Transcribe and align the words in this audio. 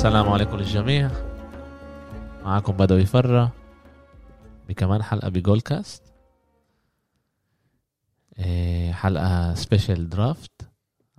السلام 0.00 0.28
عليكم 0.28 0.56
للجميع. 0.56 1.10
معاكم 2.44 2.72
بدوي 2.72 3.06
فرة 3.06 3.52
بكمان 4.68 5.02
حلقة 5.02 5.28
بجول 5.28 5.60
كاست 5.60 6.02
إيه، 8.38 8.92
حلقة 8.92 9.54
special 9.54 10.08
draft 10.08 10.50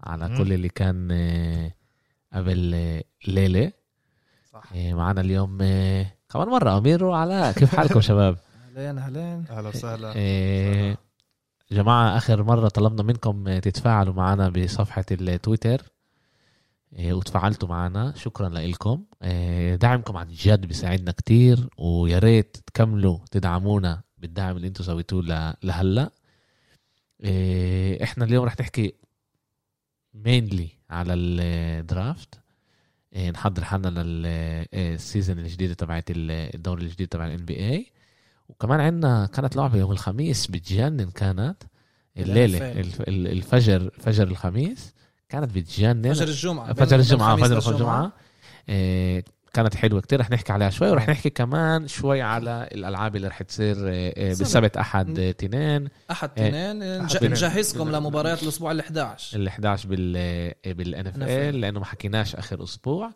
على. 0.03 0.37
كل 0.37 0.53
اللي 0.53 0.69
كان 0.69 1.11
إيه، 1.11 1.75
قبل 2.33 2.73
إيه، 2.73 3.03
ليلة. 3.27 3.71
صح. 4.53 4.63
إيه، 4.73 4.93
معنا 4.93 5.21
اليوم 5.21 5.61
إيه، 5.61 6.15
كمان 6.29 6.47
مرة. 6.47 6.77
أمير 6.77 7.05
وعلاء 7.05 7.51
كيف 7.51 7.75
حالكم 7.75 8.01
شباب؟ 8.01 8.37
أهلين 8.77 8.97
أهلين. 8.97 9.45
أهلا 9.49 9.69
وسهلا. 9.69 10.15
إيه، 10.15 10.97
جماعة 11.71 12.17
آخر 12.17 12.43
مرة 12.43 12.67
طلبنا 12.67 13.03
منكم 13.03 13.47
آه، 13.47 13.59
تتفاعلوا 13.59 14.13
معنا 14.13 14.49
بصفحة 14.49 15.05
التويتر. 15.11 15.81
وتفاعلتوا 16.99 17.69
معنا. 17.69 18.13
شكرا 18.15 18.49
لكم 18.49 19.03
دعمكم 19.75 20.17
عن 20.17 20.27
جد 20.27 20.65
بيساعدنا 20.65 21.11
كتير 21.11 21.69
ويا 21.77 22.19
ريت 22.19 22.57
تكملوا 22.67 23.19
تدعمونا 23.31 24.01
بالدعم 24.17 24.55
اللي 24.57 24.67
أنتم 24.67 24.83
سويتوه 24.83 25.55
لهلأ. 25.63 26.11
إيه، 27.23 28.03
إحنا 28.03 28.25
اليوم 28.25 28.45
رح 28.45 28.59
نحكي 28.59 28.93
mainly 30.13 30.69
على 30.89 31.13
ال 31.13 31.34
draft 31.34 32.39
إيه، 33.13 33.31
نحضر 33.31 33.63
حالنا 33.63 34.03
لل 34.03 34.37
season 34.37 35.39
الجديدة 35.39 35.73
تبعت 35.73 36.11
ال- 36.11 36.55
الدوري 36.55 36.83
الجديد 36.83 37.07
تبع 37.07 37.25
ال 37.27 37.45
NBA 37.45 37.85
وكمان 38.49 38.79
عندنا 38.79 39.25
كانت 39.25 39.55
لعبة 39.55 39.77
يوم 39.77 39.91
الخميس 39.91 40.47
بتجنن 40.47 41.11
كانت 41.11 41.63
الليلة 42.17 42.71
الفجر. 43.07 43.89
فجر 43.99 44.27
الخميس. 44.27 44.93
كانت 45.31 45.55
بتجنن 45.55 46.13
فجر 46.13 46.27
الجمعة 46.27 46.73
فجر 46.73 46.99
الجمعة 46.99 47.33
الخميس 47.35 47.63
فجر 47.63 47.71
الجمعة 47.73 48.11
إيه، 48.69 49.23
كانت 49.53 49.75
حلوة 49.75 50.01
كتير 50.01 50.19
رح 50.19 50.31
نحكي 50.31 50.51
عليها 50.53 50.69
شوي 50.69 50.89
ورح 50.91 51.09
نحكي 51.09 51.29
كمان 51.29 51.87
شوي 51.87 52.21
على 52.21 52.69
الألعاب 52.71 53.15
اللي 53.15 53.27
رح 53.27 53.41
تصير 53.41 53.87
إيه، 53.87 54.17
إيه، 54.17 54.27
بالسبت 54.35 54.77
أحد 54.77 55.19
م. 55.19 55.31
تنين 55.31 55.87
أحد 56.11 56.29
إيه. 56.37 56.49
تنين 56.49 57.03
نج- 57.03 57.17
تنين. 57.17 57.31
نجهزكم 57.31 57.89
لمباريات 57.91 58.43
الأسبوع 58.43 58.71
ال 58.71 58.79
11 58.79 59.37
ال 59.39 59.47
11 59.47 59.89
بال 59.89 60.13
بالان 60.65 61.07
إف 61.07 61.15
NFL. 61.15 61.21
إل 61.21 61.61
لأنه 61.61 61.79
ما 61.79 61.85
حكيناش 61.85 62.35
آخر 62.35 62.63
أسبوع 62.63 63.11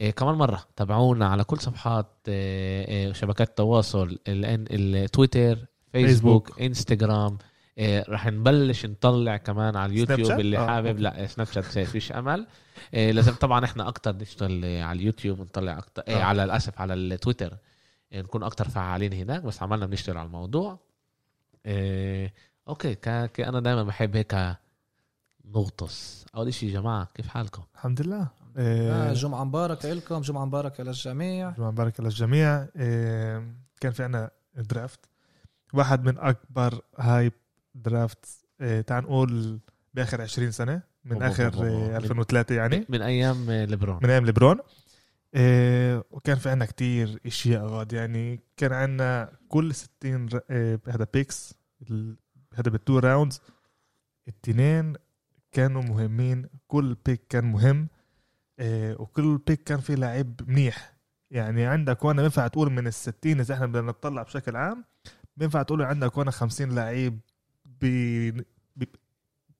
إيه 0.00 0.10
كمان 0.10 0.34
مرة 0.34 0.64
تابعونا 0.76 1.28
على 1.28 1.44
كل 1.44 1.58
صفحات 1.58 2.06
إيه 2.28 3.12
شبكات 3.12 3.48
التواصل 3.48 4.18
ال- 4.28 4.66
التويتر 5.04 5.58
فيسبوك 5.92 6.46
فيسبوك. 6.46 6.60
انستغرام 6.62 7.38
إيه 7.80 8.04
رح 8.08 8.26
نبلش 8.26 8.86
نطلع 8.86 9.36
كمان 9.36 9.76
على 9.76 9.92
سناب 9.96 10.08
اليوتيوب 10.10 10.28
شات؟ 10.28 10.40
اللي 10.40 10.58
آه، 10.58 10.66
حابب. 10.66 10.98
لا 10.98 11.26
سناب 11.26 11.46
شات 11.46 11.64
فيش 11.64 12.12
أمل. 12.12 12.46
إيه 12.94 13.12
لازم 13.12 13.32
طبعا 13.34 13.64
إحنا 13.64 13.88
أكتر 13.88 14.16
نشتغل 14.16 14.64
على 14.64 14.98
اليوتيوب 14.98 15.40
ونطلع 15.40 15.78
أكتر 15.78 16.02
إيه 16.08 16.16
آه. 16.20 16.24
على 16.24 16.44
الأسف 16.44 16.80
على 16.80 16.94
التويتر 16.94 17.56
إيه 18.12 18.20
نكون 18.22 18.42
أكتر 18.42 18.68
فعالين 18.68 19.12
هناك 19.12 19.42
بس 19.42 19.62
عملنا 19.62 19.86
بنشتغل 19.86 20.18
على 20.18 20.26
الموضوع. 20.26 20.78
إيه 21.66 22.34
okay 22.68 22.94
كا 22.94 23.26
كا- 23.26 23.48
أنا 23.48 23.60
دائما 23.60 23.82
بحب 23.82 24.16
هيك 24.16 24.56
نغطس. 25.54 26.26
أول 26.36 26.54
شيء 26.54 26.68
يا 26.68 26.80
جماعة 26.80 27.08
كيف 27.14 27.28
حالكم؟ 27.28 27.62
الحمد 27.74 28.00
لله. 28.02 28.28
آه، 28.56 29.08
إيه، 29.08 29.12
جمعة 29.12 29.44
مباركة 29.44 29.92
لكم 29.92 30.20
جمعة 30.20 30.44
مباركة 30.44 30.84
للجميع. 30.84 31.50
جمعة 31.50 31.70
مباركة 31.70 32.02
للجميع. 32.04 32.66
إيه، 32.76 33.54
كان 33.80 33.92
في 33.92 34.02
عنا 34.04 34.30
draft. 34.56 35.00
واحد 35.72 36.04
من 36.04 36.18
أكبر 36.18 36.80
hype 36.98 37.32
draft 37.74 38.26
إيه، 38.60 38.80
تعال 38.80 39.04
نقول 39.04 39.60
بآخر 39.94 40.20
20 40.22 40.50
سنة 40.50 40.82
من 41.04 41.18
بو- 41.18 41.24
آخر 41.24 41.64
إيه، 41.64 41.88
من- 41.88 41.96
2003 41.96 42.54
يعني. 42.54 42.86
من 42.88 43.02
أيام 43.02 43.50
ليبرون. 43.50 43.98
من 44.02 44.10
أيام 44.10 44.24
ليبرون. 44.26 44.58
إيه 45.34 46.04
وكان 46.10 46.36
في 46.36 46.48
عنا 46.50 46.64
كتير 46.64 47.20
أشياء 47.26 47.66
غاد 47.66 47.92
يعني. 47.92 48.40
كان 48.56 48.72
عنا 48.72 49.32
كل 49.48 49.74
60 49.74 50.28
ر- 50.28 50.40
إيه 50.50 50.80
هذا 50.88 51.06
picks 51.14 51.54
هذا 52.54 52.70
بال 52.70 52.81
two 52.81 52.98
rounds 52.98 53.40
التنين 54.28 54.92
كانوا 55.52 55.82
مهمين 55.82 56.46
كل 56.68 56.96
pick 57.06 57.22
كان 57.28 57.44
مهم. 57.44 57.88
إيه 58.60 58.94
وكل 59.00 59.38
بيك 59.46 59.62
كان 59.62 59.80
فيه 59.80 59.94
لعيب 59.94 60.40
منيح. 60.48 60.92
يعني 61.30 61.66
عندك 61.66 62.04
وأنا 62.04 62.22
بينفع 62.22 62.46
تقول 62.46 62.72
من 62.72 62.86
الستين 62.86 63.40
إذا 63.40 63.54
إحنا 63.54 63.66
بدنا 63.66 63.82
نطلع 63.82 64.22
بشكل 64.22 64.56
عام 64.56 64.84
بينفع 65.36 65.62
تقول 65.62 65.82
عندك 65.82 66.16
وأنا 66.18 66.30
50 66.30 66.74
لعيب 66.74 67.20
ب... 67.82 68.84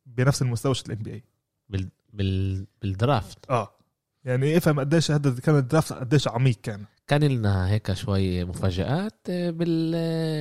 بنفس 0.06 0.42
المستوى 0.42 0.74
الان 0.86 0.98
بي 0.98 1.12
اي 1.12 1.24
بال... 1.68 1.88
بال... 2.12 2.66
بالدرافت. 2.82 3.38
آه. 3.50 3.70
يعني 4.24 4.56
افهم 4.56 4.80
قديش 4.80 5.10
هذا 5.10 5.40
كان 5.40 5.56
الدرافت 5.58 5.92
قديش 5.92 6.28
عميق 6.28 6.56
كان. 6.62 6.84
كان 7.06 7.24
لنا 7.24 7.68
هيك 7.70 7.92
شوي 7.92 8.44
مفاجآت 8.44 9.14
آه، 9.30 9.50
بال... 9.50 9.92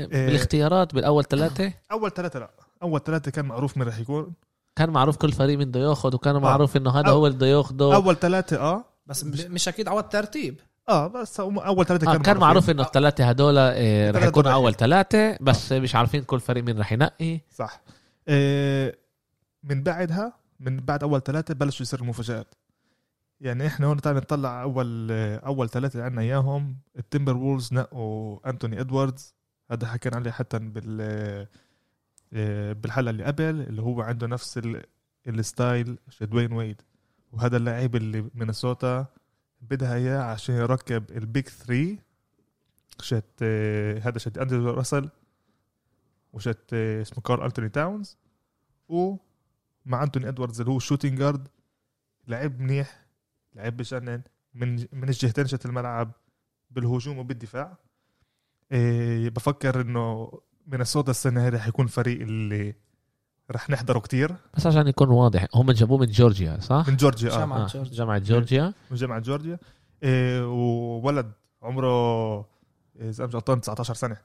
بالاختيارات 0.08 0.94
بالأول 0.96 1.24
ثلاثة. 1.24 1.74
أول 1.92 2.12
ثلاثة 2.12 2.40
لا. 2.40 2.52
أول 2.84 3.04
ثلاثة 3.04 3.32
كان 3.32 3.46
معروف 3.46 3.78
مين 3.78 3.88
رح 3.88 4.00
يكون. 4.00 4.34
كان 4.76 4.90
معروف 4.90 5.18
كل 5.18 5.32
فريق 5.32 5.58
مين 5.58 5.68
بده 5.68 5.80
ياخذ 5.80 6.16
وكان 6.16 6.36
آه. 6.36 6.40
معروف 6.40 6.78
إنه 6.78 6.92
هذا 6.92 7.06
أو- 7.08 7.10
هو 7.10 7.28
اللي 7.28 7.38
بده 7.38 7.48
ياخذه 7.48 7.96
أول 7.96 8.16
ثلاثة 8.16 8.58
آه. 8.60 8.86
بس 9.06 9.24
ب- 9.24 9.52
مش 9.52 9.68
أكيد 9.68 9.88
على 9.88 10.00
الترتيب 10.00 10.60
آه 10.90 11.08
بس 11.08 11.40
أول 11.40 11.86
ثلاثة 11.86 12.14
آه 12.14 12.18
كان 12.18 12.38
معروف. 12.38 12.70
إنه 12.70 12.84
الثلاثة 12.84 13.26
هدول 13.30 13.58
آه، 13.58 14.12
رح 14.12 14.24
يكونوا 14.24 14.52
أول 14.52 14.74
ثلاثة 14.76 15.38
بس 15.42 15.72
مش 15.72 15.96
عارفين 15.96 16.24
كل 16.24 16.40
فريق 16.40 16.64
مين 16.64 16.80
رح 16.80 16.92
ينقي. 16.92 17.40
صح. 17.52 17.82
آه 18.28 18.96
من 19.64 19.84
بعدها 19.84 20.34
من 20.60 20.78
بعد 20.78 21.04
أول 21.04 21.22
ثلاثة 21.24 21.54
بلشوا 21.54 21.82
يصير 21.82 22.00
المفاجآت. 22.02 22.56
يعني 23.42 23.68
إحنا 23.68 23.88
هون 23.88 24.02
تعال 24.02 24.16
نطلع 24.16 24.62
أول 24.62 25.08
آه، 25.12 25.38
أول 25.38 25.70
ثلاثة 25.70 25.94
اللي 25.94 26.04
عندنا 26.06 26.22
إياهم. 26.22 26.78
التمبر 26.98 27.38
وولز 27.38 27.74
نقوا 27.74 28.50
أنتوني 28.50 28.80
إدواردز. 28.82 29.36
هذا 29.72 29.88
حكينا 29.88 30.16
عليه 30.16 30.32
حتى 30.32 30.60
بال 30.60 31.48
آه، 32.34 32.74
بالحلقة 32.74 33.10
اللي 33.10 33.24
قبل 33.24 33.44
اللي 33.44 33.82
هو 33.82 34.02
عنده 34.02 34.28
نفس 34.28 34.58
ال- 34.58 34.84
ال 35.28 35.39
style 35.39 35.98
دوين 36.22 36.52
ويد. 36.54 36.82
وهذا 37.32 37.58
اللاعب 37.58 37.96
اللي 37.96 38.30
مينيسوتا 38.36 39.06
بدها 39.62 39.96
إياه 39.96 40.22
عشان 40.22 40.56
يركب 40.56 41.12
البيج 41.12 41.48
3 41.48 41.98
شت 43.02 43.24
آه، 43.42 44.00
هذا 44.00 44.18
شت 44.18 44.38
اندرو 44.38 44.72
راسل 44.72 45.10
وشت 46.34 46.74
آه، 46.74 47.02
اسمه 47.02 47.22
كارل 47.22 47.44
أنتوني 47.44 47.70
تاونز 47.70 48.18
ومع 48.88 50.04
أنتوني 50.04 50.28
إدواردز 50.28 50.60
اللي 50.60 50.72
هو 50.72 50.80
shooting 50.80 51.18
guard 51.18 51.48
لعب 52.28 52.60
منيح 52.60 53.06
لعب 53.56 53.78
بجنن 53.78 54.22
من 54.54 54.86
من 54.92 55.10
الجهتين 55.10 55.48
شت 55.48 55.66
الملعب 55.66 56.12
بالهجوم 56.72 57.18
وبالدفاع. 57.18 57.78
إيه 58.72 59.30
بفكر 59.30 59.82
إنه 59.82 60.32
مينيسوتا 60.68 61.12
السنة 61.12 61.48
هذه 61.48 61.58
حيكون 61.58 61.86
الفريق 61.86 62.22
اللي 62.22 62.76
رح 63.52 63.70
نحضره 63.70 64.00
كتير. 64.00 64.36
بس 64.58 64.68
عشان 64.68 64.88
يكون 64.88 65.10
واضح 65.10 65.46
هم 65.56 65.72
جابوه 65.72 65.98
من 65.98 66.06
جورجيا 66.08 66.58
صح؟ 66.62 66.86
من 66.88 66.96
جورجيا 66.96 67.32
آه. 67.32 67.38
جامعة 67.40 67.64
آه. 67.64 67.68
جورجيا. 67.68 67.94
جامعة 67.98 68.18
جورجيا. 68.20 68.74
من 68.92 68.98
جامعة 68.98 69.20
جورجيا. 69.20 69.60
إيه 70.04 70.48
وولد 70.48 71.32
عمره 71.64 72.40
إذا 73.02 73.26
مش 73.26 73.36
غلطان 73.36 73.62
19 73.62 73.94
سنة. 73.94 74.18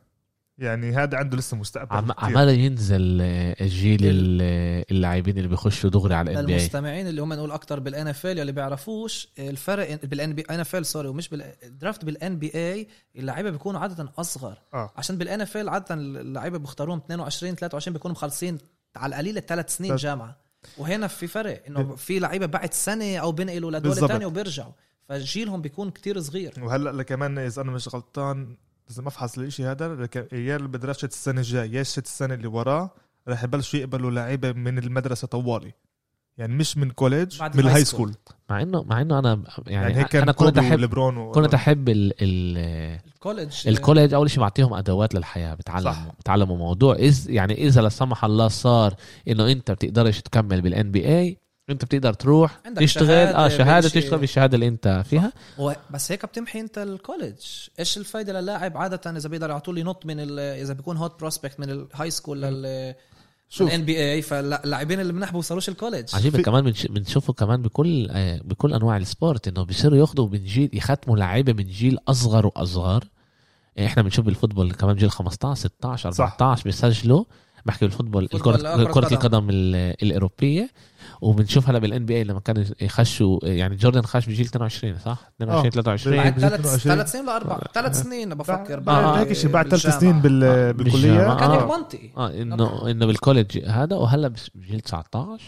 يعني 0.58 0.92
هذا 0.96 1.18
عنده 1.18 1.36
لسه 1.36 1.56
مستقبل 1.56 1.96
عم... 1.96 2.12
عمال 2.18 2.48
ينزل 2.48 3.18
آه، 3.22 3.56
الجيل 3.60 4.00
ال- 4.02 4.84
اللاعبين 4.90 5.36
اللي 5.38 5.48
بيخشوا 5.48 5.90
دغري 5.90 6.14
على 6.14 6.32
ال 6.32 6.46
NB 6.46 6.52
للمستمعين 6.52 7.06
اللي 7.08 7.22
هم 7.22 7.32
نقول 7.32 7.50
أكتر 7.50 7.80
بال 7.80 8.08
NFL 8.08 8.40
اللي 8.40 8.52
بيعرفوش 8.52 9.28
الفرق 9.38 10.04
بال 10.04 10.32
NB 10.32 10.42
NFL 10.42 10.86
sorry 10.86 11.08
ومش 11.08 11.28
بال 11.28 12.04
draft 12.04 12.38
بال 12.38 12.52
NBA 12.54 12.88
اللعيبة 13.16 13.50
بيكونوا 13.50 13.80
عادة 13.80 14.12
أصغر. 14.18 14.58
آه. 14.74 14.90
عشان 14.96 15.18
بال 15.18 15.40
NFL 15.40 15.68
عادة 15.68 15.94
اللعيبة 15.94 16.58
بيختاروهم 16.58 16.98
22 16.98 17.54
23 17.54 17.92
بيكونوا 17.92 18.16
مخلصين 18.16 18.58
على 18.96 19.10
القليل 19.14 19.40
ثلاث 19.46 19.76
سنين 19.76 19.96
جامعة. 19.96 20.36
وهنا 20.78 21.06
في 21.06 21.26
فرق 21.26 21.62
إنه 21.66 21.96
في 21.96 22.18
لعيبة 22.18 22.46
بعد 22.46 22.74
سنة 22.74 23.16
أو 23.16 23.32
بينقلوا 23.32 23.70
لدول. 23.70 24.08
تانية 24.08 24.26
وبيرجعوا. 24.26 24.72
فجيلهم 25.08 25.62
بيكون 25.62 25.90
كتير 25.90 26.20
صغير. 26.20 26.54
وهلأ 26.62 27.02
كمان 27.02 27.38
إذا 27.38 27.62
أنا 27.62 27.72
مش 27.72 27.94
غلطان 27.94 28.56
لازم 28.88 29.06
افحص 29.06 29.38
الإشي 29.38 29.64
هذا 29.64 30.08
يا 30.32 30.56
اللي 30.56 30.68
بدراسة 30.68 31.06
السنة 31.06 31.40
الجاي 31.40 31.72
يا 31.72 31.80
السنة 31.80 32.34
اللي 32.34 32.46
وراه 32.46 32.90
رح 33.28 33.44
يبلشوا 33.44 33.80
يقبلوا 33.80 34.10
لعيبة 34.10 34.52
من 34.52 34.78
المدرسة 34.78 35.26
طوالي. 35.26 35.72
يعني 36.38 36.54
مش 36.54 36.76
من 36.76 36.90
college 36.90 37.42
من 37.42 37.60
ال 37.60 37.84
high 37.84 37.93
school. 37.93 38.08
school 38.12 38.34
مع 38.50 38.62
انه 38.62 38.82
مع 38.82 39.00
إنه 39.00 39.18
أنا 39.18 39.42
يعني, 39.66 39.88
يعني 39.88 40.00
هيك 40.00 40.06
كان 40.08 40.22
أنا 40.22 40.32
كنت 40.32 40.58
احب 40.58 40.72
وليبرون 40.78 41.16
و... 41.16 41.30
كنت 41.32 41.54
أحب 41.54 41.88
ال... 41.88 42.12
ال... 42.22 42.58
ال 43.14 43.21
college 43.21 43.68
ال 43.68 43.74
college 43.74 44.14
أول 44.14 44.30
شيء 44.30 44.40
بعطيهم 44.40 44.74
أدوات 44.74 45.14
للحياة 45.14 45.54
بتعلموا 45.54 45.92
صح. 45.92 46.06
بتعلموا 46.20 46.56
موضوع. 46.56 46.96
إز 47.00 47.30
يعني 47.30 47.54
إذا 47.66 47.80
لا 47.82 47.88
سمح 47.88 48.24
الله 48.24 48.48
صار 48.48 48.94
إنه 49.28 49.52
أنت 49.52 49.70
بتقدرش 49.70 50.20
تكمل 50.20 50.60
بال 50.60 50.90
NBA 50.90 51.38
أنت 51.70 51.84
بتقدر 51.84 52.12
تروح 52.12 52.60
عندك 52.66 52.82
تشتغل. 52.82 53.06
شهادة 53.06 53.36
آه 53.44 53.48
شهاده 53.48 53.88
تشتغل 53.88 54.18
بالشهادة 54.20 54.54
اللي 54.54 54.68
أنت 54.68 55.02
فيها. 55.06 55.32
هو 55.58 55.76
بس 55.90 56.12
هيك 56.12 56.26
بتمحي 56.26 56.60
أنت 56.60 56.78
ال 56.78 56.86
college 56.86 57.42
إيش 57.78 57.98
الفايدة 57.98 58.40
للاعب 58.40 58.76
عادة 58.78 59.10
إذا 59.10 59.28
بيقدر 59.28 59.50
يعطوا 59.50 59.74
لي 59.74 59.82
نط 59.82 60.06
من 60.06 60.20
ال- 60.20 60.38
إذا 60.38 60.72
بيكون 60.74 60.96
hot 60.96 61.20
prospect 61.20 61.60
من 61.60 61.70
ال 61.70 62.10
high 62.10 62.23
school 62.23 62.42
لل 62.42 62.94
شوف. 63.48 63.68
ال 63.68 63.84
NBA 63.84 64.22
فاللاعبين 64.22 65.00
اللي 65.00 65.12
منح 65.12 65.32
بوصلوش 65.32 65.68
ال 65.68 65.73
college. 65.73 66.14
عجيبة 66.14 66.36
في- 66.36 66.42
كمان 66.42 66.64
بنش- 66.64 66.86
بنشوفه 66.86 67.32
كمان 67.32 67.62
بكل 67.62 68.08
آه، 68.10 68.40
بكل 68.44 68.74
أنواع 68.74 68.96
ال 68.96 69.05
sport 69.05 69.48
إنه 69.48 69.62
بيصيروا 69.64 69.98
ياخدوا 69.98 70.28
من 70.28 70.44
جيل 70.44 70.70
يختموا 70.72 71.16
لعيبة 71.16 71.52
من 71.52 71.64
جيل 71.64 71.98
أصغر 72.08 72.46
وأصغر. 72.46 73.04
آه، 73.78 73.86
إحنا 73.86 74.02
بنشوف 74.02 74.24
بال 74.24 74.34
football 74.34 74.72
كمان 74.72 74.96
جيل 74.96 75.10
15 75.10 75.60
16 75.60 76.10
صح. 76.10 76.24
14 76.24 76.64
بيسجلوا. 76.64 77.24
بحكي 77.66 77.84
بال 77.84 77.93
football 77.93 78.26
قدم. 78.26 78.80
القدم 79.14 79.50
ال- 79.50 79.96
الأوروبية. 80.02 80.70
وبنشوف 81.20 81.68
هلا 81.68 81.78
بال 81.78 82.06
NBA 82.06 82.24
لما 82.24 82.40
كانوا 82.40 82.64
يخشوا 82.80 83.38
يعني 83.42 83.76
جوردن 83.76 84.02
خش 84.02 84.26
بجيل 84.26 84.46
22 84.46 84.98
صح 84.98 85.32
22 85.36 85.66
آه. 85.66 85.70
23 85.70 86.16
بعد 86.16 86.32
بال- 86.34 86.40
ثلاث 86.40 86.54
22. 86.60 86.94
ثلاث 86.96 87.12
سنين 87.12 87.26
لاربع 87.26 87.58
ثلاث 87.74 88.02
سنين 88.02 88.34
بفكر 88.34 88.80
بعد 88.80 89.04
آه. 89.04 89.18
هيك 89.18 89.32
شيء 89.32 89.50
بعد 89.50 89.68
ثلاث. 89.74 89.98
سنين 90.00 90.20
بال- 90.20 90.44
آه، 90.44 90.70
بالكلية. 90.72 91.34
كان 91.34 91.50
آه. 91.50 91.56
هيك 91.62 91.70
منطقي 91.78 92.10
آه 92.16 92.42
انه 92.42 92.90
إنه 92.90 93.06
بال 93.06 93.19
college 93.19 93.64
هذا 93.68 93.96
وهلا 93.96 94.28
بس 94.28 94.50
بجيل 94.54 94.80
19 94.80 95.42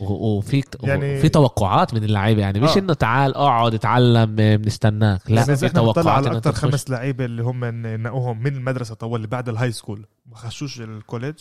و- 0.00 0.36
وفي 0.38 0.62
يعني- 0.82 1.20
في 1.20 1.28
توقعات 1.28 1.94
من 1.94 2.04
اللعيبة 2.04 2.40
يعني 2.40 2.60
مش 2.60 2.70
آه. 2.70 2.78
إنه 2.78 2.94
تعال 2.94 3.34
اقعد 3.34 3.74
اتعلم 3.74 4.36
بنستناك 4.36 5.30
لا 5.30 5.40
يعني 5.40 5.56
في 5.56 5.68
توقعات 5.68 6.06
على 6.26 6.36
أكثر. 6.38 6.52
خمس 6.52 6.90
لعيبة 6.90 7.24
اللي 7.24 7.42
هم 7.42 7.64
نقوهم 8.02 8.42
من 8.42 8.56
المدرسة 8.56 8.94
طول 8.94 9.16
اللي 9.16 9.26
بعد 9.26 9.48
ال 9.48 9.72
high 9.72 9.86
school 9.86 10.06
ما 10.26 10.36
خشوش 10.36 10.80
ال 10.80 10.87
college 10.87 11.38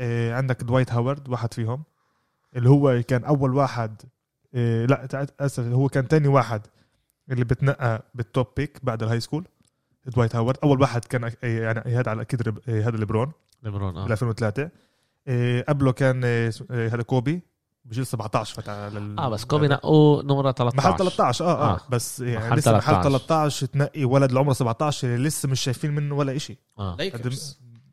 إيه 0.00 0.34
عندك 0.34 0.62
دوايت 0.62 0.92
هاورد 0.92 1.28
واحد 1.28 1.54
فيهم 1.54 1.82
اللي 2.56 2.68
هو 2.70 3.02
كان 3.08 3.24
أول 3.24 3.54
واحد 3.54 4.02
إيه 4.54 4.86
لا 4.86 5.26
أسف 5.40 5.64
هو 5.64 5.88
كان 5.88 6.08
تاني 6.08 6.28
واحد 6.28 6.60
اللي 7.30 7.44
بتنقى 7.44 8.02
بال 8.14 8.27
top 8.27 8.46
pick 8.56 8.78
بعد 8.82 9.02
ال 9.02 9.20
high 9.20 9.30
school 9.30 9.44
دوايت 10.06 10.36
هاورد 10.36 10.56
أول 10.64 10.80
واحد 10.80 11.04
كان 11.04 11.24
إيه 11.44 11.62
يعني 11.62 11.80
هذا 11.96 12.10
على 12.10 12.22
أكيد 12.22 12.58
إيه 12.68 12.88
هذا 12.88 12.96
ليبرون. 12.96 13.32
ليبرون 13.62 13.96
آه. 13.96 14.06
2003 14.06 14.68
إيه 15.28 15.64
قبله 15.68 15.92
كان 15.92 16.24
هذا 16.70 17.02
كوبي 17.02 17.42
بجيل 17.84 18.06
17 18.06 18.54
فتح 18.62 18.72
على 18.72 18.98
ال- 18.98 19.18
آه 19.18 19.28
بس 19.28 19.44
كوبي 19.44 19.68
نقوه 19.68 20.22
نمرة 20.22 20.52
13 20.52 20.76
محل 20.76 20.98
13 20.98 21.44
آه 21.44 21.48
آه, 21.48 21.74
آه. 21.74 21.80
بس 21.90 22.20
يعني 22.20 22.46
محل 22.46 22.58
لسه 22.58 22.72
محل 22.76 22.92
13. 23.02 23.02
13 23.18 23.66
تنقي 23.66 24.04
ولد 24.04 24.28
اللي 24.28 24.40
عمره 24.40 24.52
17 24.52 25.08
اللي 25.14 25.28
لسه 25.28 25.48
مش 25.48 25.60
شايفين 25.60 25.90
منه 25.94 26.14
ولا 26.14 26.38
شيء 26.38 26.56
آه. 26.78 26.96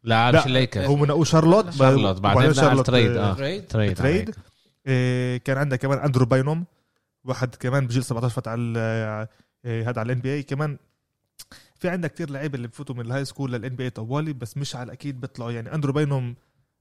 لا 0.03 0.31
لا، 0.31 0.39
مش 0.39 0.45
الليكرز 0.45 0.85
هو 0.85 1.05
نقوا 1.05 1.23
شارلوت 1.25 1.69
شارلوت 1.69 2.19
بعدين 2.19 2.49
نقل 2.49 2.83
trade 2.83 3.11
آه. 3.17 3.33
trade 3.33 3.67
trade 3.95 4.35
كان 5.37 5.57
عندك 5.57 5.79
كمان 5.79 5.99
أندرو 5.99 6.25
باينوم 6.25 6.65
واحد 7.23 7.55
كمان 7.55 7.87
بجيل 7.87 8.03
17 8.03 8.35
فتح 8.35 8.51
على 8.51 9.27
إيه 9.65 9.89
هذا 9.89 9.99
على 9.99 10.11
ال 10.11 10.21
NBA 10.21 10.43
كمان 10.43 10.77
في 11.75 11.89
عندك 11.89 12.11
كتير 12.13 12.29
لعيبة 12.29 12.55
اللي 12.55 12.67
بفوتوا 12.67 12.95
من 12.95 13.01
ال 13.01 13.25
high 13.25 13.51
school 13.51 13.75
لل 13.75 13.83
NBA 13.83 13.89
طوالي 13.89 14.33
بس 14.33 14.57
مش 14.57 14.75
على 14.75 14.83
الأكيد 14.83 15.21
بيطلعوا. 15.21 15.51
يعني 15.51 15.73
أندرو 15.75 15.93
باينوم 15.93 16.35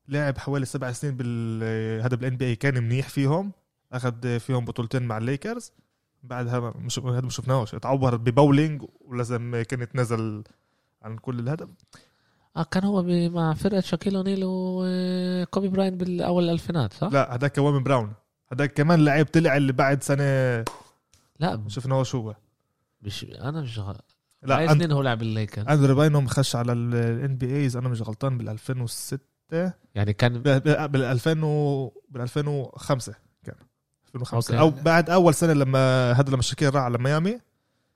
لعب 0.08 0.38
حوالي 0.38 0.66
سبع 0.66 0.92
سنين 0.92 1.16
بال 1.16 2.02
هذا 2.02 2.16
بال 2.16 2.36
NBA 2.36 2.56
كان 2.56 2.82
منيح 2.82 3.08
فيهم 3.08 3.52
أخذ 3.92 4.38
فيهم 4.38 4.64
بطولتين 4.64 5.02
مع 5.02 5.18
الليكرز 5.18 5.72
بعدها 6.22 6.74
مش 6.76 6.98
هذا 6.98 7.20
ما 7.20 7.30
شفناهوش. 7.30 7.74
اتعور 7.74 8.16
ببولينج 8.16 8.82
ولازم 9.00 9.62
كان 9.68 9.80
يتنازل 9.82 10.44
عن 11.02 11.16
كل 11.18 11.38
الهدف. 11.38 11.68
آه 12.56 12.62
كان 12.62 12.84
هو 12.84 13.02
مع 13.28 13.54
فرقة 13.54 13.80
شاكيل 13.80 14.16
اونيل 14.16 14.40
وكوبي 14.44 15.68
براين 15.68 15.96
بالأول 15.96 16.44
الألفينات 16.44 16.92
صح؟ 16.92 17.08
لا 17.12 17.34
هذاك 17.34 17.58
كوامي 17.58 17.82
براون. 17.82 18.12
هذاك 18.52 18.72
كمان 18.72 19.04
لعيب 19.04 19.26
طلع 19.26 19.56
اللي 19.56 19.72
بعد 19.72 20.02
سنة 20.02 20.24
لا. 21.40 21.62
شفناه 21.68 22.02
شو 22.02 22.20
هو. 22.20 22.34
مش 23.02 23.24
أنا 23.24 23.60
مش 23.60 23.78
غ... 23.78 23.92
لا 24.42 24.72
سنين 24.72 24.92
هو 24.92 25.02
لعب 25.02 25.18
بالليكرز 25.18 25.66
أندرو 25.68 25.94
باينوم 25.94 26.26
خش 26.26 26.56
على 26.56 26.72
ال 26.72 27.36
NBA 27.36 27.56
إذا 27.56 27.76
أنا 27.76 27.88
مش 27.88 28.02
غلطان 28.02 28.38
بال 28.38 28.48
2006 28.48 29.18
يعني 29.94 30.12
كان 30.12 30.38
بال 30.42 31.04
2000 31.04 31.44
و 31.44 31.92
بال 32.08 32.22
2005 32.22 33.14
كان. 33.44 33.54
2005 34.06 34.58
أوكي. 34.58 34.78
أو 34.78 34.82
بعد 34.82 35.10
أول 35.10 35.34
سنة 35.34 35.52
لما 35.52 36.12
هذا 36.12 36.30
لما 36.30 36.42
شاكيل 36.42 36.74
راح 36.74 36.82
على 36.82 36.98
ميامي 36.98 37.40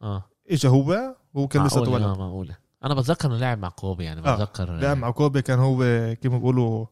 آه. 0.02 0.24
اجى 0.50 0.68
هو 0.68 1.16
وهو 1.34 1.48
كان 1.48 1.66
لسه 1.66 1.80
معقولة، 1.80 2.12
آه 2.12 2.14
معقولة. 2.18 2.56
أنا 2.84 2.94
بتذكر 2.94 3.28
إنه 3.28 3.38
لعب 3.38 3.58
مع 3.58 3.68
كوبي 3.68 4.04
يعني 4.04 4.28
آه، 4.28 4.34
بتذكر 4.34 4.70
لعب 4.76 4.96
مع 4.96 5.10
كوبي. 5.10 5.42
كان 5.42 5.58
هو 5.58 5.78
كيف 6.22 6.32
بيقولوا 6.32 6.86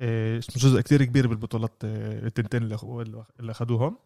إيه، 0.00 0.40
جزء 0.56 0.80
كتير 0.80 1.04
كبير 1.04 1.26
بالبطولات 1.26 1.72
إيه، 1.84 2.18
التنتين 2.26 2.62
اللي 2.62 2.74
اخذوهم 3.40 3.96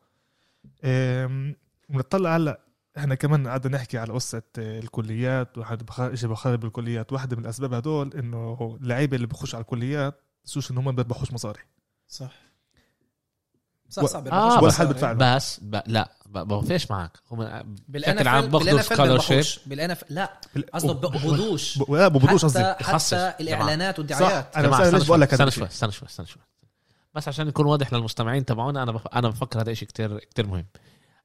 بنطلع 1.88 2.37
هلأ 2.37 2.61
إحنا 2.99 3.15
كمان 3.15 3.49
قعدنا 3.49 3.77
نحكي 3.77 3.99
على 3.99 4.12
قصة 4.12 4.43
الكليات 4.59 5.59
واحد 5.59 5.83
بخ- 5.87 6.00
اجى 6.00 6.27
بخرب 6.29 6.61
بالكليات. 6.61 7.12
واحدة 7.12 7.37
من 7.37 7.43
الأسباب 7.43 7.75
هدول 7.75 8.15
إنه 8.15 8.79
اللعيبة 8.83 9.17
اللي 9.17 9.27
بخش 9.27 9.55
على 9.55 9.62
الكليات 9.62 10.21
تنسوش 10.44 10.71
إن 10.71 10.79
هم 10.79 10.85
ما 10.85 10.91
بيربحوش 10.93 11.33
مصاري. 11.33 11.61
صح. 12.09 12.33
صح 13.91 14.05
صح 14.05 14.23
آه، 14.33 14.59
ولا 14.59 14.67
بس 14.67 14.79
حد 14.79 14.87
بدفع. 14.88 15.12
بس 15.12 15.61
ب... 15.62 15.81
لا 15.87 16.11
ب- 16.27 16.38
بوفيش 16.49 16.91
معك. 16.91 17.19
هم 17.31 17.62
بشكل 17.88 18.29
عام 18.29 18.44
اف 18.44 18.50
باخدوا 18.93 19.19
scholarship. 19.19 19.59
بال 19.67 19.91
NFL 19.91 20.05
لا 20.11 20.31
قصده 20.75 20.93
بقبضوش 20.93 21.79
لا 21.88 22.09
ببدوش 22.09 22.44
قصدي. 22.44 22.65
حتى, 22.81 23.35
الإعلانات 23.41 23.99
والدعايات. 23.99 24.55
صح 24.55 24.59
أنا 24.59 24.97
ليش 24.97 25.06
بقول 25.06 25.21
لك 25.21 25.33
استنى 25.33 25.50
شوي 25.50 25.67
استنى 25.67 25.93
شوي 25.93 26.09
استنى 26.09 26.27
شوي. 26.27 26.43
بس 27.15 27.29
عشان 27.29 27.49
يكون 27.49 27.67
واضح 27.67 27.93
للمستمعين 27.93 28.44
تبعونا 28.44 28.83
أنا 28.83 28.93
بف... 28.93 29.06
أنا 29.06 29.29
بفكر 29.29 29.61
هذا 29.61 29.75
شيء 29.75 29.88
كتير 29.88 30.19
كتير 30.19 30.47
مهم. 30.47 30.67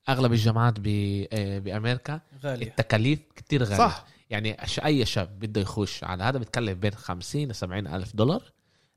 أغلب 0.10 0.32
الجامعات 0.34 0.74
ب... 0.80 0.88
آه، 1.34 1.60
بأمريكا 1.60 2.20
غالية. 2.44 2.68
التكاليف 2.68 3.20
كتير 3.36 3.64
غالية. 3.64 3.78
صح. 3.78 4.06
يعني 4.30 4.58
أش- 4.58 4.86
أي 4.86 5.06
شاب 5.06 5.40
بده 5.40 5.62
يخش 5.62 6.04
على 6.04 6.24
هذا 6.24 6.38
بتكلف 6.38 6.78
بين 6.78 6.94
50 6.94 7.44
ل 7.48 7.56
70 7.56 7.88
ألف 7.88 8.16
دولار 8.16 8.44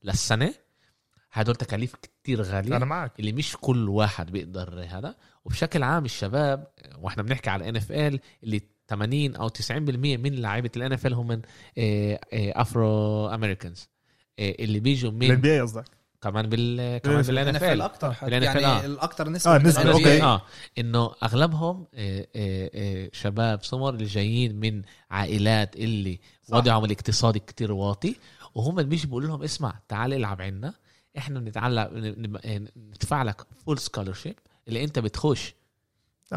للسنة. 0.04 0.54
هدول 1.34 1.56
تكاليف 1.56 1.94
كتير 1.94 2.42
غالية 2.42 2.76
أنا 2.76 2.84
معك 2.84 3.20
اللي 3.20 3.32
مش 3.32 3.56
كل 3.60 3.88
واحد 3.88 4.30
بيقدر 4.30 4.86
هذا 4.88 5.14
وبشكل 5.44 5.82
عام 5.82 6.04
الشباب 6.04 6.66
وإحنا 6.98 7.22
بنحكي 7.22 7.50
على 7.50 7.68
NFL 7.68 8.20
اللي 8.44 8.60
80 8.88 9.36
أو 9.36 9.48
90% 9.48 9.70
من 9.70 10.34
لعيبة 10.34 11.06
ال 11.06 11.08
NFL 11.08 11.14
هم 11.14 11.26
من 11.26 11.40
Afro 12.32 13.26
Americans 13.28 13.88
اللي 14.38 14.80
بيجوا 14.80 15.10
الان 15.10 15.30
من 15.30 15.40
بي 15.40 15.52
إي 15.54 15.60
قصدك 15.60 15.84
كمان 16.24 16.48
بال 16.48 16.98
كمان 16.98 17.24
NFL. 17.24 17.26
بال 17.26 17.56
NF 17.56 17.62
NFL 17.62 17.64
ال 17.64 17.82
أكثر 17.82 18.14
يعني 18.22 18.66
آه. 18.66 18.84
الاكثر 18.84 19.28
نسبة 19.28 19.54
آه، 19.54 19.58
نسبة، 19.58 19.82
بال 19.82 19.92
أوكي. 19.92 20.20
NBA. 20.20 20.22
آه 20.22 20.42
إنه 20.78 21.12
أغلبهم 21.22 21.86
آه، 21.94 22.26
آه، 22.36 22.70
آه، 22.74 23.10
شباب 23.12 23.64
سمر 23.64 23.94
اللي 23.94 24.04
جايين 24.04 24.60
من 24.60 24.82
عائلات 25.10 25.76
اللي 25.76 26.20
صح. 26.42 26.56
وضعهم 26.56 26.84
الاقتصادي 26.84 27.38
كتير 27.38 27.72
واطي 27.72 28.16
وهم 28.54 28.82
بيجي 28.82 29.06
بيقولوا 29.06 29.28
لهم 29.28 29.42
اسمع 29.42 29.74
تعال 29.88 30.12
العب 30.12 30.42
عنا 30.42 30.74
إحنا 31.18 31.40
بنتعلق 31.40 31.90
نب- 31.92 32.68
ندفع 32.76 33.22
لك 33.22 33.42
full 33.66 33.78
scholarship 33.78 34.34
اللي 34.68 34.84
انت 34.84 34.98
بتخش 34.98 35.54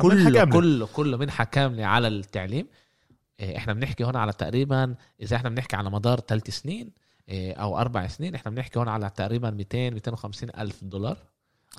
كله. 0.02 0.30
كله 0.54 0.86
كله 0.88 1.18
منحة 1.18 1.44
كاملة 1.44 1.86
على 1.86 2.08
التعليم 2.08 2.68
آه، 3.40 3.58
إحنا 3.58 3.74
بنحكي 3.74 4.04
هون 4.04 4.16
على 4.16 4.34
تقريبا 4.34 4.96
إذا 5.22 5.36
إحنا 5.36 5.50
بنحكي 5.50 5.76
على 5.76 5.90
مدار 5.90 6.20
ثلاث 6.20 6.50
سنين 6.50 6.92
آه، 7.30 7.54
أو 7.54 7.78
أربع 7.78 8.08
سنين 8.08 8.36
إحنا 8.36 8.52
بنحكي 8.52 8.80
هون 8.80 8.88
على 8.88 9.10
تقريبا 9.10 9.50
200 9.50 9.90
250 9.90 10.50
ألف 10.58 10.84
دولار 10.84 11.18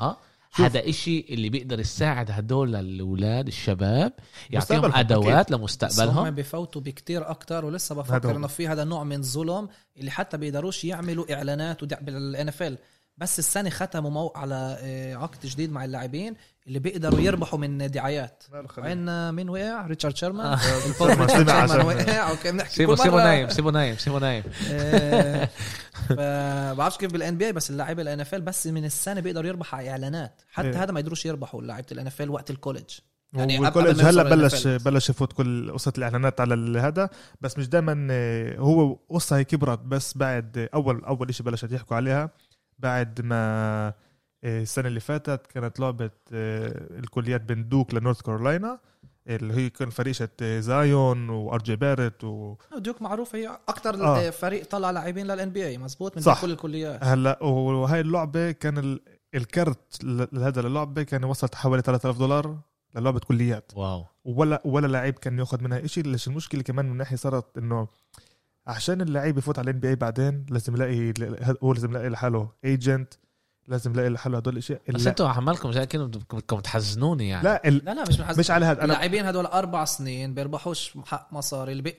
آه. 0.00 0.16
هذا 0.54 0.88
إشي 0.88 1.26
اللي 1.30 1.48
بيقدر 1.48 1.80
يساعد 1.80 2.30
هدول 2.30 2.76
الأولاد 2.76 3.46
الشباب 3.46 4.12
يعطيهم 4.50 4.94
أدوات 4.94 5.46
بس 5.46 5.52
هم 5.52 5.60
لمستقبلهم 5.60 6.30
بفوتوا 6.30 6.80
بكتير 6.82 7.30
أكتر 7.30 7.64
ولسه 7.64 7.94
بفكر. 7.94 8.36
إنه 8.36 8.46
في 8.46 8.68
هذا 8.68 8.82
النوع 8.82 9.04
من 9.04 9.18
الظلم 9.18 9.68
اللي 9.96 10.10
حتى 10.10 10.36
بيقدروش 10.36 10.84
يعملوا 10.84 11.34
إعلانات. 11.34 11.84
بال 11.84 12.48
NFL 12.48 12.78
بس 13.18 13.38
السنة 13.38 13.70
ختموا 13.70 14.10
مو... 14.10 14.32
على 14.36 14.78
آه، 14.80 15.14
عقد 15.14 15.46
جديد 15.46 15.72
مع 15.72 15.84
اللاعبين 15.84 16.34
اللي 16.66 16.78
بيقدروا 16.78 17.20
يربحوا 17.20 17.58
من 17.58 17.90
دعايات. 17.90 18.44
عندنا 18.78 19.30
مين 19.30 19.48
وقع؟ 19.50 19.86
ريتشارد 19.86 20.16
شيرمان؟ 20.16 20.46
آه. 20.46 20.56
سمع 20.98 21.26
شيرمان 21.26 21.86
وقع. 21.86 22.32
وكان 22.32 22.56
نحكي 22.56 22.74
سيبوا 22.74 22.94
كل 22.96 23.02
سيبوا 23.02 23.20
مرة- 23.20 23.24
نايم 23.24 23.48
سيبوا 23.48 23.70
نايم 23.70 23.96
سيبوا 23.96 24.18
نايم. 24.18 24.42
آه، 24.70 25.48
فبعرفش 26.08 26.96
كيف 26.98 27.12
بال 27.12 27.38
NBA 27.38 27.52
بس 27.52 27.70
اللاعبين 27.70 28.34
ال 28.34 28.36
NFL 28.36 28.40
بس 28.42 28.66
من 28.66 28.84
السنة 28.84 29.20
بيقدروا 29.20 29.46
يربحوا 29.48 29.78
على 29.78 29.90
إعلانات. 29.90 30.42
حتى 30.52 30.68
إيه. 30.68 30.82
هذا 30.82 30.92
ما 30.92 31.00
يقدروش 31.00 31.26
يربحوا 31.26 31.62
لعيبة 31.62 32.22
ال 32.22 32.24
NFL 32.24 32.30
وقت 32.30 32.50
ال 32.50 32.55
college. 32.55 32.90
يعني 33.32 33.58
وال 33.58 33.68
college 33.68 34.02
ما 34.02 34.10
هلا 34.10 34.22
بلش. 34.22 34.66
بلش 34.66 35.10
يفوت 35.10 35.32
كل 35.32 35.72
قصة 35.72 35.92
الإعلانات 35.98 36.40
على 36.40 36.80
هذا. 36.80 37.10
بس 37.40 37.58
مش 37.58 37.68
دائما 37.68 38.08
هو 38.58 38.98
قصة 39.10 39.36
هي 39.36 39.44
كبرت 39.44 39.78
بس 39.78 40.16
بعد 40.16 40.68
اول 40.74 41.04
أول 41.04 41.34
شيء 41.34 41.46
بلشت 41.46 41.72
يحكوا 41.72 41.96
عليها. 41.96 42.30
بعد 42.78 43.20
ما 43.20 43.36
آه، 44.44 44.62
السنة 44.62 44.88
اللي 44.88 45.00
فاتت 45.00 45.46
كانت 45.46 45.80
لعبة 45.80 46.10
آه، 46.32 46.98
الكليات 46.98 47.40
بين 47.40 47.68
ديوك 47.68 47.94
لنورث 47.94 48.20
كارولاينا 48.22 48.78
اللي 49.26 49.54
هي 49.54 49.70
كان 49.70 49.90
فريشة 49.90 50.28
آه، 50.42 50.60
زايون 50.60 51.28
و 51.28 51.39
آر 51.39 51.62
جي 51.62 51.76
باريت 51.76 52.24
و... 52.24 52.54
ديوك 52.78 53.02
معروفه 53.02 53.38
هي 53.38 53.58
أكثر 53.68 54.04
آه. 54.04 54.30
فريق 54.30 54.66
طلع 54.66 54.90
لاعبين 54.90 55.26
لل 55.26 55.50
NBA 55.50 55.78
مزبوط 55.78 56.16
من 56.16 56.22
صح. 56.22 56.42
كل 56.42 56.50
الكليات 56.50 57.04
هلا 57.04 57.42
وهاي 57.42 58.00
اللعبة 58.00 58.50
كان 58.50 58.78
ال... 58.78 59.00
الكرت 59.34 60.04
ل- 60.04 60.26
لهذا 60.32 60.60
اللعبة 60.60 61.02
كان 61.02 61.24
وصلت 61.24 61.54
حوالي 61.54 61.82
3000 61.82 62.18
دولار 62.18 62.56
للعبة 62.96 63.18
كليات 63.20 63.72
واو 63.76 64.04
ولا 64.24 64.62
ولا 64.64 64.86
لعيب 64.86 65.14
كان 65.14 65.38
ياخذ 65.38 65.62
منها 65.64 65.86
شيء 65.86 66.04
ليش 66.04 66.28
المشكلة 66.28 66.62
كمان 66.62 66.90
من 66.90 66.96
ناحية 66.96 67.16
صارت 67.16 67.58
إنه 67.58 67.88
عشان 68.68 69.00
اللعيب 69.00 69.38
يفوت 69.38 69.58
على 69.58 69.70
ال 69.70 69.80
NBA 69.80 69.96
بعدين 69.96 70.46
لازم 70.50 70.74
يلاقي 70.74 71.12
هو 71.64 71.72
لازم 71.72 71.90
يلاقي 71.90 72.08
لحاله 72.08 72.50
agent 72.64 73.14
لازم 73.68 73.92
يلاقي 73.92 74.08
لحاله 74.08 74.38
هدول 74.38 74.52
الأشياء 74.52 74.80
بس 74.94 75.06
أنتوا 75.06 75.28
عمالكم 75.28 75.72
زي 75.72 75.86
كده 75.86 76.06
بدكم 76.06 76.60
تحزنوني 76.60 77.28
يعني. 77.28 77.44
لا 77.44 77.68
ال... 77.68 77.84
لا 77.84 77.94
لا 77.94 78.04
مش 78.08 78.20
من 78.20 78.26
مش 78.38 78.50
على 78.50 78.66
هذا. 78.66 78.84
اللاعبين 78.84 79.26
هدول 79.26 79.46
أربع 79.46 79.84
سنين 79.84 80.34
بيربحوش 80.34 80.98
حق 81.06 81.32
مصاري 81.32 81.72
اللي 81.72 81.82
بي... 81.82 81.98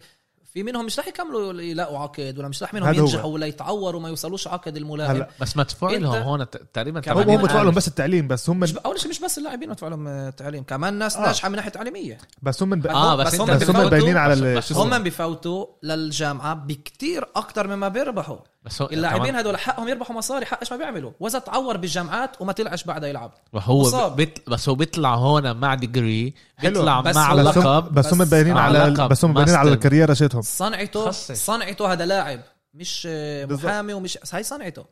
في 0.53 0.63
منهم 0.63 0.85
مش 0.85 0.99
رح 0.99 1.07
يكملوا 1.07 1.61
يلاقوا 1.61 1.99
عقد 1.99 2.35
ولا 2.39 2.47
مش 2.47 2.63
رح 2.63 2.73
منهم. 2.73 2.93
ينجحوا 2.93 3.33
ولا 3.33 3.45
يتعوروا 3.45 3.99
وما 3.99 4.09
يوصلوش 4.09 4.47
عقد 4.47 4.77
الملاعب 4.77 5.15
هلا 5.15 5.29
بس 5.41 5.57
مدفوع 5.57 5.91
لهم 5.91 6.15
هون 6.15 6.49
ت- 6.49 6.57
تقريبا 6.73 6.99
هم 6.99 7.03
80 7.03 7.39
هم 7.39 7.47
لهم. 7.47 7.71
بس 7.75 7.87
التعليم 7.87 8.27
بس 8.27 8.49
هم 8.49 8.59
مش 8.59 8.73
ب... 8.73 8.77
أول 8.77 8.99
شيء 8.99 9.09
مش 9.09 9.19
بس 9.19 9.37
اللاعبين 9.37 9.69
بدفعوا 9.69 9.89
لهم 9.91 10.07
آه، 10.07 10.29
تعليم 10.29 10.63
كمان 10.63 10.93
ناس 10.93 11.17
آه. 11.17 11.21
ناجحة 11.21 11.49
من 11.49 11.55
ناحية 11.55 11.69
تعليمية 11.69 12.17
بس 12.41 12.63
هم 12.63 12.87
آه 12.87 13.15
بس, 13.15 13.27
بس 13.27 13.33
أنت 13.39 13.49
هم 13.49 13.57
بس 13.57 13.69
هم 13.69 13.89
باينين 13.89 14.17
على 14.17 14.33
بس- 14.35 14.41
ال- 14.41 14.57
بس- 14.57 14.67
شو 14.67 14.73
اسمه؟ 14.83 14.97
هم 14.97 15.03
بفوتوا 15.03 15.65
للجامعة 15.83 16.53
بكتير 16.53 17.25
أكتر 17.35 17.67
مما 17.67 17.87
بيربحوا 17.87 18.37
بس 18.61 18.81
هو 18.81 18.87
اللاعبين 18.91 19.35
هدول 19.35 19.57
حقهم 19.57 19.87
يربحوا 19.87 20.15
مصاري 20.15 20.45
حق 20.45 20.59
إيش 20.59 20.71
ما 20.71 20.77
بيعملوا 20.77 21.11
وإذا 21.19 21.39
تعور 21.39 21.77
بالجامعات 21.77 22.41
وما 22.41 22.51
طلعش 22.51 22.83
بعدها 22.83 23.09
يلعب 23.09 23.31
وهو. 23.53 24.09
بيت 24.09 24.49
بس 24.49 24.69
هو 24.69 24.75
بيطلع 24.75 25.15
هون 25.15 25.57
مع 25.57 25.73
degree 25.75 26.33
بيطلع 26.61 26.83
مع 26.93 26.99
هو- 26.99 27.03
بس 27.03 27.17
هم 27.17 27.39
اللقب 27.39 27.93
بس 27.93 28.13
هم 28.13 28.19
بس- 28.19 28.29
باينين 28.29 28.57
على 28.57 28.79
لقب 28.79 29.09
بس 29.09 29.25
هم 29.25 29.33
باينين 29.33 29.55
على 29.55 29.69
ماستر. 29.69 29.77
ال 29.87 29.91
career 29.91 30.13
شيتهم 30.13 30.41
صنعته 30.41 31.05
خصص. 31.07 31.31
صنعته 31.45 31.91
هذا 31.93 32.05
لاعب 32.05 32.39
مش. 32.73 33.05
محامي 33.49 33.93
ومش 33.93 34.17
هاي 34.33 34.43
صنعته 34.43 34.85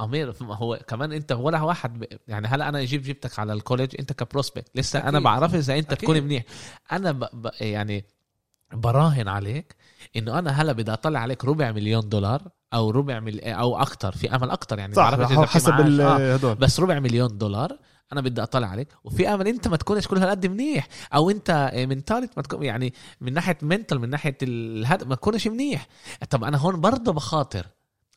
أمير 0.00 0.34
هو 0.42 0.78
كمان 0.88 1.12
أنت 1.12 1.32
ولا 1.32 1.62
واحد 1.62 1.98
ب... 1.98 2.04
يعني 2.28 2.46
هلا 2.48 2.68
أنا 2.68 2.84
جيب 2.84 3.02
جبتك 3.02 3.38
على 3.38 3.52
ال 3.52 3.57
college 3.57 3.94
أنت 3.98 4.12
ك 4.12 4.18
prospect 4.18 4.70
لسه 4.74 4.98
أنا 4.98 5.08
أكيد. 5.08 5.22
بعرف 5.22 5.54
إذا 5.54 5.74
أنت 5.78 5.92
أكيد. 5.92 5.98
تكون 6.08 6.22
منيح 6.22 6.42
أنا 6.92 7.12
ب... 7.12 7.18
ب... 7.32 7.50
يعني 7.60 8.04
براهن 8.72 9.28
عليك 9.28 9.76
إنه 10.16 10.38
أنا 10.38 10.50
هلا 10.50 10.72
بدي 10.72 10.92
أطلع 10.92 11.20
عليك 11.20 11.44
ربع 11.44 11.72
مليون 11.72 12.08
دولار 12.08 12.42
أو 12.74 12.90
ربع 12.90 13.20
مل... 13.20 13.40
أو 13.40 13.76
أكثر 13.82 14.12
في 14.12 14.34
أمل 14.34 14.50
أكثر 14.50 14.78
يعني. 14.78 14.94
صح 14.94 15.10
حسب 15.46 15.72
آه. 16.00 16.34
هدول. 16.34 16.54
بس 16.54 16.80
ربع 16.80 16.98
مليون 16.98 17.38
دولار 17.38 17.78
أنا 18.12 18.20
بدي 18.20 18.42
أطلع 18.42 18.66
عليك. 18.66 18.88
وفي 19.04 19.28
أمل 19.28 19.48
أنت 19.48 19.68
ما 19.68 19.76
تكونش 19.76 20.06
كل 20.06 20.18
هالقد 20.18 20.46
منيح. 20.46 20.88
أو 21.14 21.30
أنت 21.30 21.72
mentally 21.74 22.30
ما 22.36 22.42
تكون 22.42 22.62
يعني 22.62 22.94
من 23.20 23.32
ناحية 23.32 23.58
منتال 23.62 24.00
من 24.00 24.10
ناحية 24.10 24.38
الهدف 24.42 25.06
ما 25.06 25.14
تكونش 25.14 25.48
منيح. 25.48 25.86
طب 26.30 26.44
أنا 26.44 26.58
هون 26.58 26.80
برضه 26.80 27.12
بخاطر 27.12 27.66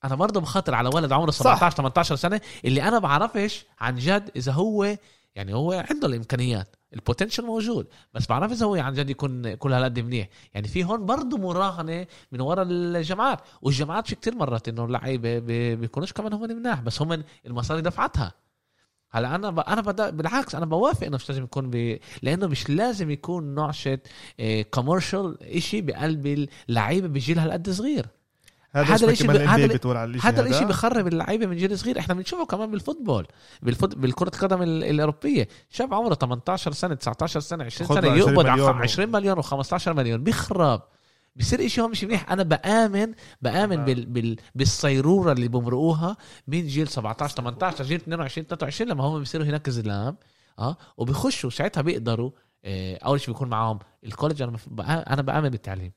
أنا 0.03 0.15
برضه 0.15 0.41
بخاطر 0.41 0.75
على 0.75 0.89
ولد 0.93 1.11
عمره 1.11 1.31
17 1.31 1.77
18 1.77 2.15
سنة 2.15 2.41
اللي 2.65 2.83
أنا 2.83 2.99
بعرفش 2.99 3.65
عن 3.79 3.95
جد 3.95 4.31
إذا 4.35 4.51
هو 4.51 4.97
يعني 5.35 5.53
هو 5.53 5.85
عنده 5.89 6.07
الإمكانيات. 6.07 6.75
البوتنشل 6.93 7.45
موجود 7.45 7.87
بس 8.13 8.27
بعرف 8.27 8.51
إذا 8.51 8.65
هو 8.65 8.75
عن 8.75 8.93
جد 8.93 9.09
يكون 9.09 9.53
كل 9.55 9.73
هالقد 9.73 9.99
منيح. 9.99 10.29
يعني 10.53 10.67
في 10.67 10.83
هون 10.83 11.05
برضه 11.05 11.37
مراهنة 11.37 12.07
من 12.31 12.41
ورا 12.41 12.63
الجامعات 12.69 13.39
والجامعات 13.61 14.07
في 14.07 14.15
كتير 14.15 14.35
مرات 14.35 14.67
إنه 14.67 14.85
اللعيبة 14.85 15.39
بي- 15.39 15.75
بيكونوش 15.75 16.13
كمان 16.13 16.33
هم 16.33 16.41
مناح 16.41 16.81
بس 16.81 17.01
هم 17.01 17.23
المصاري 17.45 17.81
دفعتها. 17.81 18.33
هلا 19.11 19.35
أنا 19.35 19.49
ب... 19.49 19.59
أنا 19.59 19.81
بدا... 19.81 20.09
بالعكس 20.09 20.55
أنا 20.55 20.65
بوافق 20.65 21.07
إنه 21.07 21.15
مش 21.15 21.29
لازم 21.29 21.43
يكون 21.43 21.69
ب... 21.69 21.99
لأنه 22.21 22.47
مش 22.47 22.69
لازم 22.69 23.09
يكون 23.11 23.55
نعشه 23.55 23.99
commercial 24.71 25.43
إشي 25.43 25.81
بقلب 25.81 26.47
اللعيبة 26.69 27.07
بجيل 27.07 27.39
هالقد 27.39 27.69
صغير. 27.69 28.05
هذا 28.73 28.85
هذا 28.85 28.93
هذا 28.95 29.05
الإشي 29.05 29.23
كمان 29.23 29.37
ب- 29.37 29.41
ال 29.41 29.47
هذا 29.47 29.67
بتقول 29.67 29.97
على 29.97 30.09
الشيء 30.11 30.29
هذا 30.31 30.41
الإشي 30.41 30.65
بخرب 30.65 31.07
اللعيبة 31.07 31.45
من 31.45 31.57
جيل 31.57 31.77
صغير. 31.79 31.99
إحنا 31.99 32.13
بنشوفه 32.13 32.45
كمان 32.45 32.71
بال 32.71 32.82
football 32.82 33.27
بال 33.61 33.69
foot... 33.69 33.95
بالكرة 33.95 34.27
القدم 34.27 34.61
ال- 34.61 34.83
الأوروبية. 34.83 35.47
شاب 35.69 35.93
عمره 35.93 36.13
18 36.15 36.71
سنة 36.71 36.95
19 36.95 37.39
سنة 37.39 37.63
20 37.63 37.89
خد 37.89 37.95
سنة 37.95 38.07
له 38.07 38.11
20 38.13 38.29
يقبض 38.29 38.39
مليون 38.45 38.49
على 38.69 38.79
و- 38.79 38.81
20 38.83 39.11
مليون 39.11 39.43
و15 39.43 39.87
مليون. 39.87 40.23
بيخرب. 40.23 40.81
بصير 41.35 41.65
إشي 41.65 41.81
هو 41.81 41.87
مش 41.87 42.03
منيح. 42.03 42.31
أنا 42.31 42.43
بآمن 42.43 43.13
بآمن 43.41 43.79
آه. 43.79 43.85
بال... 43.85 44.05
بال... 44.05 44.35
بالصيرورة 44.55 45.31
اللي 45.31 45.47
بمرقوها 45.47 46.17
من 46.47 46.67
جيل 46.67 46.87
17 46.87 47.35
18 47.35 47.83
جيل 47.83 47.97
22 47.97 48.47
23 48.47 48.91
لما 48.91 49.03
هم 49.03 49.19
بيصيروا 49.19 49.45
هناك 49.45 49.69
زلام 49.69 50.17
آه 50.59 50.77
وبيخشوا. 50.97 51.49
ساعتها 51.49 51.81
بيقدروا 51.81 52.31
آه، 52.65 52.97
أول 53.05 53.19
شيء 53.21 53.33
بيكون 53.33 53.49
معاهم 53.49 53.79
ال 54.03 54.07
college. 54.07 54.41
أنا 54.41 54.57
أنا 55.13 55.21
بآمن 55.21 55.49
بالتعليم. 55.49 55.91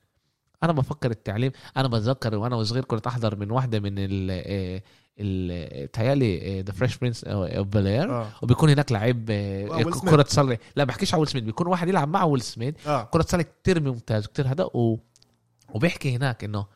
أنا 0.64 0.72
بفكر 0.72 1.10
التعليم 1.10 1.52
أنا 1.76 1.88
بتذكر 1.88 2.34
وأنا 2.36 2.62
صغير 2.62 2.84
كنت 2.84 3.06
أحضر 3.06 3.36
من 3.36 3.50
واحدة 3.50 3.80
من 3.80 3.92
ال 3.98 4.28
آه، 4.30 4.82
ال 5.20 5.90
تهيألي 5.90 6.62
The 6.62 6.72
Fresh 6.72 6.98
Prince 6.98 7.24
of 7.24 7.76
Bel 7.76 7.93
Air 7.93 8.10
آه. 8.10 8.28
وبيكون 8.42 8.70
هناك 8.70 8.92
لعيب 8.92 9.26
آه، 9.30 9.80
آه،. 9.80 9.82
كرة 10.10 10.24
سلة 10.28 10.58
لا 10.76 10.84
بحكيش 10.84 11.14
على 11.14 11.20
ويل 11.20 11.28
سميث 11.28 11.44
بيكون 11.44 11.66
واحد 11.66 11.88
يلعب 11.88 12.08
مع 12.08 12.24
ويل 12.24 12.40
سميث 12.42 12.86
آه. 12.86 13.04
كرة 13.04 13.22
سلة 13.22 13.42
كتير 13.42 13.80
ممتاز 13.80 14.26
كتير 14.26 14.46
هذا 14.48 14.64
و... 14.64 14.98
وبيحكي 15.74 16.16
هناك 16.16 16.44
إنه 16.44 16.66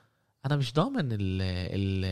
أنا 0.46 0.56
مش 0.56 0.74
ضامن 0.74 1.08
ال 1.12 1.42
ال 1.72 2.04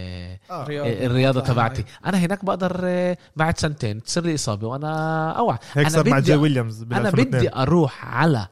آه. 0.50 0.64
رياضة. 0.66 1.06
الرياضة. 1.06 1.40
تبعتي. 1.40 1.84
أنا 2.06 2.18
هناك 2.18 2.44
بقدر 2.44 2.80
آه، 2.84 3.16
بعد 3.36 3.58
سنتين 3.58 4.02
تصير 4.02 4.24
لي 4.24 4.34
إصابة 4.34 4.68
وأنا 4.68 5.30
أوعى. 5.30 5.58
هيك 5.72 5.86
أنا 5.86 5.88
صار 5.94 6.08
مع 6.08 6.18
بدي- 6.18 6.26
جي 6.26 6.36
ويليامز 6.36 6.82
أنا 6.82 7.08
2002. 7.08 7.30
بدي 7.30 7.54
أروح 7.54 8.04
على 8.04 8.38
آه، 8.38 8.48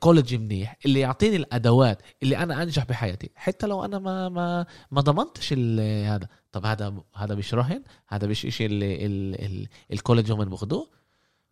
college 0.00 0.34
منيح 0.34 0.76
اللي 0.86 1.00
يعطيني 1.00 1.36
الأدوات 1.36 2.02
اللي 2.22 2.36
أنا 2.38 2.62
أنجح 2.62 2.84
بحياتي. 2.84 3.30
حتى 3.34 3.66
لو 3.66 3.84
أنا 3.84 3.98
ما 3.98 4.28
ما 4.28 4.66
ما 4.90 5.00
ضمنتش 5.00 5.48
ال- 5.52 6.06
هذا. 6.06 6.28
طب 6.52 6.66
هذا 6.66 6.94
هذا 7.16 7.34
مش 7.34 7.54
رهن؟ 7.54 7.82
هذا 8.08 8.26
مش 8.26 8.40
شيء 8.40 8.66
اللي 8.66 9.06
ال- 9.06 9.44
ال- 9.44 9.68
ال 9.92 9.97
college 9.97 10.32
هم 10.32 10.44
بياخذوه 10.44 10.88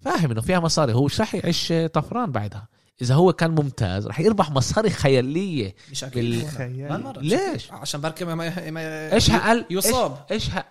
فاهم 0.01 0.31
إنه 0.31 0.41
فيها 0.41 0.61
مصاري. 0.61 0.93
هو 0.93 1.05
مش 1.05 1.21
رح 1.21 1.35
يعيش 1.35 1.73
طفران 1.93 2.33
بعدها. 2.33 2.69
إذا 3.03 3.15
هو 3.15 3.33
كان 3.33 3.51
ممتاز 3.51 4.07
رح 4.07 4.21
يربح 4.21 4.51
مصاري 4.51 4.91
خيالية. 4.91 5.75
مش 5.91 6.05
بال- 6.05 6.35
أكيد 6.35 6.49
خيالي. 6.49 6.83
ما 6.89 6.97
مرة. 6.97 7.21
ليش؟ 7.21 7.73
عشان 7.73 8.01
بركي 8.01 8.25
ما, 8.25 8.35
ما, 8.35 8.71
ما 8.71 9.13
إيش 9.13 9.31
هقل 9.31 9.65
يصاب. 9.71 10.27
إيش 10.31 10.51
ه... 10.51 10.65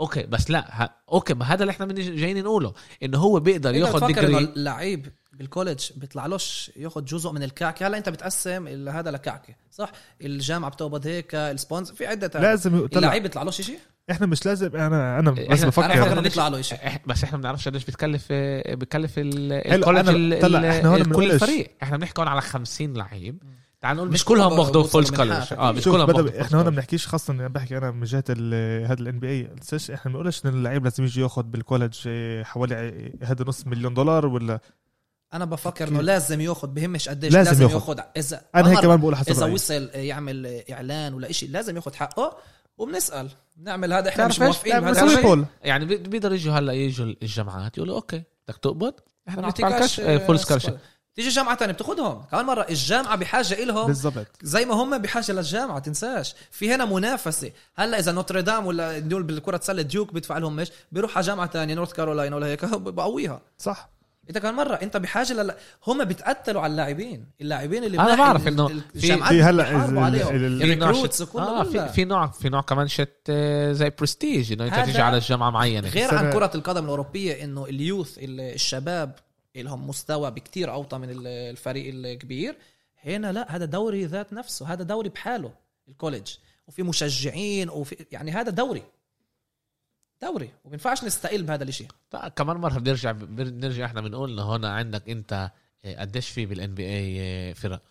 أوكي 0.00 0.22
بس 0.22 0.50
لا 0.50 0.84
ه... 0.84 0.90
أوكي 1.12 1.34
ما 1.34 1.44
هذا 1.44 1.62
اللي 1.62 1.70
إحنا 1.70 1.86
من 1.86 1.94
جايين 1.94 2.42
نقوله. 2.44 2.74
إنه 3.02 3.18
هو 3.18 3.40
بيقدر 3.40 3.74
ياخذ 3.74 4.06
degree 4.06 4.38
اللعيب 4.38 5.12
بال 5.32 5.45
college 5.45 5.90
بيطلعلوش 5.96 6.70
ياخذ 6.76 7.04
جزء 7.04 7.32
من 7.32 7.42
الكعكة. 7.42 7.86
هلا 7.86 7.98
انت 7.98 8.08
بتقسم 8.08 8.66
ال- 8.66 8.88
هذا 8.88 9.10
لكعكة 9.10 9.54
صح؟ 9.70 9.92
الجامعة 10.22 10.70
بتقبض 10.70 11.06
هيك 11.06 11.34
ال 11.34 11.41
sponsor 11.41 11.94
في 11.94 12.06
عدة 12.06 12.40
لازم 12.40 12.86
اللعيب 12.96 13.22
بيطلعلوش 13.22 13.60
شيء 13.60 13.78
إحنا 14.10 14.26
مش 14.26 14.46
لازم 14.46 14.76
أنا 14.76 15.18
أنا 15.18 15.30
بس 15.30 15.64
بفكر 15.64 16.12
إنه 16.12 16.20
بيطلع 16.20 16.48
له 16.48 16.60
شيء 16.60 16.78
بس 17.06 17.24
إحنا 17.24 17.36
ما 17.38 17.42
بنعرفش 17.42 17.68
قديش 17.68 17.84
بتكلف 17.84 18.28
حلو، 18.28 19.74
ال 19.74 19.81
college 19.81 20.32
إحنا 20.64 20.88
هون 20.88 21.04
كل. 21.04 21.30
الفريق. 21.30 21.70
إحنا 21.82 21.96
بنحكي 21.96 22.20
هون 22.20 22.28
على 22.28 22.40
50 22.40 22.94
لعيب. 22.94 23.42
تعال 23.80 23.96
نقول 23.96 24.10
مش 24.10 24.24
كلهم 24.24 24.56
باخذوا 24.56 24.82
full. 24.82 25.06
scholarship 25.06 25.58
آه 25.58 25.72
مش 25.72 25.84
كلهم 25.84 26.06
بدأ 26.06 26.42
إحنا 26.42 26.58
هون 26.58 26.70
بنحكيش 26.70 27.06
خاصة 27.06 27.32
أنا 27.32 27.48
بحكي 27.48 27.78
أنا 27.78 27.90
من 27.90 28.04
جهة 28.04 28.24
ال- 28.30 28.86
هذا 28.86 29.00
ال 29.02 29.18
NBA 29.18 29.50
إحنا 29.74 29.96
ما 30.04 30.10
بنقولش 30.18 30.46
إن 30.46 30.50
اللعيب 30.50 30.84
لازم 30.84 31.04
يجي 31.04 31.20
ياخذ 31.20 31.42
بال 31.42 31.57
college 31.57 32.08
حوالي 32.42 33.12
هذا 33.22 33.44
نص 33.48 33.66
مليون 33.66 33.94
دولار 33.94 34.26
ولا 34.26 34.60
أنا 35.34 35.44
بفكر 35.44 35.88
إنه 35.88 36.00
لازم 36.00 36.40
ياخذ 36.40 36.68
بهمش 36.68 37.08
قديش 37.08 37.32
لازم 37.32 37.50
لازم. 37.50 37.74
ياخذ 37.74 38.00
إذا 38.16 38.40
أنا 38.54 38.70
هيك 38.70 38.78
كمان 38.78 39.00
بقول 39.00 39.16
حسب 39.16 39.30
إذا 39.30 39.42
رأيي. 39.42 39.54
وصل 39.54 39.90
يعمل 39.94 40.62
إعلان 40.70 41.14
ولا 41.14 41.32
شيء 41.32 41.50
لازم 41.50 41.76
ياخذ 41.76 41.94
حقه 41.94 42.36
وبنسأل. 42.78 43.28
نعمل 43.62 43.92
هذا 43.92 44.08
إحنا 44.08 44.26
مش؟ 44.26 44.40
موافقين. 44.40 44.80
بهذا 44.80 45.46
يعني 45.62 45.84
بي- 45.84 45.96
بيقدروا 45.96 46.34
يجوا 46.34 46.52
هلأ 46.54 46.72
يجوا 46.72 47.14
الجامعات 47.22 47.76
يقولوا 47.78 47.94
أوكي 47.96 48.22
بدك 48.48 48.56
تقبض 48.58 48.94
إحنا 49.28 49.42
بندفع 49.42 49.68
نعطيكش 49.68 50.00
الكاش 50.00 50.22
full 50.26 50.38
scholarship 50.38 50.78
تيجي 51.14 51.28
جامعة 51.28 51.54
تانية 51.56 51.72
بتاخذهم 51.72 52.22
كمان 52.30 52.44
مرة 52.44 52.66
الجامعة 52.70 53.16
بحاجة 53.16 53.62
إلهم. 53.62 53.86
بالضبط. 53.86 54.26
زي 54.42 54.64
ما 54.64 54.74
هم 54.74 54.98
بحاجة 54.98 55.32
للجامعة 55.32 55.78
تنساش. 55.78 56.34
في 56.50 56.74
هنا 56.74 56.84
منافسة. 56.84 57.50
هلأ 57.74 57.98
إذا 57.98 58.12
نوتردام 58.12 58.66
ولا 58.66 58.98
دول 58.98 59.22
بالكرة 59.22 59.60
سله 59.62 59.82
ديوك 59.82 60.12
بيدفع 60.12 60.38
لهم 60.38 60.56
مش 60.56 60.70
بيروح 60.92 61.16
على 61.16 61.26
جامعة 61.26 61.46
تانية 61.46 61.74
نورث 61.74 61.92
كارولاينا 61.92 62.36
ولا 62.36 62.46
هيك. 62.46 62.64
بقويها. 62.98 63.40
صح. 63.58 63.90
انت 64.28 64.38
كمان 64.38 64.54
مرة 64.54 64.74
أنت 64.74 64.96
بحاجة 64.96 65.32
لل... 65.32 65.54
هم 65.86 66.04
بيتقتلوا 66.04 66.62
على 66.62 66.70
اللاعبين. 66.70 67.26
اللاعبين 67.40 67.84
اللي 67.84 67.98
أنا 67.98 68.06
مناح 68.06 68.18
بعرف 68.18 68.48
ال- 68.48 68.80
في- 68.94 69.16
في 69.22 69.42
هلأ 69.42 69.86
ال 70.30 70.40
recruits 70.40 71.22
شت... 71.22 71.28
وكله 71.28 71.60
آه 71.60 71.62
في. 71.64 71.88
في 71.88 72.04
نوع 72.04 72.26
في 72.26 72.48
نوع 72.48 72.60
كمان 72.60 72.88
شت 72.88 73.16
آه، 73.30 73.72
زي 73.72 73.90
برستيج 73.98 74.52
إنه 74.52 74.64
أنت 74.64 74.74
تيجي 74.86 75.02
على 75.02 75.16
الجامعة 75.16 75.50
معينة. 75.50 75.88
غير 75.88 76.14
عن 76.14 76.32
كرة 76.32 76.50
القدم 76.54 76.84
الأوروبية 76.84 77.44
إنه 77.44 77.64
ال 77.64 77.73
youth 77.73 78.18
ال- 78.18 78.40
الشباب 78.40 79.14
لهم 79.56 79.88
مستوى 79.88 80.30
بكتير 80.30 80.72
أوطى 80.72 80.98
من 80.98 81.10
ال- 81.10 81.26
الفريق 81.26 81.94
الكبير. 81.94 82.56
هنا 83.04 83.32
لا 83.32 83.56
هذا 83.56 83.64
دوري 83.64 84.04
ذات 84.04 84.32
نفسه 84.32 84.72
هذا 84.72 84.82
دوري 84.82 85.08
بحاله 85.08 85.52
ال 85.88 85.93
college. 85.93 86.30
وفي 86.68 86.82
مشجعين 86.82 87.68
وفي 87.68 87.96
يعني 88.12 88.30
هذا 88.30 88.50
دوري. 88.50 88.82
دوري 90.22 90.50
وبينفعش 90.64 91.04
نستقل 91.04 91.42
بهذا 91.42 91.62
الإشي. 91.64 91.86
طيب 92.10 92.32
كمان 92.36 92.56
مرة 92.56 92.78
بنرجع 92.78 93.12
بنرجع 93.12 93.84
إحنا 93.84 94.00
بنقول 94.00 94.32
إنه 94.32 94.42
هون 94.42 94.64
عندك 94.64 95.10
أنت 95.10 95.50
آه، 95.84 96.00
قديش 96.00 96.28
في 96.28 96.46
بال 96.46 96.74
NBA 96.74 97.54
فرق؟ 97.54 97.82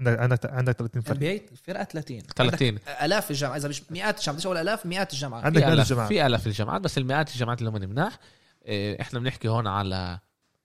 عندك 0.00 0.18
عندك 0.18 0.46
عندك 0.46 0.72
30 0.76 1.02
فرق. 1.02 1.16
NBA 1.18 1.52
الفرقة 1.52 1.84
30 1.84 2.20
30 2.20 2.68
عندك 2.68 3.02
آلاف 3.02 3.30
الجامعة 3.30 3.56
إذا 3.56 3.68
مش 3.68 3.82
مئات 3.90 4.18
الجامعات 4.18 4.34
بديش 4.34 4.46
أقول 4.46 4.56
آلاف 4.58 4.86
مئات 4.86 5.12
الجامعات. 5.12 5.44
عندك 5.44 5.62
آلاف 5.62 5.78
الجامعات. 5.78 6.08
في 6.08 6.26
آلاف 6.26 6.46
الجامعات 6.46 6.80
بس 6.80 6.98
المئات 6.98 7.30
الجامعات 7.30 7.58
اللي 7.58 7.70
هم 7.70 7.90
مناح 7.90 8.18
آه، 8.66 9.00
إحنا 9.00 9.18
بنحكي 9.18 9.48
هون 9.48 9.66
على 9.66 10.18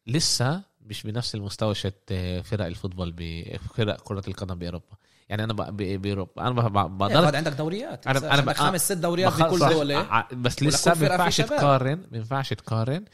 لسه 0.07 0.61
مش 0.81 1.03
بنفس 1.03 1.35
المستوى 1.35 1.75
شت 1.75 2.03
آه، 2.11 2.41
فرق 2.41 2.65
ال 2.65 2.71
football 2.71 3.13
بفرق 3.17 4.01
كرة 4.01 4.23
القدم 4.27 4.55
بأوروبا. 4.55 4.95
يعني 5.29 5.43
أنا 5.43 5.53
ب- 5.53 5.77
ب- 5.77 6.01
باوروبا 6.01 6.41
أنا 6.47 6.61
إيه، 6.61 6.67
بقدر 6.69 7.21
بعد 7.21 7.35
عندك 7.35 7.51
دوريات 7.51 8.07
عندك 8.07 8.43
ب- 8.45 8.51
خمس 8.53 8.85
ست 8.85 8.91
دوريات 8.97 9.33
بكل 9.33 9.93
ع- 9.93 10.27
بس 10.33 10.63
لسه 10.63 10.89
ما 10.91 10.95
فرقة 10.95 11.07
في 11.07 11.13
ينفعش 11.13 11.35
شباب. 11.35 11.49
تقارن 11.59 12.01
ما 12.11 12.17
ينفعش 12.17 12.53
تقارن 12.53 13.05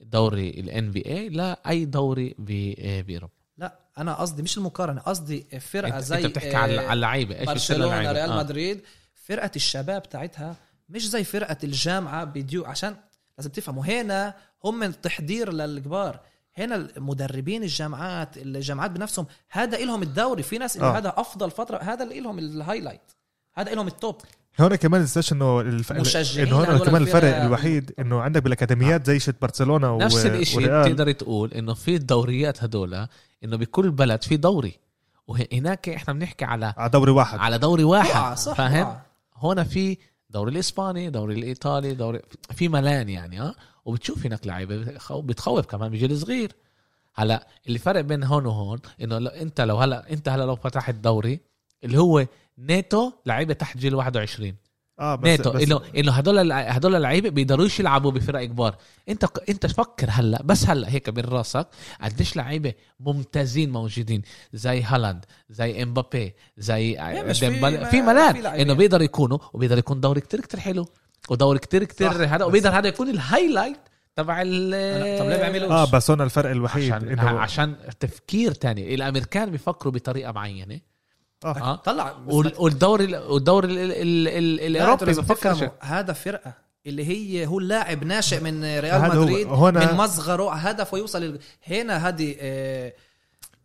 الدوري 0.00 0.50
ال 0.50 0.90
NBA 0.90 1.28
لا 1.28 1.58
أي 1.68 1.84
دوري 1.84 2.34
ب- 2.38 2.74
آه، 2.78 3.00
بأوروبا 3.00 3.32
لا 3.58 3.78
أنا 3.98 4.14
قصدي 4.14 4.42
مش 4.42 4.58
المقارنة 4.58 5.00
قصدي 5.00 5.46
فرقة 5.60 5.96
أنت, 5.96 6.04
زي 6.04 6.16
أنت 6.16 6.26
بتحكي 6.26 6.56
آه، 6.56 6.58
على 6.58 6.78
على 6.78 6.92
اللعيبة 6.92 7.38
إيش 7.38 7.48
برشلونة. 7.48 8.12
ريال 8.12 8.30
آه. 8.30 8.38
مدريد 8.38 8.80
فرقة 9.14 9.50
الشباب 9.56 10.08
تاعتها 10.08 10.56
مش 10.88 11.08
زي 11.08 11.24
فرقة 11.24 11.56
الجامعة 11.64 12.24
ب 12.24 12.32
Duke 12.32 12.64
عشان 12.64 12.96
لازم 13.38 13.50
تفهموا 13.50 13.84
هنا 13.84 14.34
هم 14.64 14.90
تحضير 14.90 15.52
للكبار 15.52 16.20
هنا 16.58 16.74
المدربين 16.76 17.62
الجامعات 17.62 18.36
الجامعات 18.36 18.90
بنفسهم 18.90 19.26
هذا 19.48 19.78
إلهم 19.78 20.02
الدوري 20.02 20.42
في 20.42 20.58
ناس 20.58 20.76
آه. 20.76 20.98
هذا 20.98 21.14
أفضل 21.16 21.50
فترة 21.50 21.78
هذا 21.78 22.04
اللي 22.04 22.18
إلهم 22.18 22.38
ال 22.38 22.45
highlight 22.45 23.12
هذا 23.54 23.72
إلهم 23.72 23.86
ال 23.86 23.94
top 23.94 24.16
هون 24.60 24.74
كمان 24.74 25.00
تنساش 25.00 25.32
إنه 25.32 25.60
الف... 25.60 25.92
مشجعين 25.92 26.48
انه 26.48 26.56
هون 26.56 26.78
كمان 26.78 27.02
الفرق. 27.02 27.42
الوحيد 27.42 27.92
إنه 27.98 28.20
عندك 28.20 28.42
بالأكاديميات 28.42 29.06
زي 29.06 29.18
شت 29.18 29.36
برشلونة 29.42 29.94
و... 29.94 29.98
نفس 29.98 30.54
وريال. 30.54 30.82
بتقدر 30.82 31.12
تقول 31.12 31.52
إنه 31.52 31.74
في 31.74 31.96
الدوريات 31.96 32.64
هدول 32.64 33.06
إنه 33.44 33.56
بكل 33.56 33.90
بلد 33.90 34.22
في 34.22 34.36
دوري 34.36 34.78
وهناك 35.26 35.88
إحنا 35.88 36.14
بنحكي 36.14 36.44
على 36.44 36.74
على 36.76 36.90
دوري 36.90 37.10
واحد 37.10 37.38
على 37.38 37.58
دوري 37.58 37.84
واحد 37.84 38.36
صح 38.36 38.54
فاهم 38.54 38.86
وقع. 38.86 39.00
هون 39.36 39.64
في 39.64 39.98
دوري 40.32 40.52
الإسباني 40.52 41.10
دوري 41.10 41.34
الإيطالي 41.34 41.94
دوري 41.94 42.20
في 42.54 42.68
ملان 42.68 43.08
يعني 43.08 43.40
آه 43.40 43.54
وبتشوف 43.84 44.26
هناك 44.26 44.46
لعيبة 44.46 44.76
بتخو- 44.84 45.20
بتخوف 45.20 45.66
كمان 45.66 45.90
بجيل 45.90 46.18
صغير. 46.18 46.52
هلا 47.14 47.48
اللي 47.66 47.78
فرق 47.78 48.00
بين 48.00 48.24
هون 48.24 48.46
وهون 48.46 48.78
إنه 49.02 49.16
أنت 49.16 49.60
لو 49.60 49.76
هلا 49.76 50.12
أنت 50.12 50.28
هلا 50.28 50.42
لو 50.44 50.56
فتحت 50.56 50.94
دوري 50.94 51.40
اللي 51.84 51.98
هو 51.98 52.26
نيتو 52.58 53.12
لعيبة 53.26 53.54
تحت 53.54 53.76
جيل 53.78 53.94
21 53.94 54.54
آه 55.00 55.14
بس 55.14 55.28
نيتو 55.28 55.50
بس 55.50 55.62
انه 55.62 55.80
إنه 55.96 56.12
هدول 56.12 56.52
هدول 56.52 56.94
اللعيبة 56.94 57.28
بيقدروش 57.28 57.80
يلعبوا 57.80 58.10
بفرق 58.10 58.44
كبار 58.44 58.76
أنت 59.08 59.24
أنت 59.48 59.66
فكر 59.66 60.06
هلأ 60.10 60.42
بس 60.44 60.66
هلأ 60.66 60.90
هيك 60.90 61.10
بين 61.10 61.24
راسك 61.24 61.66
قديش 62.02 62.36
لعيبة 62.36 62.74
ممتازين 63.00 63.70
موجودين 63.70 64.22
زي 64.52 64.82
هالاند 64.82 65.24
زي 65.50 65.82
إمبابي 65.82 66.34
زي 66.58 66.96
في- 67.34 67.40
ديمبلي 67.50 67.78
ما- 67.78 67.84
في 67.84 68.02
ملان. 68.02 68.46
إنه 68.46 68.74
بيقدر 68.74 69.02
يكونوا 69.02 69.38
وبيقدر 69.52 69.78
يكون 69.78 70.00
دوري 70.00 70.20
كتير 70.20 70.40
كتير 70.40 70.60
حلو 70.60 70.86
ودوري 71.30 71.58
كتير 71.58 71.84
كتير 71.84 72.12
صح، 72.12 72.32
هذا 72.32 72.44
وبيقدر 72.44 72.70
هذا 72.78 72.88
يكون 72.88 73.08
ال 73.10 73.17
highlight 73.17 73.78
تبع 74.16 74.42
ال 74.46 75.18
طب 75.18 75.26
ليه 75.28 75.36
بيعملوش؟ 75.36 75.70
آه 75.70 75.90
بس 75.90 76.10
هون 76.10 76.20
الفرق 76.20 76.50
الوحيد 76.50 76.92
عشان 76.92 77.08
انه 77.08 77.22
عشان 77.40 77.76
تفكير 78.00 78.52
تاني 78.52 78.94
الأمريكان 78.94 79.50
بيفكروا 79.50 79.92
بطريقة 79.92 80.32
معينة 80.32 80.80
آه. 81.44 81.48
آه 81.72 81.76
طلع 81.76 82.14
وال- 82.26 82.52
والدوري 82.58 83.16
والدوري 83.16 83.66
ال- 83.66 83.78
ال- 83.78 84.28
ال- 84.28 84.72
لا، 84.72 84.78
الأوروبي 84.82 85.12
بفكر 85.12 85.70
هذا 85.80 86.12
فرقة 86.12 86.52
اللي 86.86 87.04
هي 87.06 87.46
هو 87.46 87.58
اللاعب 87.58 88.04
ناشئ 88.04 88.40
من 88.40 88.64
ريال. 88.64 89.02
مدريد 89.02 89.46
هنا- 89.46 89.92
من 89.92 89.96
مصغره 89.98 90.52
هدفه 90.54 90.98
يوصل 90.98 91.38
هنا 91.68 92.08
هذه 92.08 92.36
آه، 92.40 92.92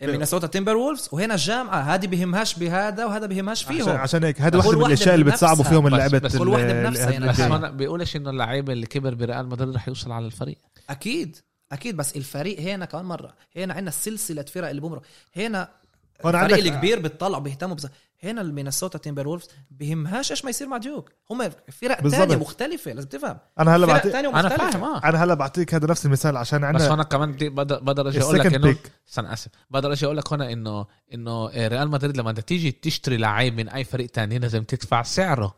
مينيسوتا 0.01 0.47
تيمبر 0.47 0.75
وولفز 0.75 1.09
وهنا 1.11 1.33
الجامعة 1.33 1.79
هذه 1.81 2.07
بهمهاش 2.07 2.55
بهذا 2.59 3.05
وهذا 3.05 3.25
بهمهاش 3.25 3.65
عشان, 3.65 3.77
فيهم 3.77 3.89
عشان 3.89 4.23
هيك 4.23 4.41
هذا 4.41 4.51
كل 4.51 4.57
واحدة 4.67 4.77
من 4.79 4.85
الأشياء 4.85 5.15
اللي. 5.15 5.25
بتصعبوا 5.25 5.63
فيهم 5.63 5.87
اللعبة 5.87 6.17
بس 6.19 6.35
كل 6.37 6.47
واحدة 6.49 6.71
ال- 6.71 6.83
بنفسها 6.87 7.11
يعني 7.11 7.27
بس 7.27 7.39
عشان-. 7.39 7.51
هون 7.51 7.77
بيقولش 7.77 8.15
إنه 8.15 8.29
اللعيب 8.29 8.69
اللي 8.69 8.85
كبر 8.85 9.13
بريال 9.13 9.47
مدريد 9.49 9.75
رح 9.75 9.87
يوصل 9.87 10.11
على 10.11 10.25
الفريق 10.25 10.57
أكيد 10.89 11.37
أكيد 11.71 11.97
بس 11.97 12.15
الفريق 12.15 12.59
هنا 12.59 12.85
كمان 12.85 13.05
مرة 13.05 13.33
هنا 13.55 13.73
عندنا 13.73 13.91
سلسلة 13.91 14.41
فرق 14.41 14.69
اللي 14.69 14.81
بمرق 14.81 15.01
هنا 15.35 15.69
هون 16.25 16.35
الفريق 16.35 16.65
الكبير 16.65 16.99
بتطلع 16.99 17.39
بيهتموا 17.39 17.75
بس 17.75 17.87
هنا 18.23 18.41
المينيسوتا 18.41 18.97
تيمبر 18.97 19.27
وولفز 19.27 19.47
بهمهاش 19.71 20.31
إيش 20.31 20.43
ما 20.43 20.49
يصير 20.49 20.67
مع 20.67 20.77
ديوك. 20.77 21.11
هم 21.31 21.49
فرق. 21.81 22.09
تانية 22.09 22.35
مختلفة 22.35 22.91
لازم 22.93 23.07
تفهم. 23.07 23.37
أنا 23.59 23.75
هلا 23.75 23.85
بعطيك 23.85 24.11
تانية 24.11 24.29
أنا 24.29 24.41
مختلفة 24.47 24.71
فاهم 24.71 24.83
آه. 24.83 25.01
أنا 25.03 25.23
هلا 25.23 25.33
بعطيك 25.33 25.73
هذا 25.73 25.87
نفس 25.87 26.05
المثال 26.05 26.37
عشان 26.37 26.59
بس 26.59 26.65
عندنا 26.65 26.87
هون 26.89 27.03
كمان 27.03 27.31
بدي- 27.31 27.49
بقدر 27.49 28.07
أجي 28.09 28.21
أقول 28.21 28.39
لك 28.39 28.45
انه 28.55 28.75
استنى 29.09 29.33
آسف. 29.33 29.47
بقدر 29.69 29.91
أجي 29.91 30.05
أقول 30.05 30.17
لك 30.17 30.33
هنا 30.33 30.51
انه 30.51 30.85
إنه 31.13 31.47
ريال 31.47 31.89
مدريد 31.89 32.17
لما 32.17 32.31
تيجي 32.31 32.71
تشتري 32.71 33.17
لعيب 33.17 33.57
من 33.57 33.69
أي 33.69 33.83
فريق 33.83 34.09
تاني 34.09 34.39
لازم 34.39 34.63
تدفع 34.63 35.03
سعره. 35.03 35.55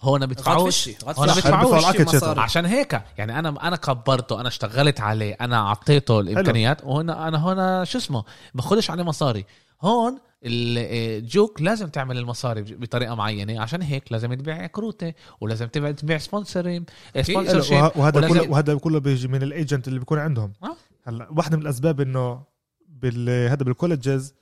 هون 0.00 0.26
بدفعوش 0.26 0.88
هون. 0.88 1.28
بدفعوش. 1.28 2.38
عشان 2.38 2.66
هيك 2.66 3.00
يعني 3.18 3.38
أنا 3.38 3.68
أنا 3.68 3.76
كبرته 3.76 4.40
أنا 4.40 4.48
اشتغلت 4.48 5.00
عليه 5.00 5.36
أنا 5.40 5.56
أعطيته 5.56 6.20
الإمكانيات 6.20 6.84
وهنا 6.84 7.28
أنا 7.28 7.38
هنا 7.52 7.84
شو 7.84 7.98
اسمه 7.98 8.24
باخدش 8.54 8.90
عليه 8.90 9.02
مصاري. 9.02 9.44
هون 9.80 10.18
الجوك 10.44 11.62
لازم 11.62 11.88
تعمل 11.88 12.18
المصاري 12.18 12.62
بطريقة 12.62 13.14
معينة. 13.14 13.60
عشان 13.60 13.82
هيك 13.82 14.12
لازم 14.12 14.34
تبيع 14.34 14.66
كروتة 14.66 15.12
ولازم 15.40 15.66
تبيع 15.66 15.90
تبيع 15.90 16.18
سبونسرين 16.18 16.84
sponsor 17.22 17.74
وه- 17.74 17.98
وهذا 17.98 18.28
كله 18.28 18.50
وهذا 18.50 18.74
كله 18.74 19.00
بيجي 19.00 19.28
من 19.28 19.42
ال 19.42 19.50
agent 19.50 19.88
اللي 19.88 19.98
بيكون 19.98 20.18
عندهم. 20.18 20.52
آه. 20.62 20.76
هلا 21.04 21.28
واحدة 21.36 21.56
من 21.56 21.62
الأسباب 21.62 22.00
إنه 22.00 22.42
بال 22.88 23.28
هذا 23.50 23.64
بال 23.64 23.78
colleges 23.78 24.34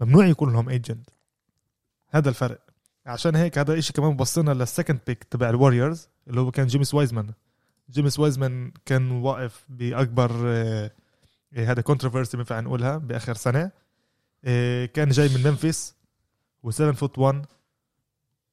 ممنوع 0.00 0.26
يكون 0.26 0.52
لهم 0.52 0.68
agent 0.68 1.10
هذا 2.10 2.28
الفرق. 2.28 2.58
عشان 3.06 3.36
هيك 3.36 3.58
هذا 3.58 3.74
الشيء 3.74 3.96
كمان 3.96 4.16
بوصلنا 4.16 4.50
لل 4.50 4.62
second 4.62 4.98
pick 5.06 5.24
تبع 5.24 5.50
الوريورز 5.50 6.08
اللي 6.28 6.40
هو 6.40 6.50
كان 6.50 6.66
جيمس 6.66 6.94
وايزمان 6.94 7.32
جيمس 7.90 8.18
وايزمان 8.18 8.72
كان 8.86 9.10
واقف 9.10 9.64
بأكبر 9.68 10.30
آه، 10.46 10.90
آه، 11.54 11.64
هذا 11.72 11.82
controversy 11.82 12.36
بينفع 12.36 12.60
نقولها 12.60 12.96
بآخر 12.98 13.34
سنة. 13.34 13.58
آه، 13.60 13.72
كان 14.94 15.08
جاي 15.08 15.28
من 15.28 15.42
ممفيس 15.42 15.94
و7 16.66 16.90
foot 16.90 17.18
1 17.18 17.46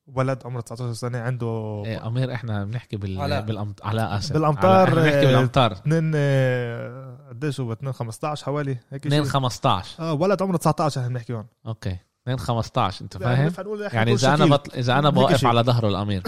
ولد 0.08 0.42
عمره 0.46 0.62
19 0.62 0.94
سنة 0.94 1.20
عنده 1.20 1.84
إيه، 1.86 2.08
أمير 2.08 2.34
إحنا 2.34 2.66
بنحكي 2.66 2.98
بال 2.98 3.22
علاء. 3.22 3.42
بالأمت... 3.42 3.86
علاء 3.86 4.18
آسف. 4.18 4.34
بالأمتار، 4.34 4.72
علاء، 4.72 4.90
إحنا 4.90 5.02
بنحكي 5.02 5.20
آه، 5.20 5.26
بالأمتار. 5.26 5.72
اثنين 5.72 6.12
آه، 6.16 7.18
قديش 7.30 7.60
هو؟ 7.60 7.74
2 7.74 7.94
15 7.94 8.46
حوالي 8.46 8.78
هيك 8.92 9.06
2 9.06 9.24
شيء 9.24 9.32
15 9.32 10.04
آه 10.04 10.14
ولد 10.14 10.42
عمره 10.42 10.58
19 10.58 11.02
إحنا 11.02 11.14
بنحكي 11.14 11.34
هون. 11.34 11.46
Okay. 11.68 11.98
2 12.24 12.40
15 12.40 13.02
أنت 13.04 13.22
يعني 13.22 13.50
فاهم؟ 13.50 13.80
يعني 13.94 14.14
إذا 14.14 14.34
أنا. 14.34 14.46
بطل... 14.46 14.72
إذا 14.72 15.00
أنا 15.00 15.10
بوقف. 15.10 15.46
على 15.46 15.62
ظهره 15.62 15.88
الأمير. 15.88 16.24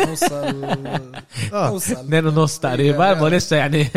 نوصل 0.00 0.34
آه. 1.52 1.70
نوصل. 1.70 1.92
2 1.92 2.26
ونص 2.26 2.58
تقريبا 2.58 3.20
ولسه 3.22 3.56
يعني 3.56 3.88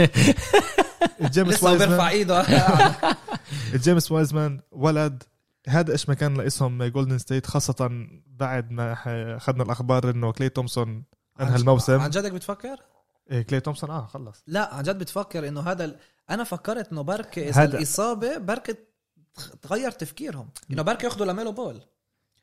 جيمس 1.34 1.54
لسه 1.54 1.70
بيرفع 1.70 1.70
وايزمان 1.70 2.08
إيده. 2.08 2.42
جيمس 3.74 4.12
وايزمان 4.12 4.62
ولد 4.72 5.24
هذا 5.68 5.92
إيش 5.92 6.10
ما 6.10 6.16
كان 6.16 6.38
لإسهم 6.38 6.84
جولدن 6.84 7.18
ستيت 7.18 7.46
خاصة 7.46 8.08
بعد 8.28 8.72
ما 8.72 8.94
اخذنا 9.38 9.64
الأخبار 9.64 10.10
إنه 10.10 10.32
كلي 10.32 10.50
تومسون 10.50 11.04
أنهى 11.42 11.56
الموسم. 11.56 12.00
عن 12.00 12.10
جدك 12.10 12.32
بتفكر؟ 12.32 12.78
إيه 13.32 13.42
كلي 13.42 13.60
تومسون 13.60 13.90
آه 13.90 14.06
خلص. 14.06 14.44
لا 14.48 14.74
عن 14.74 14.84
جد 14.84 14.98
بتفكر 14.98 15.48
إنه 15.48 15.62
هذا 15.62 15.86
ال... 15.86 15.96
أنا 16.30 16.44
فكرت 16.44 16.92
إنه 16.92 17.02
بركة 17.02 17.42
إذا 17.50 17.64
هذا- 17.64 17.78
الإصابة 17.78 18.38
بركة 18.38 18.76
تغير 19.62 19.92
تفكيرهم. 19.92 20.50
إنه 20.72 20.82
بركة 20.82 21.06
ياخذوا 21.06 21.26
لاميلو 21.26 21.52
بول. 21.52 21.82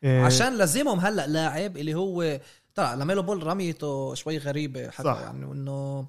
إيه. 0.05 0.25
عشان 0.25 0.59
لازمهم 0.59 1.01
هلأ 1.01 1.27
لاعب 1.27 1.77
اللي 1.77 1.95
هو 1.95 2.41
طلع 2.75 2.95
لاميلو 2.95 3.23
بول 3.23 3.47
رميته 3.47 4.15
شوي 4.15 4.39
غريبة 4.39 4.91
حكى 4.91 5.03
صح. 5.03 5.21
يعني 5.21 5.45
إنه 5.45 6.07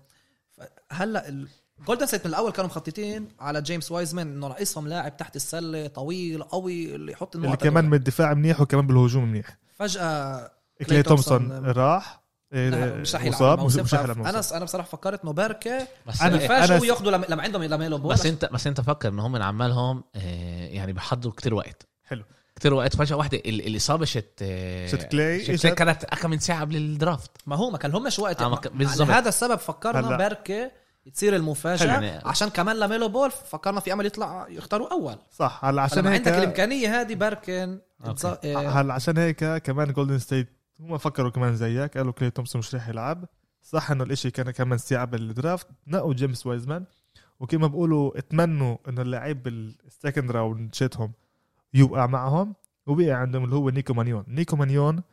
هلأ 0.92 1.30
ال- 1.30 1.48
جولدن 1.88 2.06
ستيت 2.06 2.26
من 2.26 2.32
الأول 2.32 2.52
كانوا 2.52 2.70
مخططين 2.70 3.28
على 3.40 3.62
جيمس 3.62 3.92
وايزمان 3.92 4.28
إنه 4.28 4.48
ناقصهم 4.48 4.88
لاعب 4.88 5.18
تحت 5.18 5.36
السلة 5.36 5.88
طويل 5.88 6.44
قوي 6.44 6.96
اللي 6.96 7.12
يحط 7.12 7.36
اللي 7.36 7.58
كمان. 7.58 7.86
من 7.86 7.94
الدفاع 7.94 8.34
منيح 8.34 8.62
وكمان 8.62 8.88
بالهجوم 8.88 9.24
منيح 9.26 9.58
فجأة 9.80 10.52
كلي 10.90 11.04
تومسون 11.04 11.66
راح 11.66 12.26
إيه، 12.54 12.70
مش 12.94 13.16
رح 13.16 13.24
يلعب 13.24 13.44
رح 13.44 14.12
أنا. 14.28 14.42
أنا 14.56 14.64
بصراحة 14.66 14.88
فكرت 14.88 15.24
إنه 15.24 15.34
بركه 15.34 15.88
بس 16.08 16.20
أنا- 16.20 16.24
يفاجئوا 16.26 16.80
أنا- 16.80 16.84
ياخذوا 16.84 17.12
لما 17.12 17.26
لما 17.30 17.42
عندهم 17.44 17.64
لاميلو 17.64 17.98
بول 17.98 18.14
بس 18.14 18.26
انت 18.26 18.50
بس 18.54 18.68
أنت 18.68 18.82
فكر 18.82 19.10
ان 19.10 19.20
هم 19.20 19.36
عمالهم 19.44 20.04
آه، 20.16 20.68
يعني 20.68 20.94
بحضروا 20.94 21.34
كتير 21.34 21.54
وقت 21.54 21.88
حلو. 22.04 22.24
كتير 22.56 22.74
وقت 22.74 22.96
فجأة 22.96 23.16
واحدة 23.16 23.38
ال- 23.46 23.68
الاصابه 23.68 24.06
شت 24.06 24.44
شت 24.88 25.04
كلاي، 25.12 25.46
شت 25.58 25.62
كلاي؟ 25.62 25.76
كانت 25.76 26.04
اكم 26.04 26.30
من 26.30 26.40
ساعة 26.40 26.62
قبل 26.62 26.76
الدرافت 26.76 27.32
ما 27.46 27.56
هو 27.56 27.70
ما 27.70 27.78
كان 27.78 27.92
لهمش 27.92 28.20
وقت 28.20 28.42
آه، 28.42 28.50
ما 28.50 28.60
بالضبط. 28.74 29.08
لهذا 29.08 29.30
السبب 29.30 29.56
فكرنا. 29.56 30.18
بركه 30.18 30.72
تصير 31.14 31.36
المفاجأة. 31.36 31.86
يعني. 31.86 32.22
عشان 32.26 32.50
كمان 32.50 32.76
لاميلو 32.76 33.10
بول 33.10 33.32
فكرنا 33.32 33.80
في 33.80 33.94
امل 33.94 34.06
يطلع 34.06 34.48
يختاروا 34.50 34.92
أول. 34.92 35.18
صح 35.32 35.66
هلا 35.66 35.82
عشان 35.82 36.08
هيك 36.08 36.28
عندك 36.28 36.44
الإمكانية 36.44 37.02
هذه 37.02 37.16
بركن 37.16 37.80
إيه، 38.44 38.70
هلا 38.70 38.94
عشان 38.94 39.18
هيك 39.18 39.46
كمان 39.46 39.94
جولدن 39.94 40.20
ستيت 40.20 40.50
هم 40.80 40.98
فكروا 40.98 41.32
كمان 41.32 41.56
زيك 41.56 41.98
قالوا 41.98 42.14
كلي 42.14 42.30
تومسون 42.30 42.60
مش 42.60 42.76
رح 42.76 42.90
يلعب. 42.90 43.26
صح 43.64 43.92
إنه 43.92 44.04
الإشي 44.04 44.32
كان 44.32 44.52
كمان 44.52 44.74
استيعاب 44.74 45.16
ال 45.16 45.25
draft 45.25 45.68
نقوا 45.88 46.14
جيمس 46.14 46.46
وايزمان 46.46 46.86
وكما 47.40 47.68
بقولوا 47.68 48.18
اتمنوا 48.18 48.78
إنه 48.88 49.02
اللعيب 49.02 49.44
بال 49.44 49.66
second 49.66 50.32
round 50.32 50.76
شتهم 50.76 51.12
يوقع 51.74 52.06
معهم 52.06 52.56
وبقى 52.88 53.12
عندهم 53.12 53.44
اللي 53.44 53.56
هو 53.56 53.70
نيكو 53.70 53.94
مانيون. 53.94 54.24
نيكو 54.28 54.56
مانيون 54.56 55.04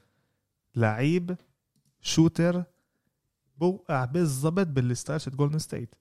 لعيب 0.77 1.37
shooter 2.01 2.65
بوقع 3.63 4.05
بالضبط 4.05 4.67
بال 4.67 4.82
style 4.82 5.21
شت 5.21 5.35
جولدن 5.35 5.59
ستيت 5.59 5.95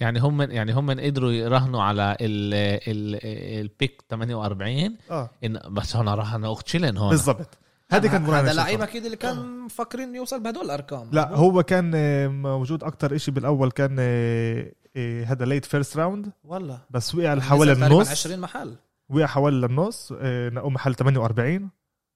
يعني 0.00 0.20
هم 0.20 0.42
يعني 0.42 0.72
هم 0.72 0.90
قدروا 0.90 1.32
يراهنوا 1.32 1.82
على 1.82 2.16
ال 2.20 2.54
ال 2.88 3.18
pick 3.60 4.02
48 4.10 4.96
آه. 5.10 5.30
إن 5.44 5.60
بس 5.70 5.96
هون 5.96 6.08
راهنوا 6.08 6.48
اوكتشيلن 6.48 6.96
هون 6.96 7.10
بالضبط 7.10 7.58
هذه 7.90 8.06
كانت 8.06 8.28
هذا 8.28 8.52
لعيب. 8.52 8.80
أكيد 8.82 9.04
اللي 9.04 9.16
كان 9.16 9.58
مفكرين 9.58 10.14
يوصل 10.14 10.40
بهدول 10.42 10.64
الأرقام. 10.64 11.10
لا؟ 11.12 11.36
هو 11.36 11.62
كان 11.62 11.92
آه، 11.94 12.28
موجود 12.28 12.84
أكتر 12.84 13.14
إشي 13.14 13.30
بالأول 13.30 13.70
كان 13.70 13.96
آه، 14.00 14.72
آه، 14.96 15.24
هذا 15.24 15.44
late 15.44 15.64
first 15.64 15.96
round 15.96 16.32
والله. 16.44 16.80
بس 16.90 17.14
وقع 17.14 17.38
حوالي 17.40 17.72
النص. 17.72 18.10
20 18.10 18.38
محل. 18.38 18.76
وقع 19.08 19.26
حوالي 19.26 19.56
للنص 19.56 20.12
آه، 20.20 20.50
نقوا 20.50 20.70
محل 20.70 20.94
48 20.94 21.70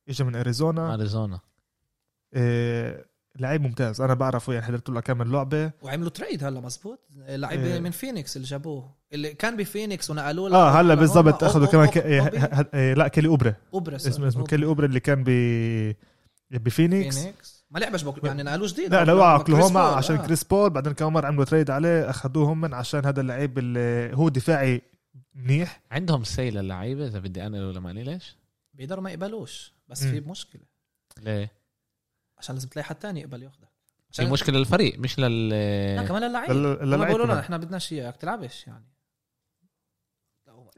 اجى 0.08 0.24
من 0.24 0.36
أريزونا. 0.36 0.94
أريزونا. 0.94 1.40
آه، 2.34 3.04
لعيب 3.38 3.62
ممتاز. 3.62 4.00
أنا 4.00 4.14
بعرفه 4.14 4.52
يعني 4.52 4.66
حضرت 4.66 4.88
له 4.90 5.00
كم 5.00 5.22
لعبه 5.22 5.70
وعملوا 5.82 6.10
trade 6.10 6.44
هلا 6.44 6.60
مزبوط؟ 6.60 7.00
لعيب 7.16 7.60
إيه. 7.60 7.80
من 7.80 7.90
فينيكس 7.90 8.36
اللي 8.36 8.48
جابوه. 8.48 8.94
اللي 9.12 9.34
كان 9.34 9.56
بفينيكس 9.56 10.10
ونقلوه 10.10 10.54
آه 10.54 10.70
هلا. 10.80 10.94
بالضبط 10.94 11.44
أخذوا 11.44 11.66
كمان 11.66 11.88
ك... 11.88 11.98
آه، 11.98 12.20
أوبي. 12.20 12.38
ه- 12.38 12.66
آه، 12.74 12.94
لا 12.94 13.08
كيلي 13.08 13.28
اوبرا 13.28 13.54
اوبرا 13.74 13.96
اسمه 13.96 14.28
اسمه. 14.28 14.44
كيلي 14.44 14.66
اوبرا 14.66 14.86
اللي 14.86 15.00
كان 15.00 15.24
ب 15.26 15.30
بفينيكس. 16.50 17.18
فينيكس. 17.18 17.64
ما 17.70 17.78
لعبش 17.78 18.02
بوك 18.02 18.24
يعني 18.24 18.42
نقلوه 18.42 18.68
جديد. 18.68 18.94
لا 18.94 19.04
لو 19.04 19.22
أوكلاهوما 19.24 19.88
بول، 19.88 19.94
عشان 19.98 20.16
آه. 20.16 20.26
كريس 20.26 20.44
بول. 20.44 20.70
بعدين 20.70 20.92
كمان 20.92 21.12
مره 21.12 21.26
عملوا 21.26 21.44
trade 21.44 21.70
عليه 21.70 22.10
أخذوه 22.10 22.52
هم 22.52 22.60
من 22.60 22.74
عشان 22.74 23.04
هذا 23.06 23.20
اللعيب 23.20 23.58
اللي 23.58 24.16
هو 24.16 24.28
دفاعي 24.28 24.82
منيح. 25.34 25.82
عندهم 25.90 26.24
سي 26.24 26.50
للعيبة 26.50 27.06
إذا 27.06 27.18
بدي 27.18 27.46
أنا 27.46 27.66
ولا 27.68 27.80
ما 27.80 27.88
ليش 27.92 28.36
بيقدروا 28.74 29.02
ما 29.02 29.10
يقبلوش 29.10 29.72
بس. 29.88 30.04
في 30.04 30.20
مشكلة. 30.20 30.62
ليه؟ 31.22 31.61
عشان 32.42 32.54
لازم 32.54 32.68
تلاقي 32.68 32.84
حد 32.86 32.94
تاني 32.96 33.20
يقبل 33.20 33.42
ياخذك 33.42 33.68
في 34.10 34.24
مشكلة 34.26 34.58
للفريق 34.58 34.98
مش 34.98 35.18
لل 35.18 35.48
لا 35.96 36.02
كمان 36.08 36.22
اللعيب 36.24 36.50
لل- 36.50 36.66
هم 36.66 36.84
للعيب 36.84 37.04
بيقولوا 37.06 37.26
كمان. 37.26 37.38
إحنا 37.38 37.56
بدناش 37.56 37.92
اياك 37.92 38.16
تلعبش 38.16 38.66
يعني. 38.66 38.84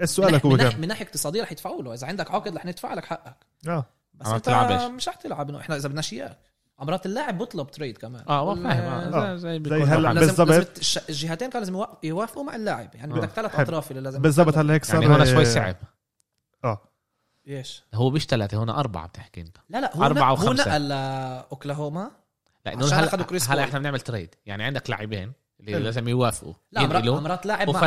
إيش 0.01 0.11
سؤالك 0.11 0.45
هو 0.47 0.51
من, 0.51 0.57
ناحية 0.57 0.71
كان 0.71 0.81
من 0.81 0.89
ناحية 0.89 1.05
اقتصادية 1.05 1.43
رح 1.43 1.53
يدفعوا 1.53 1.83
له. 1.83 1.95
إذا 1.95 2.07
عندك 2.07 2.31
عقد 2.31 2.57
رح 2.57 2.65
ندفع 2.67 2.95
لك 2.95 3.05
حقك. 3.05 3.37
آه. 3.69 3.85
بس 4.15 4.27
ما 4.27 4.37
أنت 4.37 4.45
تلعبش. 4.45 4.83
مش 4.83 5.09
رح 5.09 5.15
تلعب. 5.15 5.49
إنه 5.51 5.61
إحنا 5.61 5.77
إذا 5.77 5.89
بدناش 5.89 6.13
اياك 6.13 6.39
أمرات 6.83 7.07
اللاعب 7.07 7.39
بطلب 7.39 7.71
تريد 7.71 7.99
كمان. 7.99 8.25
آه 8.29 8.55
فاهم 8.55 9.15
آه. 9.15 9.37
زي, 9.37 9.63
زي 9.65 9.85
هلأ 9.85 10.13
بالضبط. 10.13 10.79
الجهتين 11.09 11.51
كانوا 11.51 11.67
لازم 11.67 11.85
يوافقوا 12.03 12.45
مع 12.45 12.57
اللاعب. 12.57 12.95
يعني 12.95 13.13
آه. 13.15 13.17
بدك 13.17 13.29
ثلاث. 13.31 13.61
أطراف 13.61 13.91
اللي 13.91 14.03
لازم 14.03 14.23
بالضبط 14.23 14.59
هلأ 14.59 14.75
هيك 14.75 14.85
صار 14.85 15.03
يعني 15.03 15.15
هون 15.15 15.25
شوي 15.27 15.41
آه، 15.41 15.45
صعب. 15.45 15.77
آه. 16.65 16.89
إيش 17.49 17.83
هو 17.95 18.11
مش 18.11 18.25
ثلاثة 18.27 18.57
هون 18.59 18.69
أربعة 18.71 19.07
بتحكي 19.09 19.41
أنت 19.41 19.57
لا 19.69 19.81
لا 19.81 19.97
هو 19.97 20.05
أربعة 20.05 20.35
نق- 20.35 20.39
هو 20.41 20.45
وخمسة. 20.47 20.71
نقل 20.71 20.89
لاوكلاهوما 20.89 22.11
لأنه 22.67 22.87
هلا 23.49 23.55
هلا. 23.55 23.65
إحنا 23.65 23.79
بنعمل 23.79 24.01
trade 24.01 24.35
يعني 24.47 24.65
عندك 24.65 24.91
لاعبين 24.91 25.33
اللي 25.61 25.73
حلو. 25.73 25.85
لازم 25.85 26.09
يوافقوا 26.09 26.55
لا. 26.73 26.81
امرات 27.19 27.47
لاعب 27.47 27.71
مع 27.71 27.81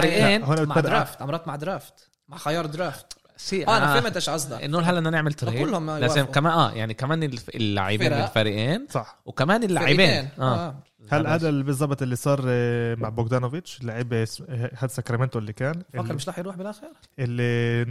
مع 0.67 0.79
draft 0.81 1.21
أمرات 1.21 1.47
مع 1.47 1.55
draft 1.55 2.09
مع 2.27 2.37
خيار 2.37 2.65
draft 2.65 3.16
سي 3.37 3.67
آه 3.67 3.77
أنا 3.77 3.99
فهمت 4.01 4.15
إيش 4.15 4.29
قصدك. 4.29 4.63
إنه 4.63 4.79
هلا 4.79 4.99
بدنا 4.99 5.09
نعمل 5.09 5.33
trade 5.33 5.65
كلهم 5.65 5.91
لازم. 5.91 6.23
كمان 6.25 6.53
آه 6.53 6.71
يعني 6.71 6.93
كمان 6.93 7.23
اللاعبين. 7.55 8.11
من 8.11 8.17
الفريقين 8.17 8.87
صح. 8.89 9.19
وكمان 9.25 9.63
اللاعبين. 9.63 10.27
آه, 10.39 10.55
آه. 10.67 10.83
هل 11.09 11.27
هذا 11.27 11.49
اللي 11.49 11.63
بالضبط 11.63 12.01
اللي 12.01 12.15
صار 12.15 12.43
آه، 12.47 12.95
مع 12.95 13.09
بوغدانوفيتش؟ 13.09 13.79
اسم- 14.23 14.45
هذا 14.49 14.87
ساكرامنتو 14.87 15.39
اللي 15.39 15.53
كان؟ 15.53 15.73
فكر 15.93 16.01
اللي, 16.01 16.13
مش 16.13 16.29
رح 16.29 16.39
يروح 16.39 16.55
بالآخر؟ 16.55 16.87
اللي 17.19 17.81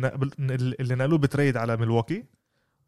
اللي 0.81 0.95
نقلوه 0.95 1.19
ب 1.19 1.25
trade 1.25 1.57
على 1.57 1.77
ميلواكي. 1.77 2.25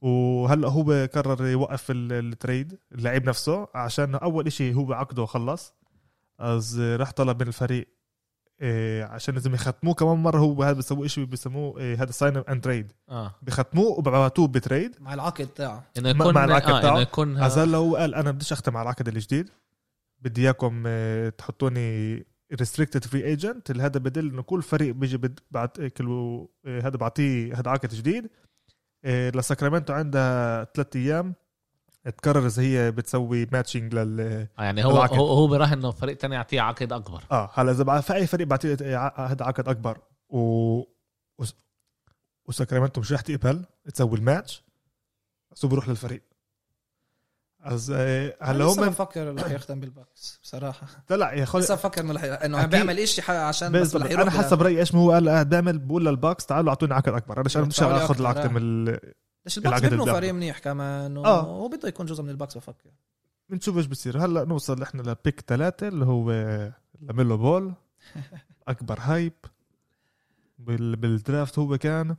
وهلأ 0.00 0.68
هو 0.68 1.08
قرر 1.14 1.46
يوقف 1.46 1.90
ال- 1.90 2.12
ال 2.32 2.40
trade 2.40 2.78
اللعيب 2.92 3.28
نفسه 3.28 3.68
عشان 3.74 4.14
أول 4.14 4.46
إشي 4.46 4.74
هو 4.74 4.92
عقده 4.92 5.26
خلص. 5.26 5.74
אז 6.40 6.80
راح 6.80 7.10
طلب 7.12 7.42
من 7.42 7.48
الفريق 7.48 7.88
عشان 9.02 9.34
لازم 9.34 9.54
يختموه. 9.54 9.94
كمان 9.94 10.16
مرة 10.16 10.38
هو 10.38 10.62
هذا 10.62 10.72
بيسووه 10.72 11.06
شيء 11.06 11.24
بيسموه 11.24 11.78
إيه 11.78 12.02
هذا 12.02 12.10
sign 12.10 12.36
and 12.36 12.64
trade 12.64 12.92
آه. 13.08 13.34
بختموه 13.42 13.86
وببعتوه 13.98 14.48
ب 14.48 14.55
trade. 14.55 14.96
مع 15.00 15.14
العقد 15.14 15.46
تاعه 15.46 15.84
إنه 15.98 16.12
مع- 16.12 16.24
يكون 16.24 16.34
مع 16.34 16.44
العقد 16.44 16.70
آه 16.70 16.80
تاعه. 16.82 16.92
انه 16.92 17.00
يكون 17.00 17.36
אז 17.42 17.58
هلا 17.58 17.78
هو 17.78 17.96
قال 17.96 18.14
أنا 18.14 18.30
بديش 18.30 18.52
أختم 18.52 18.76
على 18.76 18.82
العقد 18.82 19.08
الجديد 19.08 19.50
بدي 20.20 20.42
إياكم 20.42 20.82
آه، 20.86 21.28
تحطوني 21.28 22.26
restricted 22.58 23.04
free 23.04 23.24
agent 23.24 23.70
اللي 23.70 23.82
هذا 23.82 23.98
بدل 24.00 24.28
إنه 24.30 24.42
كل 24.42 24.62
فريق 24.62 24.94
بيجي 24.94 25.16
بد- 25.16 25.40
بعد 25.50 25.68
كل 25.96 26.08
آه، 26.66 26.80
هذا 26.80 26.96
بعطيه 26.96 27.54
هذا 27.60 27.70
عقد 27.70 27.88
جديد. 27.94 28.30
آه، 29.04 29.30
لساكرامنتو 29.30 29.92
عندها 29.92 30.64
ثلاث 30.64 30.96
أيام. 30.96 31.34
تقرر 32.10 32.46
إذا 32.46 32.62
هي 32.62 32.90
بتسوي 32.90 33.46
matching 33.52 33.94
لل 33.94 34.20
آه 34.58 34.62
يعني 34.62 34.84
هو 34.84 34.90
العقد. 34.90 35.16
هو, 35.16 35.26
هو 35.26 35.46
براهن 35.46 35.72
إنه 35.72 35.90
فريق 35.90 36.16
تاني 36.16 36.34
يعطيه 36.34 36.60
عقد 36.60 36.92
أكبر. 36.92 37.22
آه 37.32 37.50
هلا 37.54 37.70
إذا 37.70 37.84
بع- 37.84 38.00
في 38.02 38.14
أي 38.14 38.26
فريق 38.26 38.46
بعطيه 38.46 38.96
ع- 38.96 39.26
هذا 39.26 39.44
عقد 39.44 39.68
أكبر. 39.68 39.98
و 40.28 40.38
وس- 41.38 41.54
وساكرامنتو 42.48 43.00
مش 43.00 43.12
رح 43.12 43.20
تقبل 43.20 43.64
تسوي 43.94 44.16
الماتش 44.18 44.64
بس 45.52 45.64
هو 45.64 45.68
بيروح 45.68 45.88
للفريق. 45.88 46.22
אז 47.62 47.90
آه، 47.90 48.36
هلا 48.42 48.64
هم 48.64 48.80
هم 48.80 48.88
بفكر 48.88 49.34
رح 49.34 49.50
يختم 49.50 49.80
بالباكس 49.80 50.38
بصراحة. 50.42 50.86
لا 51.10 51.32
يا 51.32 51.42
أخوي 51.42 51.60
لسه 51.60 51.74
بفكر 51.74 52.00
إنه 52.00 52.20
إنه 52.24 52.58
عم. 52.58 52.66
بيعمل 52.66 53.08
شيء 53.08 53.30
عشان 53.30 53.72
بس 53.72 53.96
رح 53.96 54.10
أنا 54.20 54.30
حسب 54.30 54.62
رأيي 54.62 54.80
إيش 54.80 54.94
ما 54.94 55.00
هو 55.00 55.12
قال 55.12 55.28
قاعد 55.28 55.48
بيعمل 55.48 55.78
بقول 55.78 56.06
للباكس 56.06 56.46
تعالوا 56.46 56.68
أعطوني 56.70 56.94
عقد 56.94 57.12
أكبر. 57.12 57.34
أنا 57.34 57.42
مش 57.66 57.76
تعالوا 57.76 57.96
آخذ 58.04 58.18
العقد. 58.20 58.46
من 58.52 58.56
ال... 58.62 59.00
ليش 59.46 59.58
الباكس 59.58 59.80
بيبنوا. 59.80 60.12
فريق 60.12 60.34
منيح 60.34 60.58
كمان؟ 60.58 61.16
و- 61.16 61.24
آه. 61.24 61.40
هو 61.42 61.68
بده 61.68 61.88
يكون 61.88 62.06
جزء 62.06 62.22
من 62.22 62.30
الباكس 62.30 62.56
بفكر. 62.56 62.90
بنشوف 63.48 63.76
إيش 63.76 63.86
بصير 63.86 64.24
هلأ 64.24 64.44
نوصل 64.44 64.82
إحنا 64.82 65.02
ل 65.02 65.10
pick 65.10 65.40
ثلاثة 65.46 65.88
اللي 65.88 66.04
هو 66.04 66.30
لاميلو 67.00 67.36
بول. 67.36 67.74
أكبر 68.68 68.98
hype. 69.00 69.32
بال... 70.58 70.96
بال 70.96 71.14
draft 71.14 71.58
هو 71.58 71.78
كان. 71.78 72.16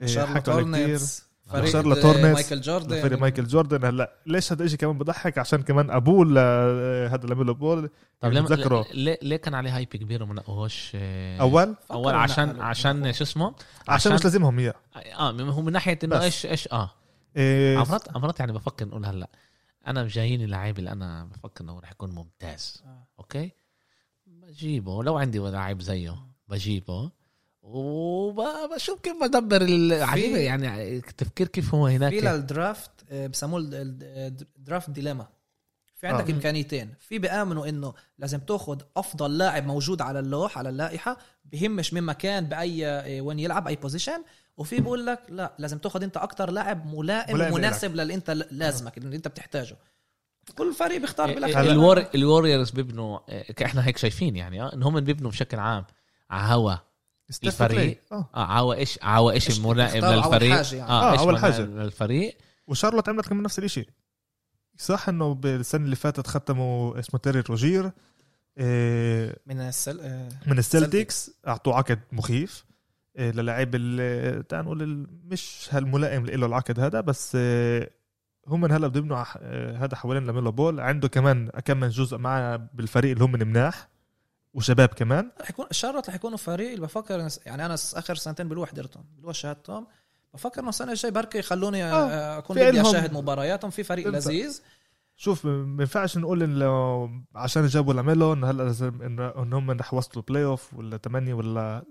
إيه، 0.00 0.06
شارلوت 0.06 0.50
حكوا 0.50 0.62
كثير 0.62 0.98
هورنتس. 1.54 2.22
مايكل 2.34 2.60
جوردن. 2.60 3.02
فريق 3.02 3.18
مايكل 3.18 3.44
جوردن. 3.46 3.84
هلا 3.84 4.12
ليش 4.26 4.52
هذا 4.52 4.64
الشيء 4.64 4.78
كمان 4.78 4.98
بضحك؟ 4.98 5.38
عشان 5.38 5.62
كمان 5.62 5.90
أبوه 5.90 6.24
هذا 7.06 7.26
لاميلو 7.26 7.54
بول 7.54 7.90
طب 8.20 8.32
ليه 8.32 8.84
ليه, 8.94 9.18
ليه 9.22 9.36
كان 9.36 9.54
عليه 9.54 9.76
hype 9.76 9.88
كبير 9.88 10.22
وما 10.22 10.34
نقوهوش 10.34 10.92
أول؟ 11.40 11.76
أول 11.90 12.14
عشان. 12.14 12.60
عشان 12.60 13.12
شو 13.12 13.24
اسمه؟ 13.24 13.54
عشان 13.88 14.14
مش 14.14 14.24
لازمهم 14.24 14.58
اياه 14.58 14.74
آه 15.18 15.32
من- 15.32 15.48
هو 15.48 15.62
من 15.62 15.72
ناحية 15.72 15.98
إنه. 16.04 16.22
إيش 16.22 16.46
إيش 16.46 16.68
آه. 16.72 16.90
إيه، 17.36 17.78
مرات 17.78 18.16
مرات 18.16 18.40
يعني 18.40 18.52
بفكر 18.52 18.88
نقول 18.88 19.06
هلا 19.06 19.30
أنا 19.86 20.08
جاييني 20.08 20.46
لعيب 20.46 20.78
اللي 20.78 20.92
أنا 20.92 21.24
بفكر 21.24 21.64
إنه 21.64 21.78
رح 21.80 21.90
يكون 21.90 22.10
ممتاز. 22.10 22.82
آه. 22.86 23.06
okay؟ 23.18 23.52
بجيبه 24.26 25.02
لو 25.04 25.18
عندي 25.18 25.38
لعيب 25.38 25.82
زيه 25.82 26.16
بجيبه. 26.48 27.10
وبشوف 27.62 29.00
كيف 29.00 29.16
بدبر 29.22 29.62
العجيبه 29.62 30.38
يعني 30.38 31.00
تفكير 31.00 31.48
كيف 31.48 31.74
هو 31.74 31.86
في 31.86 31.96
هناك 31.96 32.12
لل 32.12 32.34
draft 32.34 32.90
آه، 33.10 33.26
بسموه 33.26 33.60
ال 33.64 33.85
draft 33.85 34.90
dilemma 34.90 35.26
في 36.00 36.06
عندك 36.06 36.30
آه. 36.30 36.34
إمكانيتين. 36.34 36.94
في 37.00 37.18
بيآمنوا 37.18 37.68
إنه 37.68 37.94
لازم 38.18 38.38
تاخذ 38.38 38.80
أفضل 38.96 39.38
لاعب 39.38 39.66
موجود 39.66 40.02
على 40.02 40.18
اللوح 40.18 40.58
على 40.58 40.68
اللائحة 40.68 41.18
بهمش 41.44 41.94
من 41.94 42.02
مكان 42.02 42.44
بأي 42.44 42.86
آه، 42.86 43.20
وين 43.20 43.38
يلعب 43.38 43.68
أي 43.68 43.76
position 43.76 44.22
وفي 44.56 44.80
بقول 44.80 45.06
لك 45.06 45.20
لا 45.28 45.52
لازم 45.58 45.78
تاخذ 45.78 46.02
أنت 46.02 46.16
أكتر 46.16 46.50
لاعب 46.50 46.94
ملائم, 46.94 47.36
ملائم 47.36 47.52
ومناسب 47.52 47.94
للي 47.94 48.14
أنت 48.14 48.30
لازمك 48.50 48.98
اللي 48.98 49.16
أنت 49.16 49.28
بتحتاجه. 49.28 49.76
كل 50.58 50.74
فريق 50.74 51.00
بيختار 51.00 51.28
إيه، 51.28 51.34
بالاخر 51.34 51.60
الور 51.60 52.06
الوريورز 52.14 52.70
بيبنوا 52.70 53.18
إيه، 53.28 53.66
إحنا 53.66 53.86
هيك 53.86 53.96
شايفين 53.96 54.36
يعني 54.36 54.62
آه 54.62 54.74
إن 54.74 54.82
هم 54.82 55.00
بيبنوا 55.00 55.30
بشكل 55.30 55.58
عام 55.58 55.84
على 56.30 56.54
هوا. 56.54 56.74
الفريق. 57.44 58.00
آه. 58.12 58.28
عوا 58.34 58.74
إيش 58.74 58.98
عوا 59.02 59.32
إيش 59.32 59.48
إيش 59.50 59.58
الملائم 59.58 60.04
اختار 60.04 60.24
أول 60.24 60.32
للفريق 60.34 60.56
حاجة 60.56 60.76
يعني. 60.76 60.90
آه 60.90 61.12
آه، 61.12 61.26
ملائم 61.26 61.36
حاجة. 61.38 61.60
للفريق 61.60 62.36
وشارلوت 62.66 63.08
عملت 63.08 63.28
كمان 63.28 63.42
نفس 63.42 63.58
الشيء 63.58 63.88
صح 64.76 65.08
إنه 65.08 65.34
بالسنة 65.34 65.84
اللي 65.84 65.96
فاتت 65.96 66.26
ختموا 66.26 66.98
اسمه 66.98 67.20
تيري 67.20 67.40
روزير 67.40 67.90
إيه، 68.58 69.36
من 69.46 69.60
السل... 69.60 70.00
آه، 70.00 70.28
من 70.46 70.58
السلتكس. 70.58 71.30
أعطوه 71.48 71.74
عقد 71.76 72.00
مخيف 72.12 72.64
إيه، 73.18 73.30
للاعب 73.30 73.70
ال- 73.74 74.46
تعال 74.46 74.64
نقول 74.64 75.06
مش 75.24 75.68
هالملائم 75.70 76.26
له 76.26 76.46
العقد 76.46 76.80
هذا 76.80 77.00
بس 77.00 77.34
إيه، 77.36 77.90
هم 78.46 78.60
من 78.60 78.72
هلا 78.72 78.86
بده 78.86 78.98
يبنوا 78.98 79.24
ح- 79.24 79.36
إيه، 79.36 79.84
هذا 79.84 79.96
حوالين 79.96 80.26
لاميلو 80.26 80.52
بول. 80.52 80.80
عنده 80.80 81.08
كمان 81.08 81.48
كم 81.64 81.80
من 81.80 81.88
جزء 81.88 82.18
معه 82.18 82.56
بالفريق 82.56 83.10
اللي 83.12 83.24
هم 83.24 83.32
من 83.32 83.46
مناح 83.46 83.88
وشباب 84.54 84.88
كمان. 84.88 85.30
رح 85.40 85.50
يكون 85.50 85.66
شارلوت 85.70 86.08
رح 86.08 86.14
يكونوا 86.14 86.36
فريق 86.38 86.68
اللي 86.70 86.80
بفكر 86.82 87.28
يعني 87.46 87.66
أنا 87.66 87.74
آخر 87.74 88.14
سنتين 88.14 88.48
بلوح 88.48 88.70
حضرتهم 88.70 89.04
بلوح 89.18 89.34
شهادتهم. 89.34 89.86
بفكر 90.34 90.60
إنه 90.60 90.68
السنة 90.68 90.90
الجاي 90.92 91.10
بركي 91.10 91.38
يخلوني 91.38 91.84
آه، 91.84 92.10
آه، 92.10 92.38
أكون 92.38 92.56
بدي 92.56 92.80
أشاهد 92.80 93.12
مبارياتهم. 93.12 93.70
في 93.70 93.82
فريق 93.82 94.08
بالضبط. 94.08 94.32
لذيذ. 94.32 94.62
شوف 95.16 95.46
ما 95.46 95.82
ينفعش 95.82 96.16
نقول 96.18 96.42
انه 96.42 97.10
عشان 97.34 97.66
جابوا 97.66 97.94
لاميلو 97.94 98.32
انه 98.32 98.50
هلا 98.50 98.62
لازم 98.62 99.02
انه 99.02 99.28
إن 99.42 99.52
هم 99.52 99.70
رح 99.70 99.92
يوصلوا 99.94 100.24
playoff 100.28 100.74
ولا 100.74 100.96
ثمانية 100.96 101.34
ولا 101.34 101.84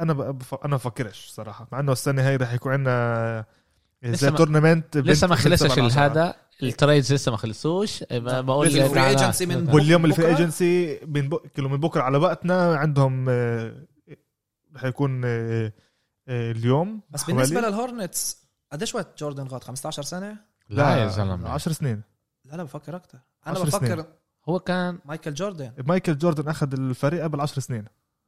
أنا 0.00 0.12
بف... 0.12 0.54
أنا 0.54 0.76
بفكرش 0.76 1.26
صراحة 1.30 1.68
مع 1.72 1.80
إنه 1.80 1.92
السنة 1.92 2.28
هاي 2.28 2.36
رح 2.36 2.52
يكون 2.52 2.72
عندنا 2.72 3.44
زي 4.04 4.30
ما- 4.30 4.36
tournament 4.36 4.96
لسه 4.96 5.26
ما 5.26 5.36
خلصش. 5.36 5.98
هذا 5.98 6.34
ال 6.62 6.69
trades 6.69 7.12
لسه 7.12 7.30
ما 7.30 7.36
خلصوش 7.36 8.04
ما 8.12 8.40
بقول 8.40 8.66
لسه 8.66 8.84
ال 8.86 8.89
free 8.89 9.00
أنا- 9.00 9.04
ايجنسي 9.04 9.46
من 9.46 9.68
واليوم 9.74 10.04
اللي 10.04 10.14
في 10.14 10.22
بكرة؟ 10.22 10.30
ايجنسي 10.36 11.00
من 11.06 11.28
بك... 11.28 11.40
كله 11.56 11.68
من 11.68 11.76
بكرة 11.76 12.02
على 12.02 12.18
وقتنا 12.18 12.76
عندهم 12.76 13.26
آه، 13.28 13.86
حيكون 14.76 15.22
آه، 15.24 15.72
آه، 16.28 16.50
اليوم 16.50 17.00
بس 17.10 17.22
حوالي- 17.22 17.36
بالنسبة 17.36 17.60
للهورنتس 17.60 18.46
قديش 18.72 18.94
وقت 18.94 19.18
جوردن 19.20 19.46
غاد 19.46 19.64
15 19.64 20.02
سنة؟ 20.02 20.36
لا 20.68 20.96
يا 20.96 21.08
زلمة. 21.08 21.48
10 21.50 21.72
سنين. 21.72 22.02
لا 22.44 22.56
لا 22.56 22.62
بفكر 22.62 22.96
أكثر 22.96 23.18
أنا 23.46 23.56
10 23.58 23.64
بفكر 23.64 23.86
سنين. 23.86 24.04
هو 24.48 24.60
كان 24.60 24.98
مايكل 25.04 25.34
جوردن. 25.34 25.72
مايكل 25.86 26.18
جوردن 26.18 26.48
أخذ 26.48 26.72
الفريق 26.72 27.22
قبل 27.22 27.40
10 27.40 27.60
سنين. 27.60 27.84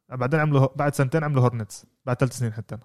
بعدين 0.08 0.40
عملوا 0.40 0.68
بعد 0.76 0.94
سنتين 0.94 1.24
عملوا 1.24 1.42
هورنتس 1.42 1.86
بعد 2.06 2.16
ثلاث 2.16 2.32
سنين 2.38 2.52
حتى. 2.52 2.78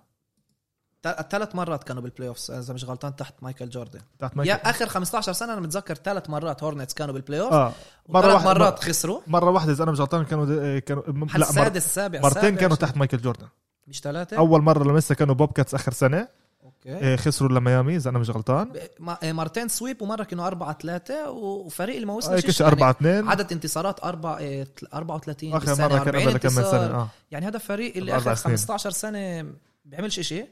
ثلاث 1.30 1.56
مرات 1.56 1.84
كانوا 1.84 2.02
بال 2.02 2.28
playoffs 2.28 2.52
إذا 2.52 2.74
مش 2.74 2.84
غلطان 2.86 3.16
تحت 3.16 3.34
مايكل 3.42 3.70
جوردن. 3.70 4.00
تحت 4.20 4.38
مايكل 4.38 4.50
يا 4.52 4.70
آخر 4.70 4.88
15 4.90 5.34
سنة 5.34 5.54
أنا 5.54 5.62
متذكر 5.62 5.96
ثلاث 5.96 6.30
مرات 6.30 6.64
هورنتس 6.64 6.94
كانوا 6.94 7.14
بال 7.14 7.23
play 7.23 7.42
off 7.42 7.54
آه. 7.54 7.74
مرة 8.10 8.22
مرة 8.28 8.40
واحدة- 8.40 8.46
مرات 8.46 8.80
خسروا. 8.84 9.20
مرة 9.28 9.50
واحدة 9.50 9.72
إذا 9.72 9.84
أنا 9.84 9.92
مش 9.92 10.00
غلطان 10.00 10.26
كانوا 10.26 10.80
كانوا 10.80 11.04
محل 11.08 11.40
لا. 11.40 11.50
السادس 11.50 11.86
السابع 11.86 12.20
مرتين 12.22 12.56
كانوا. 12.56 12.76
تحت 12.76 12.98
مايكل 12.98 13.18
جوردن. 13.18 13.48
مش 13.88 14.00
ثلاثة؟ 14.02 14.38
أول 14.38 14.62
مرة 14.62 14.84
لما 14.84 15.00
لسه 15.00 15.16
كانوا 15.16 15.36
بوب 15.36 15.52
كاتس 15.52 15.76
آخر 15.76 15.94
سنة. 15.94 16.28
أوكي. 16.64 16.90
آه، 17.14 17.16
خسروا 17.16 17.50
لميامي 17.60 17.96
إذا 17.96 18.10
أنا 18.10 18.20
مش 18.20 18.30
غلطان. 18.30 18.74
آه، 19.24 19.32
مرتين 19.32 19.68
sweep 19.68 20.02
ومرة 20.02 20.24
كانوا 20.24 20.48
4 20.48 20.74
3 20.74 21.30
وفريق 21.32 21.96
اللي 21.96 22.08
ما 22.08 22.14
وصلش 22.14 22.50
شيء 22.50 22.68
4 22.68 22.90
2 22.92 23.28
عدد 23.28 23.52
انتصارات 23.52 24.00
4 24.04 24.40
34 24.94 25.54
آخر 25.54 25.68
مرة 25.82 25.88
كان 25.88 25.98
40 26.08 26.30
قبل 26.30 26.38
كم. 26.38 26.50
سنة 26.50 26.66
آه. 26.72 27.08
يعني 27.32 27.48
هذا 27.48 27.58
فريق 27.58 27.98
اللي 27.98 28.18
آخر 28.18 28.36
سنين. 28.36 28.58
15 28.58 28.92
سنة 28.92 29.46
بيعملش 29.86 30.20
شيء 30.20 30.48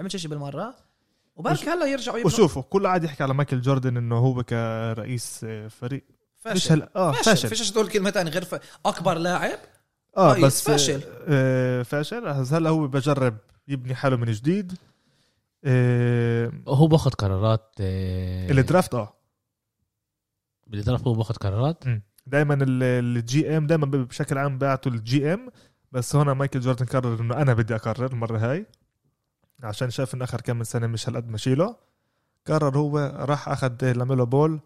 بيعملش 0.00 0.16
شيء 0.16 0.30
بالمرة. 0.30 0.74
وبرك 1.36 1.68
هلا 1.68 1.86
يرجعوا 1.86 2.18
يبنوا. 2.18 2.32
وشوفوا 2.32 2.62
كل 2.62 2.86
قاعد 2.86 3.04
يحكي 3.04 3.22
على 3.22 3.34
مايكل 3.34 3.60
جوردن 3.60 3.96
إنه 3.96 4.18
هو 4.18 4.42
كرئيس 4.42 5.40
آه، 5.44 5.68
فريق. 5.68 6.04
مش 6.10 6.42
فاشل 6.44 6.72
هلا 6.72 6.90
آه 6.96 7.12
فاشل. 7.12 7.24
فاشل. 7.24 7.48
فيش 7.48 7.70
تقول 7.70 7.88
كلمة 7.88 8.10
ثانية 8.10 8.30
غير 8.30 8.44
ف... 8.44 8.60
أكبر 8.86 9.18
لاعب؟ 9.18 9.58
آه 10.16 10.32
رئيس 10.32 10.44
بس 10.44 10.62
فاشل. 10.62 11.02
آه 11.28 11.82
فاشل. 11.82 12.28
هلا 12.28 12.70
هو 12.70 12.86
بجرب 12.86 13.36
يبني 13.68 13.94
حاله 13.94 14.16
من 14.16 14.32
جديد. 14.32 14.72
آه 15.64 16.52
هو 16.68 16.86
باخد 16.86 17.14
قرارات 17.14 17.74
آه، 17.80 18.50
ال 18.50 18.57
draft 18.57 18.94
آه. 18.94 19.16
بال 20.66 20.77
draft 20.77 21.06
هو 21.06 21.14
باخد 21.14 21.36
قرارات؟ 21.36 21.84
دائما 22.26 22.58
ال 22.60 23.56
GM 23.56 23.66
دائما 23.66 23.86
بشكل 23.86 24.38
عام 24.38 24.58
بعتوا 24.58 24.92
ال 24.92 25.34
GM. 25.34 25.50
بس 25.92 26.16
هون 26.16 26.30
مايكل 26.30 26.60
جوردن 26.60 26.86
قرر 26.86 27.20
إنه 27.20 27.34
أنا 27.34 27.54
بدي 27.54 27.74
أقرر 27.74 28.12
المرة 28.12 28.38
هاي. 28.38 28.66
عشان 29.62 29.90
شاف 29.90 30.14
انه 30.14 30.24
آخر 30.24 30.40
كم 30.40 30.56
من 30.56 30.64
سنة 30.64 30.86
مش 30.86 31.08
هالقد 31.08 31.28
ما 31.28 31.36
شيله 31.38 31.76
قرر 32.46 32.78
هو 32.78 32.98
راح 33.16 33.48
اخذ 33.48 33.92
لاميلو 33.92 34.26
بول. 34.26 34.60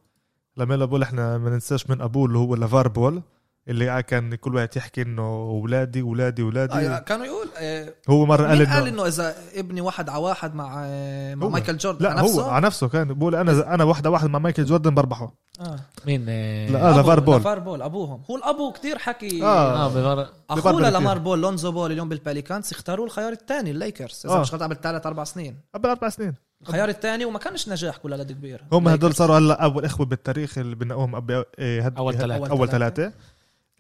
لاميلو 0.56 0.86
بول 0.86 1.02
إحنا 1.02 1.38
ما 1.38 1.50
ننساش 1.50 1.90
من 1.90 2.00
أبوه 2.00 2.26
اللي 2.26 2.38
هو 2.38 2.54
لافار 2.54 2.88
بول. 2.88 3.22
اللي 3.68 4.02
كان 4.02 4.34
كل 4.34 4.54
وقت 4.54 4.76
يحكي 4.76 5.02
إنه 5.02 5.22
أولادي 5.22 6.00
أولادي 6.00 6.42
أولادي 6.42 6.74
آه 6.74 6.98
كانوا 6.98 7.26
يقول 7.26 7.48
آه 7.58 7.94
هو 8.10 8.26
مرة 8.26 8.46
قال 8.46 8.58
مين 8.58 8.66
قال 8.66 8.82
إنه 8.82 8.88
إنه 8.88 9.06
إذا 9.06 9.34
ابني 9.54 9.80
واحد 9.80 10.08
على 10.08 10.22
واحد 10.22 10.54
مع 10.54 10.82
آه 10.86 11.34
مع 11.34 11.46
هو. 11.46 11.50
مايكل 11.50 11.76
جوردن 11.76 12.04
لا 12.04 12.10
على 12.10 12.20
هو 12.20 12.24
نفسه 12.26 12.50
على 12.52 12.66
نفسه 12.66 12.88
كان 12.88 13.14
بقول 13.14 13.34
أنا 13.34 13.74
أنا 13.74 13.84
واحدة 13.84 14.10
واحد 14.10 14.28
مع 14.28 14.38
مايكل 14.38 14.64
جوردن 14.64 14.94
بربحه 14.94 15.34
آه. 15.60 15.76
مين 16.06 16.26
آه، 16.28 16.68
لا، 16.70 16.90
آه، 16.90 16.96
لافار 16.96 17.20
بول. 17.20 17.34
لافار 17.36 17.58
بول 17.58 17.82
أبوهم 17.82 18.22
هو 18.30 18.36
الأبو 18.36 18.72
كتير 18.72 18.98
حكي 18.98 19.42
آه. 19.42 19.86
آه 19.86 19.88
بمر... 19.88 20.26
أخوه 20.50 20.72
ببرر 20.72 20.88
لامار. 20.88 21.18
بول 21.18 21.40
لونزو 21.42 21.72
بول 21.72 21.92
اليوم 21.92 22.08
بالباليكانس 22.08 22.72
اختاروا 22.72 23.06
الخيار 23.06 23.32
الثاني 23.32 23.70
الليكرز 23.70 24.22
إذا 24.26 24.34
آه. 24.34 24.40
مش 24.40 24.52
غلطان 24.52 24.68
قبل 24.72 24.80
ثلاث 24.82 25.06
أربع 25.06 25.24
سنين 25.24 25.60
قبل 25.74 25.88
أربع 25.88 26.08
سنين 26.08 26.34
الخيار 26.62 26.88
الثاني 26.88 27.24
وما 27.24 27.38
كانش 27.38 27.68
نجاح 27.68 27.96
كل 27.96 28.12
هالقد 28.12 28.32
كبير 28.32 28.64
هم 28.72 28.88
هدول. 28.88 29.14
صاروا 29.14 29.38
هلا 29.38 29.64
أول 29.64 29.84
إخوة 29.84 30.06
بالتاريخ 30.06 30.58
اللي 30.58 30.76
بنقوهم 30.76 31.14
أب... 31.16 31.44
إيه 31.58 31.86
هد... 31.86 31.96
أول 31.96 32.14
ثلاثة. 32.14 32.50
أول 32.50 32.68
ثلاثة 32.68 33.12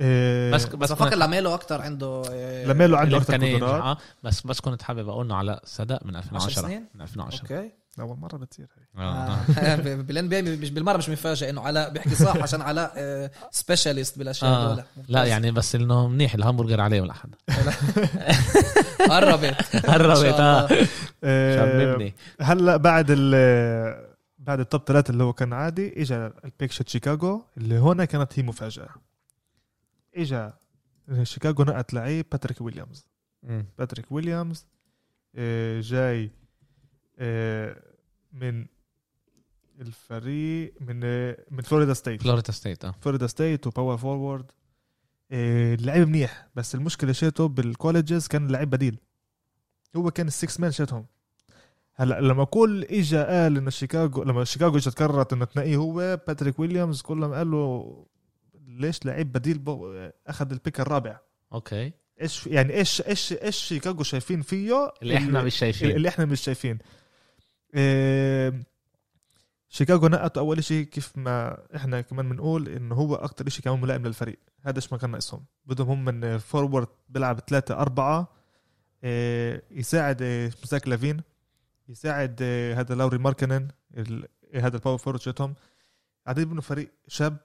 إيه 0.00 0.52
بس 0.52 0.66
بس 0.66 0.92
بفكر. 0.92 1.16
لاميلو 1.16 1.54
أكثر 1.54 1.82
عنده 1.82 2.22
آه، 2.30 2.64
لاميلو 2.66 2.96
عنده 2.96 3.16
أكثر 3.16 3.34
قدرات. 3.34 3.82
آه، 3.82 3.96
بس 4.22 4.46
بس 4.46 4.60
كنت 4.60 4.82
حابب 4.82 5.08
أقول 5.08 5.24
إنه 5.24 5.34
علاء 5.34 5.60
صدق 5.64 6.06
من 6.06 6.16
2010 6.16 6.62
سنين؟ 6.62 6.84
من 6.94 7.00
2010 7.02 7.42
أوكي. 7.42 7.70
أول 8.00 8.18
مرة 8.18 8.36
بتصير 8.36 8.66
هي 8.96 9.02
آه. 9.02 9.36
آه. 9.58 9.76
بال 9.76 10.28
NBA 10.28 10.42
مش 10.42 10.70
بالمرة 10.70 10.96
مش 10.96 11.08
مفاجئ 11.08 11.50
إنه 11.50 11.60
علاء 11.60 11.90
بيحكي 11.90 12.14
صح 12.14 12.36
عشان 12.36 12.62
علاء 12.62 12.92
specialist 13.50 14.18
بالأشياء 14.18 14.50
آه. 14.50 14.72
هذول 14.72 14.84
لا 15.08 15.24
يعني 15.24 15.50
بس 15.50 15.74
إنه 15.74 16.08
منيح 16.08 16.34
الهامبرجر 16.34 16.80
عليه 16.80 17.00
ولا 17.00 17.12
حدا. 17.12 17.38
قربت. 19.10 19.76
قربت 19.90 20.40
آه. 20.40 20.68
إيه 21.24 22.14
هلأ 22.40 22.76
بعد 22.76 23.06
ال 23.08 24.04
بعد 24.38 24.60
ال 24.60 24.66
top 24.66 24.82
ثلاثة 24.86 25.10
اللي 25.10 25.24
هو 25.24 25.32
كان 25.32 25.52
عادي 25.52 26.02
اجى 26.02 26.14
ال 26.44 26.50
pick 26.50 26.72
شيت 26.72 26.88
شيكاغو 26.88 27.44
اللي 27.56 27.78
هنا 27.78 28.04
كانت 28.04 28.38
هي 28.38 28.42
مفاجأة. 28.42 28.88
اجى 30.16 30.50
شيكاغو 31.22 31.64
نقت 31.64 31.94
لعيب 31.94 32.26
باتريك 32.32 32.60
ويليامز. 32.60 33.06
مم. 33.42 33.66
باتريك 33.78 34.12
ويليامز 34.12 34.66
آه، 35.36 35.80
جاي 35.80 36.30
آه، 37.18 37.82
من 38.32 38.66
الفريق 39.80 40.74
من 40.80 41.00
آه، 41.04 41.44
من 41.50 41.62
فلوريدا 41.62 41.94
ستيت. 41.94 42.22
فلوريدا 42.22 42.52
ستيت 42.52 42.84
آه. 42.84 42.94
فلوريدا 43.00 43.26
ستيت 43.26 43.66
و 43.66 43.71
power 43.71 43.96
forward 43.96 44.50
اللعيب 45.32 46.08
منيح 46.08 46.48
بس 46.54 46.74
المشكلة 46.74 47.12
شيته 47.12 47.48
بال 47.48 47.66
college 47.66 48.26
كان 48.26 48.48
لعيب 48.48 48.70
بديل. 48.70 48.98
هو 49.96 50.10
كان 50.10 50.26
ال 50.26 50.32
sixth 50.32 50.60
man 50.60 50.70
شيتهم. 50.70 51.06
هلأ 51.94 52.20
لما 52.20 52.44
كل 52.44 52.84
اجى 52.84 53.18
قال 53.18 53.56
إنه 53.56 53.70
شيكاغو 53.70 54.22
لما 54.22 54.44
شيكاغو 54.44 54.76
اجت 54.76 55.02
قررت 55.02 55.32
إنه 55.32 55.44
تنقيه 55.44 55.76
هو 55.76 56.20
باتريك 56.26 56.58
ويليامز 56.60 57.02
كلهم 57.02 57.34
قالوا 57.34 58.04
ليش 58.80 59.04
لعيب 59.06 59.32
بديل 59.32 59.58
بو- 59.58 60.10
أخذ 60.26 60.50
ال 60.52 60.58
pick 60.58 60.80
الرابع؟ 60.80 61.18
أوكي. 61.52 61.92
إيش 62.22 62.46
يعني 62.46 62.74
إيش 62.74 63.00
إيش 63.02 63.32
إيش 63.32 63.56
شيكاغو 63.56 64.02
شايفين 64.02 64.42
فيه؟ 64.42 64.92
اللي 65.02 65.16
إحنا 65.16 65.42
مش 65.42 65.54
شايفين. 65.56 65.90
اللي 65.90 66.08
إحنا 66.08 66.24
مش 66.24 66.40
شايفين. 66.40 66.78
إيه 67.74 68.62
شيكاغو 69.68 70.08
نقطوا 70.08 70.42
أول 70.42 70.64
شيء 70.64 70.84
كيف 70.84 71.12
ما 71.16 71.58
إحنا 71.76 72.00
كمان 72.00 72.28
بنقول 72.28 72.68
إنه 72.68 72.94
هو 72.94 73.14
أكتر 73.14 73.48
شيء 73.48 73.64
كمان 73.64 73.80
ملائم 73.80 74.06
للفريق. 74.06 74.38
هذا 74.62 74.76
إيش 74.76 74.92
ما 74.92 74.98
كان 74.98 75.10
ناقصهم. 75.10 75.44
بدهم 75.66 75.88
هم 75.90 76.04
من 76.04 76.38
forward 76.38 76.88
بيلعب 77.08 77.40
ثلاثة 77.40 77.74
أربعة 77.74 78.28
إيه 79.04 79.62
يساعد 79.70 80.22
إيه 80.22 80.50
زاك 80.64 80.88
لافين 80.88 81.20
يساعد 81.88 82.42
إيه 82.42 82.80
هذا 82.80 82.94
لاوري 82.94 83.18
ماركنن 83.18 83.68
إيه 83.96 84.66
هذا 84.66 84.76
ال 84.76 84.80
power 84.80 84.98
forward 84.98 85.20
شتهم 85.22 85.54
قاعدين 86.26 86.42
يبنوا 86.44 86.62
فريق 86.62 86.92
شاب 87.08 87.36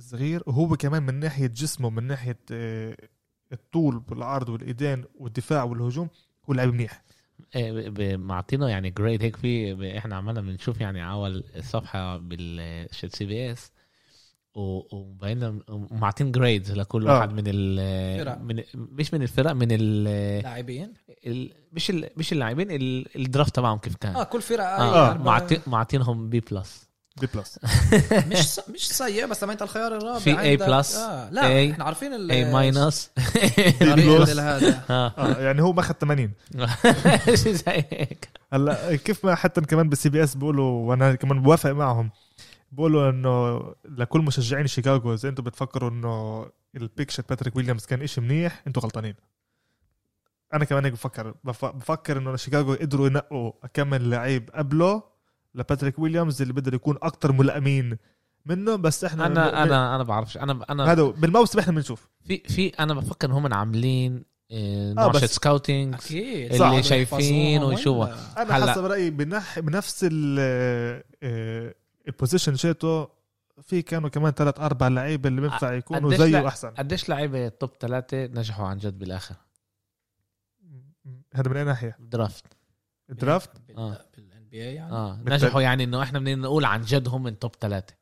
صغير 0.00 0.42
وهو 0.46 0.76
كمان 0.76 1.02
من 1.02 1.14
ناحية 1.14 1.46
جسمه 1.46 1.90
من 1.90 2.04
ناحية 2.06 2.38
إيه 2.50 2.96
الطول 3.52 4.02
والعرض 4.10 4.48
والايدين 4.48 5.04
والدفاع 5.14 5.64
والهجوم 5.64 6.08
هو 6.50 6.54
لعيب 6.54 6.74
منيح 6.74 7.02
إيه، 7.56 7.88
ب- 7.88 8.20
معطينه 8.20 8.68
يعني 8.68 8.90
grade 8.90 9.22
هيك 9.22 9.36
في 9.36 9.74
ب- 9.74 9.82
إحنا 9.82 10.16
عمالنا 10.16 10.40
بنشوف 10.40 10.80
يعني 10.80 11.10
أول 11.10 11.44
الصفحه 11.56 12.16
بال 12.18 12.51
site 12.51 13.16
CBS 13.16 13.72
وبقينا 14.54 15.58
ومعطين 15.68 16.32
grades 16.32 16.72
لكل 16.72 17.08
آه. 17.08 17.14
واحد 17.18 17.32
من 17.32 17.42
ال. 17.46 18.44
من 18.44 18.62
مش 18.74 19.14
من 19.14 19.22
الفرق 19.22 19.52
من 19.52 19.68
ال 19.70 20.04
لاعبين 20.42 20.94
ال- 21.26 21.52
مش 21.72 21.90
ال 21.90 22.10
مش 22.16 22.32
اللاعبين 22.32 22.70
ال- 22.70 23.16
ال 23.16 23.23
draft 23.23 23.56
تبعهم 23.56 23.78
كيف 23.78 23.96
كان 23.96 24.16
آه 24.16 24.24
كل 24.24 24.42
فرقه 24.42 24.66
آه 24.66 25.10
آه. 25.10 25.18
معطي- 25.18 25.60
معطينهم 25.66 26.28
B 26.30 26.40
plus 26.40 26.89
D 27.16 27.28
plus. 27.34 27.58
مش 28.32 28.38
س- 28.54 28.68
مش 28.70 28.88
سيء 28.88 29.26
بس 29.26 29.42
لما 29.44 29.52
انت 29.52 29.62
الخيار 29.62 29.96
الرابع 29.96 30.18
B 30.18 30.58
plus، 30.58 30.96
آه. 30.96 31.30
لا 31.30 31.42
A- 31.42 31.70
إحنا 31.72 31.84
عارفين 31.84 32.14
ال 32.14 32.30
A 32.30 32.52
minus 32.52 33.10
طريقة 33.80 34.56
هذا 34.56 34.84
آه. 34.90 35.12
آه 35.18 35.40
يعني 35.40 35.62
هو 35.62 35.72
ماخذ 35.72 35.94
80 35.94 36.32
شيء 37.42 37.52
زي 37.52 37.62
هيك؟ 37.90 38.28
هلا 38.52 38.96
كيف 38.96 39.24
ما 39.24 39.34
حتى 39.34 39.60
كمان 39.60 39.88
بال 39.88 40.08
CBS 40.08 40.34
بيقولوا 40.34 40.88
وأنا 40.88 41.14
كمان 41.14 41.42
بوافق 41.42 41.70
معهم 41.70 42.10
بيقولوا 42.72 43.10
إنه 43.10 43.62
لكل 43.84 44.20
مشجعين 44.20 44.66
شيكاغو 44.66 45.14
إذا 45.14 45.28
أنتم 45.28 45.42
بتفكروا 45.44 45.90
إنه 45.90 46.46
ال 46.76 46.83
pick 46.83 47.10
شت 47.10 47.28
باتريك 47.28 47.56
ويليامز 47.56 47.86
كان 47.86 48.02
إشي 48.02 48.20
منيح 48.20 48.62
أنتم 48.66 48.80
غلطانين. 48.80 49.14
أنا 50.54 50.64
كمان 50.64 50.84
هيك 50.84 50.92
بفكر 50.92 51.34
بف- 51.44 51.64
بفكر 51.64 52.18
إنه 52.18 52.36
شيكاغو 52.36 52.74
قدروا 52.74 53.06
ينقوا 53.06 53.52
اكمل 53.64 54.10
لعيب 54.10 54.50
قبله 54.54 55.09
لباتريك 55.54 55.98
ويليامز 55.98 56.42
اللي 56.42 56.52
بقدر 56.52 56.74
يكون 56.74 56.98
أكتر 57.02 57.32
ملائمين 57.32 57.98
منه 58.46 58.76
بس 58.76 59.04
إحنا 59.04 59.26
أنا 59.26 59.62
أنا 59.62 59.94
أنا 59.94 60.02
بعرفش. 60.02 60.36
أنا 60.36 60.64
أنا 60.70 60.92
هذا 60.92 61.02
بالموسم 61.02 61.58
إحنا 61.58 61.72
بنشوف. 61.72 62.08
في 62.24 62.38
في 62.38 62.68
أنا 62.68 62.94
بفكر 62.94 63.26
إن 63.28 63.32
هم 63.32 63.54
عاملين 63.54 64.24
آه، 64.52 64.92
نوع 64.92 65.06
بس- 65.08 65.24
scouting 65.24 65.94
أكيد. 65.94 66.52
اللي 66.62 66.82
شايفين 66.82 67.62
ويشوفوا. 67.62 68.06
أنا 68.42 68.56
هلا- 68.56 68.72
حسب 68.72 68.84
رأيي 68.84 69.10
بنح 69.10 69.58
بنفس 69.58 70.06
ال 70.12 70.36
آه، 71.22 71.74
ال 72.08 72.13
position 72.13 72.56
شيتو 72.56 73.06
في 73.62 73.82
كانوا 73.82 74.08
كمان 74.08 74.32
ثلاث 74.32 74.60
أربع 74.60 74.88
لعيبة 74.88 75.28
اللي 75.28 75.40
بينفع 75.40 75.72
يكونوا 75.72 76.14
زيه 76.14 76.40
لع- 76.40 76.48
أحسن. 76.48 76.68
قديش 76.70 77.08
لعيبة 77.08 77.48
top 77.48 77.70
ثلاثة 77.80 78.24
نجحوا 78.26 78.66
عن 78.66 78.78
جد 78.78 78.98
بالآخر؟ 78.98 79.34
هذا 81.34 81.50
من 81.50 81.56
أي 81.56 81.64
ناحية؟ 81.64 81.96
درافت 82.00 82.44
الدرافت 83.10 83.50
بال- 83.68 83.98
آه. 84.52 84.56
بال 84.56 84.70
NBA 84.70 84.76
يعني 84.76 84.92
آه 84.92 85.16
بالتالي- 85.24 85.30
نجحوا 85.46 85.60
يعني 85.62 85.84
إنه 85.84 86.02
إحنا 86.02 86.18
بدنا 86.18 86.34
نقول 86.36 86.64
عن 86.64 86.82
جد 86.82 87.08
هم 87.08 87.22
من 87.22 87.38
top 87.38 87.54
ثلاثة 87.60 87.94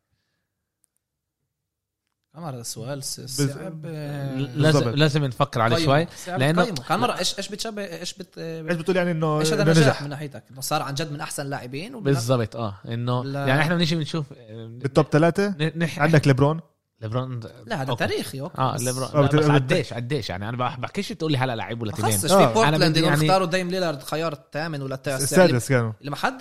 عمر 2.34 2.50
هذا 2.54 2.60
السؤال 2.60 3.04
صعب 3.04 3.82
آه، 3.86 4.34
لازم. 4.38 4.88
لازم 4.90 5.24
نفكر 5.24 5.60
عليه. 5.60 5.76
شوي 5.84 6.06
لأنه- 6.06 6.38
قيمة. 6.38 6.64
كان 6.88 6.98
مرة 7.00 7.18
إيش 7.18 7.38
إيش 7.38 7.48
بتشبه 7.48 7.82
إيش 7.84 8.14
بت 8.14 8.38
إيش 8.38 8.76
بتقول 8.76 8.96
يعني 8.96 9.10
إنه 9.10 9.40
إيش 9.40 9.52
هذا 9.52 9.62
إنه 9.62 9.70
نجاح 9.70 9.86
نجح 9.86 10.02
من 10.02 10.08
ناحيتك 10.10 10.44
إنه 10.50 10.60
صار 10.60 10.82
عن 10.82 10.94
جد 10.94 11.12
من 11.12 11.20
أحسن 11.20 11.46
لاعبين 11.46 11.94
وبن- 11.94 12.04
بالضبط 12.04 12.56
آه 12.56 12.74
إنه 12.88 13.24
لا. 13.24 13.46
يعني 13.46 13.60
إحنا 13.60 13.74
بنيجي 13.74 13.96
بنشوف 13.96 14.32
بال 14.52 14.74
top 14.74 15.06
ثلاثة 15.06 15.48
ن- 15.60 15.78
نح... 15.78 15.98
عندك 15.98 16.26
ليبرون 16.26 16.60
ليبرون 17.00 17.40
لا 17.66 17.82
هذا 17.82 17.90
أوكي. 17.90 18.06
تاريخي 18.06 18.40
أوكي. 18.40 18.58
آه 18.58 18.74
بس 18.74 18.82
ليبرون. 18.82 19.08
آه، 19.08 19.20
لا 19.22 19.26
بس 19.38 19.46
قديش 19.46 19.92
قديش 19.92 20.30
يعني 20.30 20.48
أنا 20.48 20.56
بح- 20.56 20.78
بحكيش 20.80 21.08
تقول 21.08 21.32
لي 21.32 21.38
هلا 21.38 21.56
لعيب 21.56 21.82
ولا 21.82 21.92
اثنين. 21.92 22.12
خصش 22.12 22.30
آه. 22.32 22.46
في 22.48 22.54
بورتلاند 22.54 22.84
بدي 22.84 23.00
انه 23.00 23.08
يعني- 23.08 23.20
اختاروا 23.26 23.46
دايم 23.46 23.68
ليلارد 23.70 24.02
خيار 24.02 24.32
الثامن 24.32 24.82
ولا 24.82 24.94
التاسع. 24.94 25.14
اللي- 25.16 25.24
السادس 25.56 25.68
كانوا 25.68 25.92
اللي 26.00 26.10
ما 26.10 26.16
حد 26.16 26.38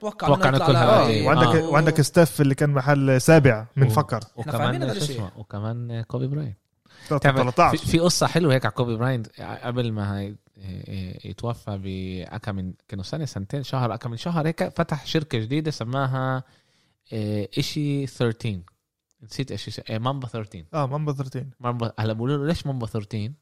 توقع 0.00 0.26
توقع 0.28 0.48
إنه 0.48 0.56
يطلع. 0.56 0.82
آه 0.82 1.22
وعندك 1.26 1.46
آه. 1.56 1.68
وعندك 1.68 2.00
ستاف 2.00 2.40
اللي 2.40 2.54
كان 2.54 2.70
محل 2.70 3.20
سابع 3.20 3.66
من 3.76 3.86
و- 3.86 3.90
فكر 3.90 4.20
وكمان 4.36 5.30
وكمان 5.36 6.02
كوبي 6.02 6.26
براينت. 6.26 6.54
13 7.08 7.76
في, 7.76 7.98
قصة 7.98 8.26
حلوة 8.26 8.54
هيك 8.54 8.64
على 8.66 8.74
كوبي 8.74 8.96
براينت 8.96 9.26
قبل 9.62 9.92
ما 9.92 10.18
هي 10.20 10.34
يتوفى 11.24 11.78
بأكا 11.78 12.52
من 12.52 12.72
كانوا 12.88 13.04
سنة 13.04 13.24
سنتين 13.24 13.62
شهر 13.62 13.94
أكا 13.94 14.08
من 14.08 14.16
شهر 14.16 14.46
هيك 14.46 14.68
فتح 14.68 15.06
شركة 15.06 15.38
جديدة 15.38 15.70
سماها 15.70 16.42
إيه، 17.12 17.50
إشي 17.58 18.06
13 18.06 18.60
نسيت 19.22 19.50
إيش 19.50 19.80
إيه، 19.90 19.98
مامبا 19.98 20.26
13 20.28 20.64
آه 20.74 20.86
مامبا 20.86 21.12
13 21.12 21.46
مامبا 21.60 21.92
هلا 21.98 22.12
بقولوا 22.12 22.36
له 22.36 22.46
ليش 22.46 22.66
مامبا 22.66 22.86
13 22.86 23.32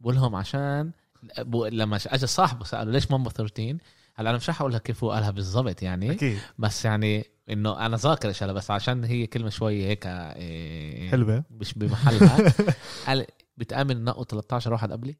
بقول 0.00 0.14
لهم 0.14 0.34
عشان 0.34 0.90
بو- 1.38 1.66
لما 1.66 1.98
أجى 2.06 2.26
صاحبه 2.26 2.64
سأله 2.64 2.90
ليش 2.92 3.10
مامبا 3.10 3.30
13 3.30 3.76
هلا 4.14 4.30
أنا 4.30 4.36
مش 4.38 4.48
رح 4.50 4.60
أقول 4.60 4.72
لك 4.72 4.82
كيف 4.82 5.04
هو 5.04 5.10
قالها 5.12 5.30
بالضبط 5.30 5.82
يعني 5.82 6.10
أكيد. 6.10 6.38
بس 6.58 6.84
يعني 6.84 7.24
إنه 7.50 7.86
أنا 7.86 7.96
ذاكر 7.96 8.28
إيش 8.28 8.44
بس 8.44 8.70
عشان 8.70 9.04
هي 9.04 9.26
كلمة 9.26 9.50
شوي 9.50 9.86
هيك 9.86 10.06
إيه، 10.06 11.10
حلوة. 11.10 11.44
مش 11.50 11.74
بمحلها. 11.74 12.52
قال 13.06 13.26
بتأمن 13.56 14.04
نقوا 14.04 14.24
13 14.24 14.72
واحد 14.72 14.92
قبلي. 14.92 15.16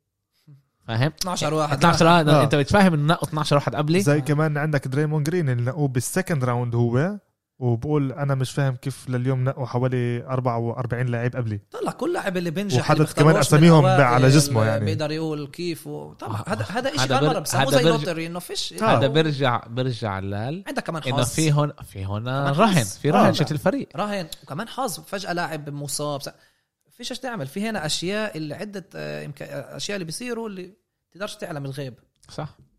فاهم؟ 0.86 1.12
12 1.20 1.54
واحد. 1.54 1.76
12 1.76 2.06
واحد. 2.06 2.28
آه. 2.28 2.44
أنت 2.44 2.54
بتفهم 2.54 2.94
إنه 2.94 3.06
نقوا 3.14 3.28
12 3.28 3.56
واحد 3.56 3.74
قبلي؟ 3.74 4.00
زي 4.00 4.20
كمان 4.20 4.56
عندك 4.58 4.88
دريمون 4.88 5.22
جرين 5.22 5.48
اللي 5.48 5.62
نقوه 5.70 5.88
بال 5.88 6.02
second 6.02 6.44
round 6.44 6.74
هو 6.74 7.18
وبقول 7.62 8.12
أنا 8.12 8.34
مش 8.34 8.50
فاهم 8.52 8.76
كيف 8.76 9.08
لليوم 9.08 9.44
نقوا 9.44 9.66
حوالي 9.66 10.24
44 10.26 11.06
لاعب 11.06 11.36
قبلي. 11.36 11.60
طلع 11.70 11.92
كل 11.92 12.12
لاعب 12.12 12.36
اللي 12.36 12.50
بينجح 12.50 12.78
وحدد 12.80 13.00
اللي 13.00 13.12
كمان 13.12 13.28
الأوائل، 13.30 14.00
على 14.00 14.28
جسمه 14.28 14.64
يعني. 14.64 14.84
بيقدر 14.84 15.10
يقول 15.10 15.46
كيف 15.46 15.86
و... 15.86 16.12
طبعا. 16.12 16.44
هذا 16.48 16.64
هذا 16.70 16.90
شيء 16.90 17.00
هذا 17.00 17.06
كان 17.18 17.20
بر- 17.20 17.28
مره 17.34 17.38
بسموه 17.38 17.62
هذا 17.62 17.70
زي 17.70 17.84
برج- 17.84 17.92
lottery 17.92 18.26
إنه 18.26 18.38
فيش 18.38 18.72
آه. 18.82 18.98
هذا 18.98 19.06
برجع 19.06 19.64
برجع 19.66 20.18
لال 20.18 20.64
عندك 20.66 20.82
كمان 20.82 21.02
إنه 21.02 21.16
حظ. 21.16 21.30
في 21.30 21.52
هون 21.52 21.72
في 21.92 22.06
هون 22.06 22.28
رهن. 22.28 22.84
في 22.84 23.08
آه. 23.08 23.12
رهن. 23.12 23.34
شت 23.34 23.52
الفريق. 23.52 23.88
راهن 23.96 24.26
وكمان 24.42 24.68
حظ. 24.68 25.00
فجأة 25.00 25.32
لاعب 25.32 25.70
مصاب. 25.70 26.20
فيش 26.90 27.10
إيش 27.10 27.18
تعمل. 27.20 27.46
في 27.46 27.68
هنا 27.68 27.86
أشياء 27.86 28.36
اللي 28.36 28.54
عدة 28.54 28.86
آه، 28.96 29.32
أشياء 29.76 29.96
اللي 29.96 30.04
بيصيروا 30.04 30.48
اللي 30.48 30.72
تقدرش 31.12 31.34
تعلم 31.36 31.64
الغيب. 31.64 31.94
صح. 32.28 32.48
آه 32.48 32.71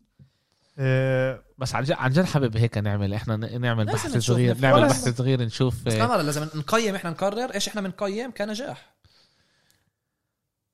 بس 1.58 1.74
عن 1.74 1.84
جد 1.84 1.92
عن 1.92 2.10
جد 2.10 2.24
حابب 2.24 2.56
هيك 2.56 2.78
نعمل 2.78 3.14
إحنا 3.14 3.36
نعمل 3.36 3.84
بحث 3.86 4.16
صغير 4.18 4.58
نعمل 4.58 4.88
بحث 4.88 5.08
صغير 5.18 5.42
نشوف 5.42 5.82
بس 5.84 5.92
آه، 5.92 6.06
كمان 6.06 6.26
لازم 6.26 6.48
نقيم 6.54 6.94
إحنا 6.94 7.10
نقرر 7.10 7.54
إيش 7.54 7.68
إحنا 7.68 7.80
بنقيم 7.80 8.30
كنجاح. 8.30 8.94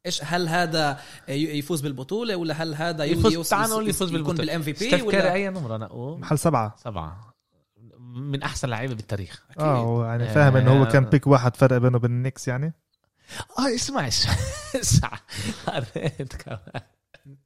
إيش 0.07 0.25
هل 0.25 0.49
هذا 0.49 1.01
يفوز 1.29 1.81
بالبطولة 1.81 2.37
ولا 2.37 2.55
هل 2.63 2.75
هذا 2.75 3.05
يفوز 3.05 3.33
يوصل- 3.33 3.51
تعال 3.51 3.71
نقول 3.71 3.89
يفوز 3.89 4.09
يكون 4.09 4.13
بالبطولة. 4.23 4.39
بالام 4.39 4.63
في 4.63 4.75
ستيف 4.75 4.91
بي 4.95 5.11
كاري 5.11 5.19
ولا 5.23 5.33
أي 5.33 5.49
نمرة؟ 5.49 5.77
نقوه 5.77 6.19
محل 6.19 6.39
سبعة. 6.39 6.77
سبعة. 6.85 7.35
من 7.99 8.43
أحسن 8.43 8.69
لعيبة 8.69 8.95
بالتاريخ. 8.95 9.45
أكيد. 9.51 9.63
آه 9.63 10.07
يعني 10.07 10.29
فاهم 10.29 10.57
إنه 10.57 10.81
هو 10.81 10.89
كان 10.89 11.05
آه. 11.05 11.09
بيك 11.09 11.27
واحد 11.27 11.57
فرق 11.57 11.79
بينه 11.79 11.97
وبين 11.97 12.11
النكس 12.11 12.49
يعني؟ 12.49 12.75
آه 13.59 13.75
اسمع 13.75 14.09
اسمع. 14.09 14.35
اسمع. 14.83 15.11
قريت 15.67 16.37
كمان. 16.37 16.83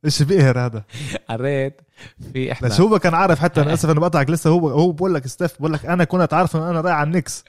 إيش 0.05 0.23
بيقهر 0.23 0.59
هذا؟ 0.59 0.85
قريت 1.31 1.81
في 2.33 2.53
إحنا 2.53 2.69
بس 2.69 2.81
هو 2.81 2.99
كان 2.99 3.15
عارف 3.15 3.39
حتى 3.39 3.61
أنا 3.63 3.75
آسف 3.75 3.91
إنه 3.91 4.01
بقطعك 4.01 4.31
لسه 4.31 4.51
هو 4.51 4.69
هو 4.69 4.93
بقول 4.93 5.15
لك 5.15 5.27
ستيف 5.27 5.59
بقول 5.59 5.73
لك 5.73 5.87
أنا 5.87 6.05
كنت 6.05 6.35
عارف 6.35 6.57
إنه 6.57 6.71
أنا 6.71 6.81
رايح 6.81 6.97
على 6.97 7.07
النكس 7.07 7.45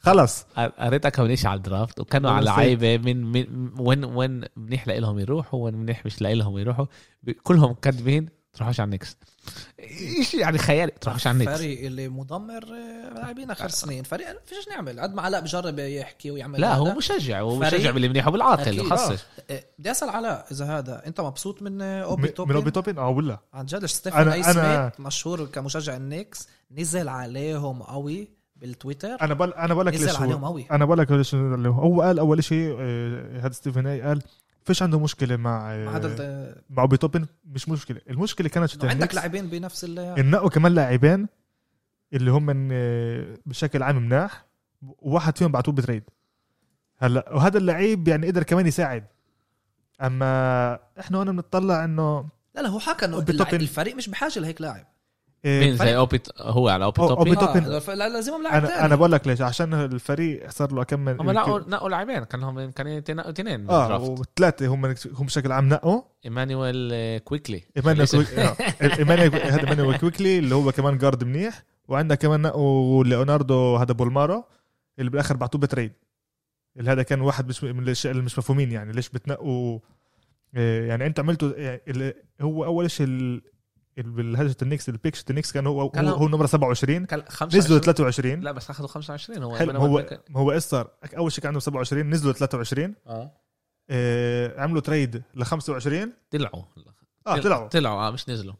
خلص. 0.00 0.46
قريت 0.78 1.06
كم 1.06 1.34
شيء 1.34 1.50
على 1.50 1.58
ال 1.58 1.65
draft 1.65 2.00
وكانوا 2.00 2.30
على 2.30 2.38
والله 2.38 2.56
لعيبه 2.56 2.98
من, 2.98 3.24
من 3.32 3.70
وين 3.78 4.04
وين 4.04 4.44
منيح 4.56 4.88
لهم 4.88 5.18
يروحوا 5.18 5.64
وين 5.64 5.74
منيح 5.74 6.06
مش 6.06 6.22
لهم 6.22 6.58
يروحوا. 6.58 6.86
كلهم 7.42 7.72
كاتبين 7.72 8.37
تروحوش 8.52 8.80
على 8.80 8.86
النكس 8.86 9.16
شيء 10.22 10.40
يعني 10.40 10.58
خيالي؟ 10.58 10.92
تروحوش 11.00 11.26
على 11.26 11.34
النكس 11.34 11.58
فريق 11.58 11.84
اللي 11.86 12.08
مدمر 12.08 12.62
آه، 12.64 13.14
لاعبين 13.14 13.50
آخر 13.50 13.68
سنين. 13.68 14.02
فريق 14.02 14.26
فيش 14.46 14.68
نعمل؟ 14.68 15.00
قد 15.00 15.14
ما 15.14 15.22
علاء 15.22 15.40
بجرب 15.40 15.78
يحكي 15.78 16.30
ويعمل 16.30 16.60
لا 16.60 16.68
هذا. 16.72 16.76
هو 16.76 16.94
مشجع 16.94 17.40
هو 17.40 17.56
مشجع 17.56 17.90
باللي 17.90 18.08
منيح 18.08 18.28
وبالعاطل. 18.28 18.80
وخصش 18.80 19.20
آه، 19.50 19.64
بدي 19.78 19.90
أسأل 19.90 20.08
علاء 20.08 20.46
إذا 20.50 20.64
هذا 20.64 21.02
أنت 21.06 21.20
مبسوط 21.20 21.62
من 21.62 21.82
آه، 21.82 22.02
أوبي 22.04 22.22
من 22.22 22.34
توبين 22.34 22.56
أوبي 22.56 22.70
توبين؟ 22.70 22.98
آه 22.98 23.08
ولا. 23.08 23.38
عن 23.52 23.66
جد 23.66 23.84
ستيفن 23.86 24.28
اي 24.28 24.42
أنا- 24.44 24.46
سميث 24.50 25.00
مشهور 25.06 25.44
كمشجع 25.46 25.96
النكس 25.96 26.48
نزل 26.70 27.08
عليهم 27.08 27.82
قوي 27.82 28.28
بالتويتر. 28.56 29.16
أنا 29.22 29.34
بقول 29.34 29.52
أنا 29.52 29.74
بقول 29.74 29.86
لك 29.86 29.94
نزل 29.94 30.06
ليش 30.06 30.16
عليهم 30.16 30.44
هو 30.44 30.50
قوي. 30.52 30.66
أنا 30.70 30.84
بقول 30.84 30.98
لك 30.98 31.10
ليش 31.10 31.34
هو 31.34 32.02
قال 32.02 32.18
أول 32.18 32.44
شيء 32.44 32.76
آه، 32.80 33.40
هذا 33.40 33.52
ستيفن 33.52 33.86
اي 33.86 34.02
قال 34.02 34.22
فيش 34.68 34.82
عنده 34.82 34.98
مشكلة 35.00 35.36
مع 35.36 35.72
آه، 35.74 35.84
مع 35.84 35.96
هذا 35.96 36.06
الت- 36.06 36.64
مع 36.70 36.82
اوبي 36.82 36.96
توبين 36.96 37.26
مش 37.44 37.68
مشكلة. 37.68 38.00
المشكلة 38.10 38.48
كانت 38.48 38.74
إنه 38.74 38.90
عندك 38.90 39.14
لاعبين 39.14 39.46
بنفس 39.46 39.84
ال 39.84 39.98
النقوا 39.98 40.48
كمان 40.50 40.74
لاعبين 40.74 41.26
اللي 42.12 42.30
هم 42.30 42.46
من 42.46 42.68
آه، 42.72 43.38
بشكل 43.46 43.82
عام 43.82 43.96
مناح 43.96 44.44
وواحد 44.82 45.38
فيهم 45.38 45.52
بعتوه 45.52 45.74
بتريد. 45.74 46.02
هلا 46.98 47.32
وهذا 47.34 47.58
اللعيب 47.58 48.08
يعني 48.08 48.26
قدر 48.26 48.42
كمان 48.42 48.66
يساعد. 48.66 49.04
أما 50.02 50.78
إحنا 51.00 51.18
هون 51.18 51.32
بنطلع 51.32 51.84
إنه 51.84 52.28
لا 52.54 52.60
لا 52.60 52.68
هو 52.68 52.78
حكى 52.78 53.04
إنه. 53.06 53.18
الفريق 53.62 53.96
مش 53.96 54.08
بحاجة 54.08 54.38
لهيك 54.40 54.60
لاعب. 54.60 54.86
مين 55.44 55.76
زي 55.76 55.96
أوبي 55.96 56.20
هو 56.40 56.68
على 56.68 56.84
أوبي 56.84 57.00
أو- 57.02 57.08
توبي؟ 57.08 57.18
أوبي 57.30 57.34
توبين. 57.46 57.64
آه 57.64 57.94
لا 57.94 58.08
لازمهم 58.08 58.42
لاعب 58.42 58.64
أنا 58.64 58.84
أنا 58.86 58.96
بقول 58.96 59.12
لك 59.12 59.26
ليش؟ 59.26 59.40
عشان 59.42 59.74
الفريق 59.74 60.50
صار 60.50 60.72
له 60.72 60.82
كم 60.82 61.08
هم 61.08 61.30
نقوا 61.30 61.60
نقوا 61.60 61.88
لاعبين 61.88 62.24
كان 62.24 62.42
هم 62.42 62.70
كان 62.70 62.86
ينقوا 63.08 63.30
اثنين 63.30 63.70
آه 63.70 64.00
وثلاثة 64.00 64.66
هم 64.66 64.84
هم 64.86 65.26
بشكل 65.26 65.52
عام 65.52 65.68
نقوا. 65.68 66.02
إيمانويل 66.24 66.90
آه، 66.92 67.18
كويكلي. 67.18 67.62
إيمانويل 67.76 67.98
الاسم. 67.98 68.22
كويك- 68.24 68.38
آه، 68.38 68.56
إيمانويل 68.98 69.34
هذا 69.34 69.60
إيمانويل 69.60 69.98
كويكلي 69.98 70.38
اللي 70.38 70.54
هو 70.54 70.72
كمان 70.72 70.98
guard 70.98 71.24
منيح. 71.24 71.62
وعندك 71.88 72.18
كمان 72.18 72.40
نقوا 72.42 73.04
ليوناردو 73.04 73.76
هذا 73.76 73.92
بولمارو 73.92 74.44
اللي 74.98 75.10
بالآخر 75.10 75.36
بعتوه 75.36 75.60
ب 75.60 75.65
trade. 75.65 75.92
اللي 76.76 76.90
هذا 76.90 77.02
كان 77.02 77.20
واحد 77.20 77.48
مش 77.48 77.64
من 77.64 77.82
الأشياء 77.82 78.10
اللي 78.12 78.22
مش 78.24 78.38
مفهومين 78.38 78.72
يعني. 78.72 78.92
ليش 78.92 79.08
بتنقوا؟ 79.08 79.78
يعني 80.54 81.06
أنت 81.06 81.20
عملتوا 81.20 81.52
يعني 81.56 81.80
اللي 81.88 82.14
هو 82.40 82.64
أول 82.64 82.90
شيء 82.90 83.06
بالهجة 84.06 84.56
النكس 84.62 84.88
ال 84.88 84.94
picks 84.94 85.24
النكس 85.30 85.52
كان 85.52 85.66
هو 85.66 85.88
كان 85.90 86.08
هو, 86.08 86.28
نمرة 86.28 86.46
27 86.46 87.04
كان 87.06 87.22
25 87.28 87.64
نزلوا 87.64 87.78
23 87.78 88.40
لا 88.40 88.52
بس 88.52 88.70
اخذوا 88.70 88.88
25 88.88 89.42
هو 89.42 89.56
حلو 89.56 89.72
هو 89.78 90.02
كويك- 90.02 90.20
هو 90.36 90.52
إيش 90.52 90.62
صار 90.62 90.90
أول 91.16 91.32
شيء 91.32 91.42
كان 91.42 91.48
عنده 91.48 91.60
27 91.60 92.10
نزلوا 92.10 92.32
23 92.32 92.94
آه. 93.06 93.32
آه، 93.90 94.60
عملوا 94.60 94.80
trade 94.80 95.22
ل 95.34 95.42
25 95.44 96.12
طلعوا. 96.30 96.62
آه 97.26 97.38
طلعوا. 97.38 97.68
طلعوا 97.68 98.08
آه 98.08 98.10
مش 98.10 98.28
نزلوا. 98.28 98.54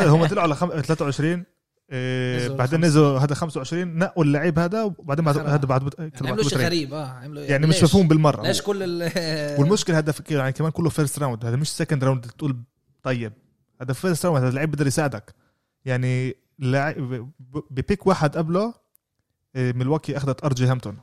هم 0.00 0.26
طلعوا 0.26 0.54
خم... 0.54 0.68
23 0.80 1.44
آه، 1.90 2.36
نزلوا 2.36 2.56
بعدين. 2.56 2.80
نزلوا 2.84 3.18
هذا 3.18 3.34
25 3.34 3.98
نقوا 3.98 4.24
اللعيب 4.24 4.58
هذا 4.58 4.82
وبعدين 4.82 5.24
بعد 5.24 5.38
هذا 5.38 5.66
بعد 5.66 5.94
يعني 5.98 6.12
عملوا 6.30 6.42
شيء 6.44 6.58
غريب 6.58 6.94
آه 6.94 7.06
عملوا 7.06 7.42
يعني 7.42 7.66
مش؟ 7.66 7.82
مفهوم 7.82 8.08
بالمرة. 8.08 8.42
ليش 8.42 8.62
كل 8.62 8.82
ال 9.02 9.60
والمشكلة 9.60 9.98
هذا 9.98 10.14
يعني 10.30 10.52
كمان 10.52 10.70
كله 10.70 10.90
first 10.90 11.18
round 11.18 11.44
هذا 11.44 11.56
مش 11.56 11.68
second 11.68 12.04
round 12.04 12.26
تقول 12.26 12.56
طيب. 13.02 13.32
هذا 13.84 13.92
first 13.92 14.26
round 14.26 14.40
هذا 14.40 14.48
اللعيب 14.48 14.70
بيقدر 14.70 14.86
يساعدك. 14.86 15.34
يعني 15.84 16.36
ب 17.70 17.77
pick 17.77 18.06
واحد 18.06 18.36
قبله 18.36 18.74
آه، 19.56 19.72
ملواكي 19.72 20.16
أخذت 20.16 20.44
أرجي 20.44 20.66
هامبتون. 20.66 20.98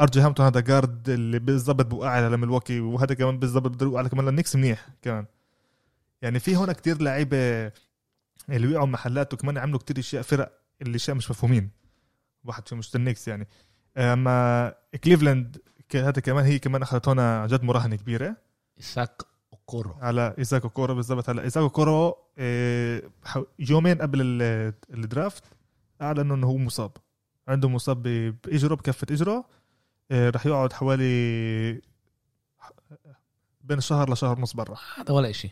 أرجي 0.00 0.20
هامبتون 0.20 0.46
هذا 0.46 0.60
guard 0.60 1.08
اللي 1.08 1.38
بالضبط 1.38 1.86
بوقع 1.86 2.10
على 2.10 2.36
ملواكي 2.36 2.80
وهذا 2.80 3.14
كمان 3.14 3.38
بالضبط 3.38 3.70
بده 3.70 3.86
يوقع 3.86 4.06
كمان 4.06 4.26
للنكس 4.28 4.56
منيح 4.56 4.88
كمان. 5.02 5.26
يعني 6.22 6.38
في 6.38 6.56
هون 6.56 6.72
كتير 6.72 7.02
لعيبة 7.02 7.36
اللي 8.48 8.72
وقعوا 8.72 8.86
محلات 8.86 9.34
وكمان 9.34 9.58
عملوا 9.58 9.78
كتير 9.78 9.98
أشياء 9.98 10.22
فرق 10.22 10.60
اللي 10.82 10.96
اشياء 10.96 11.16
مش 11.16 11.30
مفهومين. 11.30 11.70
واحد 12.44 12.68
فيهم 12.68 12.78
مش 12.78 12.96
النكس 12.96 13.28
يعني. 13.28 13.48
أما 13.96 14.74
كليفلاند 15.04 15.58
هذا 15.94 16.20
كمان 16.20 16.44
هي 16.44 16.58
كمان 16.58 16.82
أخذت 16.82 17.08
هون 17.08 17.20
عن 17.20 17.46
جد 17.46 17.62
مراهنة 17.62 17.96
كبيرة. 17.96 18.36
إيزاك 18.80 19.22
أوكورو 19.68 19.94
على 20.00 20.34
إيزاك 20.38 20.68
أوكورو 20.68 20.94
بالضبط. 20.94 21.30
هلا 21.30 21.42
إيزاك 21.42 21.68
أوكورو 21.68 22.16
آه، 22.38 23.02
يومين 23.58 24.02
قبل 24.02 24.20
ال- 24.20 24.74
ال 24.94 25.02
draft 25.02 25.44
اعلن 26.02 26.30
إنه 26.32 26.46
هو 26.46 26.56
مصاب. 26.56 26.90
عنده 27.48 27.68
مصاب 27.68 28.02
بإجره 28.02 28.74
بكفة 28.74 29.06
إجره. 29.10 29.44
آه، 30.10 30.30
رح 30.30 30.46
يقعد 30.46 30.72
حوالي 30.72 31.82
بين 33.60 33.80
شهر 33.80 34.12
لشهر 34.12 34.38
ونص 34.38 34.52
برا. 34.54 34.76
هذا 34.96 35.12
ولا 35.14 35.30
إشي. 35.30 35.50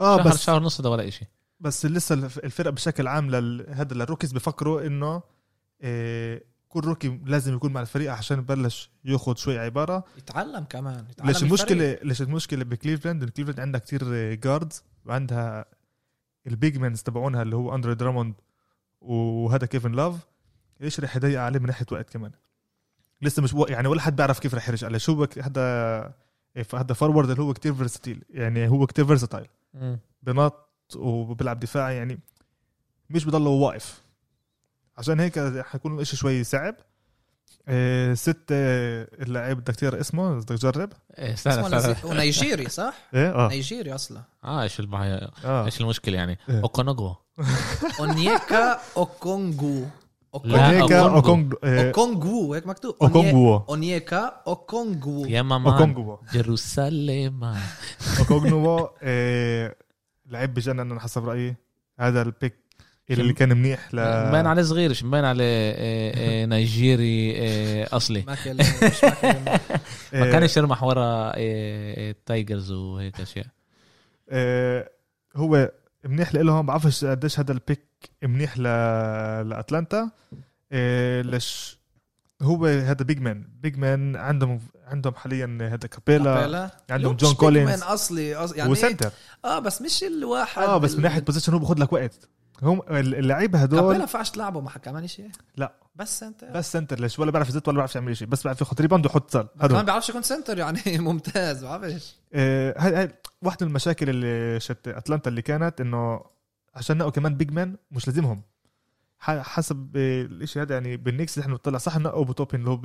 آه 0.00 0.16
شهر 0.16 0.28
بس 0.28 0.42
شهر 0.42 0.62
ونص 0.62 0.80
هذا 0.80 0.88
ولا 0.88 1.08
إشي. 1.08 1.24
بس 1.60 1.86
لسه 1.86 2.14
الف- 2.14 2.38
الفرق 2.38 2.70
بشكل 2.70 3.08
عام 3.08 3.30
لل... 3.30 3.66
هذا 3.68 3.94
لل 3.94 4.02
rookies 4.02 4.32
بفكروا 4.32 4.86
إنه 4.86 5.22
إيه 5.82 6.44
كل 6.70 6.80
rookie 6.80 7.20
لازم 7.24 7.54
يكون 7.54 7.72
مع 7.72 7.80
الفريق 7.80 8.12
عشان 8.12 8.38
يبلش 8.38 8.90
ياخذ 9.04 9.36
شوي 9.36 9.58
عبارة. 9.58 10.04
يتعلم 10.18 10.64
كمان 10.64 11.06
يتعلم 11.10 11.28
ليش 11.28 11.42
الفريق. 11.42 11.52
المشكلة 11.52 11.98
ليش 12.02 12.22
المشكلة 12.22 12.64
بكليفلاند؟ 12.64 13.24
كليفلاند 13.24 13.60
عندها 13.60 13.80
كتير 13.80 14.34
guards 14.34 14.84
وعندها 15.06 15.64
ال 16.46 16.54
big 16.54 16.78
mans 16.78 17.02
تبعونها 17.02 17.42
اللي 17.42 17.56
هو 17.56 17.74
اندري 17.74 17.94
دراموند 17.94 18.34
وهذا 19.00 19.66
كيفن 19.66 19.92
لاف 19.92 20.26
إيش 20.82 21.00
رح 21.00 21.16
يضيق 21.16 21.40
عليه 21.40 21.58
من 21.58 21.66
ناحية 21.66 21.86
وقت 21.92 22.10
كمان؟ 22.10 22.32
لسه 23.22 23.42
مش 23.42 23.54
يعني 23.68 23.88
ولا 23.88 24.00
حد 24.00 24.16
بيعرف 24.16 24.38
كيف 24.38 24.54
رح 24.54 24.68
يرجع. 24.68 24.86
عليه 24.86 24.98
شو 24.98 25.14
بك 25.14 25.38
هذا 25.38 26.14
هذا 26.74 26.94
forward 26.94 27.30
اللي 27.30 27.42
هو 27.42 27.52
كتير 27.52 27.74
versatile 27.74 28.24
يعني 28.30 28.68
هو 28.68 28.86
كتير 28.86 29.04
versatile 29.04 29.46
بنط 30.22 30.68
وبيلعب 30.96 31.60
دفاع 31.60 31.90
يعني 31.90 32.18
مش 33.10 33.24
بضله 33.24 33.50
واقف. 33.50 34.02
عشان 35.00 35.20
هيك 35.20 35.62
حيكون 35.66 35.94
الإشي 35.94 36.16
شوي 36.16 36.44
صعب. 36.44 36.74
إيه 37.68 38.14
ست 38.14 38.44
اللاعب 38.50 39.56
بدك 39.56 39.76
تقرأ 39.76 40.00
اسمه 40.00 40.34
بدك 40.34 40.48
تجرب. 40.48 40.92
إيه، 41.18 41.34
اسمه 41.34 41.52
استنى. 41.52 41.76
استنى 41.76 42.10
ونيجيري 42.10 42.68
صح؟ 42.68 42.94
إيه 43.14 43.34
آه. 43.34 43.48
نيجيري 43.48 43.94
أصلا. 43.94 44.22
آه 44.44 44.62
إيش 44.62 44.80
البعي... 44.80 45.30
آه. 45.44 45.64
إيش 45.64 45.80
المشكلة 45.80 46.16
يعني؟ 46.16 46.38
إيه. 46.48 46.62
أوكونوغو. 46.62 47.16
أونيكا 48.00 48.80
اوكونجو 48.96 49.84
لا، 50.44 50.66
أونيكا. 50.66 51.00
اوكونجو 51.00 51.56
إيه، 51.64 51.86
اوكونجو 51.86 52.54
هيك 52.54 52.66
مكتوب؟ 52.66 52.96
اوكونجو 53.02 53.56
أونيكا 53.56 54.42
اوكونجو 54.46 55.24
يا 55.26 55.42
ماما 55.42 55.72
اوكونجو 55.72 56.18
جيروساليم. 56.32 57.54
اوكونجو 58.18 58.88
إيه، 59.02 59.76
لعيب 60.26 60.54
بجنن 60.54 60.80
أنا 60.80 61.00
حسب 61.00 61.28
رأيي. 61.28 61.56
هذا 62.00 62.22
ال 62.22 62.31
pick 62.31 62.69
اللي 63.10 63.32
كان 63.32 63.56
منيح 63.56 63.94
ل 63.94 64.28
مبين 64.28 64.46
عليه 64.46 64.62
صغير 64.62 64.90
مش 64.90 65.04
مبين 65.04 65.24
عليه 65.24 65.44
إيه، 65.44 66.14
إيه، 66.16 66.46
نيجيري 66.46 67.30
إيه، 67.30 67.88
أصلي. 67.92 68.24
ما 70.12 70.30
كانش 70.32 70.56
يرمح 70.56 70.82
ورا 70.82 71.32
ال 71.36 71.55
tigers 71.55 72.72
وهيك 72.72 73.20
أشياء. 73.20 73.46
هو 75.36 75.70
منيح 76.04 76.34
لهم 76.34 76.66
بعرفش 76.66 77.04
قديش 77.04 77.40
هذا 77.40 77.52
ال 77.52 77.59
pick 77.59 77.86
منيح 78.22 78.58
ل... 78.58 78.62
لأتلانتا. 79.48 80.10
ليش؟ 81.22 81.80
هو 82.42 82.66
هذا 82.66 83.04
big 83.04 83.20
man 83.20 83.44
big 83.62 83.76
man 83.78 84.16
عندهم 84.16 84.60
عندهم 84.86 85.14
حاليا 85.14 85.58
هذا 85.60 85.88
كابيلا 85.88 86.34
كابيلا. 86.34 86.70
عندهم 86.90 87.16
جون 87.16 87.30
big 87.30 87.38
كولينز 87.38 87.68
man 87.70 87.78
أصلي 87.78 88.28
يعني 88.28 88.70
و 88.70 88.76
center 88.76 89.10
آه 89.44 89.58
بس 89.58 89.82
مش 89.82 90.04
الواحد 90.04 90.62
آه 90.62 90.78
بس 90.78 90.94
من 90.94 91.02
ناحية 91.02 91.20
position 91.20 91.52
هو 91.52 91.58
باخذ 91.58 91.78
لك 91.78 91.92
وقت. 91.92 92.28
هم 92.62 92.82
اللعيبة 92.90 93.58
كابيلا 93.60 93.80
هدول 93.80 94.00
ينفعش 94.00 94.30
تلعبه 94.30 94.60
مع 94.60 94.72
كمان 94.72 95.06
شيء 95.06 95.30
لا. 95.56 95.72
بس 95.96 96.22
انت 96.22 96.44
بس 96.44 96.72
center 96.72 97.00
ليش؟ 97.00 97.18
ولا 97.18 97.30
بيعرف 97.30 97.48
يزت 97.48 97.68
ولا 97.68 97.76
بيعرف 97.76 97.94
يعمل 97.94 98.16
شيء 98.16 98.28
بس 98.28 98.42
بيعرف 98.42 98.60
ياخذ 98.60 98.80
rebound 98.80 99.06
ويحط 99.06 99.30
سال 99.30 99.42
كمان 99.42 99.70
هدول. 99.70 99.84
بيعرفش 99.84 100.08
يكون 100.08 100.22
center 100.22 100.58
يعني. 100.58 100.80
ممتاز 100.98 101.64
بعرفش. 101.64 102.16
آه، 102.32 102.74
هاي 102.78 102.94
هاي 102.94 103.14
واحدة 103.42 103.66
من 103.66 103.70
المشاكل 103.70 104.08
اللي 104.10 104.60
شت 104.60 104.88
أتلانتا 104.88 105.30
اللي 105.30 105.42
كانت 105.42 105.80
إنه 105.80 106.20
عشان 106.74 106.98
نقوا 106.98 107.10
كمان 107.10 107.34
big 107.34 107.52
man 107.52 107.76
مش 107.90 108.08
لازمهم. 108.08 108.42
حسب 109.20 109.96
آه، 109.96 110.22
الاشي 110.22 110.62
هذا 110.62 110.74
يعني 110.74 110.96
بالنيكس 110.96 111.34
اللي 111.34 111.42
إحنا 111.42 111.54
بنطلع 111.54 111.78
صح 111.78 111.98
نقوا 111.98 112.24
اوبي 112.24 112.38
توبين 112.38 112.60
اللي 112.60 112.70
هو 112.70 112.80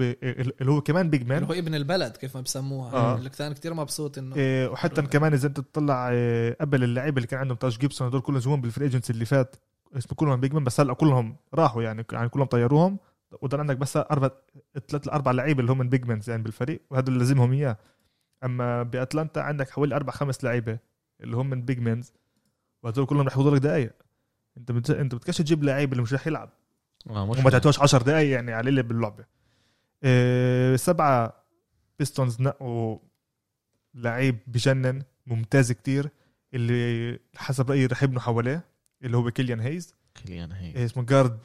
اللي 0.61 0.71
هو 0.71 0.81
كمان 0.81 1.09
big 1.09 1.27
man 1.27 1.43
اللي 1.43 1.55
هو 1.55 1.59
ابن 1.59 1.75
البلد 1.75 2.17
كيف 2.17 2.35
ما 2.35 2.41
بسموها. 2.41 2.93
آه. 2.93 3.15
اللي 3.17 3.29
كان 3.29 3.53
كثير 3.53 3.73
مبسوط 3.73 4.17
إنه 4.17 4.35
إيه، 4.35 4.67
وحتى 4.67 5.01
كمان 5.01 5.33
إذا 5.33 5.47
أنت 5.47 5.59
تطلع 5.59 6.09
إيه، 6.09 6.57
قبل 6.61 6.83
اللعيبة 6.83 7.17
اللي 7.17 7.27
كان 7.27 7.39
عندهم 7.39 7.57
تاج 7.57 7.77
جيبسون 7.77 8.07
هدول 8.07 8.21
كلهم 8.21 8.39
جوهم 8.39 8.61
بال 8.61 8.69
free 8.69 8.85
agency 8.85 9.13
اللي 9.13 9.25
فات 9.25 9.55
اسمه 9.97 10.15
كلهم 10.15 10.39
big 10.39 10.53
man 10.53 10.63
بس 10.63 10.79
هلا 10.79 10.93
كلهم 10.93 11.35
راحوا 11.53 11.83
يعني 11.83 12.05
يعني 12.11 12.29
كلهم 12.29 12.47
طيروهم 12.47 12.99
وضل 13.41 13.59
عندك 13.59 13.77
بس 13.77 13.97
أربع 13.97 14.29
ثلاث 14.87 15.07
أربع 15.07 15.31
لعيبة 15.31 15.59
اللي 15.59 15.71
هم 15.71 15.77
من 15.77 15.89
big 15.89 16.05
mans 16.05 16.29
يعني 16.29 16.43
بالفريق 16.43 16.81
وهذول 16.89 17.07
اللي 17.07 17.19
لازمهم 17.19 17.53
إياه. 17.53 17.77
أما 18.43 18.83
بأتلانتا 18.83 19.39
عندك 19.39 19.69
حوالي 19.69 19.95
أربع 19.95 20.13
خمس 20.13 20.43
لعيبة 20.43 20.79
اللي 21.21 21.35
هم 21.37 21.49
من 21.49 21.61
big 21.61 21.79
mans 21.79 22.13
وهدول 22.83 23.05
كلهم 23.05 23.27
رح 23.27 23.37
لك 23.37 23.61
دقائق 23.61 23.91
انت 24.57 24.71
بت... 24.71 24.89
انت 24.89 25.15
بتكش 25.15 25.37
تجيب 25.37 25.63
لعيب 25.63 25.91
اللي 25.91 26.03
مش 26.03 26.13
رح 26.13 26.27
يلعب. 26.27 26.49
آه، 27.09 27.23
وما 27.23 27.49
تعطوش 27.49 27.79
10 27.79 28.03
دقائق 28.03 28.31
يعني 28.31 28.53
على 28.53 28.69
اللي 28.69 28.83
باللعبة. 28.83 29.25
إيه 30.03 30.75
سبعة 30.75 31.43
بيستونز 31.99 32.41
نقوا 32.41 32.97
لعيب 33.93 34.37
بجنن 34.47 35.03
ممتاز 35.27 35.71
كتير 35.71 36.09
اللي 36.53 37.19
حسب 37.35 37.71
رأيي 37.71 37.85
رح 37.85 38.03
يبنوا 38.03 38.21
حواليه 38.21 38.65
اللي 39.03 39.17
هو 39.17 39.31
كيليان 39.31 39.59
هيز 39.59 39.95
كيليان 40.15 40.51
هي 40.51 40.75
إيه 40.75 40.85
اسمه 40.85 41.03
جارد 41.03 41.39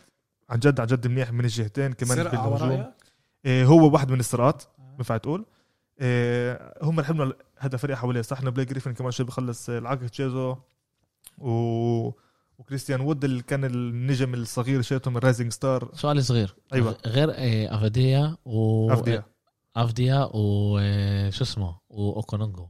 عن 0.51 0.59
جد 0.59 0.81
عن 0.81 0.87
جد 0.87 1.07
منيح 1.07 1.33
من 1.33 1.45
الجهتين 1.45 1.93
كمان 1.93 2.19
بالهجوم 2.23 2.53
ورايا 2.53 2.95
إيه 3.45 3.65
هو 3.65 3.93
واحد 3.93 4.11
من 4.13 4.21
السرعات 4.21 4.63
بينفع 4.79 5.17
تقول. 5.17 5.47
إيه 6.01 6.75
هم 6.83 7.01
رح 7.01 7.11
يبنوا 7.11 7.33
هذا 7.59 7.77
فريق 7.77 7.97
حواليه. 7.97 8.23
صح 8.23 8.41
إنه 8.41 8.51
بلاي 8.51 8.65
جريفن 8.65 8.95
كمان 8.95 9.11
شوي 9.11 9.27
بخلص 9.27 9.71
العقد 9.71 10.09
تشيزو 10.09 10.57
و 11.39 11.51
وكريستيان 12.61 13.01
وود 13.01 13.25
اللي 13.25 13.43
كان 13.43 13.65
النجم 13.65 14.35
الصغير 14.35 14.83
شيتهم 14.83 15.17
الرايزنج 15.17 15.53
ستار 15.53 15.91
سؤال 15.95 16.25
صغير. 16.25 16.57
أيوة. 16.73 16.97
غير 17.07 17.31
إيه، 17.31 17.75
افديا 17.75 18.37
و 18.45 18.93
افديا 18.93 19.23
افديا 19.77 20.29
وشو 20.35 21.45
اسمه؟ 21.45 21.79
واوكونونجو 21.91 22.69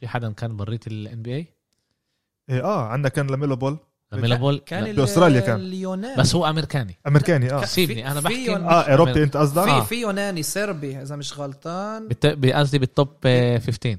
في 0.00 0.08
حدا 0.08 0.32
كان 0.32 0.56
بريت 0.56 0.86
الان 0.86 1.22
بي 1.22 1.34
اي 1.34 2.60
آه 2.60 2.86
عندنا 2.86 3.08
كان 3.08 3.26
لاميلو 3.26 3.56
بول. 3.56 3.78
لاميلو 4.12 4.36
بول. 4.36 4.58
كان 4.58 4.96
بأستراليا 4.96 5.40
كان. 5.40 5.56
اليوناني 5.60 6.16
بس 6.20 6.34
هو 6.34 6.46
أمريكاني. 6.46 6.98
أمريكاني 7.06 7.52
آه. 7.52 7.64
سيبني 7.64 8.10
أنا 8.10 8.20
بحكي 8.20 8.56
آه 8.56 8.82
اوروبي 8.82 9.22
أنت 9.22 9.36
قصدك؟ 9.36 9.64
في 9.64 9.70
آه. 9.70 9.80
في 9.84 9.94
يوناني 10.00 10.42
صربي 10.42 11.02
إذا 11.02 11.16
مش 11.16 11.38
غلطان. 11.38 12.08
قصدي 12.54 12.78
بال 12.78 12.90
top 12.90 13.08
آه، 13.24 13.58
15 13.58 13.98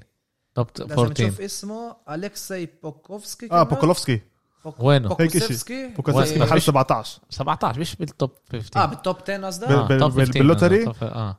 top 0.55 0.67
لازم 0.79 0.91
14 0.99 1.23
نشوف 1.25 1.41
اسمه. 1.41 1.95
الكسي 2.09 2.67
بوكوفسكي 2.83 3.51
آه. 3.51 3.63
بوكولوفسكي. 3.63 4.15
بوك- 4.15 4.32
وينه؟ 4.79 5.09
هيك 5.19 5.37
بوكولوفسكي 5.95 6.39
وين؟ 6.39 6.47
محل 6.47 6.55
مش- 6.55 6.63
17 6.65 7.19
17 7.29 7.79
مش 7.79 7.95
بال 7.95 8.10
top 8.10 8.31
15 8.51 8.79
آه 8.83 8.85
بال 8.85 8.97
top 8.97 9.15
10 9.29 9.45
قصدك 9.47 9.67
آه، 9.67 9.87
بال- 9.87 9.99
top 9.99 10.11
بال- 10.11 10.25
15 10.25 10.39
بال 10.39 10.48
lottery؟ 10.48 10.85
آه 11.01 11.37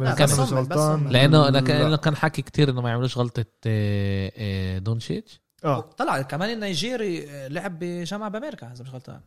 بس 0.00 0.32
أنا 0.32 0.42
مش 0.42 0.52
غلطان. 0.52 1.08
لأنه. 1.08 1.48
لأنه 1.48 1.96
كان 1.96 2.16
حكي 2.16 2.42
كتير 2.42 2.70
إنه 2.70 2.80
ما 2.80 2.88
يعملوش 2.90 3.18
غلطة 3.18 3.44
آه، 3.66 4.32
آه، 4.36 4.78
دونتشيتش 4.78 5.40
آه 5.64 5.80
طلع 5.80 6.22
كمان 6.22 6.50
النيجيري 6.50 7.30
آه، 7.30 7.48
لعب 7.48 7.78
بجامعه 7.78 8.28
بأمريكا 8.30 8.72
إذا 8.72 8.84
مش 8.84 8.90
غلطان 8.90 9.20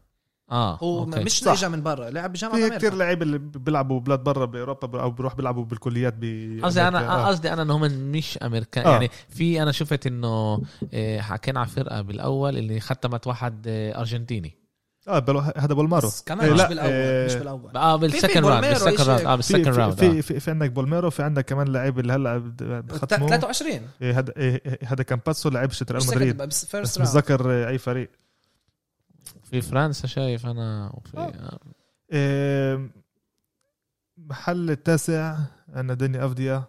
آه 0.52 0.76
هو 0.84 1.00
أوكي. 1.04 1.20
مش 1.24 1.40
صح. 1.44 1.52
اجى 1.52 1.68
من 1.70 1.84
برا 1.84 2.10
لعب 2.10 2.34
بجامعه 2.34 2.58
في 2.58 2.70
كثير 2.70 2.94
لعيبة 2.94 3.24
اللي 3.24 3.38
بيلعبوا 3.38 4.00
بلاد 4.00 4.20
برا 4.24 4.46
بأوروبا 4.46 5.02
أو 5.02 5.12
بيروح 5.12 5.36
بيلعبوا 5.36 5.66
بالكليات 5.66 6.14
ب 6.18 6.24
قصدي 6.64 6.82
أنا. 6.82 7.12
آه، 7.12 7.28
قصدي 7.28 7.54
أنا 7.54 7.62
انه 7.62 7.76
هم 7.78 7.82
مش 8.12 8.38
أمريكان. 8.44 8.86
آه. 8.86 8.92
يعني 8.92 9.10
في 9.30 9.62
أنا 9.64 9.72
شفت 9.72 10.08
إنه 10.08 10.62
آه، 10.94 11.20
حكينا 11.22 11.60
على 11.60 11.70
فرقة 11.70 12.02
بالأول 12.02 12.58
اللي 12.58 12.80
ختمت 12.80 13.28
واحد 13.28 13.66
آه، 13.68 14.00
أرجنتيني. 14.00 14.62
آه 15.08 15.20
بل- 15.20 15.38
هذا 15.58 15.74
بولمارو 15.74 16.08
بس 16.08 16.24
كمان 16.24 16.46
إيه، 16.46 16.54
مش 16.54 16.60
لا، 16.60 16.68
بالأول 16.70 16.90
آه، 16.94 17.26
مش 17.26 17.34
بالأول. 17.36 17.78
آه 17.78 17.98
في- 17.98 18.08
في 18.10 18.12
بال 18.12 18.20
second 18.20 18.46
round 18.46 18.66
بال 18.66 18.75
second 18.75 19.02
round 19.08 19.26
آه 19.26 19.36
بال 19.36 19.45
second 19.45 19.72
في, 19.72 19.80
round 19.80 19.94
في, 19.96 20.18
آه. 20.18 20.22
في, 20.22 20.40
في 20.40 20.52
عندك 20.52 20.72
بولميرو 20.72 21.10
في 21.10 21.24
عندك 21.24 21.46
كمان 21.46 21.68
لعيب 21.68 22.00
اللي 22.00 22.14
هلا 22.14 22.38
بختموه 22.82 23.30
23 23.30 23.82
إيه، 24.02 24.20
هذا 24.20 24.34
إيه، 24.38 24.80
هذا 24.86 25.04
كان 25.04 25.20
باسو 25.26 25.50
لعيب 25.50 25.72
شت 25.72 25.92
ريال 25.92 26.08
مدريد. 26.08 26.38
بس 26.38 26.46
بس 26.48 26.66
first 26.66 26.98
round 26.98 27.12
ذكر 27.18 27.52
إيه، 27.52 27.68
أي 27.68 27.78
فريق. 27.78 28.10
في 29.52 29.62
فرنسا 29.62 30.08
شايف 30.08 30.46
أنا 30.46 30.92
وفي 30.94 31.18
آه. 31.18 31.32
آه. 32.12 32.90
محل 34.18 34.70
التاسع 34.72 35.38
عندنا 35.74 35.94
دني 35.94 36.26
افديا 36.26 36.64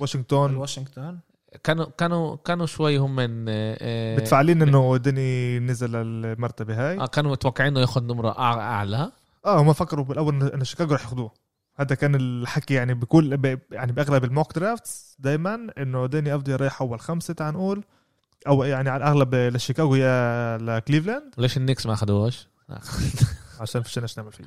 واشنطن. 0.00 0.54
واشنطن 0.56 1.18
كانوا 1.64 1.86
كانوا 1.98 2.36
كانوا 2.36 2.66
شوي 2.66 2.96
هم 2.96 3.16
من 3.16 3.48
آه، 3.48 3.78
آه، 3.80 4.16
متفاعلين 4.16 4.62
انه 4.62 4.96
دني 4.96 5.58
نزل 5.58 5.96
المرتبة 5.96 6.74
هاي. 6.90 7.00
آه، 7.00 7.06
كانوا 7.06 7.30
متوقعين 7.32 7.70
إنه 7.72 7.80
ياخذ 7.80 8.02
نمرة 8.02 8.38
أعلى. 8.38 9.12
آه 9.46 9.60
هم 9.62 9.72
فكروا 9.72 10.04
بالأول 10.04 10.40
إن- 10.50 10.54
انه 10.54 10.64
شيكاغو 10.64 10.94
رح 10.94 11.00
ياخذوه 11.02 11.30
هذا 11.76 11.94
كان 11.94 12.14
الحكي 12.14 12.74
يعني 12.74 12.94
بكل 12.94 13.36
ب- 13.36 13.60
يعني 13.72 13.92
بأغلب 13.92 14.24
ال 14.24 14.30
mock 14.30 14.54
drafts 14.54 15.16
دائما 15.18 15.66
إنه 15.78 16.06
داني 16.06 16.34
افديا 16.34 16.54
رايح 16.56 16.82
أول 16.82 17.00
خمسة 17.00 17.34
تعال 17.34 17.54
نقول. 17.54 17.84
أو 18.46 18.64
يعني 18.64 18.90
على 18.90 19.04
الأغلب 19.04 19.34
لشيكاغو 19.34 19.94
يا 19.94 20.58
لكليفلاند 20.58 21.34
ليش 21.38 21.56
النكس 21.56 21.86
ما 21.86 21.92
اخذوهش؟ 21.92 22.48
عشان 23.60 23.82
فيش 23.82 24.18
نعمل 24.18 24.32
فيه 24.32 24.44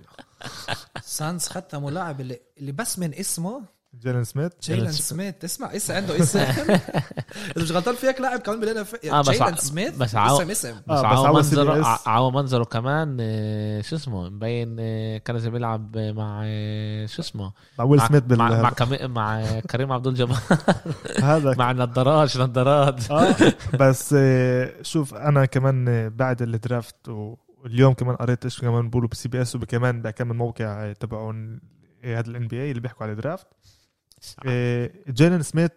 سانز 1.01 1.47
ختموا 1.47 1.91
لاعب 1.91 2.21
اللي 2.21 2.39
اللي 2.57 2.71
بس 2.71 2.99
من 2.99 3.13
اسمه 3.13 3.63
جيلن 4.01 4.23
سميث. 4.23 4.51
جيلن 4.63 4.91
سميث. 4.91 5.33
تسمع 5.39 5.75
اسم 5.75 5.93
عنده 5.93 6.19
اسم 6.19 6.39
إذا 7.57 7.63
مش 7.63 7.71
غلطان 7.71 7.95
فيك 7.95 8.21
لاعب 8.21 8.39
كمان 8.39 8.59
بال 8.59 8.77
NFL 8.77 8.95
آه، 9.05 9.21
بس 9.21 9.29
جيلن 9.29 9.55
سميث؟ 9.55 9.97
بس 9.97 10.15
عاو- 10.15 10.41
اسم 10.41 10.51
اسم. 10.51 10.71
بس 10.87 10.97
آه، 10.97 11.05
عاو 11.07 11.25
عاوز 11.25 11.59
منظره. 11.59 11.85
ع- 11.85 11.99
عاو 12.09 12.31
منظره 12.31 12.63
كمان 12.63 13.17
آه، 13.21 13.81
شو 13.81 13.95
اسمه؟ 13.95 14.29
مبين 14.29 14.75
آه، 14.79 15.17
كان 15.17 15.39
زي 15.39 15.49
بيلعب 15.49 15.97
مع 15.97 16.41
آه، 16.45 17.05
شو 17.05 17.21
اسمه؟ 17.21 17.51
مع 17.79 17.85
ويل 17.85 18.01
سميث 18.01 18.21
بال 18.23 18.37
مع, 18.37 18.61
مع, 18.61 18.69
كمي- 18.69 19.07
مع 19.07 19.43
كريم 19.71 19.91
عبد 19.91 20.07
الجبار 20.07 20.39
هذا. 21.23 21.55
مع 21.57 21.71
نظارات 21.71 22.37
نظارات 22.37 23.11
آه 23.11 23.35
بس 23.79 24.15
آه، 24.17 24.73
شوف 24.81 25.13
أنا 25.13 25.45
كمان 25.45 25.87
آه، 25.87 26.07
بعد 26.07 26.41
ال 26.41 26.53
draft 26.53 27.09
واليوم 27.09 27.93
كمان 27.93 28.15
قريت 28.15 28.43
إيش 28.45 28.61
كمان 28.61 28.89
بيقولوا 28.89 29.09
ب 29.09 29.29
CBS 29.29 29.55
وكمان 29.55 30.01
بكمل 30.01 30.35
موقع 30.35 30.65
آه، 30.89 30.93
تبعون 30.93 31.59
آه، 32.03 32.19
هذا 32.19 32.29
ال 32.29 32.47
NBA 32.47 32.69
اللي 32.69 32.81
بيحكوا 32.81 33.03
على 33.03 33.11
ال 33.11 33.17
draft. 33.17 33.47
آه، 33.47 33.72
جيلن 35.09 35.41
سميث 35.41 35.71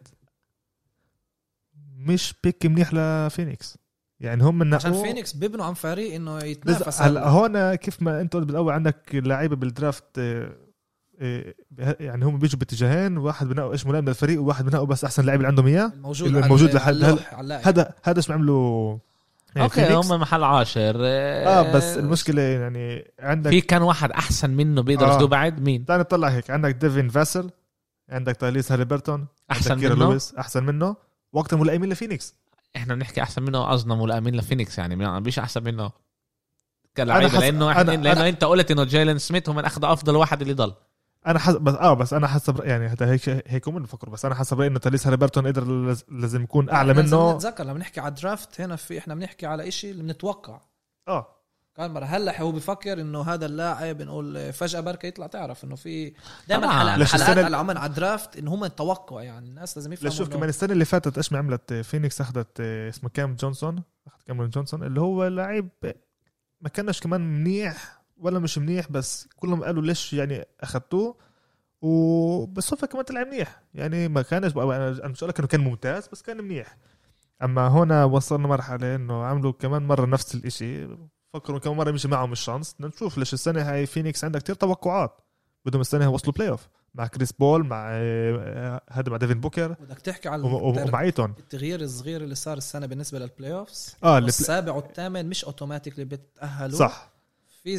مش 1.97 2.35
pick 2.45 2.67
منيح 2.67 2.95
لفينيكس. 2.95 3.79
يعني 4.21 4.45
هم 4.45 4.59
من 4.59 4.75
عشان 4.75 4.93
فينيكس 4.93 5.33
بيبنوا 5.33 5.65
عن 5.65 5.75
فريق 5.75 6.15
إنه 6.15 6.45
يتنافس 6.45 7.03
هلا 7.03 7.29
هون 7.29 7.75
كيف 7.75 8.03
ما 8.03 8.21
أنت 8.21 8.35
قلت 8.35 8.47
بالأول 8.47 8.73
عندك 8.73 8.97
لعيبة 9.15 9.57
بال 9.57 9.70
draft 9.70 10.05
آه، 10.19 10.55
آه، 11.21 11.55
يعني 12.01 12.25
هم 12.25 12.39
بيجوا 12.39 12.59
باتجاهين 12.59 13.19
واحد 13.19 13.47
بنقوا 13.49 13.73
إيش 13.73 13.87
ملائم 13.87 14.05
للفريق 14.05 14.43
وواحد 14.43 14.65
بنقوا 14.65 14.87
بس 14.87 15.05
أحسن 15.05 15.25
لاعب 15.25 15.39
اللي 15.39 15.49
عندهم 15.49 15.67
إياه. 15.67 15.93
الموجود 15.95 16.29
اللي 16.29 16.49
موجود 16.49 16.75
لحد. 16.75 17.19
هذا 17.65 17.93
هذا 18.03 18.17
إيش 18.17 18.31
عملوا 18.31 18.99
آه، 19.57 19.63
أوكي 19.63 19.87
فينيكس. 19.87 20.07
هم 20.07 20.21
محل 20.21 20.45
عاشر. 20.45 20.97
آه 20.99 21.73
بس 21.73 21.99
المشكلة 21.99 22.43
يعني 22.43 23.13
عندك 23.21 23.51
في 23.51 23.61
كان 23.61 23.83
واحد 23.83 24.11
أحسن 24.11 24.51
منه 24.51 24.83
بيقدر 24.83 25.07
آه. 25.07 25.27
بعد؟ 25.27 25.61
مين؟ 25.61 25.85
تعال 25.85 26.01
نطلع 26.01 26.29
هيك. 26.29 26.51
عندك 26.51 26.75
ديفين 26.75 27.09
فاسل 27.09 27.51
عندك 28.11 28.37
تايليس 28.37 28.73
هاليبرتون 28.73 29.27
أحسن 29.51 29.79
منه؟ 29.79 29.95
لويس 29.95 30.35
أحسن 30.35 30.65
منه. 30.65 30.97
وقتها 31.33 31.57
ملائمين 31.57 31.91
لفينيكس. 31.91 32.35
إحنا 32.77 32.95
بنحكي 32.95 33.23
أحسن 33.23 33.43
منه 33.43 33.65
قصدنا 33.65 33.95
ملائمين 33.95 34.37
لفينيكس 34.37 34.79
يعني 34.79 34.97
ما 34.97 35.21
مش 35.21 35.39
أحسن 35.39 35.63
منه. 35.65 35.91
كلاعب 36.97 37.23
حس- 37.23 37.35
لأنه 37.35 37.71
إحنا 37.73 37.83
أنا- 37.83 37.87
لأنه 37.89 38.15
أنا- 38.15 38.19
أنت 38.19 38.45
قلت 38.45 38.71
إنه 38.71 38.85
جايلن 38.85 39.19
سميث 39.19 39.49
هو 39.49 39.55
من 39.55 39.65
أخذ 39.65 39.85
أفضل 39.85 40.17
واحد 40.17 40.41
اللي 40.41 40.53
ضل. 40.55 40.75
أنا 41.27 41.39
حسب 41.39 41.61
بس 41.61 41.75
آه 41.75 41.95
بس 41.95 42.13
أنا 42.13 42.27
حسب 42.27 42.65
يعني 42.65 42.87
هذا 42.87 43.11
هيك 43.11 43.29
هيك 43.47 43.69
هم 43.69 43.83
بفكروا. 43.83 44.13
بس 44.13 44.25
أنا 44.25 44.35
حسب 44.35 44.59
رايي 44.59 44.71
إنه 44.71 44.79
تايليس 44.79 45.07
هاليبرتون 45.07 45.47
قدر 45.47 45.65
لز- 45.65 46.05
لازم 46.09 46.43
يكون 46.43 46.71
أعلى 46.71 46.93
لازم 46.93 47.17
منه. 47.17 47.37
نتذكر 47.37 47.65
لما 47.65 47.79
نحكي 47.79 48.01
على 48.01 48.09
ال 48.09 48.18
draft 48.18 48.61
هنا 48.61 48.77
في 48.77 48.99
إحنا 48.99 49.15
بنحكي 49.15 49.47
على 49.47 49.69
إشي 49.69 49.91
اللي 49.91 50.03
بنتوقع. 50.03 50.61
آه. 51.09 51.36
كان 51.77 51.91
مرة 51.91 52.05
هلا 52.05 52.43
هو 52.43 52.53
بفكر 52.53 53.01
إنه 53.01 53.23
هذا 53.23 53.47
اللاعب 53.47 54.03
نقول 54.03 54.53
فجأة 54.53 54.81
بركة 54.81 55.07
يطلع 55.07 55.27
تعرف 55.27 55.65
إنه 55.65 55.77
في 55.77 56.13
دائما. 56.49 56.71
حلقات 57.05 57.09
السنة- 57.21 57.45
على 57.45 57.57
عمان 57.57 57.77
على 57.77 57.91
ال 57.91 57.99
draft 57.99 58.37
انه 58.37 58.55
هم 58.55 58.65
التوقع 58.65 59.23
يعني 59.23 59.49
الناس 59.49 59.77
لازم 59.77 59.93
يفهموا 59.93 60.13
لشوف 60.15 60.29
إنه 60.29 60.37
كمان 60.37 60.49
السنة 60.49 60.73
اللي 60.73 60.85
فاتت 60.85 61.17
إيش 61.17 61.33
ما 61.33 61.39
عملت 61.39 61.73
فينيكس 61.75 62.21
أخذت 62.21 62.61
آه، 62.61 62.89
اسمه 62.89 63.11
كام 63.15 63.35
جونسون؟ 63.35 63.83
أخذت 64.07 64.23
كاميرون 64.27 64.51
جونسون 64.51 64.83
اللي 64.83 65.01
هو 65.01 65.27
لاعب 65.27 65.69
ما 66.61 66.69
كانش 66.69 67.01
كمان 67.01 67.21
منيح 67.21 68.03
ولا 68.17 68.39
مش 68.39 68.59
منيح 68.59 68.91
بس 68.93 69.29
كلهم 69.37 69.65
قالوا 69.65 69.83
ليش 69.83 70.13
يعني 70.13 70.45
أخذتوه؟ 70.61 71.17
وبالصدفه 71.83 72.87
كمان 72.87 73.05
طلع 73.05 73.25
منيح 73.25 73.63
يعني 73.75 74.09
ما 74.09 74.23
كانش 74.23 74.53
بقى- 74.53 74.57
أنا 74.59 74.89
أنا 74.89 75.09
مش 75.09 75.19
أقول 75.19 75.29
لك 75.31 75.39
إنه 75.39 75.49
كان 75.49 75.61
ممتاز 75.61 76.09
بس 76.09 76.23
كان 76.23 76.37
منيح. 76.45 76.77
أما 77.43 77.69
هنا 77.69 78.05
وصلنا 78.05 78.49
مرحلة 78.49 78.95
إنه 78.95 79.25
عملوا 79.25 79.53
كمان 79.53 79.83
مرة 79.83 80.07
نفس 80.07 80.35
الإشي 80.35 80.89
فكروا 81.39 81.59
كمان 81.59 81.77
مرة 81.77 81.91
مشي 81.91 82.09
معهم 82.09 82.33
ال 82.33 82.38
chance. 82.38 82.75
بدنا 82.75 82.89
نشوف 82.89 83.19
ليش 83.19 83.35
السنة 83.35 83.63
هاي 83.63 83.87
فينيكس 83.87 84.25
عندها 84.25 84.41
كتير 84.41 84.55
توقعات. 84.55 85.21
بدهم 85.65 85.81
السنة 85.81 86.05
يوصلوا 86.05 86.35
playoff 86.35 86.69
مع 86.95 87.07
كريس 87.07 87.33
بول 87.33 87.67
مع 87.67 87.87
آه، 87.91 88.81
هذا 88.91 89.11
مع 89.11 89.17
ديفين 89.17 89.41
بوكر. 89.41 89.73
بدك 89.73 89.99
تحكي 90.01 90.29
على 90.29 90.43
وم- 90.43 90.75
التر- 90.75 90.89
ومع 90.89 91.01
إيتون. 91.01 91.35
التغيير 91.39 91.81
الصغير 91.81 92.23
اللي 92.23 92.35
صار 92.35 92.57
السنة 92.57 92.87
بالنسبة 92.87 93.19
لل 93.19 93.53
playoffs 93.53 93.97
آه 94.05 94.19
السابع 94.19 94.73
والثامن 94.73 95.29
مش 95.29 95.45
automatically 95.45 96.05
بتأهلوا؟ 96.05 96.79
صح. 96.79 97.11
في 97.63 97.75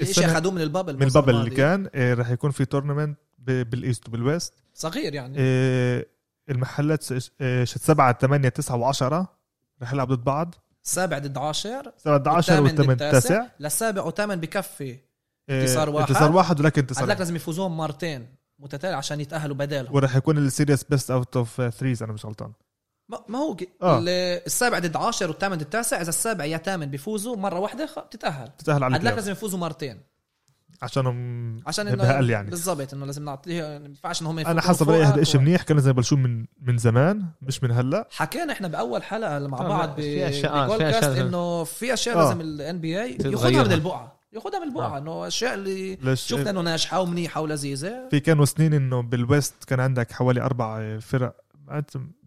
الشيء 0.00 0.26
اخذوه 0.26 0.52
من 0.52 0.60
ال 0.62 0.67
bubble 0.67 0.96
من 0.96 1.02
ال 1.02 1.07
bubble 1.07 1.34
اللي. 1.36 1.50
كان 1.50 1.88
آه، 1.94 2.14
رح 2.14 2.30
يكون 2.30 2.50
في 2.50 2.64
tournament 2.64 3.18
بال 3.38 3.61
East 3.61 4.08
وبال 4.08 4.24
West. 4.24 4.52
صغير 4.74 5.14
يعني. 5.14 5.34
آه، 5.38 6.06
المحلات 6.50 7.04
آه، 7.40 7.64
سبعة 7.64 8.18
ثمانية 8.20 8.48
تسعة 8.48 8.76
وعشرة 8.76 9.28
رح 9.82 9.92
يلعبوا 9.92 10.14
ضد 10.14 10.24
بعض. 10.24 10.54
السابع 10.84 11.18
ضد 11.18 11.38
10 11.38 11.92
سبعة 11.96 12.36
عشر 12.36 12.62
والثامن 12.62 12.68
ضد 12.68 12.78
والثامن 12.78 12.90
التاسع. 12.90 13.28
تاسع. 13.28 13.46
للسابع 13.60 14.02
والثامن 14.02 14.36
بكفي 14.36 14.98
آه، 15.50 15.60
انتصار 15.62 15.90
واحد. 15.90 16.08
انتصار 16.10 16.32
واحد 16.32 16.60
ولكن 16.60 16.80
انتصار. 16.80 17.02
عندك 17.04 17.18
لازم 17.18 17.36
يفوزون 17.36 17.70
مرتين 17.70 18.26
متتالي 18.58 18.94
عشان 18.94 19.20
يتأهلوا 19.20 19.56
بدالهم 19.56 19.94
ورح 19.94 20.16
يكون 20.16 20.38
ال 20.38 20.45
series 20.45 20.84
best 20.84 21.10
out 21.10 21.36
of 21.36 21.60
three 21.62 21.91
إذا 21.91 22.02
أنا 22.02 22.12
مش 22.12 22.26
غلطان. 22.26 22.52
ما 23.28 23.38
هو 23.38 23.56
آه. 23.82 23.98
ال- 23.98 24.08
السابع 24.46 24.78
ضد 24.78 24.96
10 24.96 25.26
والثامن 25.28 25.54
ضد 25.56 25.60
التاسع 25.60 26.00
إذا 26.00 26.08
السابع 26.08 26.44
يا 26.44 26.56
ثامن 26.56 26.86
بيفوزوا 26.86 27.36
مرة 27.36 27.58
واحدة 27.58 27.84
بتتاهل 27.84 28.50
تتأهل. 28.58 28.84
على 28.84 28.98
لازم 28.98 29.32
يفوزوا 29.32 29.58
مرتين. 29.58 30.00
عشانهم 30.82 31.56
عشان 31.66 31.88
إنه 31.88 32.04
يعني 32.30 32.50
بالضبط 32.50 32.94
إنه 32.94 33.06
لازم 33.06 33.24
نعطيه 33.24 33.62
ما 33.78 33.84
ينفعش 33.86 34.22
ان 34.22 34.26
هم 34.26 34.38
أنا 34.38 34.60
حسب 34.60 34.90
رايي 34.90 35.04
هذا 35.04 35.24
شيء 35.24 35.40
و- 35.40 35.44
منيح 35.44 35.62
كان 35.62 35.76
لازم 35.76 35.90
يبلشوه 35.90 36.18
من 36.18 36.44
من 36.62 36.78
زمان 36.78 37.24
مش 37.42 37.62
من 37.62 37.70
هلأ 37.70 38.08
حكينا 38.10 38.52
إحنا 38.52 38.68
بأول 38.68 39.02
حلقة 39.02 39.46
مع 39.48 39.58
بعض 39.58 39.88
ب- 39.96 40.00
في 40.00 40.28
أشياء- 40.28 40.52
في 40.52 40.64
ببودكاست 40.66 40.94
أشياء 40.96 41.10
لازم- 41.10 41.26
إنه 41.26 41.64
في 41.64 41.92
أشياء 41.94 42.16
آه. 42.18 42.22
لازم 42.24 42.40
ال 42.40 42.78
NBA. 42.80 43.18
ياخذها 43.24 43.62
من 43.64 43.72
ال 43.72 43.79
bubble 43.79 44.18
ياخذها 44.32 44.58
من 44.60 44.68
ال 44.68 44.72
bubble 44.72 44.94
آه. 44.96 44.98
إنه 44.98 45.26
أشياء 45.26 45.54
اللي 45.54 46.16
شفنا 46.16 46.50
إنه 46.50 46.60
ناجحة 46.60 47.00
ومنيحة 47.00 47.40
ولذيذة 47.40 48.08
في 48.10 48.20
كانوا 48.20 48.44
سنين 48.44 48.74
إنه 48.74 49.02
بالويست 49.02 49.64
كان 49.64 49.80
عندك 49.80 50.12
حوالي 50.12 50.40
أربع 50.40 50.98
فرق 50.98 51.36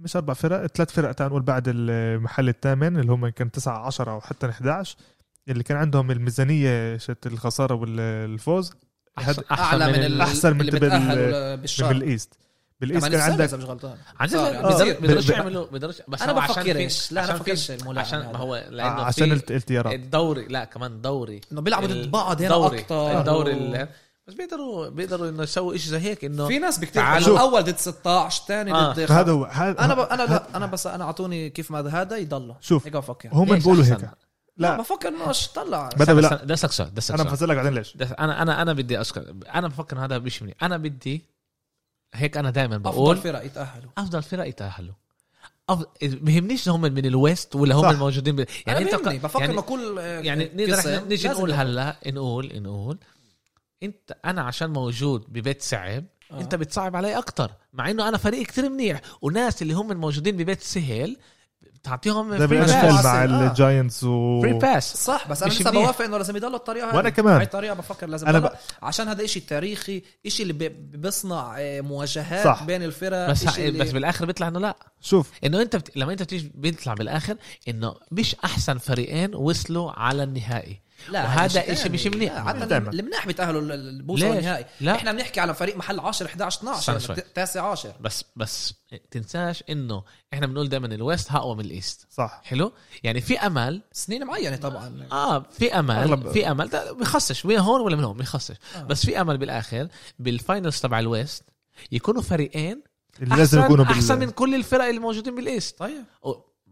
مش 0.01 0.15
أربع 0.15 0.33
فرق 0.33 0.65
ثلاث 0.65 0.91
فرق 0.91 1.11
تعال 1.11 1.29
نقول 1.29 1.41
بعد 1.41 1.63
المحل 1.67 2.49
الثامن 2.49 2.97
اللي 2.99 3.11
هم 3.11 3.27
كان 3.27 3.51
9 3.51 3.85
10 3.85 4.11
أو 4.11 4.21
حتى 4.21 4.49
11 4.49 4.95
اللي 5.49 5.63
كان 5.63 5.77
عندهم 5.77 6.11
الميزانية 6.11 6.97
شت 6.97 7.27
الخسارة 7.27 7.75
والفوز 7.75 8.73
احسن, 9.17 9.43
أعلى 9.51 9.87
من, 9.87 9.95
ال- 10.03 10.21
أحسن 10.21 10.53
من 10.53 10.61
اللي 10.61 10.71
تبع 10.71 10.87
ال- 10.87 10.89
بتاهلوا 11.01 11.55
من 11.55 11.61
بالشهر 11.61 11.93
بالإيست. 11.93 12.33
بالإيست 12.81 13.07
كمان 13.07 13.11
كان 13.21 13.31
عندك 13.31 13.53
مش 13.53 13.63
غلطان. 13.63 13.97
عن 14.19 14.27
جد 14.27 14.33
يعني. 14.35 14.57
آه، 14.57 14.69
بصير 14.69 14.97
ب- 14.97 15.01
بيقدرش 15.01 15.27
ب- 15.27 15.31
يعملوا 15.31 15.65
بيقدرش 15.65 16.01
بس 16.07 16.21
أنا 16.21 16.41
عشان 16.41 16.63
بفكرش 16.63 17.11
لا 17.11 17.23
أنا 17.23 17.27
عشان 17.29 17.39
بفكرش 17.41 17.71
عشان. 17.97 18.19
ما 18.19 18.37
هو 18.37 18.55
آه، 18.55 18.69
لأنه 18.69 18.89
عشان 18.89 19.27
في 19.29 19.33
الت- 19.33 19.51
التيارات. 19.51 19.93
الدوري 19.93 20.45
لا 20.47 20.63
كمان 20.65 21.01
دوري. 21.01 21.41
إنه 21.51 21.61
بيلعبوا 21.61 21.87
ضد 21.87 22.11
بعض 22.11 22.41
هنا 22.41 22.67
أكثر 22.67 23.19
الدوري 23.19 23.53
ال- 23.53 23.87
بس 24.27 24.33
بيقدروا 24.33 24.89
بيقدروا 24.89 25.29
إنه 25.29 25.43
يسووا 25.43 25.77
شيء 25.77 25.91
زي 25.91 25.99
هيك 25.99 26.25
إنه 26.25 26.47
في 26.47 26.59
ناس 26.59 26.77
بكتير 26.79 27.03
أول 27.39 27.63
ضد 27.63 27.77
16 27.77 28.43
ثاني 28.47 28.71
آه. 28.73 28.93
ضد 28.93 29.11
هذا 29.11 29.31
هو 29.31 29.45
أنا 29.45 29.93
ب... 29.93 29.99
أنا 29.99 30.23
لا 30.23 30.57
أنا 30.57 30.65
بس 30.65 30.87
أنا 30.87 31.03
أعطوني 31.03 31.49
كيف 31.49 31.71
ما 31.71 32.01
هذا 32.01 32.17
يضل 32.17 32.55
شوف 32.61 32.85
هيك 32.87 32.95
بفكر 32.97 33.29
هم 33.31 33.45
بيقولوا 33.57 33.83
أحسن؟ 33.83 33.93
هيك. 33.95 34.09
لا. 34.57 34.67
لا 34.67 34.77
بفكر 34.77 35.07
إنه 35.07 35.31
طلع. 35.55 35.89
بدأ 35.89 36.13
بلا- 36.13 36.43
بدي 36.43 36.53
اسالك 36.53 36.71
سؤال 36.73 36.91
اسالك 36.97 37.19
أنا 37.19 37.23
سؤال 37.29 37.33
بفسر 37.35 37.45
لك 37.45 37.55
بعدين 37.55 37.73
ليش. 37.73 37.93
بس 37.97 38.07
أنا 38.19 38.41
أنا 38.41 38.61
أنا 38.61 38.73
بدي 38.73 39.01
اسكت 39.01 39.35
أنا 39.55 39.67
بفكر 39.67 40.05
هذا 40.05 40.19
مش 40.19 40.41
منيح. 40.43 40.55
أنا 40.63 40.77
بدي 40.77 41.21
هيك 42.13 42.37
أنا 42.37 42.49
دائما 42.49 42.75
أفضل 42.75 42.91
بقول 42.91 43.17
فرق 43.17 43.45
يتأهلوا. 43.45 43.91
أفضل 43.97 44.23
فرق 44.23 44.47
يتأهلوا. 44.47 44.93
أفضل... 45.69 45.85
بهمنيش 46.03 46.69
هم 46.69 46.81
من 46.81 47.05
الويست 47.05 47.55
ولا 47.55 47.75
هم 47.75 47.81
صح. 47.81 47.87
الموجودين 47.89 48.35
ب... 48.35 48.45
يعني 48.67 48.93
أنت 48.93 48.95
بفكر 49.07 49.41
يعني 49.41 49.61
كل 49.61 49.99
آه، 49.99 50.19
يعني 50.19 50.45
نقدر 50.55 50.73
قسم 50.73 50.89
إحنا 50.89 51.07
نيجي 51.07 51.27
نقول. 51.27 51.51
هلأ 51.51 51.95
نقول 52.07 52.61
نقول 52.61 52.97
أنت 53.83 54.17
أنا 54.25 54.41
عشان 54.41 54.69
موجود 54.69 55.25
ببيت 55.27 55.61
صعب 55.61 56.03
آه. 56.31 56.41
أنت 56.41 56.55
بتصعب 56.55 56.95
علي 56.95 57.17
أكتر. 57.17 57.51
مع 57.73 57.89
إنه 57.89 58.09
أنا 58.09 58.17
فريق 58.17 58.45
كتير 58.47 58.69
منيح 58.69 59.01
وناس 59.21 59.61
اللي 59.61 59.73
هم 59.73 59.91
الموجودين 59.91 60.37
ببيت 60.37 60.61
سهل 60.61 61.17
تعطيهم 61.85 62.29
بالان 62.29 62.47
باس. 62.47 63.05
مع 63.05 63.23
آه. 63.23 63.25
الجاينتس 63.47 64.03
و 64.03 64.41
free 64.41 64.53
pass 64.53 64.97
صح 64.97 65.27
بس 65.29 65.43
أنا 65.43 65.51
لسه. 65.51 65.71
بوافق 65.71 66.05
انه 66.05 66.17
لازم 66.17 66.35
يضل 66.35 66.55
الطريقة 66.55 66.89
هاي 66.89 66.97
وأنا 66.97 67.09
كمان. 67.09 67.35
هاي 67.35 67.43
الطريقة 67.43 67.73
بفكر 67.73 68.07
لازم 68.07 68.27
أنا 68.27 68.39
ب- 68.39 68.51
عشان 68.83 69.07
هذا 69.07 69.23
إشي 69.23 69.39
تاريخي 69.39 70.01
إشي 70.25 70.43
اللي 70.43 70.53
بي- 70.53 70.69
بيصنع 70.69 71.55
آه، 71.59 71.81
مواجهات 71.81 72.45
صح. 72.45 72.63
بين 72.63 72.83
الفرق 72.83 73.29
بس 73.29 73.47
إشي 73.47 73.67
اللي... 73.67 73.79
بس 73.79 73.91
بالآخر 73.91 74.25
بيطلع 74.25 74.47
إنه 74.47 74.59
لا 74.59 74.75
شوف 75.01 75.31
إنه 75.43 75.61
أنت 75.61 75.75
بت... 75.75 75.97
لما 75.97 76.11
أنت 76.11 76.23
بتيجي 76.23 76.51
بيطلع 76.55 76.93
بالآخر 76.93 77.35
إنه 77.67 77.95
مش 78.11 78.35
أحسن 78.45 78.77
فريقين 78.77 79.35
وصلوا 79.35 79.91
على 79.91 80.23
النهائي 80.23 80.84
لا 81.09 81.23
وهذا 81.23 81.59
هذا 81.61 81.73
إشي 81.73 81.89
مش. 81.89 82.07
منيح. 82.07 82.51
دايماً. 82.51 82.89
المناح 82.89 83.27
بيتاهلوا 83.27 83.61
ال- 83.61 83.71
ال- 83.71 84.01
بوصلوا 84.01 84.29
ليش؟ 84.29 84.39
النهائي 84.39 84.65
لا. 84.81 84.95
إحنا 84.95 85.11
بنحكي 85.11 85.39
على 85.39 85.53
فريق 85.53 85.77
محل 85.77 85.99
10 85.99 86.25
11 86.27 86.59
12 86.59 86.79
استنى 86.79 86.95
يعني 86.95 87.07
شوي. 87.07 87.15
ت- 87.15 87.35
تاسع 87.35 87.71
10 87.71 87.95
بس 88.01 88.25
بس 88.35 88.73
تنساش 89.11 89.63
إنه 89.69 90.03
إحنا 90.33 90.47
بنقول 90.47 90.69
دائما 90.69 90.87
ال 90.87 90.96
West 90.96 91.31
أقوى 91.31 91.55
من 91.55 91.65
ال 91.65 91.74
East 91.74 92.07
صح 92.11 92.41
حلو 92.43 92.71
يعني 93.03 93.21
في 93.21 93.39
أمل 93.39 93.81
سنين 93.91 94.23
معينة 94.25 94.55
طبعا 94.55 95.07
آه 95.11 95.39
في 95.39 95.79
أمل 95.79 96.07
أغلب- 96.23 96.27
في 96.33 96.51
أمل 96.51 96.69
بخصش 96.99 97.45
وين 97.45 97.59
هون 97.59 97.81
ولا 97.81 97.95
من 97.95 98.03
هون 98.03 98.17
بخصش 98.17 98.55
آه. 98.75 98.83
بس 98.83 99.05
في 99.05 99.21
أمل 99.21 99.37
بالآخر 99.37 99.87
بال 100.19 100.34
finals 100.34 100.79
تبع 100.81 100.99
ال 100.99 101.08
West 101.08 101.43
يكونوا 101.91 102.21
فريقين 102.21 102.83
اللي 103.21 103.35
لازم 103.35 103.61
أحسن- 103.61 103.65
يكونوا. 103.65 103.85
أحسن 103.85 104.19
من 104.19 104.29
كل 104.29 104.55
الفرق 104.55 104.85
اللي 104.85 104.99
موجودين 104.99 105.35
بال 105.35 105.50
East 105.50 105.79
طيب 105.79 106.03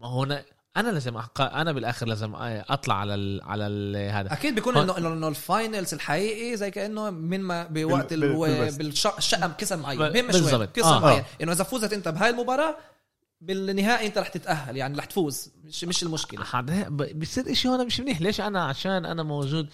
هنا 0.04 0.46
أنا 0.78 0.90
لازم 0.90 1.18
أحق... 1.18 1.42
أنا 1.42 1.72
بالآخر 1.72 2.08
لازم 2.08 2.32
أطلع 2.36 2.96
على 2.96 3.16
ال... 3.16 3.42
على 3.44 3.68
ال... 3.68 4.12
هذا. 4.12 4.34
أكيد 4.34 4.56
بيكون 4.56 4.76
هون- 4.76 4.84
إنه 4.90 4.98
إنه 4.98 5.14
إنه 5.14 5.28
ال 5.28 5.37
finals 5.37 5.94
الحقيقي 5.94 6.58
زي 6.58 6.72
كأنه 6.72 7.10
من 7.10 7.40
ما 7.42 7.64
بوقت 7.68 8.14
بال- 8.14 8.24
ال... 8.24 8.78
بالوست. 8.78 8.78
بالشقه 9.16 9.48
كسر 9.58 9.78
معين. 9.78 10.00
ب- 10.00 10.14
بهم 10.14 10.32
شوي 10.32 10.42
بالضبط. 10.42 10.76
كسر 10.76 10.86
آه. 10.98 11.00
معين. 11.00 11.24
إنه 11.42 11.52
إذا 11.52 11.64
فوزت 11.64 11.94
أنت 11.94 12.08
بهاي 12.08 12.30
المباراة 12.30 12.78
بالنهائي 13.42 14.08
أنت 14.08 14.18
رح 14.18 14.28
تتأهل 14.28 14.78
يعني 14.78 14.98
رح 14.98 15.06
تفوز. 15.06 15.52
مش 15.64 15.84
مش 15.84 16.04
المشكلة. 16.04 16.46
هذا 16.54 16.90
ب- 16.90 17.20
بصير 17.20 17.52
إشي 17.52 17.68
هون 17.68 17.86
مش 17.86 18.00
منيح. 18.00 18.22
ليش 18.22 18.42
أنا؟ 18.42 18.64
عشان 18.64 19.06
أنا 19.06 19.24
موجود. 19.24 19.70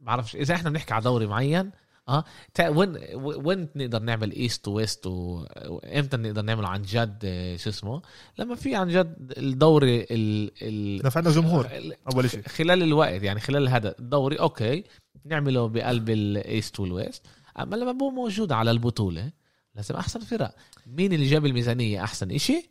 بعرفش 0.00 0.36
إذا 0.36 0.54
إحنا 0.54 0.70
بنحكي 0.70 0.94
على 0.94 1.04
دوري 1.04 1.26
معين 1.26 1.70
آه؟ 2.08 2.24
تا- 2.54 2.68
وين 2.68 2.96
وين 3.14 3.68
نقدر 3.76 4.02
نعمل 4.02 4.32
East 4.32 4.68
و 4.68 4.76
West 4.76 5.06
و- 5.06 5.44
وامتى 5.66 6.16
نقدر 6.16 6.42
نعمل 6.42 6.64
عن 6.64 6.82
جد 6.82 7.18
آه، 7.24 7.56
شو 7.56 7.70
اسمه؟ 7.70 8.02
لما 8.38 8.54
في 8.54 8.74
عن 8.76 8.88
جد 8.88 9.32
الدوري 9.38 10.00
ال 10.10 10.50
ال 10.62 11.10
عندنا 11.16 11.34
جمهور 11.34 11.68
أول 12.14 12.30
شيء. 12.30 12.42
خلال 12.48 12.82
الوقت 12.82 13.22
يعني 13.22 13.40
خلال 13.40 13.68
هذا 13.68 13.94
الدوري 13.98 14.36
أوكي 14.36 14.84
نعمله 15.24 15.68
بقلب 15.68 16.10
ال 16.10 16.24
East 16.24 16.80
وال 16.80 16.94
West 16.94 17.22
أما 17.60 17.76
لما 17.76 17.92
بكون 17.92 18.14
موجود 18.14 18.52
على 18.52 18.70
البطولة 18.70 19.32
لازم 19.74 19.94
أحسن 19.96 20.20
فرق. 20.20 20.54
مين 20.86 21.12
اللي 21.12 21.26
جاب 21.26 21.46
الميزانية 21.46 22.04
أحسن 22.04 22.30
إشي؟ 22.30 22.70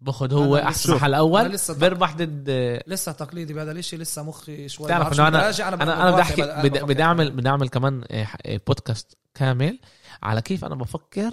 باخذ 0.00 0.34
هو 0.34 0.56
أحسن 0.56 0.94
محل 0.94 1.08
أنا 1.08 1.18
أول 1.18 1.42
لسه 1.48 1.74
بيربح 1.78 2.14
ضد 2.16 2.50
لسه 2.86 3.12
تقليدي 3.12 3.54
بهذا 3.54 3.72
الشيء 3.72 3.98
لسه 3.98 4.22
مخي 4.22 4.68
شوي 4.68 4.88
تعرف 4.88 5.02
بعرفش 5.02 5.20
إنه 5.20 5.28
أنا 5.28 5.82
أنا 5.82 6.02
أنا 6.02 6.10
بدي 6.10 6.22
احكي 6.22 6.42
بدي, 6.84 7.02
اعمل 7.02 7.30
بدي 7.30 7.48
أعمل 7.48 7.68
كمان 7.68 8.04
آه، 8.10 8.26
آه، 8.46 8.60
بودكاست 8.66 9.16
كامل 9.34 9.78
على 10.22 10.40
كيف 10.42 10.64
أنا 10.64 10.74
بفكر 10.74 11.32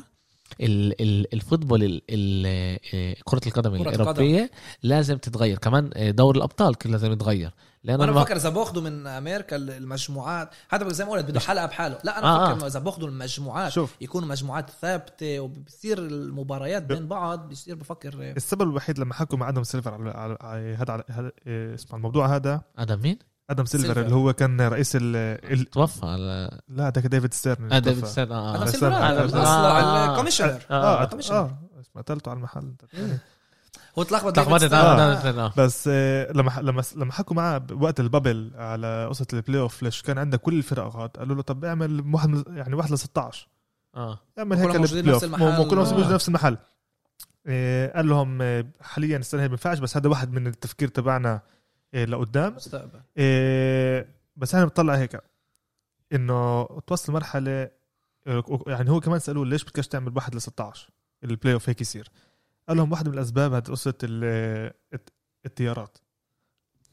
ال- 0.62 1.02
ال- 1.02 1.34
ال 1.34 1.39
football 1.39 1.84
ال- 1.84 2.02
ال- 2.10 2.80
آه، 2.94 3.16
كرة 3.24 3.42
القدم 3.48 3.76
الأوروبية 3.76 4.52
لازم 4.84 5.18
تتغير. 5.18 5.58
كمان 5.58 5.90
آه، 5.94 6.12
دور 6.12 6.36
الأبطال 6.38 6.76
كله 6.76 6.92
لازم 6.92 7.12
يتغير. 7.12 7.52
لأنه 7.84 8.04
أنا 8.04 8.12
بفكر 8.12 8.36
اذا 8.36 8.50
باخذوا 8.50 8.84
من 8.84 9.08
أمريكا 9.08 9.56
المجموعات 9.56 10.50
هذا 10.70 10.92
زي 10.92 11.06
ما 11.06 11.12
قلت 11.12 11.26
بده 11.26 11.40
حلقه 11.40 11.66
بحاله 11.66 11.98
لا 12.04 12.20
أنا 12.20 12.28
آه، 12.28 12.38
بفكر 12.38 12.52
آه. 12.52 12.56
انه 12.56 12.68
اذا 12.68 12.80
باخذوا 12.80 13.08
المجموعات 13.08 13.72
شوف 13.72 13.96
يكونوا 14.02 14.28
مجموعات 14.28 14.70
ثابته 14.70 15.40
وبصير 15.40 15.98
المباريات 15.98 16.84
بين 16.84 17.08
بعض 17.08 17.50
بصير 17.50 17.76
بفكر 17.76 18.14
السبب 18.38 18.62
الوحيد 18.62 19.00
لما 19.00 19.14
حكوا 19.14 19.38
مع 19.38 19.50
آدم 19.50 19.64
سيلفر 19.64 19.94
على 20.18 20.38
هذا 20.78 20.94
على 20.94 21.04
هذا 21.10 21.32
إيه، 21.48 21.76
اسمه 21.76 21.96
الموضوع 21.96 22.36
هذا 22.36 22.62
آدم 22.78 23.02
مين؟ 23.02 23.20
آدم 23.50 23.66
سيلفر, 23.66 23.86
سيلفر. 23.86 24.02
اللي 24.02 24.16
هو 24.16 24.34
كان 24.34 24.62
رئيس 24.62 24.96
ال, 24.96 25.16
ال... 25.54 25.66
توفى 25.66 26.06
على 26.06 26.60
لا 26.68 26.90
ده 26.90 27.02
ديفيد 27.02 27.34
ستيرن 27.34 27.74
آه 27.74 27.80
ديفيد. 27.80 28.06
ستيرن 28.06 28.32
آه 28.32 28.64
بس 28.64 28.72
سيلفر 28.72 28.94
آه. 28.94 30.12
ال 30.12 30.16
commissioner 30.16 30.66
آه 30.72 30.74
آه. 30.74 31.04
آه. 31.04 31.10
آه. 31.32 31.60
اسمه 31.82 32.02
قتلته 32.02 32.30
على 32.30 32.38
المحل 32.38 32.74
هو 34.00 34.04
تلخبط 34.04 34.36
تلخبطت 34.36 34.54
ديفيد 34.64 34.74
آه، 34.74 35.20
ستيرن، 35.20 35.40
آه. 35.40 35.54
بس 35.58 35.90
آه، 35.94 36.32
لما 36.32 36.52
لما 36.62 36.84
لما 36.96 37.12
حكوا 37.12 37.36
معاه 37.36 37.58
بوقت 37.58 38.00
ال 38.00 38.07
bubble 38.07 38.52
على 38.56 39.08
قصة 39.10 39.28
ال 39.34 39.62
playoff 39.62 39.84
ليش 39.84 40.02
كان 40.02 40.18
عندك 40.18 40.40
كل 40.40 40.54
الفرق 40.58 40.84
غاد 40.96 41.10
قالوا 41.10 41.36
له 41.36 41.42
طب 41.42 41.66
اعمل 41.66 42.14
واحد 42.14 42.44
يعني 42.48 42.76
واحد 42.76 42.92
ل 42.92 42.98
16 42.98 43.48
آه. 43.96 44.20
اعمل 44.40 44.56
كلهم 44.58 44.68
هيك 44.70 44.76
موجودين 44.80 44.98
ال 44.98 45.01
play 45.01 45.16
نفس 45.16 45.24
off 45.24 45.34
المحل. 45.34 45.52
مو- 45.58 45.64
مو 45.64 45.70
كلهم 45.70 45.86
آه. 45.86 45.90
موجودين 45.92 46.14
نفس 46.14 46.28
المحل. 46.28 46.58
آه، 47.48 47.96
قال 47.96 48.08
لهم 48.10 48.42
آه، 48.42 48.66
حاليا 48.82 49.18
السنة 49.18 49.42
هي 49.42 49.46
ما 49.46 49.50
بينفعش 49.50 49.80
بس 49.80 49.98
هذا 49.98 50.10
واحد 50.10 50.32
من 50.32 50.48
التفكير 50.48 50.88
تبعنا 50.88 51.42
آه، 51.94 52.06
لقدام. 52.06 52.56
مستقبل. 52.56 53.00
بس 54.36 54.56
أنا 54.56 54.66
بطلع 54.66 54.96
هيك 54.96 55.22
إنه 56.14 56.64
توصل 56.88 57.14
مرحلة 57.14 57.70
يعني 58.68 58.90
هو 58.90 59.00
كمان 59.00 59.20
سألوه 59.20 59.46
ليش 59.46 59.64
بدكش 59.64 59.88
تعمل 59.88 60.12
واحد 60.16 60.36
ل 60.36 60.42
16 60.42 60.90
ال 61.24 61.54
playoff 61.54 61.70
هيك 61.70 61.82
يصير. 61.82 62.10
قال 62.68 62.78
لهم 62.78 62.92
واحدة 62.92 63.12
من 63.12 63.18
الأسباب 63.18 63.54
هذه 63.54 63.64
قصه 63.64 63.94
ال- 64.04 64.72
الت- 64.94 65.10
الطيارات 65.46 65.98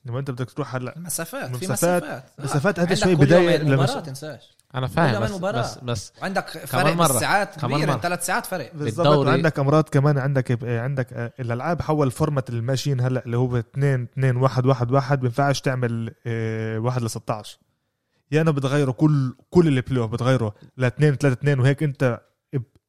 لما 0.05 0.19
أنت 0.19 0.31
بدك 0.31 0.51
تروح 0.51 0.75
هلأ 0.75 0.95
مسافات 0.99 1.57
في 1.57 1.65
مسافات- 1.67 2.25
مسافات 2.39 2.79
آه. 2.79 2.83
هذا 2.83 2.91
عندك 2.91 3.05
شوي 3.05 3.17
كل 3.17 3.25
بداية 3.27 3.57
لمش... 3.59 3.91
تنساش 3.91 4.57
أنا 4.75 4.87
فاهم 4.87 5.23
بس. 5.25 5.31
بس 5.33 5.79
بس 5.79 6.13
وعندك 6.23 6.49
فرق 6.49 6.93
مرة. 6.95 7.19
كمان 7.59 7.83
كبيرة. 7.83 7.97
ثلاث 7.99 8.27
ساعات 8.27 8.47
فرق 8.47 8.75
بالضبط 8.75 9.07
بالدوري- 9.07 9.29
عندك 9.31 9.59
أمراض 9.59 9.85
كمان 9.89 10.19
عندك 10.19 10.65
عندك 10.65 11.13
آه، 11.13 11.33
الألعاب 11.41 11.83
حول 11.83 12.11
format 12.11 12.51
الماشيين 12.51 13.01
هلأ 13.01 13.25
اللي 13.25 13.37
هو 13.37 13.57
2 13.57 14.03
2 14.03 14.37
1 14.37 14.67
1 14.67 14.91
1 14.91 15.21
بينفعش 15.21 15.61
تعمل 15.61 16.15
آه، 16.27 16.79
واحد 16.79 17.03
ل 17.03 17.11
16 17.11 17.59
يا 18.33 18.41
أنا 18.41 18.51
بتغيروا 18.51 18.95
كل 18.95 19.37
كل 19.51 19.69
ال 19.69 20.01
playoff 20.03 20.11
بتغيره 20.11 20.55
ل 20.77 20.85
2 20.85 21.15
3 21.17 21.33
2 21.33 21.61
وهيك 21.61 21.83
أنت 21.83 22.21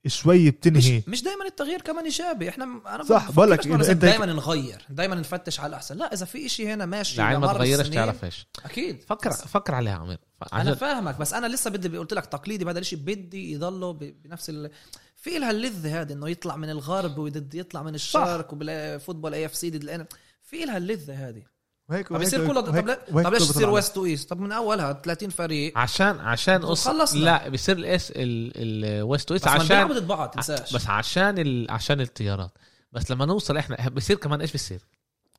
شوي 0.08 0.52
بتنهي. 0.52 0.98
مش, 0.98 1.08
مش 1.08 1.24
دائما 1.24 1.46
التغيير 1.46 1.82
كمان 1.82 2.04
إيجابي. 2.04 2.50
إحنا 2.50 2.64
أنا 2.88 3.04
صح، 3.04 3.32
بقول 3.32 3.52
لك 3.52 3.62
أنت- 3.62 3.90
دائما 3.92 4.26
نغير 4.26 4.86
دائما 4.90 5.16
نفتش 5.16 5.60
على 5.60 5.70
الأحسن. 5.70 5.98
لا 5.98 6.14
إذا 6.14 6.26
في 6.26 6.46
إشي 6.46 6.74
هنا 6.74 6.86
ماشي 6.86 7.18
لعين 7.18 7.38
ما 7.40 7.46
لمر 7.46 7.56
تغيرش 7.56 7.90
تعرف 7.90 8.24
إيش. 8.24 8.48
أكيد. 8.66 9.04
فكر 9.04 9.30
بس 9.30 9.42
فكر 9.42 9.76
عليها 9.76 9.94
عمير. 9.96 10.18
أنا 10.54 10.76
فاهمك 10.76 11.20
بس 11.20 11.34
أنا 11.34 11.48
لسه 11.48 11.70
بدي 11.70 11.98
قلت 11.98 12.14
لك 12.14 12.26
تقليدي 12.26 12.66
بهذا 12.66 12.80
الشيء 12.80 13.00
بدي 13.00 13.52
يضله 13.54 13.92
ب- 13.94 14.16
بنفس 14.24 14.50
ال... 14.50 14.72
في 15.16 15.40
لها 15.40 15.52
اللذة 15.52 16.02
هذه 16.02 16.14
إنه 16.14 16.30
يطلع 16.30 16.56
من 16.56 16.70
الغرب 16.70 17.18
ويد 17.18 17.54
يطلع 17.54 17.84
من 17.84 17.96
الشرق 17.96 18.54
وبال 18.54 18.76
football 18.76 19.34
AFC 19.34 19.70
ضد 19.70 20.08
في 20.42 20.66
لها 20.66 20.78
اللذة 20.78 21.30
هذه. 21.30 21.44
وهيك 21.90 22.08
طب 22.08 22.22
يصير 22.22 22.48
كله 22.48 22.62
طب, 22.62 22.88
لا- 22.88 23.00
طب 23.24 23.34
ليش 23.34 23.42
يصير 23.42 23.70
west 23.70 23.98
و 23.98 24.04
east 24.04 24.30
طب 24.30 24.40
من 24.40 24.52
اولها 24.52 24.94
30 24.94 25.30
فريق. 25.30 25.78
عشان 25.78 26.20
عشان 26.20 26.66
قص- 26.66 26.88
خلصنا. 26.88 27.20
لا 27.20 27.48
بيصير 27.50 27.78
الاس 27.78 28.14
ال 28.16 28.39
west 28.39 29.32
west 29.32 29.46
بس 29.46 29.52
ما 29.54 29.60
عشان 29.60 29.88
ضد 29.88 30.08
بعض 30.08 30.30
تنساش. 30.30 30.74
بس 30.76 30.88
عشان 30.88 31.38
ال... 31.38 31.72
عشان 31.72 32.02
التيارات. 32.02 32.52
بس 32.92 33.12
لما 33.12 33.26
نوصل 33.26 33.58
إحنا 33.58 33.90
بصير 33.90 34.18
كمان 34.18 34.42
إيش 34.42 34.54
بصير 34.54 34.82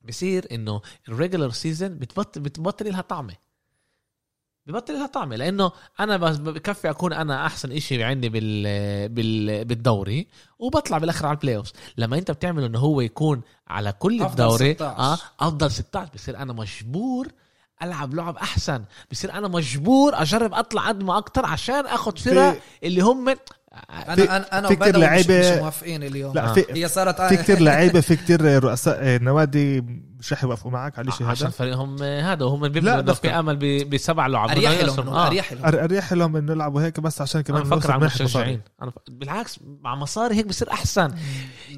بصير 0.08 0.46
إنه 0.52 0.80
ال 1.08 1.14
regular 1.14 1.50
season 1.50 1.88
بتبطل 1.88 2.40
بتبطل 2.40 2.92
لها 2.92 3.00
طعمة. 3.00 3.34
ببطل 4.70 4.94
لها 4.94 5.06
طعمه 5.06 5.36
لأنه 5.36 5.72
أنا 6.00 6.16
بس 6.16 6.36
بكفي 6.36 6.90
أكون 6.90 7.12
أنا 7.12 7.46
أحسن 7.46 7.72
إشي 7.72 8.04
عندي 8.04 8.28
بال... 8.28 8.62
بال... 9.08 9.64
بالدوري 9.64 10.26
وبطلع 10.58 10.98
بالاخر 10.98 11.26
على 11.26 11.34
ال 11.34 11.56
playoff 11.56 11.70
لما 11.98 12.18
أنت 12.18 12.30
بتعمل 12.30 12.64
إنه 12.64 12.78
هو 12.78 13.00
يكون 13.00 13.40
على 13.68 13.92
كل 13.92 14.22
أفضل 14.22 14.44
الدوري 14.44 14.74
16. 14.74 14.84
آه 14.98 15.18
أفضل 15.40 15.70
16 15.70 16.10
بصير 16.14 16.36
أنا 16.36 16.52
مجبور 16.52 17.28
ألعب 17.82 18.14
لعب 18.14 18.36
أحسن 18.36 18.84
بصير 19.10 19.32
أنا 19.32 19.48
مجبور 19.48 20.22
أجرب 20.22 20.54
أطلع 20.54 20.88
قد 20.88 21.02
ما 21.02 21.18
أكتر 21.18 21.46
عشان 21.46 21.86
اخذ 21.86 22.16
فرق 22.16 22.60
اللي 22.84 23.00
هم 23.00 23.36
أنا 23.90 24.36
أنا 24.36 24.58
أنا 24.58 24.68
في 24.68 24.76
كتير 24.76 24.96
وبدوي 24.98 25.40
مش, 25.40 25.58
موافقين 25.58 26.02
اليوم. 26.02 26.34
لا 26.34 26.50
آه. 26.50 26.52
في 26.54 26.64
هي 26.70 26.88
صارت 26.88 27.22
في 27.22 27.36
كتير 27.36 27.60
لعيبة 27.66 28.00
في 28.00 28.16
كتير 28.16 28.64
رؤساء 28.64 29.18
نوادي 29.22 29.80
مش 30.18 30.32
رح 30.32 30.44
يوافقوا 30.44 30.70
معك 30.72 30.98
على 30.98 31.08
الشيء 31.08 31.26
عشان 31.26 31.46
هذا 31.46 31.56
فريقهم 31.56 32.02
هذا 32.02 32.44
وهم 32.44 32.62
لا، 32.62 32.68
بيبنوا 32.68 33.14
في 33.14 33.28
أمل 33.30 33.56
ب- 33.56 33.90
بسبع 33.90 34.26
لعب. 34.26 34.50
أريح 34.50 34.80
لهم 34.84 35.08
آه. 35.08 35.26
أريح 35.26 35.52
لهم. 35.52 35.64
أريح 35.64 36.12
لهم 36.12 36.36
إنه 36.36 36.52
يلعبوا 36.52 36.82
هيك 36.82 37.00
بس 37.00 37.20
عشان 37.20 37.40
كمان 37.40 37.60
أنا 37.62 37.70
بفكر 37.76 37.92
على 37.92 38.00
المشجعين 38.00 38.60
أنا 38.82 38.90
ف... 38.90 38.94
بالعكس 39.10 39.58
مع 39.80 39.94
مصاري 39.94 40.34
هيك 40.34 40.46
بصير 40.46 40.70
أحسن. 40.72 41.10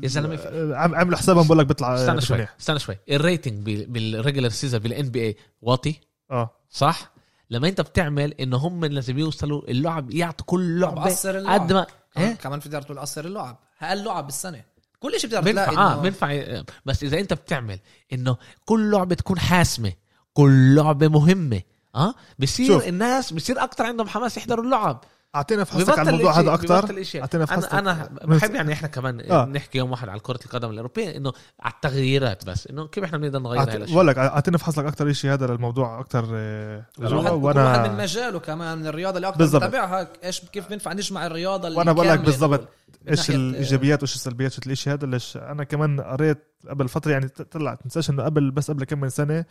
يا 0.02 0.08
زلمة 0.08 0.38
عملوا 0.76 1.18
حسابهم 1.18 1.46
بقول 1.46 1.58
لك 1.58 1.66
بيطلع 1.66 1.94
استنى 1.94 2.20
شوي. 2.20 2.46
استنى 2.60 2.78
شوي. 2.78 2.98
ال 3.10 3.18
rating 3.18 3.66
بال- 3.66 3.86
بال 3.86 4.48
regular 4.48 4.80
season 4.80 5.08
بال 5.08 5.20
NBA 5.26 5.36
واطي؟ 5.62 6.00
آه. 6.30 6.50
صح؟ 6.70 7.11
لما 7.52 7.68
انت 7.68 7.80
بتعمل 7.80 8.32
انه 8.32 8.56
هم 8.56 8.84
لازم 8.84 9.18
يوصلوا 9.18 9.70
اللعب 9.70 10.10
يعطوا 10.10 10.46
كل 10.46 10.80
لعبة. 10.80 10.94
بقصر 10.94 11.38
اللعب. 11.38 11.60
قد 11.60 11.72
ما 11.72 11.86
كمان, 12.14 12.28
إيه؟ 12.28 12.34
كمان 12.34 12.60
في 12.60 12.68
تقدر 12.68 12.82
تقول 12.82 12.98
قصر 12.98 13.24
اللعب. 13.24 13.58
أقل 13.82 14.04
لعب 14.04 14.26
بالسنة. 14.26 14.64
كل 15.00 15.20
شيء 15.20 15.30
بتقدر 15.30 15.44
بينفع. 15.44 15.64
تلاقي 15.64 15.92
آه 15.92 16.00
بينفع. 16.00 16.62
بس 16.86 17.02
إذا 17.02 17.20
أنت 17.20 17.32
بتعمل 17.32 17.78
إنه 18.12 18.36
كل 18.64 18.90
لعبة 18.90 19.14
تكون 19.14 19.38
حاسمة 19.38 19.92
كل 20.32 20.74
لعبة 20.74 21.08
مهمة 21.08 21.60
آه 21.94 22.14
بصير 22.38 22.66
شوف. 22.66 22.88
الناس 22.88 23.32
بصير 23.32 23.64
أكتر 23.64 23.84
عندهم 23.84 24.08
حماس 24.08 24.36
يحضروا 24.36 24.64
اللعب. 24.64 25.04
أعطينا 25.34 25.64
فحصك 25.64 25.98
على 25.98 26.10
الموضوع 26.10 26.40
هذا 26.40 26.54
أكثر. 26.54 26.74
أعطينا 27.20 27.46
فحصك 27.46 27.74
أنا 27.74 27.78
أنا 27.92 28.08
بحب 28.24 28.54
يعني 28.54 28.72
إحنا 28.72 28.88
كمان 28.88 29.20
آه. 29.30 29.44
نحكي 29.44 29.78
يوم 29.78 29.90
واحد 29.90 30.08
على 30.08 30.20
كرة 30.20 30.38
القدم 30.46 30.70
الأوروبية 30.70 31.16
إنه 31.16 31.32
على 31.60 31.72
التغييرات 31.74 32.44
بس 32.46 32.66
إنه 32.66 32.86
كيف 32.86 33.04
إحنا 33.04 33.18
بنقدر 33.18 33.38
نغير 33.38 33.60
هاي 33.60 33.66
أعط- 33.66 33.74
الأشياء 33.74 33.94
بقول 33.94 34.06
لك 34.06 34.18
أعطينا 34.18 34.58
فحصك 34.58 34.84
أكثر 34.84 35.12
شيء 35.12 35.32
هذا 35.32 35.46
للموضوع 35.46 36.00
أكثر 36.00 36.24
وأنا 36.24 37.16
واحد 37.16 37.32
من 37.32 37.42
وأنا 37.44 37.92
مجاله 38.02 38.38
كمان 38.38 38.78
من 38.78 38.86
الرياضة 38.86 39.16
اللي 39.16 39.28
أكثر. 39.28 39.58
بتابعها 39.58 40.08
إيش 40.24 40.40
كيف 40.40 40.68
بينفع 40.68 40.92
نجمع 40.92 41.26
الرياضة 41.26 41.68
اللي 41.68 41.78
وأنا 41.78 41.92
بقول 41.92 42.06
لك 42.06 42.12
كاملة 42.14 42.24
بالضبط 42.26 42.68
إيش 43.08 43.30
الإيجابيات 43.30 43.98
وإيش 44.02 44.14
السلبيات 44.14 44.52
شو 44.52 44.60
الشيء 44.66 44.92
هذا 44.92 45.06
ليش 45.06 45.36
أنا 45.36 45.64
كمان 45.64 46.00
قريت 46.00 46.38
قبل 46.68 46.88
فترة 46.88 47.12
يعني 47.12 47.28
طلع 47.28 47.74
تنساش 47.74 48.10
إنه 48.10 48.22
قبل 48.22 48.50
بس 48.50 48.70
قبل 48.70 48.84
كم 48.84 49.00
من 49.00 49.08
سنة 49.08 49.44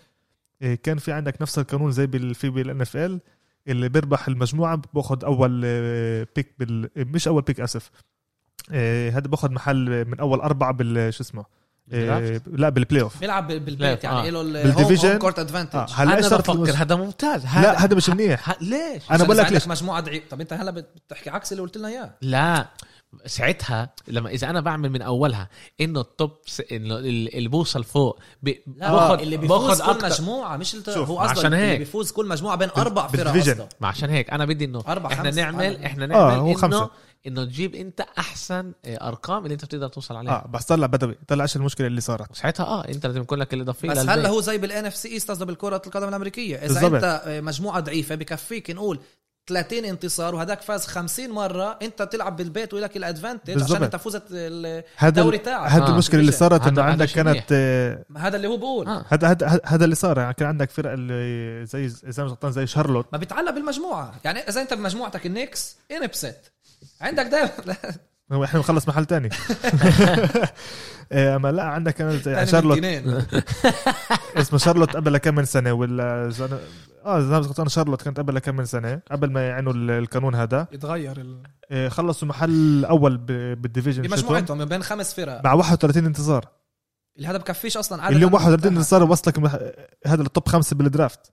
إيه، 0.61 0.75
كان 0.75 0.97
في 0.97 1.11
عندك 1.11 1.41
نفس 1.41 1.59
القانون 1.59 1.91
زي 1.91 2.07
بال 2.07 2.36
في 2.36 2.49
بالان 2.49 2.82
إف 2.82 2.97
إل 2.97 3.19
اللي 3.68 3.89
بيربح 3.89 4.28
المجموعة 4.28 4.82
بأخذ 4.93 5.26
أول 5.26 5.62
آه، 5.66 6.28
بيك 6.36 6.53
بال 6.59 6.89
مش 6.95 7.28
أول 7.28 7.41
بيك 7.41 7.59
آسف 7.59 7.91
إيه، 8.72 9.09
هذا 9.18 9.28
بأخذ 9.28 9.51
محل 9.51 10.05
من 10.05 10.20
أول 10.20 10.39
أربعة 10.39 10.72
بال 10.74 11.14
شو 11.14 11.24
اسمه 11.24 11.45
إيه،؟ 11.91 12.41
لا 12.47 12.70
بال 12.69 13.01
playoff 13.01 13.19
بيلعب 13.20 13.47
بال- 13.47 13.59
بالبيت 13.59 14.05
آه. 14.05 14.16
يعني 14.16 14.32
له 14.32 14.43
بال 14.43 14.57
division؟ 14.57 15.17
court 15.17 15.39
آه، 15.39 15.43
advantage 15.43 15.93
هلا 15.95 16.18
إيش 16.18 16.26
أنا 16.28 16.38
بفكر 16.38 16.74
هذا 16.76 16.95
ممتاز 16.95 17.43
لا 17.45 17.84
هذا 17.86 17.95
مش 17.95 18.09
منيح. 18.09 18.62
ليش 18.62 19.12
أنا 19.12 19.24
بقول 19.24 19.38
لك 19.38 19.45
عندك 19.45 19.53
ليش. 19.53 19.68
مجموعة 19.68 20.01
ضعيف 20.01 20.24
طب 20.30 20.41
أنت 20.41 20.53
هلا 20.53 20.72
بتحكي 20.72 21.30
عكس 21.30 21.51
اللي 21.51 21.64
قلت 21.64 21.78
لنا 21.78 21.88
إياه 21.88 22.12
لا 22.22 22.68
ساعتها 23.26 23.89
لما 24.07 24.30
إذا 24.30 24.49
أنا 24.49 24.59
بعمل 24.62 24.89
من 24.89 25.01
أولها 25.01 25.49
إنه 25.82 26.01
ال 26.01 26.09
top 26.09 26.32
س... 26.45 26.62
إنه 26.72 26.95
ال- 26.97 27.36
اللي 27.36 27.49
بوصل 27.49 27.84
فوق 27.84 28.20
ب... 28.43 28.47
لا 28.78 28.91
باخد 28.91 29.22
اللي 29.22 29.38
بيفوز 29.38 29.82
كل 29.82 29.89
أكتر 29.89 30.05
مجموعة 30.09 30.57
مش 30.57 30.76
الت... 30.76 30.89
شوف، 30.91 31.09
هو 31.09 31.20
قصده 31.20 31.32
عشان 31.39 31.45
اللي 31.53 31.66
هيك. 31.66 31.80
بيفوز 31.80 32.12
كل 32.12 32.28
مجموعة 32.28 32.55
بين 32.55 32.70
أربع 32.78 33.07
فرق. 33.07 33.28
قصده 33.38 33.70
ما 33.82 33.88
عشان 33.88 34.09
هيك 34.09 34.30
أنا 34.30 34.45
بدي 34.45 34.66
إنه 34.66 34.84
أربعة، 34.88 35.12
إحنا 35.14 35.24
خمسة. 35.24 35.41
نعمل 35.41 35.78
آه. 35.78 35.86
إحنا 35.86 36.03
آه، 36.03 36.07
نعمل 36.07 36.34
هو 36.39 36.49
إنه 36.49 36.57
خمسة. 36.57 36.89
إنه 37.28 37.43
تجيب 37.45 37.76
أنت 37.76 38.01
أحسن 38.18 38.72
آه، 38.86 39.07
أرقام 39.07 39.43
اللي 39.43 39.53
أنت 39.53 39.66
بتقدر 39.66 39.88
توصل 39.88 40.16
عليها 40.16 40.32
آه 40.32 40.47
بس 40.47 40.66
طلع 40.66 40.88
بدوي 40.88 41.16
طلع 41.28 41.43
إيش 41.43 41.55
المشكلة 41.55 41.88
اللي 41.88 42.01
صارت 42.01 42.36
ساعتها 42.36 42.66
آه 42.66 42.88
أنت 42.88 43.05
لازم 43.05 43.22
يكون 43.22 43.39
لك 43.39 43.53
الإضافية 43.53 43.89
بس 43.89 43.97
للبيت. 43.97 44.09
هلا 44.18 44.30
هو 44.30 44.41
زي 44.41 44.57
بال 44.57 44.86
NFC 44.86 44.95
East 44.95 45.32
قصده 45.32 45.45
بالكرة 45.45 45.82
القدم 45.86 46.07
الأمريكية 46.07 46.55
إذا 46.55 46.68
بالضبط. 46.68 46.93
أنت 46.93 47.22
آه، 47.26 47.41
مجموعة 47.41 47.80
ضعيفة 47.80 48.16
بكفيك 48.16 48.72
نقول 48.72 48.99
30 49.47 49.85
انتصار 49.85 50.35
وهداك 50.35 50.61
فاز 50.61 50.85
50 50.85 51.29
مرة. 51.29 51.79
انت 51.81 52.01
بتلعب 52.01 52.35
بالبيت 52.35 52.73
ولك 52.73 52.97
ال 52.97 53.03
advantage 53.03 53.53
بالضبط. 53.53 53.71
عشان 53.71 53.83
انت 53.83 53.95
فزت 53.95 54.23
الدوري 55.03 55.37
ال- 55.37 55.43
تاعك. 55.43 55.71
هذا 55.71 55.83
آه. 55.83 55.89
المشكلة 55.89 56.19
اللي 56.21 56.31
صارت 56.31 56.61
هذا- 56.61 56.69
انه 56.69 56.81
عندك 56.81 57.07
كانت 57.09 57.43
آه، 57.51 58.05
هذا 58.17 58.37
اللي 58.37 58.47
هو 58.47 58.57
بقول. 58.57 58.87
آه. 58.87 59.05
هذا 59.09 59.27
هذا 59.27 59.59
هذا 59.65 59.83
اللي 59.85 59.95
صار. 59.95 60.17
يعني 60.19 60.33
كان 60.33 60.47
عندك 60.47 60.69
فرق 60.71 60.91
اللي 60.91 61.65
زي 61.65 61.87
زي 61.87 62.23
ما 62.23 62.29
غلطان 62.29 62.51
زي 62.51 62.67
شارلوت. 62.67 63.05
ما 63.11 63.17
بيتعلق 63.17 63.51
بالمجموعة. 63.51 64.13
يعني 64.23 64.39
إذا 64.39 64.61
أنت 64.61 64.73
بمجموعتك 64.73 65.25
ال 65.26 65.33
Knicks 65.33 65.76
إنبسط. 65.91 66.35
عندك 67.01 67.25
دائما 67.25 67.75
إحنا 68.34 68.59
بنخلص 68.59 68.88
محل 68.88 69.05
تاني. 69.05 69.29
آه، 71.11 71.36
أما 71.36 71.51
لا 71.51 71.63
عندك 71.63 71.93
كانت 71.93 72.13
تاني 72.25 72.47
شارلوت. 72.47 72.77
من. 72.77 73.23
اسمه 74.41 74.59
شارلوت 74.59 74.95
قبل 74.95 75.17
كم 75.17 75.36
من 75.36 75.45
سنة 75.45 75.73
ولا 75.73 76.29
زن... 76.29 76.59
آه 77.05 77.19
إذا 77.19 77.38
غلطان 77.38 77.67
شارلوت 77.67 78.01
كانت 78.01 78.17
قبل 78.19 78.39
كم 78.39 78.55
من 78.55 78.65
سنة 78.65 79.01
قبل 79.11 79.32
ما 79.32 79.47
يعينوا 79.47 79.73
ال- 79.73 79.91
القانون 79.91 80.36
هذا. 80.36 80.67
يتغير 80.71 81.17
ال... 81.17 81.43
آه، 81.71 81.89
خلصوا 81.89 82.27
محل 82.27 82.86
أول 82.86 83.17
ب- 83.17 83.61
بال 83.61 83.69
division 83.69 84.01
بمجموعتهم 84.03 84.65
بين 84.65 84.84
خمس 84.84 85.13
فرق. 85.13 85.41
مع 85.45 85.53
31 85.53 86.05
انتصار 86.05 86.45
اللي 87.17 87.27
هذا 87.27 87.38
بكفيش 87.38 87.77
أصلا. 87.77 88.03
عدد 88.03 88.15
اليوم 88.15 88.29
أنا 88.36 88.38
31 88.38 88.57
بتاعها. 88.59 88.75
انتصار 88.77 89.03
وصلك 89.03 89.39
مح... 89.39 89.55
هذا 90.07 90.21
ال 90.22 90.28
top 90.28 90.47
خمسة 90.47 90.75
بال 90.76 90.91
draft 90.91 91.32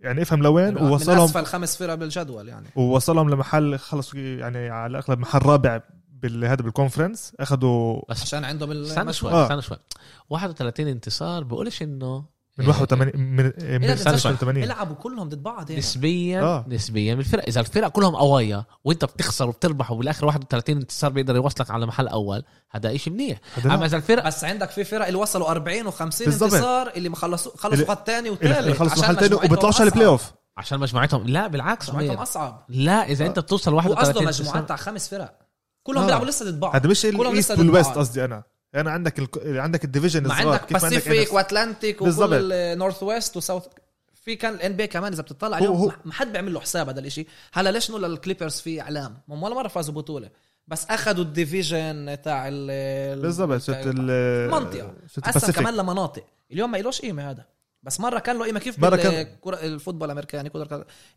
يعني 0.00 0.22
افهم 0.22 0.42
لوين 0.42 0.74
من 0.74 0.82
ووصلهم 0.82 1.24
أسفل 1.24 1.44
خمس 1.44 1.76
فرق 1.76 1.94
بالجدول 1.94 2.48
يعني. 2.48 2.66
ووصلهم 2.76 3.30
لمحل 3.30 3.78
خلص 3.78 4.14
يعني 4.14 4.70
على 4.70 4.90
الاغلب 4.90 5.18
محل 5.18 5.42
رابع 5.42 5.80
بالهذا 6.10 6.62
بال 6.62 6.74
conference 6.74 7.32
أخذوا 7.40 8.02
بس 8.08 8.22
عشان 8.22 8.44
عندهم 8.44 8.70
استنى 8.70 9.12
شوي 9.12 9.32
آه. 9.32 9.42
استنى 9.44 9.62
شوي. 9.62 9.76
31 10.30 10.88
انتصار 10.88 11.44
بقولش 11.44 11.82
إنه 11.82 12.24
من 12.62 12.68
81 12.68 13.20
من 13.20 13.44
من 13.44 13.52
إيه، 13.84 13.94
استنى 13.94 14.18
شوي. 14.18 14.32
85 14.32 14.54
بيلعبوا 14.54 14.96
كلهم 14.96 15.28
ضد 15.28 15.42
بعض 15.42 15.70
يعني. 15.70 15.80
نسبيا 15.80 16.42
آه. 16.42 16.64
نسبيا 16.68 17.14
بالفرق 17.14 17.44
إذا 17.48 17.60
الفرق 17.60 17.88
كلهم 17.88 18.16
قوايا 18.16 18.64
وأنت 18.84 19.04
بتخسر 19.04 19.48
وبتربح 19.48 19.90
وبالآخر 19.90 20.26
31 20.26 20.76
انتصار 20.76 21.10
بيقدر 21.10 21.36
يوصلك 21.36 21.70
على 21.70 21.86
محل 21.86 22.08
أول 22.08 22.42
هذا 22.70 22.94
إشي 22.94 23.10
منيح 23.10 23.38
هذا 23.54 23.74
أما 23.74 23.86
إذا 23.86 23.96
الفرق 23.96 24.26
بس 24.26 24.44
عندك 24.44 24.70
في 24.70 24.84
فرق 24.84 25.06
اللي 25.06 25.18
وصلوا 25.18 25.50
40 25.50 25.90
و50 25.90 26.24
بالضبط. 26.24 26.52
انتصار 26.54 26.92
اللي 26.96 27.08
ما 27.08 27.16
خلصوا 27.16 27.52
خلصوا 27.56 27.86
خط 27.86 28.06
ثاني 28.06 28.30
وثالث 28.30 28.78
خلص 28.78 28.92
عشان 28.92 29.02
محل 29.02 29.14
مجموعتهم 29.24 29.44
وبيطلعوش 29.44 29.80
على. 29.80 29.88
ال 29.88 29.92
play 29.92 30.06
off 30.06 30.32
عشان 30.56 30.80
مجموعتهم 30.80 31.26
لا 31.26 31.46
بالعكس 31.46 31.88
مجموعتهم. 31.88 32.16
أصعب 32.16 32.64
لا 32.68 33.08
إذا 33.08 33.26
أنت 33.26 33.38
بتوصل 33.38 33.72
هو 33.72 33.78
قصده 33.78 33.94
31 33.94 34.26
مجموعات 34.26 34.56
انتصار 34.56 34.62
تاع 34.68 34.76
خمس 34.76 35.08
فرق 35.08 35.38
كلهم 35.82 36.02
آه. 36.02 36.06
بيلعبوا 36.06 36.26
لسه 36.26 36.44
ضد 36.44 36.60
بعض 36.60 36.74
هذا 36.74 36.88
مش 36.88 37.06
ال 37.06 37.16
east 37.16 37.58
وال 37.58 37.67
west. 37.67 37.90
قصدي 37.90 38.24
أنا 38.24 38.42
أنا 38.74 38.90
عندك 38.90 39.18
ال... 39.18 39.60
عندك 39.60 39.84
ال 39.84 39.89
division 39.89 40.26
الصغار 40.26 40.46
عندك 40.48 40.64
كيف 40.66 40.84
عندك 40.84 40.96
Pacific. 40.96 41.32
و 41.32 41.39
Atlantic. 41.39 42.02
وكل 42.02 42.52
ال 42.52 42.57
Northwest 42.57 43.02
و 43.02 43.36
South 43.36 43.64
في 44.24 44.36
كان 44.36 44.54
ال 44.54 44.72
NB 44.76 44.86
كمان 44.86 45.12
إذا 45.12 45.22
بتطلع 45.22 45.56
هو- 45.56 45.60
اليوم 45.60 45.76
هو- 45.76 45.92
ما 46.04 46.12
حد 46.12 46.32
بيعمل 46.32 46.54
له 46.54 46.60
حساب 46.60 46.88
هذا 46.88 47.00
الإشي 47.00 47.26
هلا 47.52 47.70
ليش 47.70 47.90
نقول 47.90 48.02
لل 48.02 48.12
Clippers 48.12 48.54
في 48.60 48.80
إعلام 48.80 49.18
هم 49.28 49.42
ولا 49.42 49.54
مرة 49.54 49.68
فازوا 49.68 49.94
بطولة 49.94 50.30
بس 50.68 50.86
أخذوا 50.90 51.24
ال 51.24 51.34
division 51.34 52.18
تاع 52.24 52.48
ال 52.52 53.22
بالضبط 53.22 53.60
شت 53.60 53.70
تاع- 53.70 53.82
ال 53.86 54.50
منطقة. 54.50 54.94
شت 55.12 55.20
قسم. 55.20 55.52
كمان 55.52 55.76
لمناطق 55.76 56.24
اليوم 56.52 56.70
ما 56.70 56.78
إلوش 56.80 57.00
قيمة 57.00 57.30
هذا 57.30 57.44
بس 57.82 58.00
مرة 58.00 58.18
كان 58.18 58.38
له 58.38 58.44
قيمة 58.44 58.60
كيف 58.60 58.78
مرة 58.78 58.96
كان- 58.96 59.26
ال 59.46 59.52
football 59.52 60.04
الأمريكاني 60.06 60.50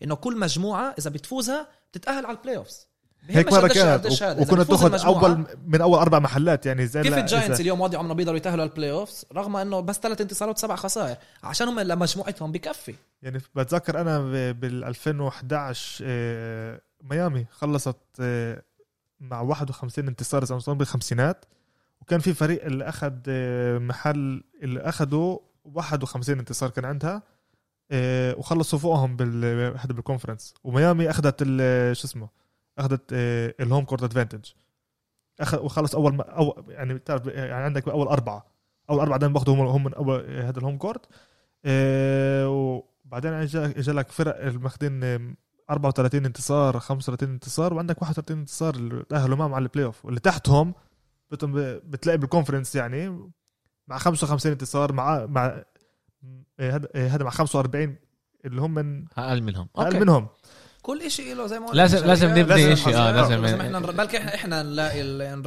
إنه 0.04 0.16
كل 0.16 0.40
مجموعة 0.40 0.96
إذا 1.00 1.10
بتفوزها 1.10 1.68
بتتأهل 1.92 2.26
على 2.26 2.38
ال 2.38 2.58
playoffs 2.58 2.88
هيك 3.30 3.54
مره 3.54 3.68
كانت 3.68 4.06
وكنا 4.42 4.64
تاخذ 4.64 5.06
أول 5.06 5.46
من 5.68 5.82
أول 5.82 6.00
أربع 6.00 6.20
محلات 6.20 6.66
يعني 6.66 6.88
زي 6.88 7.02
كيف 7.02 7.18
ال 7.18 7.24
Giants 7.24 7.62
اليوم 7.62 7.82
وضعوا 7.82 8.04
إنه 8.04 8.14
بيقدروا 8.14 8.38
يتأهلوا 8.38 8.62
على 8.62 8.70
ال 8.70 8.92
playoffs 8.92 9.26
رغم 9.34 9.56
إنه 9.56 9.80
بس 9.80 10.00
ثلاث 10.00 10.22
انتصارات 10.22 10.58
وسبع 10.58 10.76
خسائر. 10.76 11.16
عشان 11.44 11.68
هم 11.68 11.80
لمجموعتهم 11.80 12.52
بكفي. 12.52 12.96
يعني 13.22 13.42
بتذكر 13.56 14.02
أنا 14.02 14.20
بال 14.52 14.84
2011 14.84 16.06
آه، 16.08 16.82
ميامي 17.02 17.46
خلصت 17.52 17.98
آه، 18.20 18.62
مع 19.20 19.42
51 19.42 20.08
انتصار 20.08 20.44
إذا 20.44 20.74
بالخمسينات. 20.74 21.46
وكان 22.02 22.20
في 22.20 22.34
فريق 22.34 22.66
اللي 22.66 22.90
أخذ 22.90 23.14
آه، 23.28 23.78
محل 23.78 24.44
اللي 24.64 24.80
اخذوا 24.80 25.40
51 25.66 26.40
انتصار 26.40 26.70
كان 26.70 26.86
عندها 26.86 27.24
وخلصوا 28.38 28.80
فوقهم 28.80 29.16
بال 29.16 29.72
بال 29.88 29.99
conference 29.99 30.54
وميامي 30.64 31.10
أخذت 31.10 31.44
شو 31.94 32.08
اسمه 32.08 32.43
أخذت 32.78 33.14
آه، 33.14 33.56
ال 33.60 33.65
home 33.65 33.86
court 33.86 34.04
advantage 34.04 34.52
أخذ 35.40 35.60
وخلص 35.60 35.96
أول 35.96 36.16
ما 36.16 36.24
أو 36.24 36.66
يعني 36.70 36.94
بتعرف 36.94 37.28
يعني 37.28 37.54
عندك 37.54 37.88
أول 37.88 38.08
أربعة. 38.08 38.46
أول 38.90 39.00
أربعة 39.00 39.20
دائما 39.20 39.34
باخذوا 39.34 39.56
هم 39.56 39.84
من 39.84 39.94
اول 39.94 40.26
آه، 40.28 40.50
هذا 40.50 40.60
ال 40.60 40.63
home 40.63 40.78
court. 40.78 41.06
آه، 41.66 42.50
وبعدين 42.50 43.34
اجى 43.34 43.66
اجى 43.66 43.92
لك 43.92 44.12
فرق 44.12 44.46
الماخذين 44.46 45.04
آه، 45.04 45.36
34 45.70 46.26
انتصار 46.26 46.80
35 46.80 47.30
انتصار 47.30 47.74
وعندك 47.74 48.02
31 48.02 48.38
انتصار 48.38 48.76
اللي 48.76 49.04
تأهلوا 49.10 49.38
معهم 49.38 49.54
على 49.54 49.64
ال 49.64 49.86
playoff 49.86 50.06
واللي 50.06 50.20
تحتهم 50.20 50.74
بتلاقي 51.32 52.18
بال 52.18 52.28
conference 52.28 52.76
يعني 52.76 53.30
مع 53.88 53.98
55 53.98 54.52
انتصار 54.52 54.94
مع 54.94 55.26
مع 55.26 55.64
آه، 56.60 56.72
هذا 56.72 56.88
آه، 56.96 57.08
هذا 57.08 57.24
مع 57.24 57.30
45 57.30 57.96
اللي 58.46 58.62
هم 58.62 58.74
من 58.74 59.06
أقل 59.18 59.44
منهم. 59.44 59.70
أقل. 59.76 60.00
منهم. 60.00 60.28
كل 60.84 61.12
شيء 61.12 61.36
له 61.36 61.48
زي 61.48 61.60
ما 61.60 61.68
قلنا 61.68 61.78
لازم. 61.82 62.06
لازم 62.08 62.30
نبني 62.30 62.44
لازم 62.44 62.76
شيء 62.76 62.96
آه. 62.98 63.12
لازم 63.12 63.42
لازم 63.42 63.62
إحنا 63.62 63.80
بلكي 63.80 64.18
إحنا 64.18 64.36
إحنا 64.36 64.64
نلاقي 64.64 65.02
ال- 65.02 65.44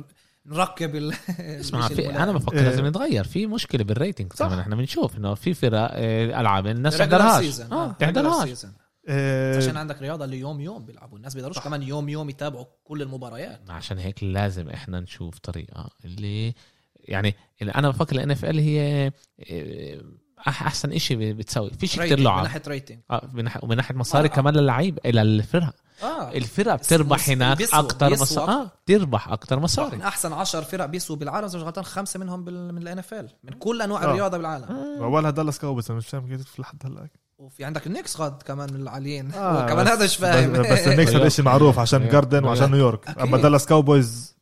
نركب 0.47 0.95
ال 0.97 1.15
اسمع 1.39 1.89
في. 1.89 2.11
أنا 2.11 2.33
بفكر 2.33 2.57
إيه. 2.57 2.63
لازم 2.63 2.87
نتغير 2.87 3.25
في 3.25 3.47
مشكلة 3.47 3.85
بال 3.85 3.97
rating 3.97 4.33
صح. 4.33 4.47
إحنا 4.47 4.77
بنشوف 4.77 5.17
إنه 5.17 5.35
في 5.35 5.55
فرق 5.55 5.89
آه، 5.93 6.41
ألعاب 6.41 6.67
الناس 6.67 6.99
تحضرهاش. 6.99 7.61
آه 7.61 7.93
regular 7.93 7.97
تحضرهاش. 7.99 8.67
آه، 9.09 9.57
عشان 9.57 9.77
عندك 9.77 10.03
رياضة 10.03 10.25
اللي 10.25 10.39
يوم 10.39 10.61
يوم 10.61 10.85
بيلعبوا 10.85 11.17
الناس 11.19 11.35
بيقدروش 11.35 11.59
كمان 11.59 11.83
يوم 11.83 12.09
يوم 12.09 12.31
يتابعوا 12.31 12.65
كل 12.85 13.03
المباريات 13.03 13.61
عشان 13.69 13.99
هيك 13.99 14.25
لازم 14.25 14.69
إحنا 14.69 15.01
نشوف 15.01 15.39
طريقة 15.39 15.91
اللي 16.05 16.55
يعني 16.95 17.35
اللي 17.63 17.73
أنا 17.73 17.89
بفكر 17.89 18.17
ال 18.17 18.31
NFL 18.31 18.59
هي 18.59 19.07
آه، 19.51 20.03
أحسن 20.49 20.93
إشي 20.93 21.33
بتسوي. 21.33 21.71
فيش 21.71 21.91
كتير 21.93 22.03
rating، 22.03 22.19
من 22.19 22.25
لعب 22.25 22.43
ناحية 22.43 22.63
rating 22.69 22.99
آه 23.11 23.31
من 23.33 23.45
ناحيه 23.45 23.61
ومن 23.63 23.77
ناحية 23.77 23.95
مصاري 23.95 24.29
آه. 24.29 24.33
كمان 24.33 24.55
للعيب 24.55 24.99
إلى 25.07 25.23
الفرق 25.23 25.75
آه. 26.03 26.33
الفرق 26.33 26.75
بتربح 26.75 27.29
هناك 27.29 27.63
أكتر 27.75 28.09
بيسوا 28.09 28.23
مصاري. 28.23 28.53
آه 28.53 28.71
بتربح 28.87 29.29
أكتر 29.29 29.57
من 29.57 29.63
مصاري 29.63 30.03
أحسن 30.05 30.33
10 30.33 30.61
فرق 30.61 30.87
بيسوا 30.87 31.17
بالعالم 31.17 31.49
ما 31.55 31.59
غلطان 31.59 31.85
خمسة 31.85 32.21
منهم 32.21 32.45
بال... 32.45 32.75
من 32.75 32.83
ال 32.83 32.99
NFL 32.99 33.31
من 33.45 33.53
كل 33.53 33.83
أنواع 33.83 34.03
آه. 34.03 34.07
الرياضة 34.07 34.37
بالعالم. 34.37 34.65
آه. 34.65 35.05
اولها 35.05 35.31
دالاس 35.31 35.59
كاوبويز 35.59 35.91
أنا 35.91 35.99
مش 35.99 36.07
فاهم 36.09 36.29
كيف 36.37 36.61
لحد 36.61 36.79
هلا 36.85 37.09
وفي 37.39 37.65
عندك 37.65 37.87
النكس 37.87 38.21
غاد 38.21 38.43
كمان 38.43 38.73
من 38.73 38.81
العاليين. 38.81 39.33
آه، 39.33 39.67
كمان 39.71 39.87
هذا 39.89 40.05
مش 40.05 40.17
فاهم. 40.17 40.53
بس, 40.53 40.67
بس 40.67 40.89
النكس 40.89 41.13
هذا 41.15 41.29
شيء 41.29 41.45
معروف 41.45 41.79
عشان 41.79 41.99
نيويورك. 42.01 42.13
جاردن 42.31 42.45
وعشان 42.49 42.71
نيويورك. 42.71 43.09
أكيد. 43.09 43.23
اما 43.23 43.39
دالاس 43.39 43.67
كاوبويز 43.67 44.36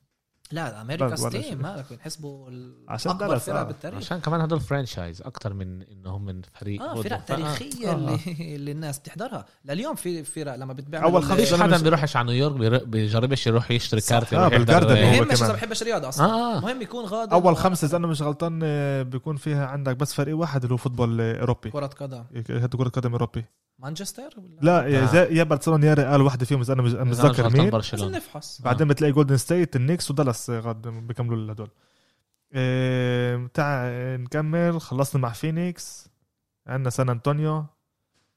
لا 0.54 0.80
أمريكا. 0.80 1.16
ستيم 1.16 1.62
مالك 1.62 1.84
بنحسبوا 1.92 2.48
عشان 2.88 3.12
أكبر 3.12 3.38
فرقه 3.38 3.60
آه. 3.60 3.62
بالتاريخ 3.62 3.96
عشان 3.98 4.20
كمان 4.20 4.40
هدول 4.40 4.60
franchise 4.60 5.22
أكتر 5.22 5.54
من 5.54 5.82
إنهم 5.82 6.24
من 6.24 6.42
فريق 6.54 6.82
آه. 6.82 7.02
فرق. 7.02 7.24
تاريخية 7.24 7.90
آه. 7.90 7.94
اللي 7.94 8.18
اللي 8.56 8.70
الناس 8.72 8.98
بتحضرها 8.98 9.44
لليوم 9.64 9.94
في 9.94 10.24
فرق 10.24 10.54
لما 10.56 10.72
بتبيع 10.72 11.04
أول 11.04 11.22
ال- 11.22 11.26
خمس 11.28 11.40
فيش 11.40 11.54
أنا 11.54 11.62
حدا 11.62 11.76
مش- 11.76 11.82
بيروحش 11.82 12.16
على 12.16 12.26
نيويورك 12.32 12.86
بيجربش 12.88 13.46
يروح 13.46 13.70
يشتري. 13.70 14.00
كارت 14.00 14.34
آه، 14.34 14.48
بالجاردن 14.48 14.94
بهمش 14.94 15.42
اذا. 15.42 15.52
بحبش 15.52 15.82
رياضه 15.82 16.08
أصلا 16.08 16.26
آه 16.26 16.58
المهم 16.58 16.82
يكون 16.82 17.04
غاد 17.04 17.32
أول 17.32 17.56
خمسه 17.56 17.86
إذا 17.86 17.96
أنا 17.96 18.06
مش 18.06 18.22
غلطان 18.22 18.60
آه، 18.64 19.02
بيكون 19.02 19.36
فيها 19.36 19.66
عندك 19.66 19.96
بس 19.96 20.14
فريق 20.14 20.36
واحد 20.36 20.62
اللي 20.62 20.72
هو 20.72 20.76
football 20.78 21.20
آه، 21.20 21.40
أوروبي 21.40 21.70
كرة 21.70 21.86
قدم 21.86 22.24
هذا 22.50 22.66
كرة 22.66 22.88
قدم 22.88 23.12
أوروبي 23.12 23.44
مانشستر 23.84 24.30
ولا؟ 24.36 24.58
لا 24.62 24.86
يا 24.86 25.02
آه. 25.02 25.06
زي- 25.06 25.36
يا 25.38 25.42
برشلونه 25.44 25.86
يا 25.86 25.94
ريال 25.94 26.22
واحدة 26.22 26.44
فيهم 26.46 26.60
اذا 26.60 26.72
أنا 26.72 26.82
مش 26.82 26.92
متذكر 26.92 27.50
مين. 27.50 27.70
برشلونة. 27.70 28.16
نفحص. 28.16 28.60
بعدين 28.62 28.88
بتلاقي 28.88 29.12
جولدن 29.12 29.36
ستيت 29.36 29.76
النيكس 29.76 30.10
ودالاس 30.10 30.50
غاد 30.50 30.88
بيكملوا 30.88 31.52
هدول 31.52 31.68
تاع 33.54 33.82
آه، 33.86 34.16
نكمل. 34.16 34.80
خلصنا 34.80 35.22
مع 35.22 35.32
فينيكس. 35.32 36.08
عندنا 36.66 36.90
سان 36.90 37.08
أنطونيو. 37.08 37.66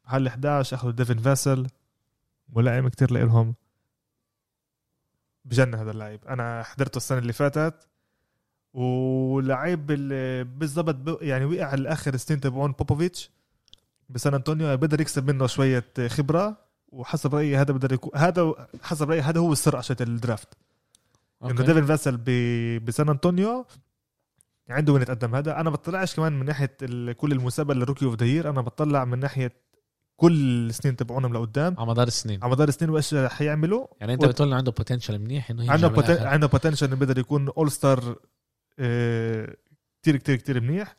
محل 0.06 0.28
11 0.28 0.76
أخذوا 0.76 0.92
ديفن 0.92 1.18
فاسل. 1.18 1.68
ملائم 2.50 2.88
كتير 2.88 3.12
لإلهم. 3.12 3.56
بجنن 5.46 5.76
هذا 5.76 5.92
اللعيب 5.92 6.26
أنا 6.26 6.64
حضرته 6.64 6.98
السنة 6.98 7.18
اللي 7.18 7.34
فاتت. 7.34 7.88
ولعيب 8.74 9.86
بالضبط 10.60 10.96
ب- 10.96 11.18
يعني 11.22 11.46
وقع 11.46 11.74
الآخر 11.74 12.16
سنين 12.18 12.40
تبعون 12.40 12.72
بوبوفيتش. 12.72 13.30
بسان 14.10 14.34
أنطونيو 14.34 14.78
بقدر 14.78 15.02
يكسب 15.02 15.32
منه 15.32 15.48
شوية 15.48 15.84
خبرة 16.08 16.58
وحسب 16.90 17.36
رأيي 17.36 17.58
هذا 17.58 17.72
بقدر 17.72 17.94
يكون 17.94 18.12
هذا 18.16 18.68
حسب 18.82 19.10
رأيي 19.10 19.22
هذا 19.22 19.40
هو 19.40 19.52
السر 19.52 19.76
عشان 19.76 19.96
ال 20.02 20.08
draft. 20.08 20.48
إنه. 21.44 21.64
ديفن 21.64 21.86
فاسل 21.86 22.18
ب- 22.26 22.86
بسان 22.86 23.10
أنطونيو 23.10 23.66
عنده 24.70 24.94
وين 24.94 25.02
يتقدم. 25.02 25.36
هذا 25.36 25.60
أنا 25.60 25.70
بطلعش 25.70 26.16
كمان 26.16 26.40
من 26.40 26.46
ناحية 26.46 26.78
ال- 26.82 27.14
كل 27.18 27.32
المسابقة 27.32 27.76
لل 27.76 27.83
rookie 27.83 28.06
of 28.06 28.16
the 28.24 28.50
أنا 28.50 28.62
بطلع 28.62 29.06
من 29.06 29.20
ناحية 29.20 29.52
كل 30.16 30.34
السنين 30.70 30.96
تبعونهم 30.96 31.34
لقدام. 31.34 31.76
على 31.78 31.88
مدار 31.90 32.08
السنين. 32.08 32.44
على 32.44 32.52
مدار 32.52 32.68
السنين 32.68 32.90
وإيش 32.92 33.14
رح 33.14 33.42
يعملوا 33.42 33.88
يعني 34.00 34.14
أنت 34.14 34.26
بتقول 34.26 34.54
عنده 34.54 34.72
potential 34.72 35.22
منيح 35.22 35.52
إنه 35.52 35.72
عنده 35.72 35.88
poten... 35.88 36.24
عنده 36.24 36.48
potential 36.48 36.88
إنه 36.88 36.96
بيقدر 36.98 37.20
يكون 37.20 37.48
all 37.58 37.72
star 37.72 38.00
كتير 40.02 40.16
كتير 40.18 40.36
كتير 40.36 40.62
منيح. 40.62 40.96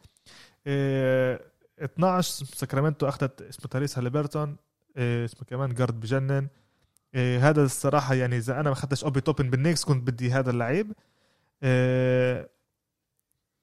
آه، 0.67 1.41
12 1.85 2.45
ساكرامنتو 2.45 3.09
أخذت 3.09 3.43
اسمه 3.43 3.67
تايريس 3.71 3.99
هاليبرتون 3.99 4.57
آه، 4.97 5.25
اسمه 5.25 5.45
كمان 5.47 5.75
guard 5.75 6.01
بجنن. 6.01 6.49
آه، 7.15 7.39
هذا 7.39 7.65
الصراحة 7.65 8.15
يعني 8.15 8.37
إذا 8.37 8.61
أنا 8.61 8.63
ما 8.63 8.73
أخذتش 8.73 9.05
أوبي 9.05 9.21
توبن 9.21 9.51
بالنيكس 9.51 9.85
كنت 9.85 10.07
بدي 10.07 10.31
هذا 10.31 10.51
اللعيب. 10.51 10.93
آه، 11.63 12.49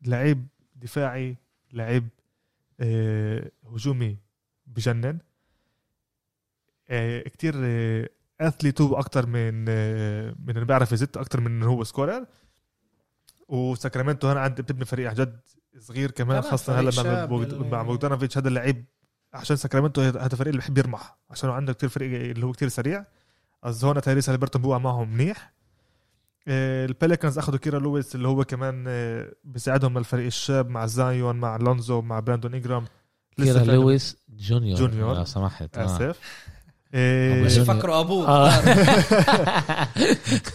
لعيب 0.01 0.47
دفاعي 0.75 1.37
لعيب 1.73 2.09
هجومي 3.71 4.17
بجنن. 4.67 5.19
كتير 7.25 7.55
athlete 8.41 8.81
هو 8.81 8.99
أكتر 8.99 9.25
من 9.25 9.65
من 10.45 10.63
بيعرف 10.63 10.91
يزت 10.91 11.17
أكتر 11.17 11.41
من 11.41 11.63
هو 11.63 11.83
scorer. 11.83 12.25
وساكرامنتو 13.47 14.27
هنا 14.27 14.39
عند 14.39 14.61
بتبني 14.61 14.85
فريق 14.85 15.09
عن 15.09 15.15
جد 15.15 15.39
صغير 15.79 16.11
كمان 16.11 16.41
خاصة 16.41 16.79
هلا 16.79 16.91
فريق 16.91 17.53
مع 17.71 17.81
بوغدانوفيتش 17.81 18.37
هذا 18.37 18.47
اللعيب 18.47 18.85
عشان 19.33 19.55
ساكرامنتو 19.55 20.01
هذا 20.01 20.25
الفريق 20.25 20.47
اللي 20.47 20.57
بحب 20.59 20.77
يرمح 20.77 21.17
عشان 21.29 21.49
عنده 21.49 21.73
كتير 21.73 21.89
فريق 21.89 22.29
اللي 22.29 22.45
هو 22.45 22.51
كتير 22.51 22.67
سريع 22.69 23.05
אז 23.63 23.83
هون 23.85 24.01
تايريس 24.01 24.29
هالبرتون 24.29 24.61
بوقع 24.61 24.77
معهم 24.77 25.13
منيح 25.13 25.53
آه، 26.47 26.85
البليكنز 26.85 27.37
أخذوا 27.37 27.59
كيرا 27.59 27.79
لويس 27.79 28.15
اللي 28.15 28.27
هو 28.27 28.43
كمان 28.43 28.85
آه، 28.87 29.31
بيساعدهم 29.43 29.97
الفريق 29.97 30.25
الشاب 30.25 30.69
مع 30.69 30.85
زايون 30.85 31.35
مع 31.35 31.57
لونزو 31.57 32.01
مع 32.01 32.19
براندون 32.19 32.53
إنجرام 32.53 32.85
كيرا 33.37 33.59
فريق- 33.59 33.73
لويس 33.73 34.17
junior 34.29 34.77
junior. 34.79 35.15
لو 35.15 35.23
سمحت 35.25 35.77
آه. 35.77 35.85
آسف 35.85 36.19
مش. 37.45 37.57
يفكروا 37.57 37.99
أبوه 37.99 38.27
آه. 38.27 38.51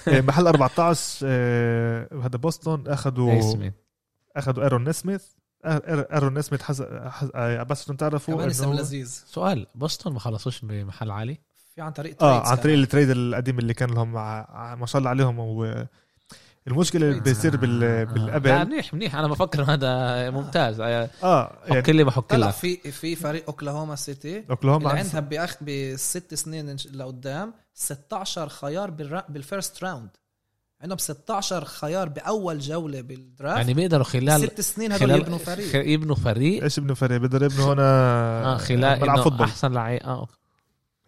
محل 0.27 0.47
14 0.47 1.21
آه، 1.25 2.09
هذا 2.13 2.39
بوسطن 2.39 2.85
أخذوا 2.87 3.33
نيسميث. 3.35 3.73
أخذوا 4.37 4.63
إيرون 4.65 4.89
نسميث 4.89 5.25
آه، 5.65 6.07
إيرون 6.15 6.39
نسميث 6.39 6.63
حس... 6.63 6.83
حس... 7.07 7.29
آه، 7.35 7.63
بس 7.63 7.83
عشان 7.83 7.97
تعرفوا 7.97 8.35
كمان 8.35 8.49
اسم 8.49 8.73
لذيذ. 8.73 9.25
سؤال 9.27 9.67
بوسطن 9.75 10.13
ما 10.13 10.19
خلصوش 10.21 10.61
بمحل 10.65 11.11
عالي؟ 11.11 11.39
في 11.75 11.81
عن 11.81 11.93
طريق 11.93 12.23
آه 12.23 12.49
عن 12.49 12.57
طريق. 12.57 12.79
ال 12.79 12.84
trade 12.84 13.11
القديم 13.11 13.59
اللي 13.59 13.75
كان 13.75 13.91
لهم 13.91 14.13
مع 14.13 14.75
ما 14.81 14.87
شاء 14.87 14.99
الله 14.99 15.11
عليهم. 15.11 15.39
و... 15.39 15.85
المشكلة 16.67 17.09
اللي 17.09 17.21
بيصير 17.21 17.57
بال... 17.57 17.81
لا 17.81 18.05
بالقبل 18.05 18.65
منيح 18.67 18.95
منيح. 18.95 19.15
أنا 19.15 19.29
بفكر 19.29 19.63
هذا 19.63 20.31
ممتاز. 20.31 20.81
آه، 20.81 21.11
آه 21.23 21.53
حك 21.65 21.71
يعني 21.89 21.93
لي 21.93 22.05
بحك 22.05 22.35
لك. 22.35 22.51
في 22.51 22.77
في 22.77 23.17
فريق 23.17 23.45
أوكلاهوما 23.47 23.97
سيتي. 23.97 24.45
أوكلاهوما. 24.51 24.89
اللي 24.91 24.99
عند- 24.99 25.07
عندها 25.17 25.21
بأخ 25.21 25.57
بست 25.63 26.35
سنين 26.35 26.77
لقدام 26.93 27.55
16 27.75 28.49
خيار 28.49 28.91
بالر... 28.91 29.23
بال 29.29 29.45
first 29.45 29.85
round 29.85 30.09
عندهم 30.83 30.99
16 30.99 31.65
خيار 31.65 32.09
بأول 32.09 32.59
جولة 32.59 33.01
بال 33.01 33.17
draft 33.17 33.57
يعني 33.57 33.75
بيقدروا 33.75 34.05
خلال 34.05 34.41
ست 34.41 34.61
سنين 34.61 34.93
هدول 34.93 35.11
يبنوا 35.11 35.39
فريق. 35.39 35.75
يبنوا 35.75 36.17
فريق. 36.17 36.63
إيش 36.63 36.79
ابنه 36.79 36.95
فريق؟ 36.95 37.21
بيقدر 37.21 37.43
يبنوا 37.43 37.75
هنا 37.75 37.83
آه 38.45 38.57
خلال 38.57 39.01
ملعب 39.01 39.21
football. 39.21 39.47
أحسن 39.47 39.73
لعيب. 39.73 40.03
آه. 40.03 40.29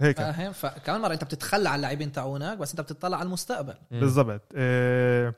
هيك. 0.01 0.17
فاهم 0.19 0.53
فكمان 0.53 1.01
مرة 1.01 1.13
أنت 1.13 1.25
بتتخلى 1.25 1.69
عن 1.69 1.77
اللاعبين 1.77 2.13
تاعونك 2.13 2.59
بس 2.59 2.71
أنت 2.71 2.81
بتطلع 2.81 3.17
على 3.17 3.27
المستقبل. 3.27 3.75
بالضبط. 3.91 4.43
آه، 4.55 5.35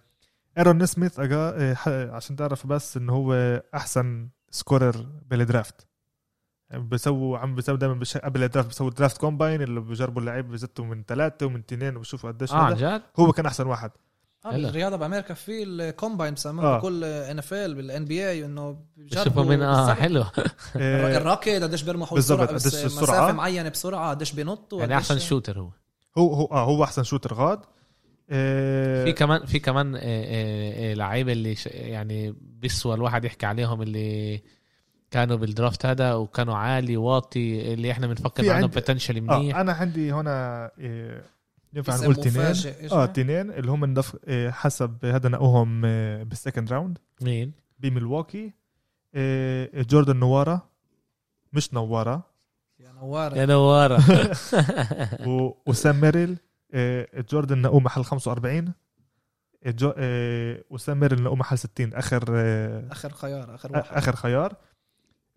إيرون 0.58 0.78
نسميث 0.78 1.20
أجا 1.20 1.36
آه، 1.86 2.10
عشان 2.10 2.36
تعرف 2.36 2.66
بس 2.66 2.96
إنه 2.96 3.12
هو 3.12 3.62
أحسن 3.74 4.28
scorer 4.50 5.06
بال 5.30 5.46
draft 5.46 5.86
يعني 6.70 6.82
بيسووا 6.82 7.38
عم 7.38 7.54
بيسووا 7.54 7.76
دائما 7.76 7.94
بش... 7.94 8.16
قبل 8.16 8.42
الدرافت 8.42 8.68
بيسووا 8.68 8.90
draft 8.90 9.18
combine 9.18 9.62
اللي 9.62 9.80
بيجربوا 9.80 10.20
اللعيب 10.20 10.50
بيزتوا 10.50 10.84
من 10.84 11.04
ثلاثة 11.08 11.46
ومن 11.46 11.58
اثنين 11.58 11.96
وبشوفوا 11.96 12.30
قديش 12.30 12.52
عن 12.52 12.72
هذا. 12.72 12.96
جد؟ 12.96 13.02
هو 13.18 13.32
كان 13.32 13.46
أحسن 13.46 13.66
واحد. 13.66 13.90
آه 13.90 14.04
هلا. 14.46 14.66
بالرياضه 14.68 14.96
بأمريكا 14.96 15.34
في 15.34 15.62
ال 15.62 15.71
combine 15.71 16.34
بسموه 16.34 16.64
آه. 16.64 16.78
بكل 16.78 17.04
NFL 17.04 17.74
بال 17.74 18.04
NBA 18.04 18.44
إنه 18.44 18.70
بشوفوا 18.96 19.24
بيجربوا 19.24 19.44
من 19.44 19.62
آه. 19.62 19.94
حلو 19.94 20.20
آه، 20.76 21.16
الركض 21.16 21.62
قديش 21.62 21.82
بيرمحوا 21.82 22.18
بس 22.18 22.32
قديش 22.32 22.66
السرعة. 22.66 23.02
مسافه 23.02 23.32
معينة 23.32 23.68
بسرعة 23.68 24.10
قديش 24.10 24.32
بينطوا 24.32 24.80
يعني 24.80 24.96
أحسن 24.96 25.18
shooter 25.18 25.58
هو 25.58 25.68
هو 26.18 26.34
هو 26.34 26.44
آه 26.46 26.64
هو 26.64 26.84
أحسن 26.84 27.02
shooter 27.02 27.34
غاد 27.34 27.60
آه، 28.30 29.04
في 29.04 29.12
كمان 29.12 29.46
في 29.46 29.58
كمان 29.58 29.94
آه، 29.96 30.00
آه، 30.00 30.90
آه، 30.90 30.94
لعيبه 30.94 31.32
اللي 31.32 31.56
يعني 31.64 32.34
بيسوى 32.40 32.94
الواحد 32.94 33.24
يحكي 33.24 33.46
عليهم 33.46 33.82
اللي 33.82 34.42
كانوا 35.10 35.36
بال 35.36 35.51
draft 35.51 35.86
هذا 35.86 36.14
وكانوا 36.14 36.56
عالي 36.56 36.96
واطي 36.96 37.72
اللي 37.72 37.90
إحنا 37.90 38.06
بنفكر 38.06 38.50
عنهم 38.50 38.70
potential 38.70 39.22
منيح 39.22 39.56
أنا 39.56 39.72
عندي 39.72 40.12
هنا 40.12 40.70
آه، 40.80 41.22
ينفع 41.74 41.96
نقول 41.96 42.14
تنين؟ 42.16 42.46
آه 42.92 43.02
هو؟ 43.02 43.06
تنين 43.06 43.50
اللي 43.50 43.70
هم 43.70 43.84
ندف... 43.84 44.16
آه، 44.24 44.50
حسب 44.50 45.04
هذا 45.04 45.28
نقوهم 45.28 45.80
بال 46.24 46.36
second 46.36 46.72
round 46.72 46.98
مين؟ 47.22 47.52
بميلواكي 47.78 48.52
آه، 49.14 49.68
جوردن 49.82 50.16
نوارا. 50.16 50.60
مش 51.52 51.74
نوارا. 51.74 52.22
يا 52.80 52.92
نواره 52.92 53.36
يا 53.38 53.46
نوارة 53.46 54.00
و- 55.28 55.54
وسام 55.66 56.00
ميريل 56.00 56.36
آه، 56.74 57.08
جوردن 57.30 57.58
نقوه 57.62 57.80
محل 57.80 58.04
45 58.04 58.72
جو... 59.66 59.92
وسام 60.70 61.00
ميريل 61.00 61.22
نقوه 61.22 61.36
محل 61.36 61.58
60 61.58 61.94
آخر 61.94 62.24
آخر 62.92 63.10
خيار 63.12 63.54
آخر 63.54 63.72
واحد. 63.72 63.96
آخر 63.96 64.16
خيار. 64.16 64.56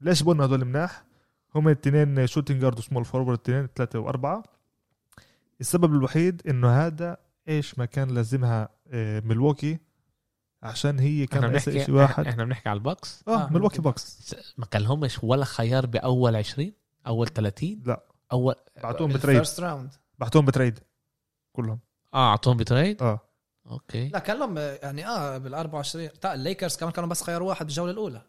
ليش 0.01 0.23
بقولنا 0.23 0.45
هدول 0.45 0.65
مناح؟ 0.65 1.03
هم 1.55 1.67
الاثنين 1.67 2.27
shooting 2.27 2.61
guard 2.61 2.79
و 2.79 2.84
small 2.84 3.05
forward 3.05 3.29
الاثنين 3.39 3.67
ثلاثة 3.75 3.99
وأربعة. 3.99 4.43
السبب 5.61 5.93
الوحيد 5.93 6.41
إنه 6.47 6.69
هذا 6.85 7.17
إيش 7.47 7.79
ما 7.79 7.85
كان 7.85 8.09
لازمها 8.09 8.69
آه، 8.87 9.19
ميلواكي 9.19 9.79
عشان 10.63 10.99
هي 10.99 11.25
كان 11.25 11.47
بنحكي 11.51 11.85
شيء 11.85 11.91
واحد. 11.95 12.27
إحنا 12.27 12.43
بنحكي 12.45 12.69
على 12.69 12.77
البوكس؟ 12.77 13.23
آه 13.27 13.45
آه، 13.45 13.49
ميلواكي 13.53 13.81
بوكس. 13.81 14.35
ما 14.57 14.65
كان 14.65 14.81
لهمش 14.81 15.23
ولا 15.23 15.45
خيار 15.45 15.85
بأول 15.85 16.35
20 16.35 16.71
أول 17.07 17.27
30 17.27 17.83
لا. 17.85 18.03
أول 18.31 18.55
بعتوهم 18.83 19.13
ب 19.13 19.18
trade. 19.18 19.43
round 19.59 19.93
بعتوهم 20.19 20.45
ب 20.45 20.50
trade. 20.50 20.79
كلهم. 21.51 21.79
آه 22.13 22.29
أعطوهم 22.29 22.57
ب 22.57 22.64
trade؟ 22.64 23.03
آه. 23.03 23.19
okay. 23.67 24.07
لا 24.09 24.19
كان 24.19 24.39
لهم 24.39 24.57
يعني 24.57 25.07
آه 25.07 25.37
بال 25.37 25.53
24 25.53 26.09
تا 26.21 26.33
الليكرز 26.33 26.77
كمان 26.77 26.91
كانوا 26.91 27.09
بس 27.09 27.23
خيار 27.23 27.43
واحد 27.43 27.65
بالجولة 27.65 27.91
الأولى. 27.91 28.21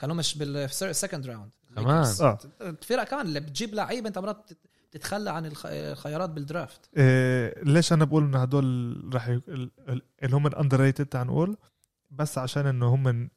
كانوا 0.00 0.14
مش 0.16 0.38
بال 0.38 0.60
second 0.60 1.26
round 1.26 1.50
كمان. 1.76 2.04
آه. 2.20 2.38
الفرق 2.60 3.04
كمان 3.04 3.26
اللي 3.26 3.40
بتجيب 3.40 3.74
لعيب 3.74 4.06
أنت 4.06 4.18
مرات 4.18 4.50
تتخلى 4.90 5.30
عن 5.30 5.46
الخ- 5.46 5.66
الخيارات 5.66 6.30
بال 6.30 6.45
draft. 6.45 6.90
آه، 6.96 7.54
ليش 7.62 7.92
أنا 7.92 8.04
بقول 8.04 8.22
انه 8.24 8.42
هدول 8.42 9.10
راح 9.14 9.28
ي... 9.28 9.32
ال- 9.32 9.70
ال- 9.88 10.02
اللي 10.22 10.36
هم 10.36 10.46
ال 10.46 10.80
underrated 10.80 11.06
تعال 11.06 11.26
نقول 11.26 11.56
بس 12.10 12.38
عشان 12.38 12.66
إنه 12.66 12.94
هم 12.94 13.28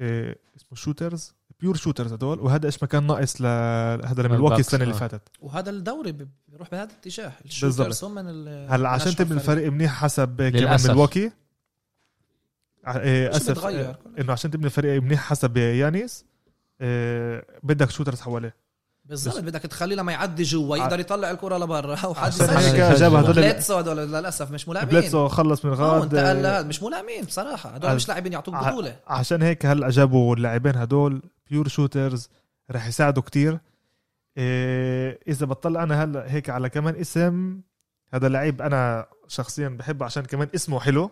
آه، 0.00 0.36
اسمه 0.56 0.74
shooters 0.74 1.34
pure 1.60 1.76
shooters 1.76 2.12
هدول 2.12 2.40
وهذا 2.40 2.66
إيش 2.66 2.82
ما 2.82 2.88
كان 2.88 3.06
ناقص 3.06 3.40
لهذا 3.40 4.22
الباكس، 4.22 4.60
السنة 4.60 4.82
اللي 4.82 4.94
آه. 4.94 4.98
فاتت. 4.98 5.22
وهذا 5.40 5.70
الدوري 5.70 6.12
بيروح 6.48 6.70
بهذا 6.70 6.84
الاتجاه. 6.90 7.24
بالضبط. 7.28 7.44
ال 7.44 7.51
shooters 7.51 8.04
هم 8.04 8.14
من 8.14 8.24
ال- 8.28 8.70
هلا 8.70 8.88
عشان 8.88 9.14
تبني 9.16 9.34
الفريق. 9.34 9.72
منيح 9.72 9.92
حسب 9.92 10.36
كمان 10.36 10.52
ع- 12.84 12.96
آه، 12.96 13.30
شو 13.30 13.36
أسف 13.36 13.64
إنه 14.18 14.32
عشان 14.32 14.50
تبني 14.50 14.66
الفريق 14.66 15.02
منيح 15.02 15.20
حسب 15.20 15.56
يانيس 15.56 16.24
آه، 16.80 17.44
بدك 17.62 17.90
shooters 17.90 18.20
حواليه. 18.20 18.54
بالضبط. 19.10 19.38
بدك 19.38 19.60
تخليه 19.60 19.96
لما 19.96 20.12
يعدي 20.12 20.42
جوا 20.42 20.76
يقدر 20.76 21.00
يطلع 21.00 21.30
الكرة 21.30 21.58
لبرا. 21.58 21.96
أو 21.96 22.14
حد 22.14 22.28
يسجل. 22.28 22.50
هيك 22.50 22.74
يسجل. 22.74 22.94
جاب 22.94 23.14
هدول 23.14 23.34
بليتسو 23.34 23.78
هدول 23.78 23.96
للأسف 23.96 24.50
مش 24.50 24.68
ملاعبين 24.68 25.00
بليتسو 25.00 25.28
خلص 25.28 25.64
من 25.64 25.72
آه 25.72 25.74
غاد 25.74 26.02
انتقل 26.02 26.46
آه، 26.46 26.62
مش 26.62 26.82
ملاعبين 26.82 27.24
بصراحة. 27.24 27.70
هدول 27.70 27.94
مش 27.94 28.08
لاعبين 28.08 28.32
يعطوك 28.32 28.54
بطولة. 28.54 28.96
عشان 29.06 29.42
هيك 29.42 29.66
هلا 29.66 29.90
جابوا 29.90 30.36
اللاعبين 30.36 30.76
هدول 30.76 31.22
pure 31.50 31.68
shooters 31.68 32.28
رح 32.70 32.86
يساعدوا 32.86 33.22
كتير. 33.22 33.58
إيه 34.38 35.18
إذا 35.28 35.46
بطلع 35.46 35.82
أنا 35.82 36.04
هلا 36.04 36.32
هيك 36.32 36.50
على 36.50 36.68
كمان 36.68 36.94
اسم 36.94 37.60
هذا 38.14 38.28
لعيب 38.28 38.62
أنا 38.62 39.06
شخصيا 39.28 39.68
بحبه 39.68 40.04
عشان 40.06 40.24
كمان 40.24 40.48
اسمه 40.54 40.80
حلو. 40.80 41.10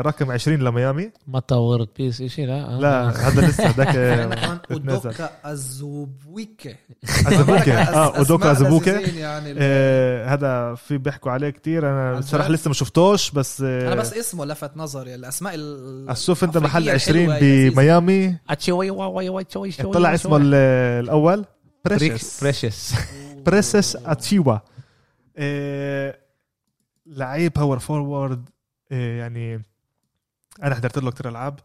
رقم 0.00 0.30
20 0.30 0.58
لميامي. 0.58 1.10
ما 1.26 1.38
طورت 1.38 1.88
بيس 1.96 2.22
شيء 2.22 2.46
لا. 2.46 2.66
آه. 2.76 2.80
لا 2.80 3.28
هذا 3.28 3.46
لسه 3.46 3.70
بتنزل. 3.78 4.32
أودوكا 4.70 5.30
ازوبويكا 5.44 6.74
ازبوكي 7.28 7.72
آه 7.78 8.16
أودوكا 8.18 8.50
ازبوكي 8.52 8.90
يعني 9.18 9.54
إيه 9.60 10.34
هذا 10.34 10.74
في 10.74 10.98
بيحكوا 10.98 11.32
عليه 11.32 11.50
كتير. 11.50 11.88
أنا 11.90 12.10
عن 12.16 12.22
صراحة 12.22 12.48
جد؟ 12.48 12.54
لسه 12.54 12.68
ما 12.68 12.74
شفتوش 12.74 13.30
بس 13.30 13.60
أنا 13.60 13.94
بس 13.94 14.12
اسمه 14.14 14.44
لفت 14.44 14.76
نظري 14.76 15.14
الأسماء 15.14 15.54
ال- 15.54 16.16
شوف 16.18 16.44
أنت 16.44 16.58
محل 16.58 16.82
الأفريقية 16.82 16.94
20 16.94 17.18
الحلوة 17.24 17.34
يا 17.34 17.38
عزيزي. 17.54 17.70
بميامي. 17.70 18.36
طلع 19.92 20.14
اسمه 20.14 20.36
ال- 20.36 20.54
الأول. 21.04 21.44
بريشس 21.84 22.40
بريشس 22.44 22.94
بريسس 23.46 23.96
اتشيوا 23.96 24.58
لعيب 27.06 27.52
power 27.52 27.78
forward 27.78 28.48
يعني 28.90 29.64
أنا 30.62 30.74
حضرت 30.74 30.98
له 30.98 31.10
كتير 31.10 31.28
ألعاب. 31.28 31.60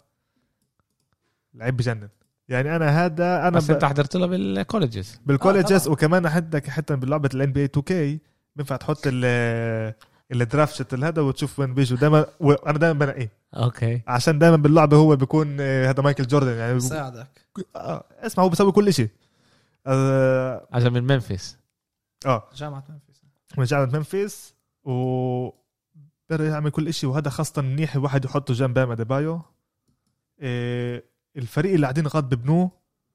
لعيب 1.53 1.77
بجنن. 1.77 2.09
يعني 2.49 2.75
أنا 2.75 3.05
هذا 3.05 3.47
أنا 3.47 3.49
بس 3.49 3.69
أنت 3.69 3.85
حضرت 3.85 4.15
له 4.15 4.27
بال 4.27 4.46
colleges 4.46 5.21
بال 5.25 5.37
colleges 5.37 5.83
طبعاً. 5.83 5.93
وكمان 5.93 6.25
عندك 6.25 6.69
حتى 6.69 6.95
بلعبه 6.95 7.29
ال 7.33 7.51
NBA 7.51 7.59
2K 7.59 8.19
بينفع 8.55 8.75
تحط 8.75 9.01
ال 9.05 9.93
ال 10.31 10.38
draft 10.38 10.75
شت 10.75 10.93
هذا 10.93 11.21
وتشوف 11.21 11.59
وين 11.59 11.73
بيجوا 11.73 11.97
دائما 11.97 12.25
وأنا 12.39 12.77
دائما 12.77 13.05
بنقيه 13.05 13.31
أوكي. 13.53 14.01
عشان 14.07 14.39
دائما 14.39 14.55
باللعبة 14.55 14.97
هو 14.97 15.15
بيكون 15.15 15.57
آه، 15.59 15.89
هذا 15.89 16.03
مايكل 16.03 16.27
جوردن 16.27 16.51
يعني 16.57 16.75
بساعدك 16.75 17.27
آه، 17.75 18.03
اسمع 18.19 18.43
هو 18.43 18.49
بيسوي 18.49 18.71
كل 18.71 18.93
شيء 18.93 19.09
آه 19.87 20.67
عشان 20.71 20.93
من 20.93 21.03
ممفيس 21.03 21.57
آه، 22.25 22.49
جامعة 22.55 22.83
ممفيس 22.89 23.21
من 23.57 23.63
جامعة 23.63 23.85
ممفيس 23.85 24.53
و 24.83 24.91
بقدر 26.31 26.43
يعمل 26.45 26.69
كل 26.71 26.93
شيء 26.93 27.09
وهذا 27.09 27.29
خاصة 27.29 27.61
منيح 27.61 27.95
الواحد 27.95 28.25
يحطه 28.25 28.53
جنب 28.53 28.73
بام 28.73 28.95
اديبايو 28.95 29.41
إيه 30.41 31.05
الفريق 31.37 31.73
اللي 31.73 31.85
قاعدين 31.85 32.07
غاد 32.07 32.35
ببنوه 32.35 32.71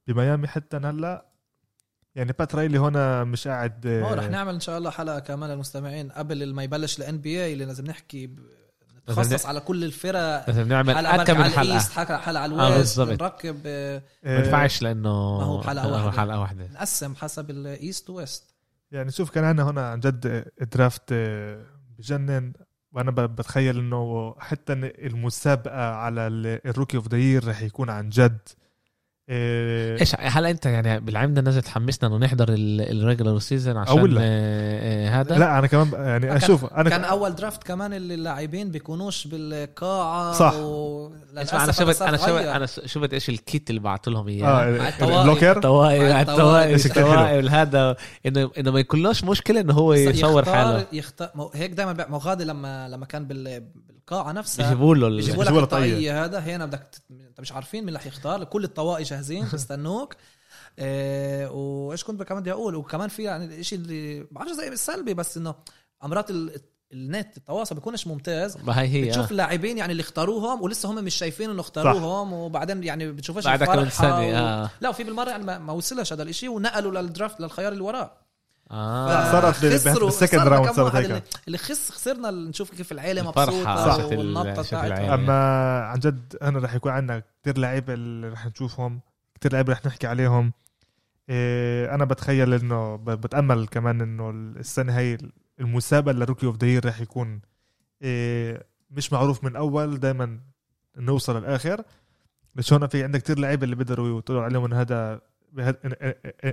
بميامي 0.06 0.48
حتى 0.48 0.76
هلا 0.76 1.26
يعني 2.14 2.32
بات 2.38 2.54
رايلي 2.54 2.78
هون 2.78 3.24
مش 3.28 3.48
قاعد 3.48 3.86
هو 3.86 4.14
رح 4.14 4.22
إيه 4.22 4.30
نعمل 4.30 4.54
إن 4.54 4.60
شاء 4.60 4.78
الله 4.78 4.90
حلقة 4.90 5.18
كمان 5.18 5.50
للمستمعين 5.50 6.12
قبل 6.12 6.54
ما 6.54 6.62
يبلش 6.62 6.98
ال 6.98 7.18
NBA 7.18 7.52
اللي 7.52 7.64
لازم 7.64 7.84
نحكي 7.84 8.36
نتخصص 8.96 9.46
على 9.46 9.60
كل 9.60 9.84
الفرق. 9.84 10.44
لازم 10.48 10.68
نعمل 10.68 10.94
حلقة 10.96 11.22
اكم 11.22 11.34
من 11.34 11.40
على 11.42 11.50
حلقة. 11.52 11.62
ال 11.62 11.68
East 11.68 11.92
حلقه 11.92 12.16
حلقة 12.16 12.42
على 12.42 12.54
آه، 12.54 12.68
ال 12.68 12.74
West. 12.74 13.00
بالضبط. 13.00 13.22
نركب 13.22 13.60
آه، 13.66 14.02
ما 14.24 14.36
ينفعش 14.38 14.82
لأنه 14.82 15.38
ما 15.38 15.44
هو 15.44 15.62
حلقة 15.62 15.84
آه، 15.84 15.92
واحدة. 16.04 16.10
حلقة 16.20 16.40
واحدة. 16.40 16.66
نقسم 16.66 17.14
حسب 17.14 17.50
الايست 17.50 18.10
ويست 18.10 18.54
يعني 18.90 19.10
شوف 19.10 19.30
كان 19.30 19.44
عندنا 19.44 19.70
هنا 19.70 19.90
عن 19.90 20.00
جد 20.00 20.44
draft 20.72 21.02
آه، 21.12 21.66
بجنن. 21.98 22.52
وأنا 22.96 23.10
بتخيل 23.10 23.78
إنه 23.78 24.34
حتى 24.38 24.72
المسابقة 24.72 25.94
على 25.94 26.26
ال- 26.26 26.60
ال 26.68 26.72
rookie 26.72 26.96
of 26.96 27.08
the 27.08 27.18
year 27.18 27.48
رح 27.48 27.62
يكون 27.62 27.90
عن 27.90 28.08
جد. 28.08 28.38
إيش 29.28 30.14
هلا 30.18 30.50
أنت 30.50 30.66
يعني 30.66 31.00
بالعمده 31.00 31.42
نزل 31.42 31.62
تحمسنا 31.62 32.08
إنه 32.08 32.18
نحضر 32.18 32.46
ال 32.48 32.59
regular 32.60 33.38
season 33.38 33.76
عشان 33.76 33.98
أقول 33.98 34.16
لك. 34.16 34.22
آه، 34.24 35.08
آه، 35.08 35.20
هذا 35.20 35.38
لا 35.38 35.58
أنا 35.58 35.66
كمان 35.66 35.92
يعني 35.92 36.36
أشوف 36.36 36.64
أنا 36.64 36.90
كان 36.90 37.04
أول 37.04 37.34
draft 37.34 37.62
كمان 37.62 37.92
اللي 37.92 38.14
اللاعبين 38.14 38.70
بيكونوش 38.70 39.26
بالقاعة 39.26 40.32
صح. 40.32 40.54
و... 40.54 41.10
اسمع 41.36 41.64
أنا 41.64 41.72
شفت 41.72 42.02
أنا 42.02 42.16
شفت 42.16 42.28
أنا 42.30 42.66
شفت 42.66 43.12
إيش 43.12 43.28
ال 43.28 43.39
kit 43.39 43.70
اللي 43.70 43.80
بعثوا 43.80 44.12
لهم 44.12 44.28
إياه 44.28 44.46
آه 44.46 44.88
الطواقي. 44.88 45.20
ال 45.20 45.25
locker 45.25 45.56
الطواقي 45.56 46.02
مع 46.02 46.20
الطواقي 46.20 46.86
الطواقي. 46.86 46.86
الطواقي 46.86 47.50
هذا 47.50 47.96
إنه 48.26 48.50
إنه 48.58 48.70
ما 48.70 48.80
يكونلوش 48.80 49.24
مشكلة 49.24 49.60
إنه 49.60 49.74
هو 49.74 49.92
يصور 49.92 50.44
حاله 50.44 50.86
يختار 50.92 51.50
هيك 51.54 51.70
دائما 51.72 51.92
ما 51.92 52.16
هو 52.16 52.18
غادي 52.18 52.44
لما 52.44 52.88
لما 52.88 53.06
كان 53.06 53.24
بال... 53.26 53.62
بالقاعه 54.10 54.32
نفسها. 54.32 54.64
بيجيبوا 54.64 54.94
له 54.94 55.08
بيجيبوا 55.08 55.44
لك 55.44 55.50
طاقية. 55.50 55.64
الطاقية 55.64 56.24
هذا. 56.24 56.38
هنا 56.38 56.66
بدك. 56.66 56.90
أنت 57.10 57.40
مش 57.40 57.52
عارفين 57.52 57.84
مين 57.84 57.96
رح 57.96 58.06
يختار. 58.06 58.44
كل 58.44 58.64
الطواقي 58.64 59.02
جاهزين 59.02 59.48
بيستنوك 59.52 60.14
إيه 60.78 61.50
وإيش 61.50 62.04
كنت 62.04 62.22
كمان 62.22 62.40
بدي 62.40 62.52
أقول؟ 62.52 62.74
وكمان 62.74 63.08
في 63.08 63.22
يعني 63.22 63.44
الشيء 63.44 63.78
اللي 63.78 64.26
بعرفش 64.30 64.52
زي 64.52 64.68
السلبي 64.68 65.14
بس 65.14 65.36
إنه 65.36 65.54
مرات 66.04 66.30
ال... 66.30 66.60
النت 66.92 67.36
التواصل 67.36 67.74
بيكونش 67.74 68.06
ممتاز. 68.06 68.58
ما 68.64 68.80
هي 68.80 68.88
هي 68.88 69.08
بتشوف 69.08 69.26
آه. 69.26 69.30
اللاعبين 69.30 69.78
يعني 69.78 69.92
اللي 69.92 70.00
اختاروهم 70.00 70.62
ولسه 70.62 70.90
هم 70.90 71.04
مش 71.04 71.14
شايفين 71.14 71.50
إنه 71.50 71.60
اختاروهم 71.60 72.32
وبعدين 72.32 72.84
يعني 72.84 73.12
بتشوفش 73.12 73.44
كم 73.44 73.52
الفرحة 73.52 73.88
سنة 73.88 74.18
و... 74.18 74.20
آه. 74.20 74.70
لا 74.80 74.88
وفي 74.88 75.04
بالمرة 75.04 75.30
يعني 75.30 75.44
ما, 75.44 75.58
ما 75.58 75.72
وصلش 75.72 76.12
هذا 76.12 76.22
الإشي 76.22 76.48
ونقلوا 76.48 77.02
لل 77.02 77.13
draft 77.13 77.40
للخيار 77.40 77.72
اللي 77.72 77.84
وراه. 77.84 78.25
آه. 78.70 79.32
صارت 79.32 79.64
بال 79.64 79.85
second 79.85 80.48
round 80.48 80.70
صارت 80.70 80.94
هيك. 80.94 81.22
اللي, 81.46 81.58
خس 81.58 81.90
خسرنا 81.90 82.30
نشوف 82.30 82.70
كيف 82.70 82.92
العيلة 82.92 83.22
مبسوطة 83.22 84.06
والنطه 84.06 84.86
العيلة. 84.86 85.14
أما 85.14 85.80
عن 85.80 85.98
جد 85.98 86.36
أنا 86.42 86.58
رح 86.58 86.74
يكون 86.74 86.92
عندنا 86.92 87.22
كتير 87.42 87.58
لعيبة 87.58 87.94
اللي 87.94 88.28
رح 88.28 88.46
نشوفهم 88.46 89.00
كتير 89.34 89.52
لعيبة 89.52 89.72
رح 89.72 89.86
نحكي 89.86 90.06
عليهم. 90.06 90.52
إيه 91.28 91.94
أنا 91.94 92.04
بتخيل 92.04 92.54
إنه 92.54 92.96
بتأمل 92.96 93.66
كمان 93.66 94.00
إنه 94.00 94.30
السنة 94.30 94.98
هي 94.98 95.18
المسابقة 95.60 96.12
لل 96.12 96.21
rookie 96.21 96.46
of 96.46 96.64
the 96.64 96.78
رح 96.78 97.00
يكون 97.00 97.40
إيه 98.02 98.66
مش 98.90 99.12
معروف 99.12 99.44
من 99.44 99.56
أول 99.56 100.00
دائما 100.00 100.40
نوصل 100.96 101.38
للآخر. 101.38 101.82
بس 102.54 102.72
هون 102.72 102.86
في 102.86 103.04
عندك 103.04 103.22
كتير 103.22 103.38
لعيبة 103.38 103.64
اللي 103.64 103.76
بيقدروا 103.76 104.18
يطلعوا 104.18 104.42
عليهم 104.42 104.64
إنه 104.64 104.80
هذا 104.80 105.20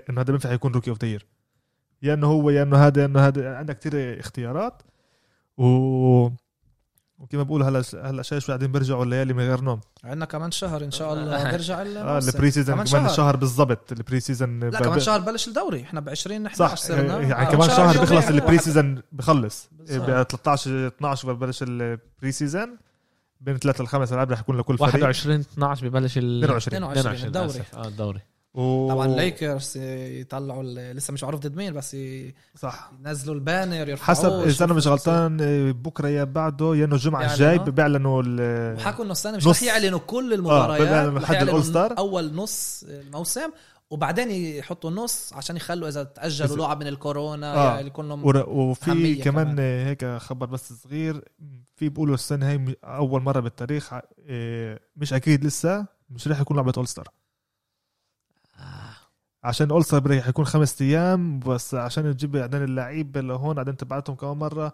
إنه 0.09 0.22
هذا 0.22 0.32
بينفع 0.32 0.51
يكون 0.51 0.72
rookie 0.72 0.89
of 0.89 1.04
the 1.04 1.20
يا 2.04 2.14
إنه 2.14 2.28
هو 2.28 2.49
يا 2.49 2.64
إنه 2.64 2.78
هذا 2.78 3.01
يا 3.01 3.06
إنه 3.06 3.28
هذا. 3.28 3.56
عندك 3.56 3.80
كتير 3.80 4.20
اختيارات. 4.20 4.82
و 5.58 5.64
وكما 7.20 7.43
بقول 7.43 7.64
هلا 7.64 7.84
هلا 8.04 8.22
شايف 8.24 8.43
شوي 8.43 8.47
قاعدين 8.56 8.72
بيرجعوا 8.72 9.04
الليالي 9.04 9.34
من 9.34 9.43
غير 9.43 9.62
نوم. 9.62 9.80
عندنا 10.04 10.26
كمان 10.26 10.51
شهر 10.51 10.84
إن 10.84 10.91
شاء 10.91 11.14
الله 11.14 11.43
بيرجع 11.51 11.82
آه. 11.82 12.18
ال 12.18 12.52
preseason 12.52 12.76
كمان 12.76 12.88
كمان 12.88 13.10
شهر. 13.10 13.36
بالضبط. 13.36 13.91
ال 13.91 14.20
preseason 14.20 14.60
لا 14.60 14.80
كمان 14.80 14.99
شهر 14.99 15.20
بلش 15.20 15.47
الدوري. 15.47 15.82
إحنا 15.82 15.99
ب 15.99 16.10
20 16.10 16.41
نحن 16.41 16.56
صح 16.56 16.89
يعني 16.89 17.34
آه، 17.34 17.43
كمان 17.43 17.70
شهر 17.70 17.99
بيخلص 17.99 18.26
حلو. 18.26 18.38
ال 18.38 18.58
preseason 18.58 19.02
بخلص. 19.12 19.70
ب 19.72 19.86
13 20.24 20.88
12 20.88 21.34
ببلش 21.34 21.64
ال 21.64 22.32
preseason 22.32 22.78
بين 23.41 23.58
ثلاثة 23.58 23.84
لخمس 23.84 24.14
العاب 24.14 24.32
رح 24.32 24.39
يكون 24.39 24.58
لكل 24.58 24.78
فريق. 24.78 24.93
21 24.93 25.39
12 25.39 25.88
ببلش 25.88 26.18
ال 26.18 26.43
22 26.43 26.84
22 26.84 27.28
الدوري. 27.28 27.64
آه 27.74 27.88
الدوري. 27.88 28.20
و... 28.54 28.89
طبعا 28.89 29.08
ليكرز 29.08 29.78
يطلعوا 29.78 30.64
لسه 30.93 31.14
مش 31.14 31.24
معروف 31.24 31.41
ضد 31.41 31.56
مين 31.56 31.74
بس 31.74 31.93
ي- 31.93 32.34
صح 32.60 32.91
ينزلوا 33.06 33.36
ال 33.36 33.43
banner 33.43 33.89
يرفعوه 33.89 34.18
حسب 34.18 34.32
إذا 34.32 34.66
أنا 34.66 34.74
مش 34.74 34.88
غلطان 34.88 35.38
آه، 35.41 35.72
بكرة 35.72 36.08
يا 36.08 36.24
بعده 36.24 36.76
يا 36.76 36.86
إنه 36.86 36.95
الجمعة. 36.95 37.34
الجاي 37.34 37.58
بيعلنوا 37.60 38.24
ال- 38.26 38.76
وحكوا 38.78 39.04
إنه 39.04 39.12
السنة 39.12 39.38
مش 39.38 39.47
نص. 39.47 39.64
رح 39.64 39.64
يعلنوا 39.64 39.99
كل 39.99 40.32
آه، 40.32 40.36
المباريات 40.36 40.82
بيعلنوا 40.89 41.20
رح 41.20 41.26
حد 41.26 41.34
يعلنوا 41.34 41.54
الأول-ستار. 41.54 41.97
أول 41.97 42.34
نص 42.36 42.84
الموسم 42.88 43.49
وبعدين 43.89 44.32
يحطوا 44.32 44.89
النص 44.89 45.34
عشان 45.34 45.56
يخلوا 45.56 45.88
إذا 45.88 46.04
تأجلوا 46.04 46.56
إذا- 46.56 46.60
لعب 46.60 46.80
من 46.80 46.88
الكورونا 46.88 47.56
آه. 47.56 47.76
يعني 47.76 47.88
يكون 47.88 48.10
لهم 48.10 48.26
ور- 48.26 48.49
وفي 48.49 49.16
كمان, 49.16 49.22
كمان. 49.24 49.56
آه، 49.60 49.86
هيك 49.89 50.06
خبر 50.06 50.45
بس 50.45 50.74
صغير 50.74 51.24
في 51.76 51.89
بيقولوا 51.89 52.16
السنة 52.16 52.49
هي 52.49 52.76
أول 52.84 53.22
مرة 53.22 53.39
بالتاريخ 53.39 53.93
آه، 54.28 54.80
مش 54.97 55.14
أكيد 55.14 55.45
لسه 55.45 55.86
مش 56.10 56.28
رح 56.28 56.39
يكون 56.41 56.58
لعبة 56.58 56.74
اول 56.78 56.88
ستار 56.88 57.08
عشان 59.44 59.70
اول 59.72 59.86
ستار 59.86 60.18
رح 60.18 60.28
يكون 60.28 60.46
خمس 60.46 60.82
أيام 60.82 61.39
بس 61.39 61.76
عشان 61.76 62.18
تجيب 62.18 62.32
بعدين 62.32 62.64
اللعيبه 62.64 63.22
لهون 63.22 63.56
بعدين 63.56 63.78
تبعتهم 63.78 64.16
كمان 64.16 64.38
مرة. 64.38 64.74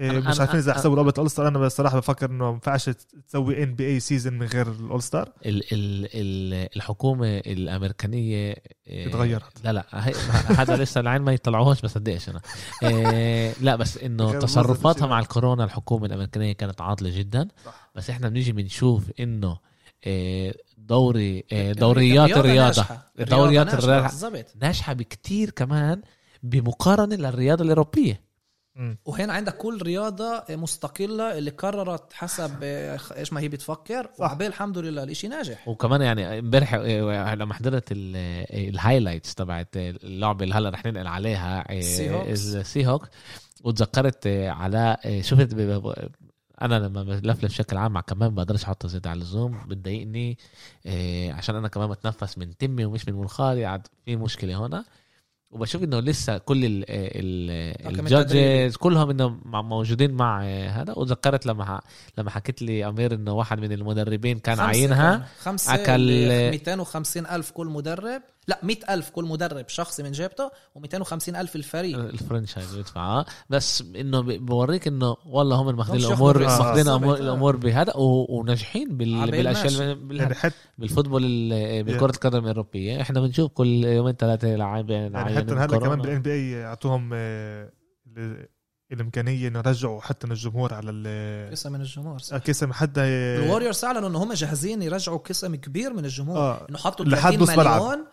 إيه، 0.00 0.10
أنا- 0.22 0.28
مش 0.28 0.40
عارفين 0.40 0.56
إذا 0.58 0.72
أنا- 0.72 0.76
يحسبوا 0.76 0.96
لعبه 0.96 1.12
all 1.18 1.30
star. 1.30 1.48
أنا 1.48 1.58
بصراحة 1.58 1.96
بفكر 1.98 2.30
إنه 2.30 2.44
ما 2.44 2.50
ينفعش 2.52 2.90
تسوي 3.28 3.62
NBA 3.62 3.86
season 3.86 4.32
من 4.32 4.46
غير 4.46 4.70
ال 4.72 4.80
all 4.80 5.02
star. 5.02 5.32
ال 5.46 5.62
ال 5.72 6.08
ال 6.14 6.68
الحكومة 6.76 7.38
الأمريكانية 7.38 8.50
آه، 8.88 9.06
اتغيرت. 9.08 9.64
لا 9.64 9.72
لا 9.72 9.86
هذا 10.60 10.76
لسه 10.76 11.00
العين 11.00 11.22
ما 11.22 11.32
يطلعوهاش 11.32 11.80
بصدقش 11.80 12.28
أنا. 12.28 12.40
آه، 12.82 13.52
لا 13.60 13.76
بس 13.76 13.98
إنه 13.98 14.38
تصرفاتها 14.38 15.06
مع 15.06 15.18
الكورونا 15.20 15.64
الحكومة 15.64 16.06
الأمريكانية 16.06 16.52
كانت 16.52 16.80
عاطلة 16.80 17.18
جدا. 17.18 17.48
صح. 17.66 17.90
بس 17.94 18.10
إحنا 18.10 18.28
بنيجي 18.28 18.52
بنشوف 18.52 19.02
إنه 19.20 19.58
دوري 20.88 21.44
آه، 21.52 21.72
دوريات 21.72 22.30
الرياضة 22.30 22.40
الرياضة. 22.40 22.66
ناجحة. 22.66 23.12
دوريات 23.18 23.66
ناجحة، 23.66 23.78
الرياضة. 23.84 24.06
بالضبط 24.08 24.46
ناجحة 24.62 24.92
بكتير 24.92 25.50
كمان 25.50 26.02
بمقارنة 26.42 27.16
للرياضة 27.16 27.64
الأوروبية. 27.64 28.28
وهنا 29.04 29.32
عندك 29.32 29.56
كل 29.56 29.82
رياضة 29.82 30.42
مستقلة 30.50 31.38
اللي 31.38 31.50
قررت 31.50 32.12
حسب 32.12 32.50
آه، 32.62 32.98
إيش 33.16 33.32
ما 33.32 33.40
هي 33.40 33.48
بتفكر. 33.48 34.10
وعبال 34.18 34.46
الحمد 34.46 34.78
لله 34.78 35.02
الإشي 35.02 35.28
ناجح. 35.28 35.68
وكمان 35.68 36.02
يعني 36.02 36.38
امبارح 36.38 36.74
آه، 36.74 37.34
لما 37.34 37.54
حضرت 37.54 37.92
ال- 37.92 38.12
آه، 38.16 38.68
ال 38.68 38.74
highlights 38.74 39.34
تبعت 39.34 39.68
اللعبة 39.76 40.44
اللي 40.44 40.54
هلا 40.54 40.70
رح 40.70 40.84
ننقل 40.86 41.06
عليها 41.06 41.64
آه، 41.70 42.32
ال 42.32 42.86
Seahawks 42.86 43.08
وتذكرت 43.64 44.26
آه، 44.26 44.50
على 44.50 44.96
آه، 45.04 45.20
شفت 45.20 45.54
أنا 46.62 46.74
لما 46.78 47.02
بلفلف 47.02 47.44
بشكل 47.44 47.76
عام 47.76 47.92
مع 47.92 48.00
كمان 48.00 48.34
بقدرش 48.34 48.64
أحط 48.64 48.86
زيادة 48.86 49.06
على 49.06 49.16
اللزوم 49.16 49.58
بتضايقني 49.68 50.38
آه، 50.86 51.32
عشان 51.32 51.56
أنا 51.56 51.68
كمان 51.68 51.88
بتنفس 51.90 52.38
من 52.38 52.56
تمي 52.56 52.84
ومش 52.84 53.08
من 53.08 53.14
منخاري 53.14 53.66
عاد 53.66 53.86
في 54.04 54.16
مشكلة 54.16 54.66
هنا 54.66 54.84
وبشوف 55.50 55.82
إنه 55.82 56.00
لسه 56.00 56.38
كل 56.38 56.64
ال 56.64 56.84
ال 56.88 57.50
ال 58.22 58.29
judges. 58.29 58.76
كلهم 58.76 59.10
انه 59.10 59.28
موجودين 59.44 60.10
مع 60.10 60.42
هذا 60.68 60.92
وتذكرت 60.98 61.46
لما 61.46 61.64
ح- 61.64 61.80
لما 62.18 62.30
حكيت 62.30 62.62
لي 62.62 62.88
أمير 62.88 63.14
إنه 63.14 63.32
واحد 63.32 63.60
من 63.60 63.72
المدربين 63.72 64.38
كان 64.38 64.56
عاينها 64.60 65.16
كان. 65.16 65.26
خمسة 65.40 65.74
اللي 65.94 66.50
250 66.50 67.26
ألف 67.26 67.50
كل 67.50 67.66
مدرب 67.66 68.22
لا 68.48 68.58
100 68.62 68.76
ألف 68.90 69.10
كل 69.10 69.24
مدرب 69.24 69.68
شخصي 69.68 70.02
من 70.02 70.12
جيبته 70.12 70.50
و250 70.78 71.28
ألف 71.36 71.56
الفريق 71.56 71.98
ال 71.98 72.06
franchise 72.06 72.74
بيدفع 72.76 73.24
بس 73.50 73.84
إنه 73.96 74.20
بوريك 74.38 74.86
إنه 74.88 75.16
والله 75.26 75.56
هم 75.56 75.76
ماخذين 75.76 76.00
الأمور. 76.04 76.38
ماخذين 76.38 76.88
الأمور 76.88 77.16
آه. 77.16 77.20
الأمور 77.20 77.56
بهذا 77.56 77.96
و- 77.96 78.38
وناجحين 78.38 78.96
بالأشياء 78.96 79.98
يعني 80.10 80.34
بال 80.78 80.87
football 80.87 81.22
ال- 81.24 81.84
بالكره 81.84 82.10
القدم 82.10 82.38
الأوروبية 82.38 83.00
إحنا 83.00 83.20
بنشوف 83.20 83.50
كل 83.52 83.84
يومين 83.84 84.14
ثلاثة 84.14 84.48
لاعبين 84.56 85.12
يعني 85.14 85.36
حتى 85.36 85.54
هلأ 85.54 85.78
كمان 85.78 86.00
بال 86.02 86.22
NBA 86.22 86.64
أعطوهم 86.64 87.10
آه، 87.14 87.70
ال- 88.16 88.48
الإمكانية 88.92 89.48
إنه 89.48 89.58
يرجعوا 89.58 90.00
حتى 90.00 90.26
من 90.26 90.32
الجمهور 90.32 90.74
على 90.74 90.90
ال 90.90 91.50
قسم 91.50 91.72
من 91.72 91.80
الجمهور 91.80 92.18
صح. 92.18 92.36
قسم 92.36 92.72
حتى 92.72 93.00
الوريورز 93.00 93.84
اعلنوا 93.84 94.08
إنه 94.08 94.22
هم 94.22 94.32
جاهزين 94.32 94.82
يرجعوا 94.82 95.18
قسم 95.18 95.54
كبير 95.54 95.92
من 95.92 96.04
الجمهور 96.04 96.38
آه 96.38 96.66
إنه 96.70 96.78
حطوا 96.78 97.04
لحد 97.06 97.30
30 97.32 97.42
نص 97.42 97.50
ملعب. 97.58 97.82
مليون 97.82 98.04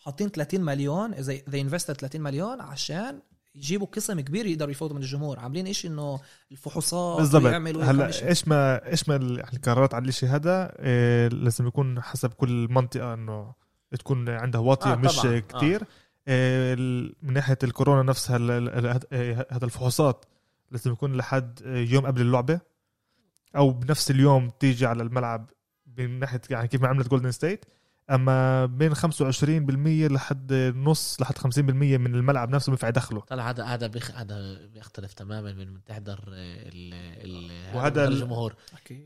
حاطين 0.00 0.28
30 0.28 0.60
مليون 0.60 1.14
اذا 1.14 1.32
they 1.50 1.60
invested 1.60 1.94
30 1.94 2.20
مليون 2.20 2.60
عشان 2.60 3.20
يجيبوا 3.54 3.86
قسم 3.86 4.20
كبير 4.20 4.46
يقدروا 4.46 4.70
يفوتوا 4.70 4.96
من 4.96 5.02
الجمهور 5.02 5.38
عاملين 5.40 5.66
إشي 5.66 5.88
إنه 5.88 6.20
الفحوصات 6.52 7.18
بالضبط 7.20 7.42
إشي. 7.46 7.90
هلا 7.90 8.28
إيش 8.28 8.48
ما 8.48 8.86
إيش 8.90 9.08
ما 9.08 9.16
ال- 9.16 9.38
يعني 9.38 9.56
القرارات 9.56 9.94
على 9.94 10.08
الشيء 10.08 10.28
هذا 10.28 10.72
إيه 10.78 11.28
لازم 11.28 11.66
يكون 11.66 12.00
حسب 12.02 12.32
كل 12.32 12.68
منطقة 12.70 13.14
إنه 13.14 13.54
تكون 13.98 14.28
عندها 14.28 14.60
واطية 14.60 14.90
آه، 14.90 14.92
آه 14.92 14.96
مش 14.96 15.16
طبعاً. 15.16 15.38
كتير 15.38 15.82
إيه 16.28 16.74
ال- 16.74 17.14
من 17.22 17.32
ناحية 17.32 17.58
الكورونا 17.64 18.02
نفسها 18.02 18.36
إيه 19.12 19.46
هذا 19.50 19.64
الفحوصات 19.64 20.24
لازم 20.70 20.92
يكون 20.92 21.16
لحد 21.16 21.60
إيه، 21.64 21.92
يوم 21.92 22.06
قبل 22.06 22.20
اللعبة 22.20 22.60
أو 23.56 23.70
بنفس 23.70 24.10
اليوم 24.10 24.50
تيجي 24.50 24.86
على 24.86 25.02
الملعب 25.02 25.50
من 25.98 26.18
ناحية 26.18 26.40
يعني 26.50 26.68
كيف 26.68 26.82
ما 26.82 26.88
عملت 26.88 27.08
Golden 27.08 27.30
State 27.30 27.64
أما 28.10 28.66
بين 28.66 28.94
25% 28.94 30.12
لحد 30.12 30.52
نص 30.76 31.20
لحد 31.20 31.38
50% 31.38 31.58
من 31.58 32.14
الملعب 32.14 32.50
نفسه 32.50 32.70
بينفع 32.70 32.88
يدخله 32.88 33.20
طلع 33.20 33.50
هذا 33.50 33.64
هذا 33.64 33.86
بيخ... 33.86 34.10
هذا 34.10 34.66
بيختلف 34.66 35.12
تماما 35.12 35.52
من 35.52 35.84
تحضر 35.84 36.20
ال 36.28 36.94
ال 36.94 37.50
وهذا 37.76 38.04
ال- 38.08 38.12
الجمهور. 38.12 38.54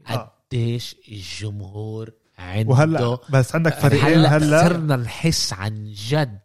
آه. 0.08 0.32
قديش 0.50 0.96
الجمهور 1.08 2.10
عنده 2.38 2.70
وهلأ 2.70 3.18
بس 3.30 3.54
عندك 3.54 3.74
فريقين 3.74 4.18
هلأ 4.18 4.36
هلأ 4.36 4.68
صرنا 4.68 4.96
نحس 4.96 5.52
عن 5.52 5.92
جد 5.92 6.38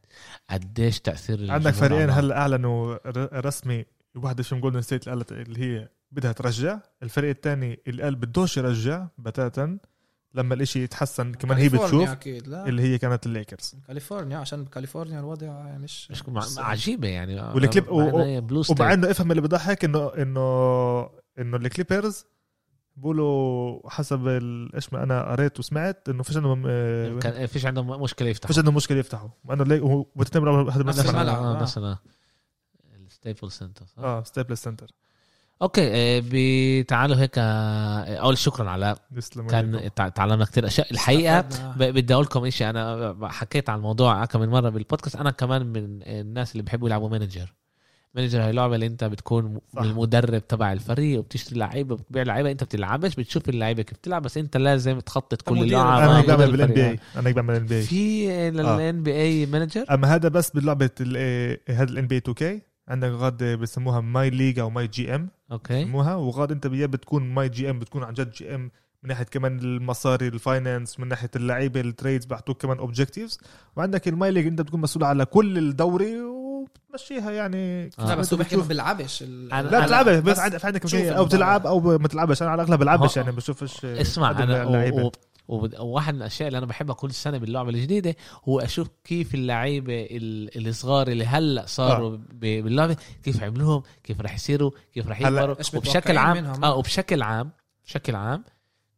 قديش 0.50 1.00
تأثير 1.00 1.52
عندك 1.52 1.74
فريقين 1.74 2.10
هلأ 2.10 2.38
أعلنوا 2.38 2.98
رسمي 3.40 3.86
واحدة 4.16 4.44
فيهم 4.44 4.60
Golden 4.60 4.82
State 4.82 5.08
اللي 5.08 5.16
قالت 5.16 5.32
اللي 5.32 5.60
هي 5.60 5.90
بدها 6.12 6.32
ترجع 6.32 6.80
الفريق 7.04 7.30
الثاني 7.30 7.80
اللي 7.88 8.04
قال 8.04 8.16
بدوش 8.16 8.58
يرجع 8.58 9.08
بتاتا 9.18 9.78
لما 10.34 10.54
الإشي 10.54 10.84
يتحسن 10.84 11.34
كمان 11.34 11.58
هي 11.58 11.70
بتشوف 11.70 12.10
أكيد 12.10 12.48
لا. 12.48 12.68
اللي 12.68 12.82
هي 12.82 12.98
كانت 12.98 13.26
الليكرز. 13.26 13.76
كاليفورنيا 13.88 14.38
عشان 14.38 14.64
بكاليفورنيا 14.64 15.20
الوضع 15.20 15.78
مش 15.78 16.12
مش 16.12 16.24
عجيبة 16.58 17.08
يعني. 17.08 17.42
والكليب- 17.42 17.90
و- 17.92 18.00
معناها 18.18 18.40
بلو 18.40 18.64
ستيت. 18.64 18.80
ومع 18.80 18.94
انه 18.94 19.12
افهم 19.12 19.32
اللي 19.32 19.42
بضحك 19.42 19.86
انه 19.86 20.08
انه 20.18 20.40
إنه 21.40 21.58
ال 21.58 21.66
Clippers 21.66 22.26
بقولوا 22.98 23.90
حسب 23.90 24.28
ال- 24.28 24.76
إيش 24.76 24.94
ما 24.94 25.04
أنا 25.04 25.32
قريت 25.32 25.60
وسمعت 25.60 26.10
إنه 26.10 26.24
فيش 26.24 26.38
عندهم 26.38 26.64
آه، 26.68 27.20
كان 27.20 27.46
فيش 27.46 27.66
عندهم 27.66 28.02
مشكلة 28.02 28.30
يفتحوا. 28.30 28.48
فيش 28.48 28.58
عندهم 28.58 28.76
مشكلة 28.76 28.98
يفتحوا. 28.98 29.30
مع 29.44 29.54
انه 29.54 29.64
لي- 29.64 29.80
هو 29.82 30.04
بتعتبر 30.16 30.62
هذا 30.72 30.84
نفس 30.84 30.98
بنفس 31.00 31.00
الملعب. 31.10 31.38
الملعب 31.38 31.56
آه. 31.56 31.62
نفس 31.62 31.80
ال 33.08 33.13
Staples 33.13 33.52
Center 33.52 33.86
آه 33.98 34.24
Staples 34.24 34.64
Center 34.64 34.92
okay 35.62 35.82
آه، 35.94 36.24
بتعالوا 36.26 37.16
هيك 37.16 37.32
آه، 37.38 38.16
أول 38.16 38.38
شكرا 38.38 38.70
علاء 38.70 38.98
يسلم 39.18 39.48
كان 39.48 39.90
تع- 39.96 40.10
تعلمنا 40.10 40.46
كتير 40.46 40.68
أشياء. 40.68 40.92
الحقيقة 40.92 41.46
بدي 41.78 42.14
أقول 42.14 42.26
لكم 42.26 42.50
شيء 42.50 42.70
أنا 42.70 43.16
حكيت 43.24 43.70
عن 43.70 43.78
الموضوع 43.78 44.26
كم 44.26 44.40
من 44.40 44.50
مرة 44.50 44.70
بالبودكاست. 44.70 45.16
أنا 45.16 45.32
كمان 45.32 45.66
من 45.66 46.00
الناس 46.04 46.52
اللي 46.52 46.64
بيحبوا 46.64 46.88
يلعبوا 46.88 47.10
manager 47.10 47.54
manager 48.16 48.42
هي 48.44 48.52
لعبة 48.52 48.76
اللي 48.76 48.86
أنت 48.86 49.04
بتكون 49.04 49.60
صح. 49.76 49.82
المدرب 49.82 50.48
تبع 50.48 50.74
الفريق 50.74 51.20
وبتشتري 51.20 51.60
لعيبة 51.60 51.94
وبتبيع 51.94 52.24
لعيبة. 52.24 52.52
أنت 52.52 52.64
بتلعبش 52.64 53.16
بتشوف 53.16 53.50
اللعيبة 53.50 53.84
كيف 53.84 53.98
بتلعب 53.98 54.22
بس 54.22 54.38
أنت 54.38 54.58
لازم 54.58 55.00
تخطط 55.00 55.42
كل 55.42 55.56
مدير 55.56 55.66
اللعب 55.66 56.02
أنا 56.10 56.20
آه، 56.20 56.22
بعمل 56.22 56.52
بال 56.52 56.68
NBA 56.74 57.00
أنا 57.16 57.32
بعمل 57.32 57.48
بال 57.48 57.66
NBA 57.66 57.82
في 57.84 58.50
ال 58.50 58.77
N 58.77 59.04
BA 59.04 59.22
manager 59.22 59.86
أما 59.92 60.16
هذا 60.16 60.30
بس 60.30 60.50
بلعبة 60.52 60.90
هذا 61.70 61.84
ال 61.92 62.08
NB 62.08 62.18
2K 62.18 62.62
عندك 62.88 63.10
غاد 63.10 63.44
بسموها 63.44 64.02
My 64.02 64.30
League 64.30 64.60
أو 64.60 64.70
My 64.70 64.88
GM 64.88 65.30
okay. 65.52 65.84
بسموها 65.86 66.16
وغاد 66.16 66.52
أنت 66.52 66.68
بيا 66.68 66.86
بتكون 66.86 67.24
My 67.30 67.50
GM 67.50 67.80
بتكون 67.80 68.04
عن 68.04 68.14
جد 68.14 68.32
GM 68.32 68.72
من 69.04 69.10
ناحية 69.10 69.24
كمان 69.26 69.60
المصاري 69.60 70.28
ال 70.28 70.37
finance 70.37 71.00
من 71.00 71.08
ناحية 71.08 71.30
اللعيبة 71.36 71.82
ال 71.82 71.88
trades 71.88 72.26
بيعطوك 72.26 72.62
كمان 72.62 72.78
objectives 72.78 73.40
وعندك 73.76 74.08
ال 74.08 74.16
My 74.16 74.32
League 74.32 74.48
أنت 74.48 74.62
بتكون 74.62 74.82
مسؤول 74.82 75.04
على 75.04 75.26
كل 75.26 75.58
الدوري 75.58 76.22
وبتمشيها 76.22 77.32
يعني. 77.32 77.90
آه. 78.00 78.08
لا 78.08 78.16
بس 78.16 78.34
هو 78.34 78.40
بتشوف- 78.40 78.60
ما 78.60 78.68
أنا- 79.50 79.54
لا 79.54 79.86
بتلعبش 79.86 80.16
بس 80.16 80.40
بس 80.40 80.66
عندك 80.66 80.82
أو 81.10 81.24
المباراة. 81.24 81.28
تلعب 81.30 81.68
أو 81.68 81.98
ما 81.98 82.08
تلعبش 82.08 82.42
أنا 82.42 82.52
على 82.52 82.62
الأغلب 82.64 82.80
بلعبش 82.80 83.18
آه. 83.18 83.22
يعني 83.22 83.36
بشوفش 83.36 83.86
اسمع 83.86 84.32
أنا 84.32 84.64
وواحد 85.50 86.14
من 86.14 86.20
الأشياء 86.22 86.48
اللي 86.48 86.58
أنا 86.58 86.66
بحبها 86.66 86.96
كل 86.96 87.12
سنة 87.12 87.38
باللعبة 87.38 87.70
الجديدة 87.70 88.16
هو 88.50 88.60
أشوف 88.60 88.88
كيف 89.04 89.36
اللعيبة 89.36 90.08
ال- 90.12 90.68
الصغار 90.68 91.08
اللي 91.08 91.26
هلأ 91.26 91.66
صاروا 91.66 92.18
ب- 92.18 92.40
باللعبة 92.64 92.98
كيف 93.24 93.44
عملوهم 93.44 93.84
كيف 94.04 94.22
رح 94.22 94.36
يصيروا 94.36 94.72
كيف 94.94 95.08
هلأ 95.08 95.28
يكبروا 95.42 95.56
وبشكل 95.76 96.18
عام 96.18 96.38
منهم؟ 96.38 96.64
آه 96.66 96.76
وبشكل 96.76 97.22
عام 97.22 97.52
بشكل 97.86 98.16
عام 98.16 98.44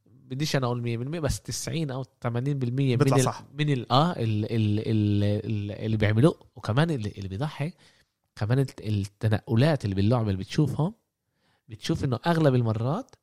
بديش 0.06 0.56
أنا 0.56 0.66
أقول 0.66 0.82
100% 0.82 1.20
بس 1.20 1.39
90 1.41 1.91
أو 1.91 2.04
80% 2.04 2.28
من 2.28 2.95
بيطلع 2.95 3.18
صح. 3.18 3.43
من 3.60 3.70
ال 3.70 3.91
آه 3.91 4.12
ال 4.12 4.45
ال 4.45 4.80
ال 4.80 5.24
ال 5.24 5.72
اللي 5.86 5.97
بيعملوه 5.97 6.36
وكمان 6.56 6.89
اللي, 6.89 7.14
اللي 7.18 7.28
بيضحك 7.28 7.74
كمان 8.36 8.60
الت- 8.60 8.82
التنقلات 8.82 9.84
اللي 9.86 9.95
باللعبة 9.95 10.28
اللي 10.30 10.38
بتشوفهم 10.38 10.93
بتشوف 11.70 12.04
إنه 12.04 12.20
أغلب 12.28 12.56
المرات 12.56 13.16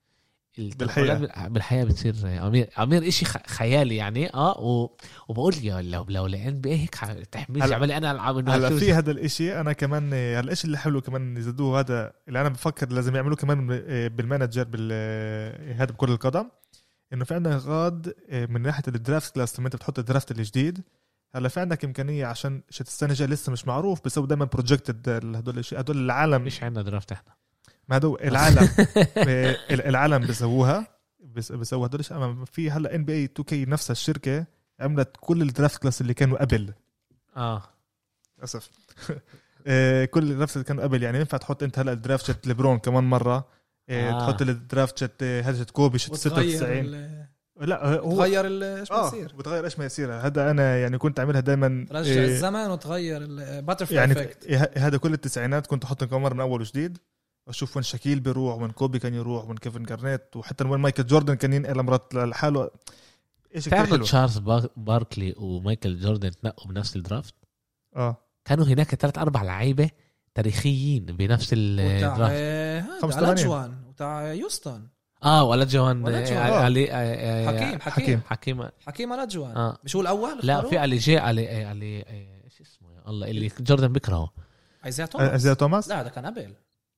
التنقلات 0.59 1.19
بال- 1.21 1.51
بالحياة 1.51 1.85
بتصير 1.85 2.15
أمير 2.47 2.71
أمير 2.79 3.09
إشي 3.09 3.25
خ- 3.25 3.47
خيالي 3.47 3.97
يعني 3.97 4.35
آه 4.35 4.61
و... 4.61 4.91
وبقول 5.29 5.55
يا 5.63 5.83
لو 5.83 6.07
لو 6.09 6.27
الان 6.27 6.61
بي 6.61 6.77
هيك 6.77 6.95
ح- 6.95 7.13
تحميل 7.13 7.75
عملي 7.75 7.97
أنا 7.97 8.11
العب 8.11 8.39
انه 8.39 8.55
هلا 8.55 8.79
في 8.79 8.93
هذا 8.93 9.11
الإشي 9.11 9.61
أنا 9.61 9.73
كمان 9.73 10.07
هلا 10.13 10.41
الاشي 10.41 10.65
اللي 10.65 10.79
حلو 10.79 11.01
كمان 11.01 11.37
يزيدوه 11.37 11.81
هذا 11.81 12.13
اللي 12.29 12.41
أنا 12.41 12.49
بفكر 12.49 12.89
لازم 12.93 13.17
يعملوه 13.17 13.37
كمان 13.37 13.67
بال 14.09 14.21
manager 14.21 14.65
بال 14.65 14.93
هذا 15.77 15.93
بكرة 15.93 16.13
القدم 16.13 16.49
إنه 17.13 17.25
في 17.25 17.35
عندك 17.35 17.51
غاد 17.51 18.15
من 18.33 18.63
ناحية 18.63 18.83
ال 18.89 18.97
draft 18.97 19.35
class 19.35 19.59
لما 19.59 19.67
انت 19.67 19.77
بتحط 19.77 19.99
ال 19.99 20.04
draft 20.04 20.31
الجديد. 20.31 20.83
هلا 21.35 21.49
في 21.49 21.61
عندك 21.61 21.85
إمكانية 21.85 22.27
عشان 22.27 22.63
شت 22.71 22.87
السنة 22.87 23.11
الجاية 23.11 23.29
لسه 23.29 23.53
مش 23.53 23.67
معروف 23.67 24.03
بيسوي 24.05 24.27
دائما 24.27 24.45
projected 24.45 25.09
هدول 25.37 25.59
الشيء 25.59 25.81
هدول 25.81 25.97
العالم. 25.99 26.43
مش 26.43 26.63
عندنا 26.63 26.83
draft 26.85 27.13
إحنا. 27.13 27.33
ما 27.89 27.97
هدول 27.97 28.21
العالم. 28.31 28.69
آه، 29.17 29.57
العالم 29.71 30.19
بيسووها. 30.27 30.87
بس- 31.21 31.53
بيسووا 31.53 31.87
هدول 31.87 32.01
الشيء 32.01 32.17
أما 32.17 32.45
في 32.45 32.71
هلأ 32.71 32.95
NBA 32.95 33.13
2K 33.13 33.65
نفسها 33.65 33.93
الشركة 33.93 34.47
عملت 34.81 35.09
كل 35.21 35.43
ال 35.43 35.50
draft 35.50 35.83
class 35.83 36.01
اللي 36.01 36.15
كانوا 36.15 36.39
قبل. 36.41 36.73
آه. 37.37 37.63
اسف 38.45 38.71
آه، 39.67 40.05
كل 40.05 40.39
نفس 40.39 40.57
اللي 40.57 40.65
كان 40.65 40.81
قبل. 40.81 41.03
يعني 41.03 41.19
ينفع 41.19 41.39
تحط 41.39 41.63
أنت 41.63 41.79
هلأ 41.79 41.93
ال 41.93 41.98
draft 41.98 42.25
شت 42.27 42.47
ليبرون 42.47 42.79
كمان 42.79 43.05
مرة. 43.05 43.49
آه. 43.89 44.11
آه. 44.11 44.19
تحط 44.21 44.43
ال 44.43 44.52
draft 44.52 44.99
شت 44.99 45.23
آه، 45.23 45.43
هذا 45.43 45.63
شت 45.63 45.71
كوبي 45.71 45.99
شت 45.99 46.11
وتغير 46.11 46.57
96 46.57 46.79
ال- 46.79 47.29
لا 47.61 47.87
هو 47.87 48.17
تغير 48.17 48.47
إيش 48.47 48.93
آه 48.93 49.05
بيصير؟ 49.11 49.33
بتغير 49.37 49.65
إيش 49.65 49.79
ما 49.79 49.85
يصير. 49.85 50.13
هذا 50.13 50.51
أنا 50.51 50.79
يعني 50.79 50.99
كنت 50.99 51.19
اعملها 51.21 51.41
دائما 51.41 51.87
ترجع 51.91 52.23
الزمن 52.23 52.71
وتغير 52.71 53.23
ال 53.23 53.31
butterfly 53.31 53.99
يعني 53.99 54.29
هذا 54.77 54.97
كل 54.99 55.13
التسعينات 55.13 55.67
كنت 55.67 55.85
أحط 55.85 56.05
كم 56.05 56.23
مرة 56.23 56.35
من 56.35 56.41
أول 56.41 56.61
وجديد. 56.61 56.99
أشوف 57.49 57.77
وين 57.77 57.83
شاكيل 57.83 58.21
بيروح 58.21 58.59
وين 58.59 58.71
كوبي 58.71 58.99
كان 58.99 59.15
يروح 59.15 59.45
وين 59.49 59.57
كيفن 59.57 59.83
جارنيت 59.83 60.37
وحتى 60.37 60.65
وين 60.65 60.81
مايكل 60.81 61.07
جوردن 61.07 61.35
كان 61.35 61.53
ينقل 61.53 61.83
مرات 61.83 62.15
لحاله. 62.15 62.71
إيش 63.55 63.69
كثير 63.69 63.87
حلو 63.87 64.05
تشارلز 64.05 64.39
بار- 64.39 64.69
باركلي 64.77 65.35
ومايكل 65.39 66.01
جوردن 66.01 66.31
تنقوا 66.31 66.67
بنفس 66.73 66.97
ال 66.97 67.02
draft؟ 67.02 67.35
آه. 67.97 68.17
كانوا 68.45 68.65
هناك 68.65 68.95
ثلاث 68.95 69.19
أربع 69.19 69.43
لعيبة 69.43 69.91
تاريخيين 70.35 71.05
بنفس 71.07 71.53
وتاع 71.53 71.57
الدرافت 71.57 72.33
آه، 72.35 72.81
هذا 72.81 73.01
85. 73.01 73.29
ألاجوان 73.39 73.75
وتاع 73.89 74.33
يوستن. 74.33 74.87
آه 75.25 75.45
ولا 75.45 75.65
جوان 75.65 76.03
جوان. 76.03 76.15
آه، 76.15 76.29
آه. 76.33 76.65
علي 76.65 76.93
آه، 76.93 76.95
آه، 76.95 77.47
حكيم 77.47 77.81
حكيم. 77.81 78.21
حكيم 78.27 78.63
حكيم. 78.63 78.69
حكيم 78.87 79.13
ألاجوان. 79.13 79.57
آه. 79.57 79.79
مش 79.85 79.97
هو 79.97 80.03
الأول 80.03 80.41
لا؟ 80.43 80.63
في 80.69 80.79
علي 80.79 80.97
جي 80.97 81.19
علي 81.19 81.49
آه، 81.49 81.67
علي 81.69 82.01
آه، 82.01 82.45
إيش 82.45 82.61
اسمه 82.61 82.93
يا 82.95 83.09
الله 83.11 83.31
اللي 83.31 83.51
جوردن 83.61 83.89
بيكرهه 83.93 84.33
إيزيا 84.87 85.07
توماس. 85.07 85.31
ازيا 85.33 85.55
توماس؟ 85.55 85.89
لا 85.89 86.03
ده 86.03 86.11
كان 86.11 86.27
قبل. 86.27 86.55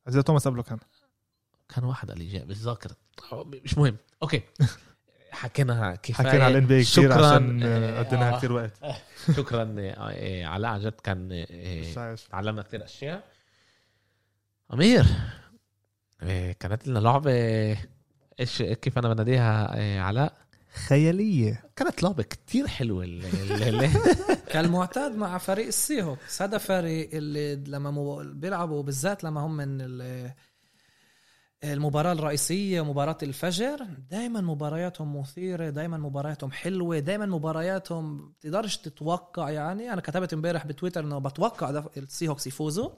ازيا 0.08 0.22
توماس 0.22 0.48
قبله 0.48 0.62
كان 0.62 0.78
كان 1.68 1.84
واحد 1.84 2.10
علي 2.10 2.26
جي 2.28 2.38
بالذاكره 2.38 2.96
مش 3.32 3.78
مهم 3.78 3.96
أوكي 4.22 4.42
حكينا 5.30 5.94
كفايه 5.94 6.28
حكينا 6.28 6.44
على 6.44 6.58
الان 6.58 6.64
كثير 6.64 6.82
شكراً. 6.82 7.26
عشان 7.26 7.62
آه، 7.62 7.66
آه، 7.66 8.02
قدينا 8.02 8.28
آه. 8.34 8.38
كثير 8.38 8.52
وقت 8.52 8.72
شكرا 9.36 9.74
آه، 9.78 10.44
علاء 10.44 10.70
عن 10.70 10.80
جد 10.80 10.92
كان 10.92 11.46
مش. 11.50 12.24
تعلمنا 12.30 12.62
كثير 12.62 12.84
أشياء 12.84 13.24
أمير 14.72 15.06
كانت 16.60 16.88
لنا 16.88 16.98
لعبة 16.98 17.32
إيش 18.40 18.62
كيف 18.62 18.98
أنا 18.98 19.08
بناديها 19.14 20.00
علاء 20.02 20.32
خيالية. 20.72 21.64
كانت 21.76 22.02
لعبة 22.02 22.22
كتير 22.22 22.66
حلوة 22.66 23.04
ال- 23.04 23.24
ال- 23.24 23.84
ال- 23.84 23.90
كالمعتاد 24.52 25.16
مع 25.16 25.38
فريق 25.38 25.66
ال 25.66 26.02
Seahawks 26.02 26.42
هذا 26.42 26.58
فريق 26.58 27.10
اللي 27.12 27.54
لما 27.56 27.90
مو- 27.90 28.22
بيلعبوا 28.34 28.82
بالذات 28.82 29.24
لما 29.24 29.40
هم 29.40 29.56
من 29.56 29.80
ال- 29.80 30.32
المباراة 31.64 32.12
الرئيسية 32.12 32.84
مباراة 32.84 33.18
الفجر. 33.22 33.86
دائما 34.10 34.40
مبارياتهم 34.40 35.16
مثيرة 35.20 35.70
دائما 35.70 35.96
مبارياتهم 35.98 36.50
حلوة 36.52 36.98
دائما 36.98 37.26
مبارياتهم 37.26 38.32
بتقدرش 38.40 38.76
تتوقع. 38.76 39.50
يعني 39.50 39.92
أنا 39.92 40.00
كتبت 40.00 40.32
امبارح 40.32 40.66
بتويتر 40.66 41.04
إنه 41.04 41.18
بتوقع 41.18 41.70
ده- 41.70 41.90
ال 41.96 42.28
Seahawks 42.28 42.46
يفوزوا 42.46 42.90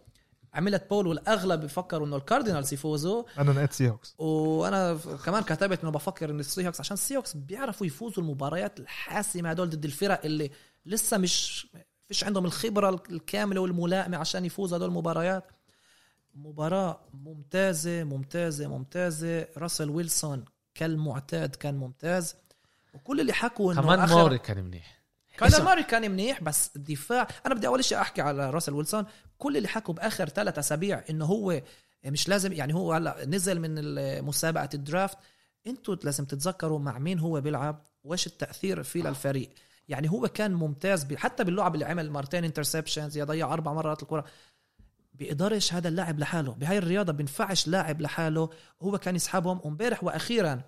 عملت 0.55 0.91
poll 0.91 1.07
والأغلب 1.07 1.61
بفكروا 1.61 2.07
إنه 2.07 2.17
ال 2.17 2.22
Cardinals 2.22 2.75
يفوزوا 2.75 3.25
أنا 3.39 3.53
نقيت 3.53 3.73
Seahawks 3.73 4.15
وأنا 4.19 4.99
كمان 5.25 5.43
كتبت 5.43 5.83
إنه 5.83 5.91
بفكر 5.91 6.31
إن 6.31 6.41
ال 6.41 6.69
Seahawks 6.69 6.81
عشان 6.81 6.95
ال 6.95 7.17
Seahawks 7.17 7.37
بيعرفوا 7.37 7.87
يفوزوا 7.87 8.25
المباريات 8.25 8.81
الحاسمة 8.81 9.51
هدول 9.51 9.71
ضد 9.71 9.85
الفرق 9.85 10.25
اللي 10.25 10.51
لسه 10.87 11.19
مش 11.19 11.67
فيش 12.09 12.25
عندهم 12.25 12.45
الخبرة 12.45 13.03
الكاملة 13.11 13.61
والملائمة 13.61 14.17
عشان 14.17 14.45
يفوزوا 14.45 14.79
هدول 14.79 14.89
المباريات. 14.89 15.45
مباراة 16.35 17.01
ممتازة 17.15 18.05
ممتازة 18.05 18.69
ممتازة. 18.69 19.47
راسل 19.57 19.91
ويلسون 19.91 20.45
كالمعتاد 20.75 21.57
كان 21.57 21.75
ممتاز. 21.75 22.37
وكل 22.95 23.21
اللي 23.21 23.33
حكوا 23.33 23.73
إنه 23.73 23.83
كمان 23.83 24.01
كايلر 24.01 24.17
موري 24.17 24.39
كان 24.39 24.65
منيح. 24.65 25.02
كايلر 25.51 25.65
موري 25.65 25.83
كان 25.83 26.11
منيح 26.11 26.43
بس 26.43 26.71
الدفاع 26.77 27.29
أنا 27.47 27.55
بدي 27.55 27.67
أول 27.67 27.85
شيء 27.85 28.01
أحكي 28.01 28.23
على 28.23 28.51
راسل 28.51 28.73
ويلسون. 28.73 29.07
كل 29.39 29.57
اللي 29.57 29.69
حكوا 29.69 29.95
بآخر 29.95 30.29
ثلاث 30.29 30.59
أسابيع 30.59 31.05
إنه 31.11 31.25
هو 31.25 31.63
مش 32.05 32.29
لازم 32.29 32.53
يعني 32.53 32.75
هو 32.75 32.93
هلا 32.93 33.27
نزل 33.27 33.61
من 33.61 33.75
مسابقة 34.25 34.69
ال 34.75 34.81
draft. 34.81 35.19
أنتوا 35.67 35.97
لازم 36.05 36.25
تتذكروا 36.25 36.79
مع 36.79 36.99
مين 36.99 37.19
هو 37.19 37.41
بيلعب 37.41 37.87
وإيش 38.05 38.27
التأثير 38.27 38.83
فيه 38.83 39.03
للفريق. 39.03 39.51
يعني 39.89 40.11
هو 40.11 40.29
كان 40.29 40.55
ممتاز 40.55 41.15
حتى 41.15 41.45
باللعب 41.45 41.75
اللي 41.75 41.85
عمل 41.85 42.11
مرتين 42.11 42.45
interceptions 42.45 43.19
يضيع 43.19 43.53
أربع 43.53 43.73
مرات 43.73 44.03
الكرة. 44.03 44.25
بيقدرش 45.15 45.75
هذا 45.75 45.89
اللاعب 45.89 46.19
لحاله؟ 46.19 46.53
بهاي 46.53 46.79
الرياضة 46.79 47.13
بينفعش 47.13 47.69
لاعب 47.69 48.01
لحاله. 48.01 48.51
هو 48.83 48.99
كان 48.99 49.17
يسحبهم. 49.17 49.61
وإمبارح 49.65 50.05
وأخيرا 50.05 50.61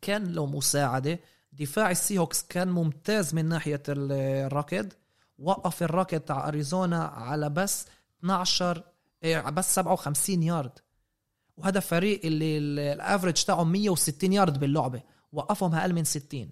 كان 0.00 0.24
له 0.24 0.46
مساعدة. 0.46 1.18
دفاع 1.58 1.90
ال 1.90 2.18
Seahawks 2.18 2.42
كان 2.42 2.68
ممتاز 2.68 3.34
من 3.34 3.44
ناحية 3.48 3.82
ال- 3.88 4.12
الركض 4.46 4.92
وقف 5.38 5.82
الركض 5.82 6.20
تاع 6.20 6.48
أريزونا 6.48 7.04
على 7.04 7.50
بس 7.50 7.86
12 8.20 8.82
إيه، 9.24 9.50
بس 9.50 9.74
57 9.74 10.42
يارد. 10.42 10.72
وهذا 11.56 11.80
فريق 11.80 12.20
اللي 12.24 12.58
ال- 12.58 12.78
ال 12.78 12.86
average 12.86 13.44
تاعه 13.44 13.64
160 13.64 14.32
يارد 14.32 14.60
باللعبة. 14.60 15.02
وقفهم 15.32 15.74
أقل 15.74 15.92
من 15.92 16.04
60 16.04 16.50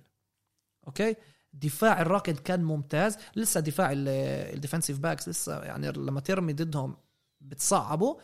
أوكي؟ 0.86 1.16
دفاع 1.52 2.00
الركض 2.00 2.38
كان 2.38 2.64
ممتاز. 2.64 3.16
لسه 3.36 3.60
دفاع 3.60 3.90
ال 3.94 4.05
defensive 4.05 4.98
backs 4.98 5.28
لسه 5.28 5.62
يعني 5.62 5.92
لما 5.92 6.20
ترمي 6.20 6.52
ضدهم 6.52 6.96
بتصعبوا 7.40 8.16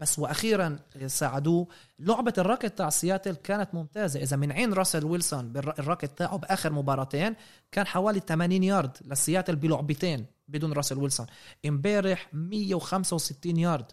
بس 0.00 0.18
وأخيرا 0.18 0.78
ساعدوه. 1.06 1.68
لعبة 1.98 2.32
الركض 2.38 2.78
تاع 2.78 2.90
سياتل 2.90 3.34
كانت 3.34 3.74
ممتازة. 3.74 4.20
إذا 4.20 4.36
من 4.36 4.52
عين 4.52 4.72
راسل 4.72 5.04
ويلسون 5.04 5.52
بالركض 5.52 6.18
تاعه 6.18 6.36
بآخر 6.36 6.72
مباراتين 6.72 7.34
كان 7.72 7.86
حوالي 7.86 8.20
80 8.20 8.62
يارد 8.62 8.96
لسياتل 9.04 9.56
بلعبتين 9.56 10.26
بدون 10.48 10.72
راسل 10.72 10.98
ويلسون. 10.98 11.26
امبارح 11.66 12.28
165 12.32 13.56
يارد 13.56 13.86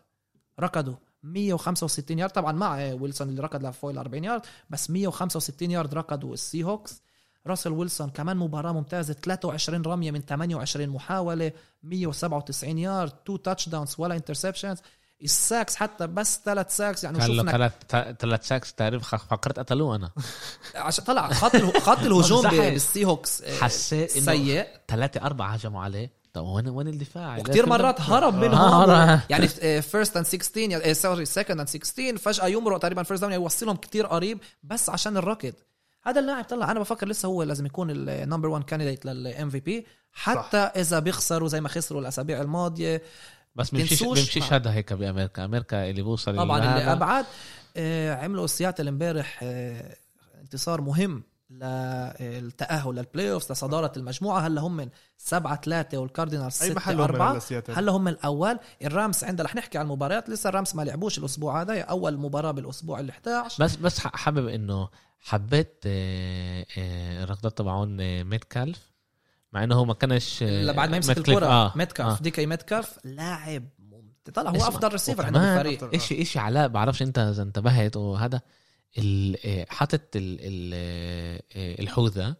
ركضوا. 0.59 0.95
165 1.23 2.19
يارد. 2.19 2.31
طبعا 2.31 2.51
مع 2.51 2.93
ويلسون 2.93 3.29
اللي 3.29 3.41
ركض 3.41 3.65
لفوق 3.65 3.89
ال 3.89 3.97
40 3.97 4.23
يارد 4.23 4.41
بس 4.69 4.89
165 4.89 5.71
يارد 5.71 5.93
ركضوا 5.93 6.33
السي 6.33 6.63
هوكس 6.63 7.01
راسل 7.47 7.71
ويلسون 7.71 8.09
كمان 8.09 8.37
مباراة 8.37 8.71
ممتازة. 8.71 9.13
23 9.13 9.81
رمية 9.81 10.11
من 10.11 10.21
28 10.21 10.89
محاولة 10.89 11.51
197 11.83 12.77
يارد 12.77 13.13
2 13.23 13.41
touchdowns 13.41 13.95
ولا 13.97 14.15
interceptions 14.15 14.77
ال 15.23 15.32
sacks 15.32 15.75
حتى 15.75 16.07
بس 16.07 16.39
ثلاث 16.45 16.75
sacks 16.75 17.03
يعني 17.03 17.21
شفنا 17.21 17.51
ثلاث 17.51 17.71
ثلاث 18.19 18.47
sacks 18.47 18.73
تعرف 18.73 19.03
خ- 19.03 19.25
فكرت 19.27 19.59
قتلوه 19.59 19.95
أنا. 19.95 20.09
عشان 20.75 21.03
طلع 21.03 21.29
خط 21.33 21.55
خط 21.77 21.99
الهجوم 21.99 22.49
بالسي 22.49 23.05
هوكس 23.05 23.41
آه، 23.41 23.57
حسيت 23.57 24.17
إنه 24.17 24.25
سيء. 24.25 24.67
ثلاثة 24.87 25.21
أربعة 25.21 25.49
هجموا 25.53 25.83
عليه. 25.83 26.11
طب 26.33 26.43
وين 26.43 26.69
وين 26.69 26.87
الدفاع؟ 26.87 27.37
وكثير 27.37 27.65
مرات 27.69 28.01
هرب 28.01 28.35
آه، 28.35 28.39
منهم. 28.47 28.55
هرب. 28.91 29.19
يعني 29.29 29.47
first 29.81 30.17
and 30.17 30.25
16 30.25 30.93
sorry 30.93 31.25
second 31.25 31.59
and 31.59 31.67
16 31.67 32.17
فجأة 32.17 32.47
يمرق 32.47 32.77
تقريبا 32.79 33.03
first 33.03 33.21
down 33.21 33.33
يوصلهم 33.33 33.75
كثير 33.75 34.05
قريب 34.07 34.39
بس 34.63 34.89
عشان 34.89 35.17
الركض. 35.17 35.53
هذا 36.03 36.19
اللاعب 36.19 36.43
طلع. 36.43 36.71
أنا 36.71 36.79
بفكر 36.79 37.07
لسه 37.07 37.27
هو 37.27 37.43
لازم 37.43 37.65
يكون 37.65 37.87
ال 37.91 37.99
number 37.99 38.47
1 38.49 38.63
candidate 38.63 39.05
لل 39.05 39.49
MVP 39.49 39.85
حتى 40.13 40.57
إذا 40.57 40.99
بيخسروا 40.99 41.47
زي 41.47 41.61
ما 41.61 41.69
خسروا 41.69 42.01
الأسابيع 42.01 42.41
الماضية 42.41 43.01
بس 43.55 43.69
بيمشيش 43.71 44.03
بيمشيش 44.03 44.53
هذا 44.53 44.71
هيك 44.73 44.93
بأمريكا. 44.93 45.45
أمريكا 45.45 45.89
اللي 45.89 46.01
بوصل 46.01 46.37
طبعا 46.37 46.57
اللي 46.59 46.91
ابعد 46.91 47.25
آه، 47.77 48.15
عملوا 48.15 48.47
سياتل 48.47 48.87
امبارح 48.87 49.39
آه، 49.43 49.95
انتصار 50.41 50.81
مهم 50.81 51.23
للتأهل 51.49 52.95
لل 52.95 53.31
playoffs 53.31 53.51
لصدارة 53.51 53.91
المجموعة. 53.97 54.39
هلا 54.39 54.61
هم 54.61 54.75
من 54.77 54.89
7 55.17 55.61
3 55.61 55.97
والكاردينالز 55.97 56.63
أي 56.63 56.69
6 56.69 56.75
محل 56.75 57.01
4 57.01 57.33
من 57.33 57.39
سياتل 57.39 57.73
هلا 57.73 57.91
هم 57.91 58.07
الأول. 58.07 58.59
الرامس 58.83 59.23
عندنا 59.23 59.45
رح 59.47 59.55
نحكي 59.55 59.77
عن 59.77 59.85
المباريات. 59.85 60.29
لسه 60.29 60.49
الرامس 60.49 60.75
ما 60.75 60.81
لعبوش 60.83 61.17
الأسبوع 61.17 61.61
هذا 61.61 61.81
أول 61.81 62.17
مباراة 62.17 62.51
بالأسبوع 62.51 62.99
ال 62.99 63.09
11 63.09 63.63
بس 63.63 63.75
بس 63.75 63.99
ح- 63.99 64.15
حابب 64.15 64.47
إنه 64.47 64.89
حبيت 65.19 65.83
آه، 65.85 66.65
آه، 66.77 67.23
الركضات 67.23 67.57
تبعون 67.57 68.01
آه، 68.01 68.23
ميتكالف 68.23 68.94
مع 69.53 69.63
إنه 69.63 69.75
هو 69.75 69.85
ما 69.85 69.93
كانش 69.93 70.43
آه، 70.43 70.63
لا 70.63 70.71
بعد 70.71 70.89
ما 70.89 70.95
يمسك 70.95 71.17
الكره 71.17 71.45
آه، 71.45 71.73
ميتكاف 71.75 72.19
آه. 72.19 72.23
دي 72.23 72.31
كي 72.31 72.45
ميتكاف 72.45 72.99
لاعب 73.03 73.63
طلع 74.33 74.51
هو 74.51 74.55
أفضل 74.55 74.91
ريسيفر 74.91 75.25
عنده 75.25 75.39
وكمان 75.39 75.63
بالفريق 75.63 75.95
اشي 75.95 76.21
اشي 76.21 76.39
علاء 76.39 76.67
بعرفش 76.67 77.01
أنت 77.01 77.19
إذا 77.19 77.43
انتبهت 77.43 77.97
وهذا 77.97 78.41
آه، 78.97 79.65
حاطط 79.69 80.01
آه، 80.15 81.41
الحوذة 81.55 82.35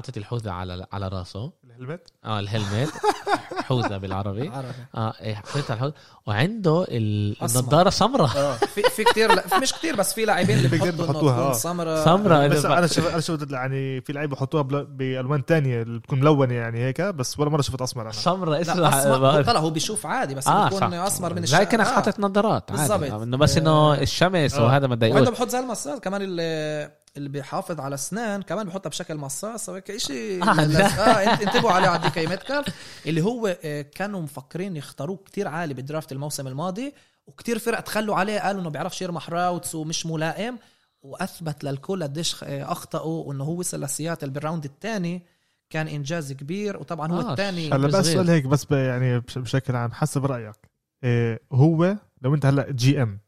حاطط 0.00 0.16
الحوذة 0.16 0.50
على 0.50 0.86
على 0.92 1.08
راسه. 1.08 1.52
الهلمت؟ 1.64 2.00
آه 2.24 2.40
الهلمت. 2.40 2.92
حوذة 3.68 3.96
بالعربي. 3.96 4.48
عربي. 4.48 4.68
آه 4.94 5.12
إيه، 5.20 5.34
حاططها 5.34 5.64
على 5.64 5.74
الحوذة. 5.74 5.92
وعنده 6.26 6.84
ال- 6.88 7.42
أسمر. 7.42 7.60
النضارة 7.60 7.90
سمراء. 7.90 8.36
آه. 8.36 8.52
في 8.74 8.82
في 8.82 9.04
كثير 9.04 9.34
لا 9.34 9.44
مش 9.62 9.72
كثير 9.72 9.96
بس 9.96 10.14
في 10.14 10.24
لاعبين 10.24 10.56
اللي 10.56 10.68
بيقدروا 10.68 10.90
بيحطوا 10.92 11.12
بيحطوها، 11.12 11.38
آه. 11.50 11.52
سمراء. 11.52 12.04
سمراء 12.04 12.48
بس 12.48 12.64
أنا 12.64 12.86
شفت 12.86 13.10
أنا 13.12 13.20
شفت 13.20 13.50
يعني 13.52 14.00
في 14.00 14.12
لعيبة 14.12 14.36
بحطوها 14.36 14.62
بل- 14.62 14.84
بألوان 14.86 15.44
تانية 15.44 15.82
اللي 15.82 15.98
بتكون 15.98 16.20
ملونه 16.20 16.54
يعني 16.54 16.78
هيك 16.84 17.00
بس 17.00 17.38
ولا 17.40 17.50
مرة 17.50 17.62
شفت 17.62 17.82
أسمر 17.82 18.02
أنا. 18.02 18.12
سمراء 18.12 18.50
لا 18.50 18.60
اسمها 18.60 18.98
أسمر 19.02 19.42
طلع 19.52 19.60
هو 19.60 19.70
بيشوف 19.70 20.06
عادي 20.06 20.34
بس 20.34 20.48
آه 20.48 20.64
بيكون 20.64 20.80
صح. 20.90 20.94
أسمر 20.96 21.34
من 21.34 21.42
الشمس 21.42 21.60
كأنك 21.60 21.86
حاطط 21.86 22.20
نظارات 22.20 22.70
عادي. 22.72 22.82
بالضبط. 22.98 23.22
إنه 23.22 23.36
بس 23.36 23.56
إنه 23.56 23.94
الشمس 23.94 24.54
آه. 24.54 24.64
وهذا 24.64 24.86
ما 24.86 24.90
وعنده 24.94 25.08
تضايقوش 25.08 25.28
بحط 25.28 25.48
زي 25.48 25.58
المصاص 25.58 25.98
كمان 26.00 26.22
اللي 26.22 26.90
اللي 27.20 27.28
بيحافظ 27.28 27.80
على 27.80 27.94
أسنان 27.94 28.42
كمان 28.42 28.66
بحطها 28.66 28.90
بشكل 28.90 29.16
مصاص 29.16 29.70
هيك 29.70 29.96
شيء 29.96 30.42
آه،. 30.48 30.50
آه 30.50 31.32
انت- 31.32 31.42
انتبهوا 31.42 31.70
عليه 31.72 31.88
على 31.88 32.02
ديكاي 32.02 32.26
ميتكالف 32.26 32.74
اللي 33.06 33.20
هو 33.20 33.56
آه، 33.64 33.82
كانوا 33.82 34.20
مفكرين 34.20 34.76
يختاروه 34.76 35.16
كتير 35.26 35.48
عالي 35.48 35.74
بالدرافت 35.74 36.12
الموسم 36.12 36.46
الماضي 36.46 36.94
وكتير 37.26 37.58
فرق 37.58 37.80
تخلوا 37.80 38.16
عليه 38.16 38.40
قالوا 38.40 38.60
إنه 38.60 38.70
بيعرفش 38.70 39.02
يرمح 39.02 39.30
راوتس 39.30 39.74
ومش 39.74 40.06
ملائم 40.06 40.58
وأثبت 41.02 41.64
للكل 41.64 42.02
قديش 42.02 42.44
آه، 42.44 42.72
أخطأوا 42.72 43.24
وإنه 43.24 43.44
هو 43.44 43.58
وصل 43.58 43.80
لسياتل 43.84 44.30
بالراوند 44.30 44.64
الثاني 44.64 45.22
كان 45.70 45.88
إنجاز 45.88 46.32
كبير 46.32 46.76
وطبعا 46.76 47.12
هو 47.12 47.20
آه، 47.20 47.30
الثاني 47.30 47.70
هلا 47.72 47.86
بس. 47.86 48.06
سؤال 48.06 48.30
هيك 48.30 48.44
بس 48.46 48.64
ب- 48.64 48.72
يعني 48.72 49.20
بش- 49.20 49.38
بشكل 49.38 49.76
عام 49.76 49.92
حسب 49.92 50.26
رأيك 50.26 50.56
إيه 51.04 51.40
هو 51.52 51.96
لو 52.22 52.34
أنت 52.34 52.46
هلا 52.46 52.70
جي 52.70 53.02
إم 53.02 53.20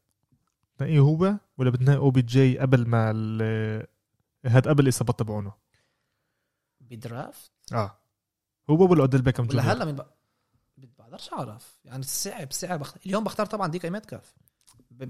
تنقيه 0.83 0.99
هو 0.99 1.33
ولا 1.57 1.69
بتنقي 1.69 1.97
أو 1.97 2.09
بي 2.11 2.21
جي 2.21 2.59
قبل 2.59 2.87
ما 2.87 3.11
ال- 3.15 3.87
هاد 4.45 4.67
قبل 4.67 4.83
الإصابات 4.83 5.19
تبعونه؟ 5.19 5.51
بدرافت؟ 6.81 7.51
آه. 7.73 7.97
هو 8.69 8.91
ولا 8.91 9.01
اوديل 9.01 9.21
بيكم 9.21 9.43
ولا 9.43 9.51
جونيور 9.53 9.71
هلا 9.73 9.85
من 9.85 9.95
بق... 9.95 10.05
بقدرش 10.77 11.29
أعرف. 11.33 11.79
يعني 11.85 12.03
صعب 12.03 12.51
صعب. 12.51 12.79
بخ... 12.79 12.93
اليوم 13.05 13.23
بختار 13.23 13.45
طبعا 13.45 13.67
ديكاي 13.67 13.89
ميتكالف 13.91 14.33
ب... 14.91 15.03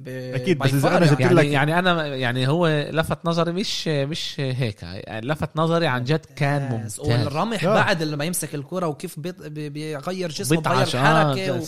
by 0.53 0.57
بس 0.57 0.71
far 0.71 0.85
أنا 0.85 1.05
جبت 1.05 1.19
يعني. 1.19 1.33
لك- 1.33 1.45
يعني 1.45 1.71
يعني 1.71 1.79
أنا 1.91 2.07
يعني 2.07 2.47
هو 2.47 2.67
لفت 2.67 3.25
نظري 3.25 3.51
مش 3.51 3.87
مش 3.87 4.39
هيك. 4.39 4.83
يعني 4.83 5.27
لفت 5.27 5.57
نظري 5.57 5.87
عن 5.87 6.03
جد 6.03 6.25
كان 6.25 6.71
ممتاز. 6.71 6.99
والرمح 6.99 7.63
آه. 7.63 7.73
بعد 7.73 8.03
لما 8.03 8.25
يمسك 8.25 8.55
الكرة 8.55 8.87
وكيف 8.87 9.19
بيط- 9.19 9.41
بيغير 9.47 10.29
جسمه 10.29 10.61
بيغير 10.61 10.87
آه، 10.95 11.33
حركة 11.33 11.59
و... 11.61 11.63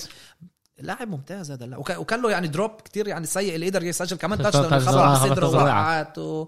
لاعب 0.80 1.08
ممتاز 1.08 1.52
هذا 1.52 1.66
اللاعب. 1.66 1.82
وك... 1.82 1.90
وكان 1.90 2.22
له 2.22 2.32
يعني 2.32 2.48
drop 2.48 2.72
كتير 2.72 3.08
يعني 3.08 3.26
سيء 3.26 3.56
اللي 3.56 3.70
قدر 3.70 3.84
يسجل 3.84 4.18
كمان 4.18 4.38
touchdown 4.44 4.74
آه، 4.74 5.06
على 5.06 5.30
صدره. 5.30 5.48
وقعت 5.48 6.18
و... 6.18 6.48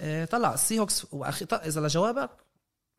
آه، 0.00 0.24
طلع 0.24 0.54
السي 0.54 0.78
هوكس 0.78 1.06
واخي 1.12 1.46
إذا 1.52 1.80
لجوابك 1.80 2.30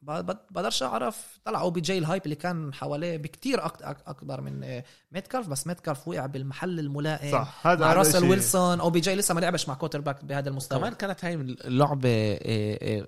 بقدرش 0.01 0.83
أعرف 0.83 1.39
طلع 1.45 1.61
OBJ 1.61 1.97
ال 1.97 2.02
hype 2.02 2.21
اللي 2.25 2.35
كان 2.35 2.73
حواليه 2.73 3.17
بكتير. 3.17 3.65
أكبر 3.65 4.41
من 4.41 4.63
آه، 4.63 4.83
ميتكالف 5.11 5.47
بس 5.47 5.67
ميتكالف 5.67 6.07
وقع 6.07 6.25
بالمحل 6.25 6.79
الملائم 6.79 7.31
صح 7.31 7.67
هذا 7.67 7.85
مع 7.85 7.93
راسل 7.93 8.23
ويلسون 8.23 8.79
OBJ 8.79 9.15
لسه 9.15 9.33
ما 9.33 9.39
لعبش 9.39 9.67
مع 9.69 9.73
quarterback 9.73 10.25
بهذا 10.25 10.49
المستوى. 10.49 10.79
كمان 10.79 10.93
كانت 10.93 11.25
هاي 11.25 11.33
اللعبة 11.33 12.09
إيه، 12.09 12.81
إيه، 12.81 13.07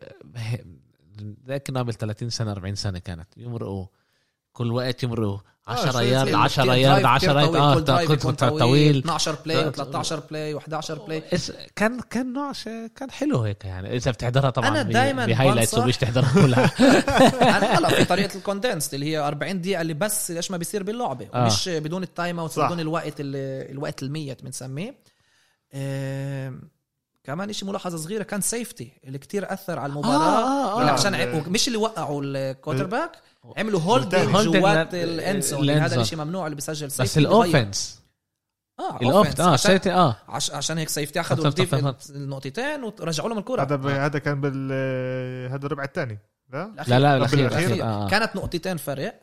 ذاك 1.47 1.71
قبل 1.71 1.93
30 1.93 2.29
سنة 2.29 2.51
40 2.51 2.75
سنة 2.75 2.99
كانت. 2.99 3.27
يمرقوا. 3.37 3.85
كل 4.53 4.71
وقت 4.71 5.03
يمرقوا. 5.03 5.39
10 5.67 5.91
شوي 5.91 6.03
يارد 6.07 6.27
كتير 6.27 6.37
10 6.37 6.63
كتير 6.63 6.73
yard 6.75 7.85
drive 7.85 8.11
كتير 8.11 8.17
10 8.17 8.31
طويل، 8.31 8.43
آه 8.43 8.49
كنت 8.49 8.59
طويل. 8.59 8.97
12 8.97 9.35
play 9.45 9.63
لا. 9.63 9.71
و13 9.71 10.13
play 10.29 10.59
و11 10.59 10.91
play 10.91 11.23
كان 11.75 11.99
كان 12.09 12.33
نوع 12.33 12.51
كان 12.95 13.11
حلو 13.11 13.39
هيك 13.41 13.65
يعني. 13.65 13.95
إذا 13.95 14.11
بتحضرها 14.11 14.49
طبعا 14.49 14.67
أنا 14.67 14.83
ب- 14.83 14.89
دايماً 14.89 15.25
ب 15.25 15.30
highlights 15.30 15.73
ومش 15.77 15.97
تحضرها 15.97 16.33
كلها. 16.41 16.65
أنا 17.57 17.65
هلا 17.77 17.89
في 17.89 18.05
طريقة 18.05 18.37
ال 18.37 18.43
condensed 18.43 18.93
اللي 18.93 19.05
هي 19.05 19.17
40 19.17 19.61
دقيقة 19.61 19.81
اللي 19.81 19.93
بس 19.93 20.31
ليش 20.31 20.51
ما 20.51 20.57
بيصير 20.57 20.83
باللعبة. 20.83 21.27
آه. 21.33 21.43
ومش 21.43 21.69
بدون 21.69 22.03
ال 22.03 22.39
timeout. 22.39 22.59
بدون 22.59 22.79
الوقت 22.79 23.13
ال- 23.19 23.71
الوقت 23.71 24.03
الميت 24.03 24.43
بنسميه. 24.43 24.95
آم، 25.73 26.61
كمان 27.23 27.49
إشي 27.49 27.65
ملاحظة 27.65 27.97
صغيرة 27.97 28.23
كان 28.23 28.41
سيفتي 28.41 28.91
اللي 29.03 29.17
كتير 29.17 29.53
أثر 29.53 29.79
على 29.79 29.89
المباراة 29.89 30.75
آه، 30.75 30.79
اللي 30.79 30.91
آه. 30.91 30.93
عشان 30.93 31.13
آه. 31.13 31.43
مش 31.49 31.67
اللي 31.67 31.77
وقعوا 31.77 32.21
الكوتر 32.25 32.85
باك 32.85 33.11
عملوا 33.57 33.79
هولدنج 33.79 34.35
جوات 34.57 34.93
الانسون 34.93 35.63
الإند 35.63 35.81
هذا. 35.81 36.01
الشيء 36.01 36.17
ممنوع 36.17 36.45
اللي 36.45 36.55
بيسجل 36.55 36.87
بس 36.87 36.97
سيفتي 36.97 37.19
بيغير. 37.19 37.31
الاوفنس 37.45 38.01
آه 38.79 38.97
الاوفنس 38.97 39.39
آه 39.39 39.49
عشان, 39.53 39.71
سيتي 39.71 39.91
آه 39.91 40.15
عش- 40.27 40.51
عشان 40.51 40.77
هيك 40.77 40.89
سيفتي 40.89 41.19
أخذوا. 41.19 41.51
النقطتين 42.09 42.83
ورجعوا 42.83 43.29
لهم 43.29 43.37
الكرة 43.37 43.61
هذا 43.61 43.75
ب- 43.75 43.85
هذا 43.87 44.19
كان 44.19 44.41
بال 44.41 44.71
هذا 45.51 45.65
الربع 45.65 45.83
الثاني 45.83 46.19
لا. 46.53 46.71
لا 46.87 46.99
لا 46.99 47.17
الأخير؟ 47.17 47.47
الأخير، 47.47 47.83
آه. 47.83 48.09
كانت 48.09 48.35
نقطتين 48.35 48.77
فرق 48.77 49.19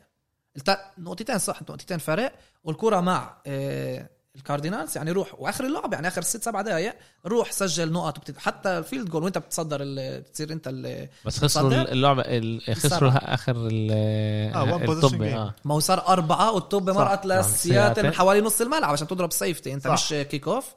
الت... 0.57 0.77
نقطتين 0.97 1.37
صح 1.37 1.61
نقطتين 1.61 1.97
فرق 1.97 2.33
والكرة 2.63 2.99
مع 2.99 3.37
آه 3.47 4.09
الكاردينالز 4.35 4.97
يعني 4.97 5.11
روح 5.11 5.35
وآخر 5.41 5.65
اللعبة 5.65 5.93
يعني 5.95 6.07
آخر 6.07 6.21
ست 6.21 6.43
سبع 6.43 6.61
دقائق 6.61 6.95
روح 7.25 7.51
سجل 7.51 7.91
نقط 7.91 8.17
وبتت... 8.17 8.37
حتى 8.37 8.77
الفيلد 8.77 9.09
جول 9.09 9.23
وأنت 9.23 9.37
بتصدر 9.37 9.77
ال... 9.81 10.21
بتصير 10.21 10.51
أنت 10.53 10.67
ال... 10.67 11.07
بس 11.25 11.39
خسروا؟ 11.39 11.91
اللعبة 11.91 12.21
ال- 12.21 12.75
خسروا. 12.75 13.11
آخر 13.33 13.55
ال 13.55 13.89
آه، 13.91 14.75
الطب. 14.75 15.21
آه 15.21 15.55
ما 15.65 15.75
هو 15.75 15.79
صار 15.79 16.07
أربعة 16.07 16.51
والطب 16.51 16.89
مرقت 16.89 17.25
نعم، 17.25 17.39
لسياتل 17.39 17.57
سياتل. 17.57 18.03
من 18.03 18.13
حوالي 18.13 18.41
نص 18.41 18.61
الملعب 18.61 18.91
عشان 18.91 19.07
تضرب 19.07 19.31
سيفتي 19.31 19.73
أنت 19.73 19.83
صح. 19.87 19.93
مش 19.93 20.09
كيك 20.09 20.47
اوف 20.47 20.75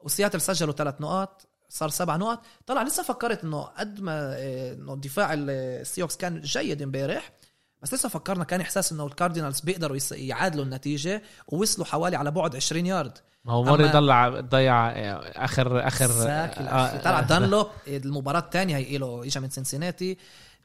وسياتل 0.00 0.40
سجلوا 0.40 0.72
ثلاث 0.74 1.00
نقط 1.00 1.46
صار 1.68 1.88
سبع 1.88 2.16
نقط 2.16 2.40
طلع 2.66 2.82
لسه 2.82 3.02
فكرت 3.02 3.44
إنه 3.44 3.62
قد 3.62 4.00
ما 4.00 4.34
آه، 4.36 4.72
إنه 4.72 4.96
دفاع 4.96 5.30
السيوكس 5.34 6.16
كان 6.16 6.40
جيد 6.40 6.82
امبارح 6.82 7.32
بس 7.82 7.94
لسه 7.94 8.08
فكرنا 8.08 8.44
كان 8.44 8.60
إحساس 8.60 8.92
إنه 8.92 9.06
الكاردينالز 9.06 9.60
بيقدروا 9.60 9.98
يعادلوا 10.12 10.64
النتيجة 10.64 11.22
ووصلوا 11.48 11.86
حوالي 11.86 12.16
على 12.16 12.30
بعد 12.30 12.56
20 12.56 12.86
يارد 12.86 13.18
ما 13.44 13.52
هو 13.52 13.64
موري 13.64 13.88
أما- 13.90 13.92
ضيع 13.92 14.40
ضيع 14.40 14.88
آخر 15.44 15.86
آخر 15.86 16.04
آه، 16.28 16.98
طلع 16.98 17.18
آه، 17.18 17.22
دانلوب 17.22 17.66
المباراة 17.86 18.40
الثانية 18.40 18.76
هي 18.76 18.98
له 18.98 19.24
اجى 19.24 19.40
من 19.40 19.50
سنسيناتي. 19.50 20.18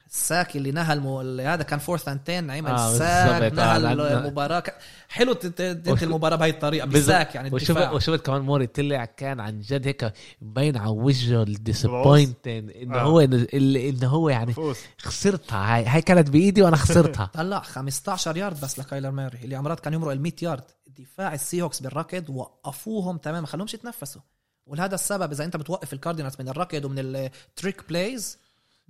ال 0.06 0.16
sack 0.16 0.56
اللي 0.56 0.70
نهى 0.70 0.92
المو... 0.92 1.20
هذا 1.40 1.62
كان 1.62 1.78
fourth 1.78 2.08
and 2.08 2.20
10 2.30 2.36
عمل 2.52 2.66
آه، 2.70 2.98
sack 2.98 3.40
بالضبط. 3.42 3.58
نهى 3.58 3.92
آه، 3.92 4.18
المباراة. 4.18 4.60
ك... 4.60 4.74
حلو 5.08 5.32
تنت- 5.32 5.62
تنتهي 5.62 6.06
المباراة 6.06 6.36
بهي 6.36 6.50
الطريقة. 6.50 6.86
بال 6.86 7.02
sack 7.02 7.34
يعني 7.34 7.50
وشفت 7.54 7.70
الدفاع. 7.70 7.92
وشفت 7.92 8.26
كمان 8.26 8.40
موري 8.40 8.66
طلع 8.66 9.04
كان 9.04 9.40
عن 9.40 9.60
جد 9.60 9.86
هيك 9.86 10.12
مبين 10.42 10.76
على 10.76 10.90
وجهه 10.90 11.42
ال 11.42 11.52
disappointed 11.52 12.70
إنه 12.82 12.96
آه. 12.98 13.02
هو 13.02 13.20
انه 13.20 14.08
هو 14.08 14.28
يعني 14.28 14.52
فوز. 14.52 14.76
خسرتها. 14.98 15.74
هاي 15.76 15.84
هاي 15.86 16.02
كانت 16.02 16.30
بإيدي 16.30 16.62
وأنا 16.62 16.76
خسرتها. 16.76 17.30
طلع 17.34 17.60
15 17.60 18.36
يارد 18.36 18.60
بس 18.60 18.78
لكايلر 18.78 19.10
ماري 19.10 19.38
اللي 19.44 19.56
عمرات 19.56 19.80
كان 19.80 19.92
يمرق 19.94 20.12
ال 20.12 20.20
100 20.22 20.32
يارد 20.42 20.64
دفاع 20.98 21.34
السيهوكس 21.34 21.80
بالركض 21.80 22.30
وقفوهم 22.30 23.16
تمام 23.18 23.40
ما 23.40 23.46
خلوهمش 23.46 23.74
يتنفسوا. 23.74 24.20
ولهذا 24.66 24.94
السبب 24.94 25.32
إذا 25.32 25.44
أنت 25.44 25.56
بتوقف 25.56 25.92
الكاردينالز 25.92 26.34
من 26.40 26.48
الركض 26.48 26.84
ومن 26.84 26.98
ال 26.98 27.13
trick 27.13 27.88
plays 27.88 28.38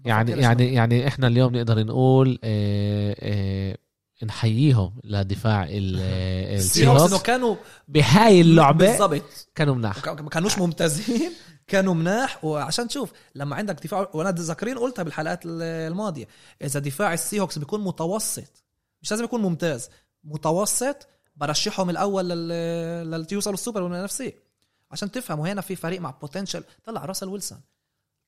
يعني 0.05 0.31
يعني 0.33 0.75
يعني 0.75 1.09
إحنا 1.09 1.27
اليوم 1.27 1.57
نقدر 1.57 1.85
نقول 1.87 2.39
آه 2.45 3.17
آه 3.21 3.79
نحييهم 4.25 4.95
لدفاع 5.05 5.65
ال- 5.65 5.99
آه 6.01 6.55
السيهوكس 6.59 7.03
إنه 7.13 7.19
كانوا 7.19 7.57
بهاي 7.89 8.41
اللعبة 8.41 8.87
بالضبط. 8.91 9.49
كانوا 9.55 9.75
مناح. 9.75 10.07
ما 10.07 10.29
كانوش 10.31 10.59
ممتازين 10.59 11.33
كانوا 11.67 11.95
مناح. 11.95 12.45
وعشان 12.45 12.89
تشوف 12.89 13.13
لما 13.35 13.57
عندك 13.57 13.83
دفاع 13.85 14.11
وأنا 14.15 14.31
ذاكرين 14.31 14.79
قلتها 14.79 15.03
بالحلقات 15.03 15.47
ال- 15.47 15.63
الماضية 15.63 16.29
إذا 16.63 16.81
دفاع 16.81 17.13
السيهوكس 17.15 17.59
بيكون 17.59 17.81
متوسط 17.85 18.63
مش 19.03 19.11
لازم 19.11 19.25
يكون 19.25 19.43
ممتاز 19.43 19.89
متوسط 20.25 21.09
برشحهم 21.37 21.91
الأول 21.91 22.29
لل 22.29 22.49
لل- 23.11 23.27
يوصلوا 23.33 23.55
السوبر 23.55 23.83
والنفسيه 23.83 24.35
عشان 24.91 25.11
تفهموا 25.11 25.49
هنا 25.49 25.61
في 25.61 25.77
فريق 25.77 26.01
مع 26.01 26.11
potential 26.11 26.65
تاع 26.85 27.05
راسل 27.05 27.29
ويلسون. 27.29 27.61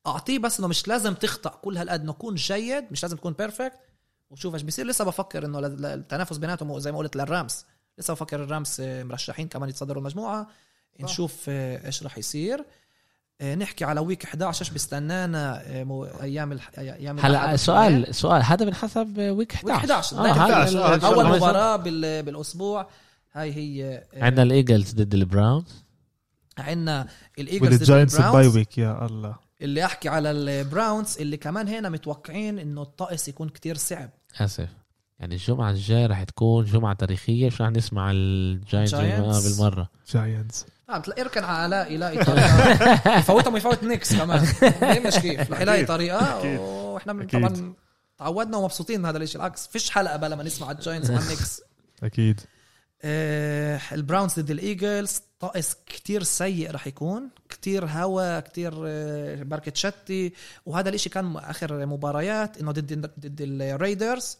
أعطيه 0.07 0.39
بس 0.39 0.59
إنه 0.59 0.69
مش 0.69 0.89
لازم 0.89 1.15
تخطأ 1.15 1.51
كل 1.51 1.77
هالقد 1.77 2.01
إنه 2.01 2.11
يكون 2.11 2.35
جيد 2.35 2.85
مش 2.91 3.03
لازم 3.03 3.16
تكون 3.16 3.33
perfect 3.32 3.73
وشوف 4.31 4.55
إيش 4.55 4.62
بيصير. 4.62 4.87
لسه 4.87 5.05
بفكر 5.05 5.45
إنه 5.47 5.59
التنافس 5.95 6.37
بيناتهم 6.37 6.78
زي 6.78 6.93
ما 6.93 6.99
قلت 6.99 7.16
للرامز. 7.16 7.65
لسه 7.99 8.15
بفكر 8.15 8.43
الرامز 8.45 8.77
آه، 8.81 9.03
مرشحين 9.03 9.49
كمان 9.49 9.69
يتصدروا 9.69 10.01
المجموعة. 10.01 10.47
نشوف 11.01 11.37
آه، 11.49 11.87
إيش 11.87 12.03
راح 12.03 12.19
يصير. 12.19 12.65
آه، 13.41 13.55
نحكي 13.55 13.85
على 13.85 14.01
week 14.01 14.24
11 14.24 14.61
إيش 14.65 14.70
بيستنانا 14.73 15.62
مو- 15.85 16.05
أيام 16.05 16.53
الح... 16.53 16.70
أيام 16.78 17.19
هلا 17.19 17.57
سؤال 17.57 18.15
سؤال 18.15 18.43
هذا 18.43 18.65
بنحسب 18.65 19.19
week 19.18 19.55
11 19.55 19.66
week 19.66 19.77
11 19.91 20.19
آه 20.19 20.23
دايماً 20.23 20.45
هذا 20.47 20.55
11 20.55 20.78
آه، 20.78 20.95
ال- 20.95 21.01
هذا 21.01 21.07
اول. 21.07 21.37
مباراة 21.37 21.77
بال... 21.77 22.23
بالأسبوع. 22.23 22.89
هاي 23.33 23.53
هي 23.57 24.05
عندنا 24.16 24.43
الإيجلز 24.43 24.93
ضد 24.95 25.15
البراونز. 25.15 25.85
عندنا 26.59 27.09
الإيجلز 27.39 27.69
ضد 27.74 27.81
والجاينتس 27.81 28.16
bye 28.16 28.27
البراونز. 28.27 28.57
week 28.56 28.78
يا 28.78 29.07
الله. 29.07 29.45
اللي 29.61 29.85
أحكي 29.85 30.09
على 30.09 30.31
البراونز 30.31 31.16
اللي 31.20 31.37
كمان 31.37 31.69
هنا 31.69 31.89
متوقعين 31.89 32.59
إنه 32.59 32.83
الطقس 32.83 33.28
يكون 33.28 33.49
كتير 33.49 33.77
صعب. 33.77 34.11
آسف. 34.41 34.69
يعني 35.20 35.35
الجمعة 35.35 35.70
الجاية 35.70 36.07
رح 36.07 36.23
تكون 36.23 36.65
جمعة 36.65 36.95
تاريخية. 36.95 37.47
مش 37.47 37.61
رح 37.61 37.69
نسمع 37.69 38.11
الجاينتس. 38.15 39.59
بالمرة؟ 39.59 39.91
جاينتس 40.12 40.66
نعم 40.89 41.03
تلاقي 41.03 41.23
إركن 41.23 41.45
على 41.45 41.57
علاء 41.57 41.93
يلاقي 41.93 42.24
طريقه 42.24 43.19
يفوتهم 43.19 43.55
ويفوت 43.55 43.85
نيكس 43.85 44.16
كمان. 44.16 44.43
مش 45.07 45.15
كيف؟ 45.15 45.53
رح 45.53 45.61
يلاقي 45.61 45.85
طريقة. 45.85 46.39
أكيد. 46.39 46.59
وإحنا. 46.61 47.27
طبعا 47.33 47.74
تعودنا 48.19 48.57
ومبسوطين 48.57 49.01
من 49.01 49.07
هذا 49.07 49.19
الشيء 49.19 49.41
العكس 49.41 49.66
فيش 49.66 49.91
حلقة 49.91 50.16
بلا 50.16 50.37
ما 50.37 50.43
نسمع 50.43 50.70
الجاينتس 50.70 51.11
مع 51.11 51.19
النيكس 51.19 51.62
أكيد. 52.03 52.41
البراونز 53.93 54.41
ضد 54.41 54.51
الإيجلز. 54.51 55.23
طقس 55.41 55.77
كتير 55.87 56.23
سيء 56.23 56.70
رح 56.70 56.87
يكون. 56.87 57.28
كتير 57.49 57.87
هوا 57.87 58.41
كتير 58.41 58.73
آه، 58.87 59.43
بركة 59.43 59.73
شتي. 59.74 60.33
وهذا 60.66 60.89
الإشي 60.89 61.09
كان 61.09 61.37
آخر 61.37 61.87
مباريات 61.87 62.59
إنه 62.59 62.73
ضد 62.73 63.07
ضد 63.20 63.41
الريدرز. 63.41 64.39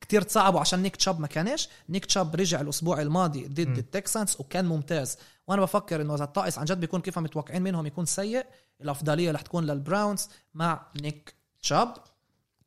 كتير 0.00 0.22
تصعبوا 0.22 0.60
عشان 0.60 0.82
نيك 0.82 0.96
تشاب 0.96 1.20
ما 1.20 1.26
كانش. 1.26 1.68
نيك 1.88 2.04
تشاب 2.04 2.36
رجع 2.36 2.60
الأسبوع 2.60 3.00
الماضي 3.00 3.46
ضد. 3.46 3.78
التكسانس 3.78 4.40
وكان 4.40 4.64
ممتاز. 4.64 5.18
وأنا 5.48 5.62
بفكر 5.62 6.02
إنه 6.02 6.14
إذا 6.14 6.24
الطقس 6.24 6.58
عن 6.58 6.64
جد 6.64 6.80
بيكون 6.80 7.00
كيف 7.00 7.18
متوقعين 7.18 7.62
منهم 7.62 7.86
يكون 7.86 8.04
سيء 8.04 8.46
الأفضلية 8.80 9.30
رح 9.30 9.42
تكون 9.42 9.66
للبراونز 9.66 10.28
مع 10.54 10.86
نيك 11.02 11.34
تشاب. 11.62 11.94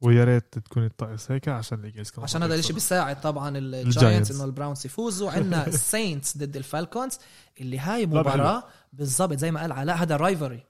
ويا 0.03 0.23
ريت 0.23 0.57
تكون 0.57 0.85
الطقس 0.85 1.31
هيك 1.31 1.47
عشان 1.47 1.80
الايجلز 1.80 2.11
كمان 2.11 2.23
عشان 2.23 2.43
هذا 2.43 2.55
الشيء 2.55 2.73
بيساعد 2.73 3.21
طبعا 3.21 3.57
الجاينتس. 3.57 4.31
إنه 4.35 4.43
البراونز 4.45 4.85
يفوزوا. 4.85 5.31
عندنا 5.35 5.67
الساينتس 5.67 6.38
ضد 6.38 6.55
الفالكونز 6.57 7.17
اللي 7.61 7.80
هاي 7.80 8.05
مباراة 8.05 8.63
بالضبط 8.93 9.34
زي 9.38 9.51
ما 9.51 9.61
قال 9.61 9.71
علاء 9.71 9.95
هذا 9.95 10.15
rivalry 10.15 10.64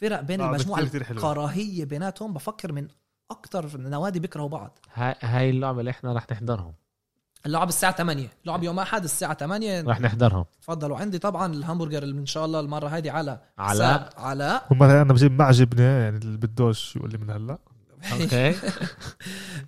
فرق 0.00 0.20
بين 0.20 0.40
آه، 0.40 0.46
المجموعة 0.48 0.80
كتير- 0.80 0.88
كتير 0.88 1.04
حلوة. 1.04 1.20
كراهيه 1.34 1.84
بيناتهم 1.84 2.32
بفكر 2.32 2.72
من 2.72 2.88
أكثر 3.30 3.78
نوادي 3.80 4.20
بيكرهوا 4.20 4.48
بعض. 4.48 4.78
هاي 4.94 5.14
هاي 5.20 5.50
اللعبة 5.50 5.80
اللي 5.80 5.90
إحنا 5.90 6.12
رح 6.12 6.26
نحضرهم. 6.32 6.74
اللعب 7.46 7.68
الساعة 7.68 7.92
8 7.96 8.28
لعب 8.44 8.62
يوم 8.62 8.78
أحد 8.78 9.04
الساعة 9.04 9.34
8 9.34 9.80
رح 9.82 10.00
نحضرهم. 10.00 10.44
تفضلوا. 10.62 10.98
عندي 10.98 11.18
طبعا 11.18 11.52
الهامبرجر 11.54 12.02
اللي 12.02 12.20
إن 12.20 12.26
شاء 12.26 12.44
الله 12.44 12.60
المرة 12.60 12.88
هذه 12.88 13.10
على 13.10 13.40
علاء. 13.58 14.10
علاء. 14.16 14.66
هم 14.70 14.82
أنا 14.82 15.12
بجيب 15.12 15.32
معجبني 15.38 15.82
يعني 15.82 16.16
اللي 16.16 16.36
بدوش 16.38 16.96
يقول 16.96 17.10
لي 17.10 17.18
من 17.18 17.30
هلأ. 17.30 17.58
okay. 18.12 18.54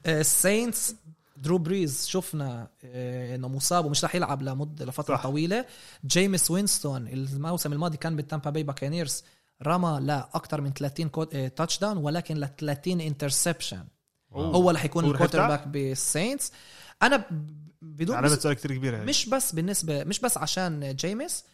الساينتس 0.06 0.94
درو 1.36 1.59
بريز 1.59 2.06
شفنا 2.06 2.69
آه، 2.85 3.35
إنه 3.35 3.48
مصاب 3.48 3.85
ومش 3.85 4.05
رح 4.05 4.15
يلعب 4.15 4.43
لمده 4.43 4.85
لفترة 4.85 5.16
صح. 5.16 5.23
طويلة. 5.23 5.65
جيمس 6.06 6.51
وينستون 6.51 7.09
الموسم 7.09 7.73
الماضي 7.73 7.97
كان 7.97 8.16
بالتامبا 8.16 8.51
باي 8.51 8.62
باكانيرز 8.62 9.24
رمى 9.62 9.98
لا 10.02 10.28
أكثر 10.35 10.61
من 10.61 10.73
30 10.73 11.11
touchdown 11.55 11.96
ولكن 11.97 12.36
ل 12.36 12.48
30 12.59 13.01
interception 13.01 13.84
هو 14.32 14.70
رح 14.70 14.85
يكون 14.85 15.05
ال 15.05 15.09
quarter? 15.09 15.48
back 15.48 15.68
بالساينتس 15.69 16.52
أنا 17.02 17.24
بدون 17.82 18.16
علامة 18.16 18.36
بس 18.36 18.43
سؤال 18.43 18.55
كثير 18.55 18.74
كبيرة 18.74 18.97
هيك 18.97 19.09
مش 19.09 19.28
بس 19.28 19.52
بالنسبة 19.52 20.05
مش 20.05 20.20
بس 20.20 20.39
عشان 20.39 20.97
جيمس 20.97 21.44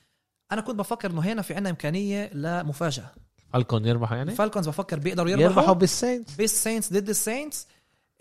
أنا 0.52 0.61
كنت 0.61 0.77
بفكر 0.77 1.11
إنه 1.11 1.20
هنا 1.20 1.43
في 1.43 1.55
عنا 1.55 1.70
إمكانية 1.70 2.31
لمفاجأة. 2.35 3.11
فالكون 3.52 3.86
يربحوا 3.86 4.16
يعني؟ 4.16 4.31
الفالكونز 4.31 4.68
بفكر 4.68 4.98
بيقدروا 4.98 5.31
يربحوا, 5.31 5.51
يربحوا 5.51 5.74
بالساينتس. 5.74 6.34
بالساينتس 6.35 6.93
ضد 6.93 7.09
الساينتس 7.09 7.66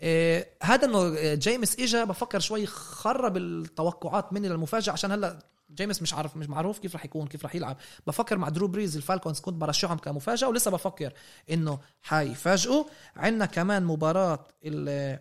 آه 0.00 0.46
هذا 0.62 0.84
إنه 0.86 1.34
جيمس 1.34 1.78
اجى 1.78 2.04
بفكر 2.04 2.40
شوي 2.40 2.66
خرب 2.66 3.36
التوقعات 3.36 4.32
مني 4.32 4.48
للمفاجاه 4.48 4.92
عشان 4.92 5.12
هلأ 5.12 5.38
جيمس 5.74 6.02
مش 6.02 6.14
عارف 6.14 6.36
مش 6.36 6.48
معروف 6.48 6.78
كيف 6.78 6.94
رح 6.94 7.04
يكون 7.04 7.26
كيف 7.26 7.44
رح 7.44 7.54
يلعب. 7.54 7.76
بفكر 8.06 8.38
مع 8.38 8.48
درو 8.48 8.68
بريز 8.68 8.96
الفالكونز 8.96 9.40
كنت 9.40 9.54
برشحهم 9.54 9.98
كمفاجأة 9.98 10.48
ولسه 10.48 10.70
بفكر 10.70 11.12
إنه 11.50 11.78
حيفاجئوا. 12.02 12.84
عندنا 13.16 13.46
كمان 13.46 13.84
مباراة 13.84 14.46
ال- 14.64 15.18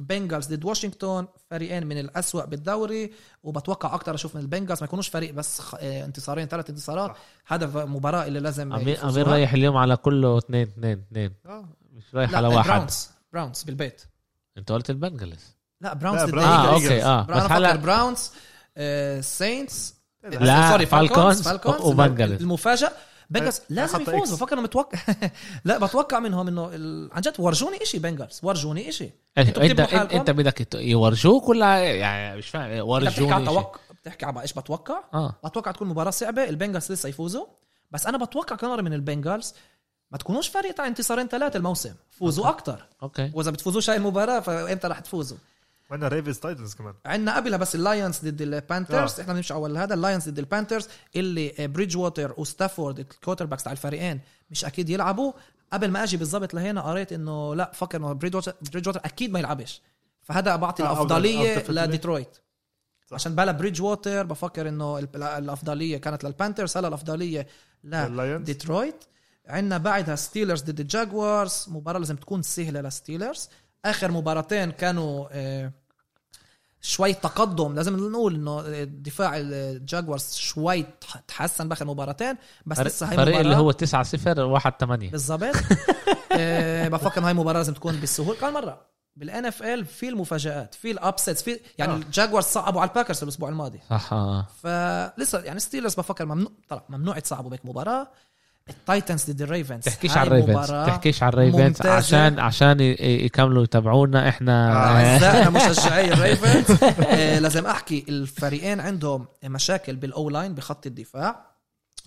بنجلز 0.00 0.46
ضد 0.54 0.64
واشنطن 0.64 1.26
فريقين 1.50 1.86
من 1.86 1.98
الأسوأ 1.98 2.44
بالدوري 2.44 3.12
وبتوقع 3.42 3.94
أكتر 3.94 4.14
أشوف 4.14 4.34
من 4.34 4.40
البنجلز. 4.42 4.80
ما 4.80 4.84
يكونوش 4.84 5.08
فريق 5.08 5.34
بس 5.34 5.60
خ- 5.60 5.74
آه، 5.74 6.04
انتصارين 6.04 6.46
ثلاث 6.48 6.70
انتصارات. 6.70 7.16
هذا 7.46 7.84
مباراة 7.84 8.26
اللي 8.26 8.40
لازم 8.40 8.72
أمير 8.72 9.28
رايح 9.28 9.52
اليوم 9.52 9.76
على 9.76 9.96
كله 9.96 10.38
اثنين 10.38 10.62
اثنين 10.68 10.98
اثنين 11.10 11.32
آه. 11.46 11.68
مش 11.92 12.14
رايح 12.14 12.30
لا 12.30 12.36
على 12.36 12.48
واحد. 12.48 12.70
براونز 12.70 13.08
براونز 13.32 13.62
بالبيت. 13.62 14.02
أنت 14.58 14.72
قلت 14.72 14.90
البنجلز. 14.90 15.56
لا 15.80 15.94
براونز 15.94 16.22
ضد 16.22 16.38
آه. 16.38 16.74
okay 16.74 17.02
آه. 17.04 17.22
بس 17.26 17.42
هلا 17.52 17.76
براونز 17.76 18.30
آه، 18.76 19.20
ساينتس 19.20 19.94
لا، 20.24 20.70
sorry 20.70 20.86
فالكونز 20.86 21.42
فالكونز 21.42 21.80
وبنجلز. 21.80 22.42
المفاجأة. 22.42 22.92
بنجلز 23.30 23.56
أه، 23.56 23.62
لازم 23.68 24.00
يفوزوا. 24.00 24.36
بفكر 24.36 24.54
إنه 24.54 24.62
متوقع 24.62 24.98
لا 25.64 25.78
بتوقع 25.78 26.18
منهم 26.18 26.48
إنه 26.48 26.70
ال... 26.74 27.10
عن 27.12 27.20
جد 27.20 27.34
ورجوني 27.38 27.82
إشي 27.82 27.98
بنجلز. 27.98 28.40
ورجوني 28.42 28.88
انت 29.38 29.58
أنتوا 29.58 30.02
انت؟ 30.02 30.12
انت 30.12 30.30
بدك 30.30 30.74
يورجوك 30.74 31.48
ولا 31.48 31.78
يعني 31.78 32.38
مش 32.38 32.48
فاهم 32.48 32.62
بتحكي 32.62 32.74
على 32.74 32.82
ورجوني 32.82 33.30
شيء. 33.34 33.44
توقع 33.44 33.80
بتحكي 34.02 34.26
على 34.26 34.40
إيش 34.40 34.52
بتوقع. 34.52 35.04
آه. 35.14 35.34
بتوقع 35.44 35.70
تكون 35.70 35.88
مباراة 35.88 36.10
صعبة 36.10 36.48
البنجلز 36.48 36.92
لسه 36.92 37.08
يفوزوا. 37.08 37.46
بس 37.90 38.06
أنا 38.06 38.24
بتوقع 38.24 38.56
كمان 38.56 38.84
من 38.84 38.92
البنجلز 38.92 39.54
ما 40.10 40.18
تكونوش 40.18 40.48
فريق 40.48 40.74
تاع 40.74 40.86
انتصارين 40.86 41.28
ثلاثة 41.28 41.56
الموسم. 41.56 41.94
فوزوا 42.10 42.48
أكثر 42.48 42.86
okay. 43.02 43.30
وإذا 43.34 43.50
بتفوزوش 43.50 43.90
هاي 43.90 43.96
المباراه 43.96 44.40
فإمتى 44.40 44.86
رح 44.88 44.98
تفوزوا؟ 45.00 45.38
عندنا 45.90 46.08
ريفنز 46.08 46.38
تايتنز 46.38 46.74
كمان. 46.74 46.94
عندنا 47.06 47.36
قبلها 47.36 47.58
بس 47.58 47.74
اللايونز 47.74 48.18
ضد 48.24 48.42
البانثرز 48.42 49.14
آه. 49.18 49.22
إحنا 49.22 49.32
بنمشي 49.32 49.54
على 49.54 49.78
هذا 49.78 49.94
اللايونز 49.94 50.28
ضد 50.28 50.38
البانثرز 50.38 50.88
اللي 51.16 51.52
بريدج 51.58 51.96
ووتر 51.96 52.34
وستافورد 52.36 52.98
ال 52.98 53.46
quarterbacks 53.46 53.62
تاع 53.62 53.72
الفريقين 53.72 54.20
مش 54.50 54.64
أكيد 54.64 54.90
يلعبوا. 54.90 55.32
قبل 55.72 55.90
ما 55.90 56.02
أجي 56.02 56.16
بالضبط 56.16 56.54
لهنا 56.54 56.80
قريت 56.80 57.12
إنه 57.12 57.54
لا 57.54 57.70
فكر 57.74 57.98
إنه 57.98 58.12
بريدج 58.12 58.34
ووتر 58.36 58.52
بريدج 58.72 58.88
ووتر 58.88 59.00
أكيد 59.04 59.32
ما 59.32 59.38
يلعبش. 59.38 59.82
فهذا 60.22 60.56
بعطي 60.56 60.82
آه، 60.82 60.86
الأفضلية. 60.86 61.64
لديترويت. 61.68 62.36
صح. 63.06 63.14
عشان 63.14 63.34
بلا 63.34 63.52
بريدج 63.52 63.82
ووتر 63.82 64.26
بفكر 64.26 64.68
إنه 64.68 64.98
ال- 64.98 65.22
الأفضلية 65.22 65.96
كانت 65.98 66.24
للبانثرز 66.24 66.76
هلا 66.76 66.88
الأفضلية. 66.88 67.46
لديترويت 67.84 69.04
عندنا 69.48 69.78
بعدها 69.78 70.16
ستيلرز 70.16 70.62
ضد 70.62 70.80
الجاكوارز 70.80 71.66
مباراة 71.68 71.98
لازم 71.98 72.16
تكون 72.16 72.42
سهلة 72.42 72.80
للستيلرز 72.80 73.48
آخر 73.84 74.10
مباراتين 74.10 74.70
كانوا 74.70 75.28
آه، 75.30 75.72
شوي 76.80 77.12
تقدم. 77.14 77.74
لازم 77.74 78.10
نقول 78.10 78.34
إنه 78.34 78.84
دفاع 78.84 79.32
الجاكوارز 79.36 80.32
شوي 80.34 80.82
تح- 81.00 81.16
تحسن 81.28 81.68
بآخر 81.68 81.84
مباراتين 81.84 82.34
بس 82.66 82.80
لسه 82.80 83.06
هاي 83.10 83.16
فريق 83.16 83.28
مباراة 83.28 83.40
اللي 83.40 83.56
هو 83.56 83.70
9 83.70 84.02
0 84.02 84.40
1 84.44 84.72
8 84.80 85.10
بالضبط. 85.10 85.54
آه، 86.32 86.88
بفكر 86.88 87.20
هاي 87.26 87.34
مباراة 87.34 87.58
لازم 87.58 87.74
تكون 87.74 87.96
بالسهولة. 87.96 88.38
كمان 88.40 88.52
مرة 88.52 88.80
بال 89.16 89.46
NFL 89.46 89.84
في 89.86 90.08
المفاجآت 90.08 90.74
في 90.74 90.90
ال 90.90 90.97
upsets 90.97 91.42
في 91.42 91.60
يعني 91.78 91.92
آه. 91.92 91.96
الجاكوارز 91.96 92.44
صعبوا 92.44 92.80
على 92.80 92.90
الباكرز 92.90 93.22
الأسبوع 93.22 93.48
الماضي. 93.48 93.80
صح 93.90 94.10
فلسه 94.62 95.38
يعني 95.40 95.60
ستيلرز 95.60 95.94
بفكر 95.94 96.26
ممنوع 96.26 96.50
طلع 96.68 96.82
ممنوع 96.88 97.16
يتصعبوا 97.18 97.50
بهيك 97.50 97.66
مباراة. 97.66 98.08
التايتنز 98.70 99.30
ضد 99.30 99.42
الريفنز. 99.42 99.84
تحكيش 99.84 100.16
على 100.16 100.26
الريفنز 100.26 100.66
تحكيش 100.70 101.22
على 101.22 101.32
الريفنز. 101.32 101.86
عشان 101.86 102.38
عشان 102.38 102.80
ي- 102.80 102.96
يكملوا 103.00 103.62
يتابعونا. 103.64 104.28
إحنا 104.28 104.72
أعزائنا 104.76 105.50
مشجعي 105.70 106.12
الريفنز. 106.12 106.82
آه، 107.06 107.38
لازم 107.38 107.66
احكي 107.66 108.04
الفريقين 108.08 108.80
عندهم 108.80 109.26
مشاكل 109.44 109.96
بال 109.96 110.30
O-line 110.30 110.54
بخط 110.54 110.86
الدفاع. 110.86 111.50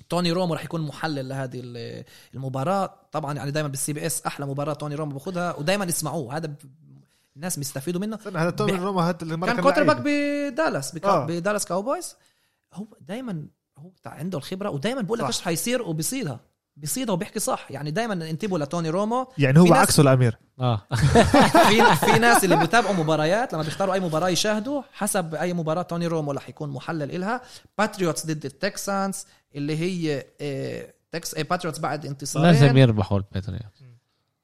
توني 0.09 0.31
رومو 0.31 0.53
رح 0.53 0.63
يكون 0.65 0.81
محلل 0.81 1.29
لهذه 1.29 1.59
ال- 1.63 2.03
المباراة. 2.33 2.93
طبعا 3.11 3.33
يعني 3.33 3.51
دائما 3.51 3.69
بال 3.69 3.93
CBS 3.93 4.25
أحلى 4.25 4.45
مباراة 4.45 4.73
توني 4.73 4.95
رومو 4.95 5.11
باخذها 5.13 5.55
ودائما 5.55 5.85
يسمعوه 5.85 6.37
هذا 6.37 6.47
ب- 6.47 6.55
الناس 7.35 7.57
بيستفيدوا 7.57 8.01
منه. 8.01 8.19
هذا 8.35 8.49
تومي 8.49 8.71
بح- 8.71 8.79
روما 8.79 9.01
هذا 9.09 9.17
اللي 9.21 9.37
مرة 9.37 9.51
كان 9.53 9.61
quarterback. 9.61 9.97
بدالاس 10.05 10.95
بكا... 10.95 11.09
آه. 11.09 11.25
بدالاس 11.25 11.65
كاوبويز 11.65 12.15
هو 12.73 12.85
دائما 13.01 13.45
هو 13.77 13.91
عنده 14.05 14.37
الخبرة 14.37 14.69
ودائما 14.69 15.01
بقول 15.01 15.19
لك. 15.19 15.25
إيش 15.25 15.41
حيصير 15.41 15.81
وبيصيرها. 15.81 16.39
بيصيدها 16.75 17.13
وبيحكي 17.13 17.39
صح. 17.39 17.67
يعني 17.71 17.91
دائما 17.91 18.13
انتبهوا 18.29 18.59
لتوني 18.59 18.89
رومو. 18.89 19.27
يعني 19.37 19.59
هو 19.59 19.73
عكسه 19.73 20.01
الأمير. 20.01 20.37
آه. 20.59 20.81
في 21.69 21.95
في 22.05 22.19
ناس 22.19 22.43
اللي 22.43 22.55
بيتابعوا 22.55 22.93
مباريات 22.95 23.53
لما 23.53 23.63
بيختاروا 23.63 23.93
أي 23.93 23.99
مباراة 23.99 24.29
يشاهدوا 24.29 24.81
حسب 24.93 25.35
أي 25.35 25.53
مباراة 25.53 25.81
توني 25.81 26.07
رومو 26.07 26.31
رح 26.31 26.49
يكون 26.49 26.69
محلل 26.69 27.11
إلها. 27.15 27.41
باتريوتس 27.77 28.25
ضد 28.25 28.45
التكسانز 28.45 29.25
اللي 29.55 29.77
هي 29.77 30.25
آه، 30.41 30.93
تكس 31.11 31.35
آه، 31.35 31.41
باتريوتس 31.41 31.79
بعد 31.79 32.05
انتصارين. 32.05 32.51
لازم 32.51 32.77
يربحوا 32.77 33.17
الباتريوت 33.17 33.61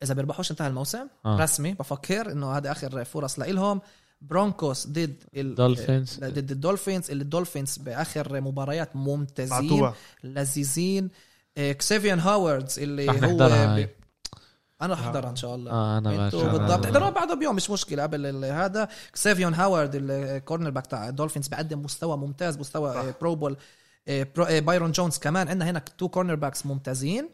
إذا 0.03 0.13
بيربحوش 0.13 0.51
انتهى 0.51 0.67
الموسم. 0.67 1.07
آه. 1.25 1.37
رسمي 1.39 1.73
بفكر 1.73 2.31
إنه 2.31 2.51
هذا 2.57 2.71
آخر 2.71 3.05
فرص 3.05 3.39
لإلهم. 3.39 3.81
برونكوس 4.21 4.87
ضد 4.87 5.23
ال- 5.35 5.55
دولفينز. 5.55 6.23
آه، 6.23 6.29
ضد 6.29 6.51
الدولفينز 6.51 7.11
اللي 7.11 7.21
الدولفينز 7.23 7.77
بآخر 7.77 8.41
مباريات 8.41 8.95
ممتازين 8.95 9.91
لذيذين. 10.23 11.09
كسيفيان 11.59 12.19
هاوردز 12.19 12.79
اللي 12.79 13.05
رح 13.05 13.15
هو 13.15 13.19
نحضرها 13.21 13.75
هاي. 13.75 13.85
ب... 13.85 13.89
أنا 14.81 14.93
رح 14.93 14.99
أحضرها 14.99 15.29
إن 15.29 15.35
شاء 15.35 15.55
الله. 15.55 15.71
آه 15.71 15.97
أنا 15.97 16.25
أنتوا. 16.25 16.43
بالضبط. 16.43 16.85
احضروها 16.85 17.09
بعده 17.09 17.33
بيوم 17.35 17.55
مش 17.55 17.69
مشكلة. 17.69 18.03
قبل 18.03 18.45
هذا 18.45 18.89
كسيفيون 19.13 19.53
هاورد 19.53 19.91
ال 19.95 20.69
cornerback 20.69 20.87
تاع 20.87 21.09
الدولفينز 21.09 21.47
بقدم 21.47 21.81
مستوى 21.81 22.17
ممتاز 22.17 22.57
مستوى 22.57 22.93
صح. 22.93 22.99
آه، 22.99 23.13
Pro 23.21 23.35
Bowl 23.35 23.57
آه، 24.07 24.27
برو- 24.35 24.43
آه، 24.45 24.59
بايرون 24.59 24.91
جونز 24.91 25.17
كمان. 25.17 25.47
عندنا 25.47 25.69
هنا 25.69 25.79
two 25.79 26.07
cornerbacks 26.09 26.65
ممتازين. 26.65 27.29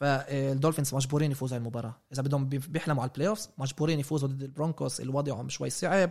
فالدولفينز 0.00 0.94
مجبورين 0.94 1.32
يفوزوا 1.32 1.56
هاي 1.56 1.60
المباراة. 1.60 1.94
إذا 2.12 2.22
بدهم 2.22 2.48
بي- 2.48 2.58
بيحلموا 2.58 3.02
على 3.02 3.08
ال 3.10 3.28
playoffs 3.28 3.50
مجبورين 3.58 4.00
يفوزوا 4.00 4.28
ضد 4.28 4.42
البرونكوس. 4.42 5.00
اللي 5.00 5.12
وضعهم 5.12 5.48
شوي 5.48 5.70
صعب. 5.70 6.10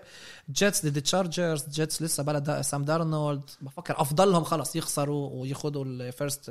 جيتس 0.51 0.85
ضد 0.85 0.97
التشارجرز 0.97 1.67
جيتس 1.69 2.01
لسه 2.01 2.23
بلا 2.23 2.39
دا 2.39 2.61
سام 2.61 2.83
دارنولد 2.83 3.49
بفكر 3.61 4.01
أفضلهم 4.01 4.43
خلص 4.43 4.75
يخسروا 4.75 5.29
وياخذوا 5.41 5.85
ال 5.85 5.96
first 5.96 6.49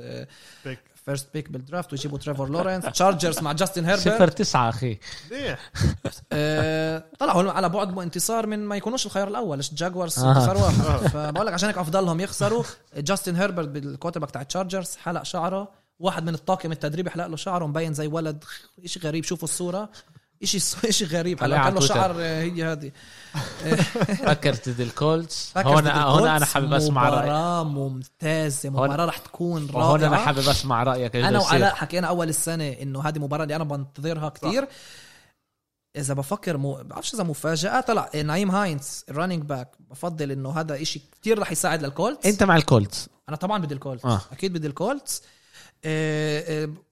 pick 0.65 0.79
first 1.05 1.29
pick 1.35 1.51
بال 1.51 1.63
draft 1.63 1.93
ويجيبوا 1.93 2.19
تريفور 2.19 2.51
لورنس 2.51 2.85
تشارجرز 2.85 3.41
مع 3.41 3.53
جاستن 3.53 3.85
هيربرت 3.85 4.09
صفر 4.09 4.29
تسعة 4.29 4.69
أخي. 4.69 4.99
آه، 6.33 7.05
طلعوا 7.19 7.53
على 7.53 7.69
بعد 7.69 7.99
انتصار 7.99 8.47
من 8.47 8.59
ما 8.59 8.77
يكونوش 8.77 9.07
الخيار 9.07 9.29
الأول 9.29 9.61
الجاغوارز 9.61 10.19
آه. 10.19 10.33
انتصار 10.33 10.57
واحد 10.57 11.07
فبقول 11.09 11.47
لك 11.47 11.53
عشان 11.53 11.69
هيك 11.69 11.79
أفضلهم 11.79 12.21
يخسروا. 12.21 12.65
جاستن 12.97 13.37
هيربرت 13.37 13.69
بال 13.69 14.21
quarterback 14.21 14.31
تاع 14.31 14.43
التشارجرز 14.43 14.97
حلق 14.97 15.23
شعره. 15.23 15.81
واحد 15.99 16.25
من 16.25 16.35
الطاقم 16.35 16.73
التدريبي 16.73 17.11
حلق 17.11 17.27
له 17.27 17.37
شعره 17.37 17.67
مبين 17.67 17.95
زي 17.95 18.07
ولد 18.07 18.45
شيء 18.85 19.03
غريب 19.03 19.25
شوفوا 19.25 19.49
الصورة. 19.49 19.91
شيء 20.45 20.61
شيء 20.91 21.07
غريب. 21.09 21.43
على 21.43 21.55
كان 21.57 21.75
له. 21.75 21.81
شعر 21.81 22.13
هي 22.21 22.65
هذه. 22.65 22.93
باكرز 24.27 24.69
ضد 24.69 24.81
الكولتس 24.81 25.53
هون 25.59 25.87
هون 25.87 26.29
أنا 26.29 26.45
حابب 26.47 26.73
أسمع 26.73 27.09
رأيك. 27.09 27.23
مباراة 27.25 27.65
ممتازة 27.65 28.71
مباراة 28.71 29.05
رح 29.07 29.19
تكون 29.19 29.69
وهون 29.75 30.01
أنا 30.03 30.09
رائعة. 30.11 30.27
حابب 30.27 30.49
أسمع 30.49 30.83
رأيك 30.83 31.17
أنا. 31.17 31.39
وعلاء 31.41 31.75
حكينا 31.75 32.07
أول 32.07 32.29
السنة 32.29 32.69
إنه 32.69 33.03
هذه 33.03 33.19
مباراة 33.19 33.43
اللي 33.43 33.57
أنا 33.57 33.65
بنتظرها 33.65 34.29
كثير 34.29 34.69
إذا 35.97 36.15
بفكر 36.15 36.57
مو 36.57 36.81
بعرفش 36.85 37.15
إذا 37.15 37.23
مفاجاه 37.25 37.81
طلع 37.81 38.11
نايم 38.25 38.51
هاينز 38.51 39.05
ال 39.09 39.13
running 39.13 39.43
back 39.43 39.71
بفضل 39.91 40.31
إنه 40.31 40.51
هذا 40.61 40.83
إشي 40.83 41.03
كثير 41.21 41.39
رح 41.39 41.53
يساعد 41.53 41.83
للكولتس 41.83 42.27
أنت 42.27 42.43
مع 42.43 42.57
الكولتس 42.57 43.09
أنا 43.29 43.37
طبعا 43.37 43.59
بدي 43.59 43.75
الكولتس 43.75 44.05
آه. 44.05 44.21
أكيد 44.33 44.53
بدي 44.53 44.67
الكولتس 44.67 45.23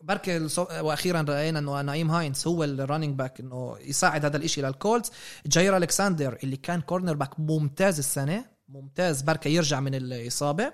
بركي 0.03 0.49
الصو- 0.49 0.73
وأخيرا 0.81 1.23
رأينا 1.29 1.59
إنه 1.59 1.81
نايم 1.83 2.11
هاينز 2.11 2.47
هو 2.47 2.65
ال 2.65 2.71
running 2.72 3.19
back 3.19 3.41
إنه 3.41 3.77
يساعد 3.81 4.25
هذا 4.25 4.37
الإشي 4.37 4.63
للكولتس 4.63 5.13
جاير 5.47 5.77
ألكساندر 5.77 6.39
اللي 6.43 6.57
كان 6.57 6.81
cornerback 6.81 7.41
ممتاز 7.41 7.99
السنة 7.99 8.45
ممتاز 8.69 9.23
بركي 9.23 9.55
يرجع 9.55 9.81
من 9.81 9.95
الإصابة 9.95 10.73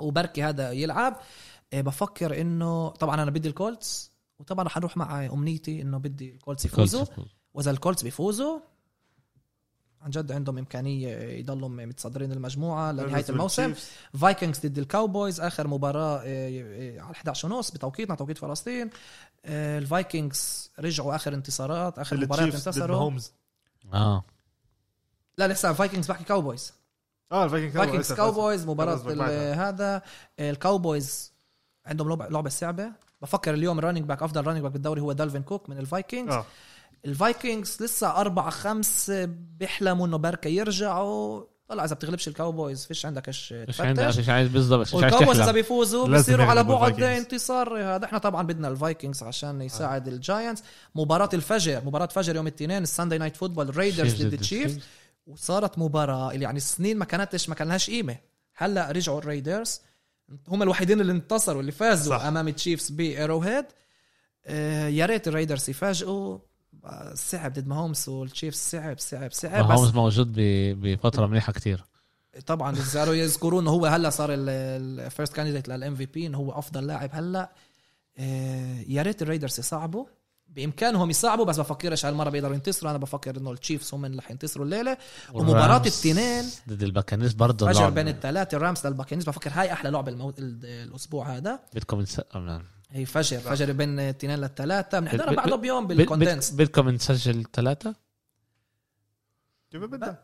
وبركي 0.00 0.42
هذا 0.42 0.72
يلعب. 0.72 1.16
آه، 1.72 1.80
بفكر 1.80 2.40
إنه 2.40 2.88
طبعا 2.88 3.22
أنا 3.22 3.30
بدي 3.30 3.48
الكولتس 3.48 4.12
وطبعا 4.38 4.64
رح 4.64 4.76
أروح 4.76 4.96
مع 4.96 5.26
أمنيتي 5.26 5.82
إنه 5.82 5.98
بدي 5.98 6.30
الكولتس 6.30 6.64
يفوزوا. 6.64 7.04
وإذا 7.54 7.70
الكولتس 7.70 8.02
بيفوزوا 8.02 8.58
عن 10.02 10.10
جد 10.10 10.32
عندهم 10.32 10.58
إمكانية 10.58 11.16
يضلوا 11.16 11.68
متصدرين 11.68 12.32
المجموعة 12.32 12.92
لنهاية 12.92 13.24
الموسم. 13.28 13.74
فايكنجز 14.20 14.66
ضد 14.66 14.78
الكاوبويز 14.78 15.40
آخر 15.40 15.68
مباراة 15.68 16.18
آه، 16.18 16.24
آه، 16.26 17.00
على 17.00 17.12
11 17.12 17.52
ونص 17.52 17.70
بتوقيتنا 17.70 18.14
توقيت 18.14 18.38
فلسطين. 18.38 18.90
آه، 19.44 19.78
الفايكنجز 19.78 20.70
رجعوا 20.78 21.14
آخر 21.14 21.34
انتصارات 21.34 21.98
آخر 21.98 22.16
مباريات 22.16 22.54
انتصروا. 22.54 22.96
هومز 22.96 23.32
آه. 23.94 24.24
لا 25.38 25.48
لسه 25.48 25.70
الفايكنجز 25.70 26.06
بحكي 26.06 26.24
كاوبويز 26.24 26.72
آه 27.32 27.44
الفايكنج 27.44 27.72
فايكنجز 27.72 28.12
كاوبويز 28.12 28.66
مباراة. 28.66 28.94
هذا. 29.54 30.02
آه، 30.38 30.50
الكاوبويز 30.50 31.32
عندهم 31.86 32.22
لعبه 32.22 32.50
صعبة. 32.50 32.92
بفكر 33.22 33.54
اليوم 33.54 33.78
ال 33.78 33.81
running 33.81 34.04
back 34.04 34.22
أفضل 34.22 34.46
running 34.46 34.62
back 34.62 34.72
بالدوري 34.72 35.00
هو 35.00 35.12
دالفين 35.12 35.42
كوك 35.42 35.68
من 35.68 35.78
الفايكنجز. 35.78 36.32
آه. 36.32 36.46
الفايكنجز 37.04 37.76
لسه 37.80 38.10
أربعة 38.10 38.50
خمسة 38.50 39.24
بيحلموا 39.24 40.06
إنه 40.06 40.16
بركة 40.16 40.48
يرجعوا. 40.48 41.44
طلع 41.68 41.84
إذا 41.84 41.94
بتغلبش 41.94 42.28
الكاوبويز 42.28 42.86
فيش 42.86 43.06
عندك 43.06 43.28
إيش 43.28 43.52
مش 43.52 43.80
عندك 43.80 44.02
تفتش. 44.02 44.18
مش 44.18 44.28
عايز 44.28 44.48
بالضبط 44.48 44.94
والكاوبويز 44.94 45.40
إذا 45.40 45.52
بيفوزوا 45.52 46.08
لازم 46.08 46.24
بيصيروا 46.24 46.46
على 46.46 46.64
بعد. 46.64 47.02
انتصار. 47.02 47.78
هذا 47.96 48.04
إحنا 48.04 48.18
طبعا 48.18 48.42
بدنا 48.46 48.68
الفايكنجز 48.68 49.22
عشان 49.22 49.62
يساعد 49.62 50.08
الجاينتس 50.08 50.62
مباراة 50.94 51.28
الفجر 51.34 51.82
مباراة 51.84 52.06
فجر 52.06 52.36
يوم 52.36 52.46
الاثنين 52.46 52.82
ال 52.82 52.87
Sunday 52.87 53.18
Night 53.18 53.36
Football 53.36 53.68
الريدرز 53.68 54.22
ضد 54.22 54.32
التشيفز 54.32 54.78
وصارت 55.26 55.78
مباراة 55.78 56.32
اللي 56.32 56.44
يعني 56.44 56.60
سنين 56.60 56.98
ما 56.98 57.04
كانتش 57.04 57.48
ما 57.48 57.54
كان 57.54 57.68
لهاش 57.68 57.90
قيمة. 57.90 58.16
هلأ 58.54 58.90
رجعوا 58.90 59.18
الريدرز 59.18 59.80
هم 60.48 60.62
الوحيدين 60.62 61.00
اللي 61.00 61.12
انتصروا 61.12 61.60
اللي 61.60 61.72
فازوا 61.72 62.18
صح. 62.18 62.24
أمام 62.24 62.48
التشيفز 62.48 62.90
بآروهيد. 62.90 63.64
آه 64.46 64.88
يا 64.88 65.06
ريت 65.06 65.28
الريدرز 65.28 65.70
يفاجئوا. 65.70 66.34
آه، 66.34 66.51
صعب 67.14 67.52
ضد 67.52 67.66
ماهومس 67.66 68.08
والتشيفز 68.08 68.56
صعب 68.58 68.98
صعب 68.98 69.32
صعب. 69.32 69.68
بس 69.68 69.78
هومز 69.78 69.94
موجود 69.94 70.32
ب- 70.32 70.80
بفترة 70.86 71.26
منيحة 71.26 71.52
كتير. 71.52 71.84
طبعا 72.46 72.74
صاروا 72.74 73.14
يذكروا 73.14 73.60
انه 73.60 73.70
هو 73.70 73.86
هلأ 73.86 74.10
صار 74.10 74.28
ال 74.32 75.32
first 75.32 75.68
candidate 75.68 75.94
لل 75.94 76.06
MVP 76.06 76.26
انه 76.26 76.38
هو 76.38 76.52
أفضل 76.58 76.86
لاعب 76.86 77.10
هلأ. 77.12 77.50
آه، 78.18 78.84
يا 78.88 79.02
ريت 79.02 79.22
الريدرز 79.22 79.58
يصعبوا. 79.58 80.04
بإمكانهم 80.48 81.10
يصعبوا 81.10 81.44
بس 81.44 81.60
بفكرش 81.60 82.06
هالمره 82.06 82.30
بيقدروا 82.30 82.54
ينتصروا. 82.54 82.90
أنا 82.90 82.98
بفكر 82.98 83.36
إنه 83.36 83.52
التشيفز 83.52 83.94
هم 83.94 84.04
اللي 84.04 84.18
رح 84.18 84.30
ينتصروا 84.30 84.64
الليلة 84.64 84.96
والرامز 85.32 85.86
التنين 85.86 86.44
ضد 86.68 86.82
الباكانيرز 86.82 87.32
برضه 87.32 87.66
فجر. 87.72 87.90
بين 87.90 88.08
الثلاثة 88.08 88.56
الرامز 88.56 88.86
للباكانيرز 88.86 89.24
بفكر 89.24 89.50
هاي 89.54 89.72
أحلى 89.72 89.90
لعبة 89.90 90.12
المو... 90.12 90.30
ال- 90.30 90.64
الأسبوع 90.64 91.36
هذا. 91.36 91.60
بدكم 91.74 92.04
نس- 92.04 92.36
هي 92.92 93.04
فجر 93.06 93.38
فجر 93.38 93.72
بين 93.72 94.00
التنين 94.00 94.38
للثلاثه 94.38 95.00
بنحضرها 95.00 95.34
بعده 95.34 95.56
بيوم 95.56 95.86
بال 95.86 95.97
condensed. 95.97 96.50
بد- 96.50 96.62
بدكم 96.62 96.88
نسجل 96.88 97.44
ثلاثة؟ 97.52 97.94
كيف 99.70 99.82
بدك 99.82 100.22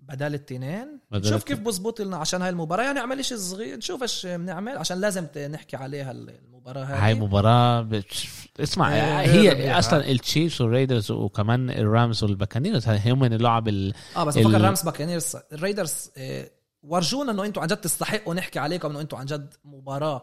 بدل 0.00 0.34
التنين 0.34 0.98
بدل 1.10 1.28
نشوف 1.28 1.44
كيف 1.44 1.58
بزبط 1.60 2.00
لنا 2.00 2.16
عشان 2.16 2.42
هاي 2.42 2.50
المباراة. 2.50 2.82
يعني 2.84 2.98
نعمل 2.98 3.24
شيء 3.24 3.38
صغير 3.38 3.76
نشوف 3.76 4.02
إيش 4.02 4.26
بنعمل 4.26 4.78
عشان 4.78 5.00
لازم 5.00 5.26
نحكي 5.50 5.76
عليها 5.76 6.10
المباراة 6.10 6.84
هاي 6.84 6.98
هاي 6.98 7.14
مباراة 7.14 7.80
بتش... 7.82 8.28
اسمع 8.60 8.94
إيه، 8.94 9.20
هي 9.20 9.52
إيه، 9.52 9.78
أصلا 9.78 10.10
التشيفز 10.10 10.62
والريدرز 10.62 11.10
وكمان 11.10 11.70
الرامز 11.70 12.24
والباكانيرز 12.24 12.88
هم 12.88 13.18
من 13.18 13.32
اللعب 13.32 13.68
ال... 13.68 13.94
آه 14.16 14.24
بس 14.24 14.36
ال- 14.36 14.44
بفكر 14.44 14.60
رامز 14.60 14.82
باكانيرز. 14.82 15.36
الريدرز 15.52 16.10
آه، 16.16 16.50
ورجونا 16.82 17.32
إنه 17.32 17.44
أنتم 17.44 17.60
عن 17.60 17.66
جد 17.66 17.76
تستحقوا 17.76 18.34
نحكي 18.34 18.58
عليكم 18.58 18.90
إنه 18.90 19.00
أنتم 19.00 19.16
عن 19.16 19.26
جد 19.26 19.54
مباراة 19.64 20.22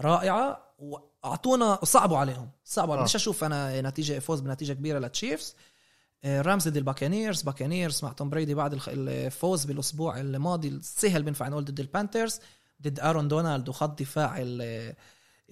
رائعة. 0.00 0.74
واعطونا 1.24 1.78
وصعبوا 1.82 2.18
عليهم 2.18 2.50
صعبوا 2.64 2.94
آه. 2.94 3.00
آه. 3.00 3.04
مش 3.04 3.16
أشوف 3.16 3.44
أنا 3.44 3.80
نتيجة 3.80 4.18
فوز 4.18 4.40
بنتيجة 4.40 4.72
كبيرة 4.72 4.98
للتشيفز 4.98 5.54
آه، 6.24 6.40
رامز 6.42 6.68
ضد 6.68 6.76
الباكانيرز 6.76 7.42
باكانيرز 7.42 8.04
مع 8.04 8.12
توم 8.12 8.30
بريدي 8.30 8.54
بعد 8.54 8.80
الفوز 8.88 9.64
بالأسبوع 9.64 10.20
الماضي 10.20 10.80
سهل 10.82 11.22
بينفع 11.22 11.48
نقول 11.48 11.64
ضد 11.64 11.80
البانترز 11.80 12.40
ضد 12.82 13.00
آرون 13.00 13.28
دونالد 13.28 13.68
وخط 13.68 13.98
دفاع 14.00 14.34
ال- 14.38 14.94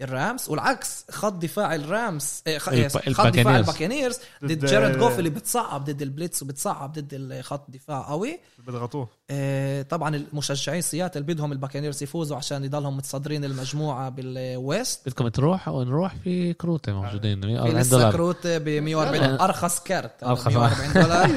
الرامز 0.02 0.48
والعكس 0.48 1.04
خط 1.10 1.32
دفاع 1.32 1.74
الرامز 1.74 2.42
آه، 2.46 2.58
خ- 2.58 2.68
الب- 2.68 3.12
خط 3.12 3.26
دفاع. 3.26 3.56
الباكانيرز 3.56 4.18
ضد 4.44 4.64
جارد 4.66 4.98
جوف 4.98 5.18
اللي 5.18 5.30
بتصعب 5.30 5.84
ضد 5.84 6.02
ال 6.02 6.09
blitz 6.09 6.42
وبتصعب 6.42 6.92
ضد 6.92 7.08
الخط 7.12 7.70
دفاع 7.70 8.08
قوي. 8.08 8.40
بيضغطوه. 8.66 9.08
آه، 9.30 9.82
طبعا 9.82 10.16
المشجعين 10.16 10.80
سياتل 10.82 11.22
بدهم 11.22 11.52
الباكانيرز 11.52 12.02
يفوزوا 12.02 12.36
عشان 12.36 12.64
يضلهم 12.64 12.96
متصدرين 12.96 13.44
المجموعة 13.44 14.08
بال 14.08 14.37
West. 14.37 15.08
بدكم 15.08 15.28
تروحوا 15.28 15.74
ونروح 15.80 16.14
في 16.24 16.52
كروتة 16.52 16.92
موجودين 16.92 17.40
في 17.40 17.58
40 17.58 17.78
لسه 17.78 17.90
دولار. 17.90 18.12
كروت 18.12 18.46
ب 18.46 18.68
140 18.68 19.14
يلا. 19.24 19.44
أرخص 19.44 19.80
كارت. 19.80 20.24
أرخص. 20.24 20.46
140 20.46 20.92
دولار. 20.92 21.28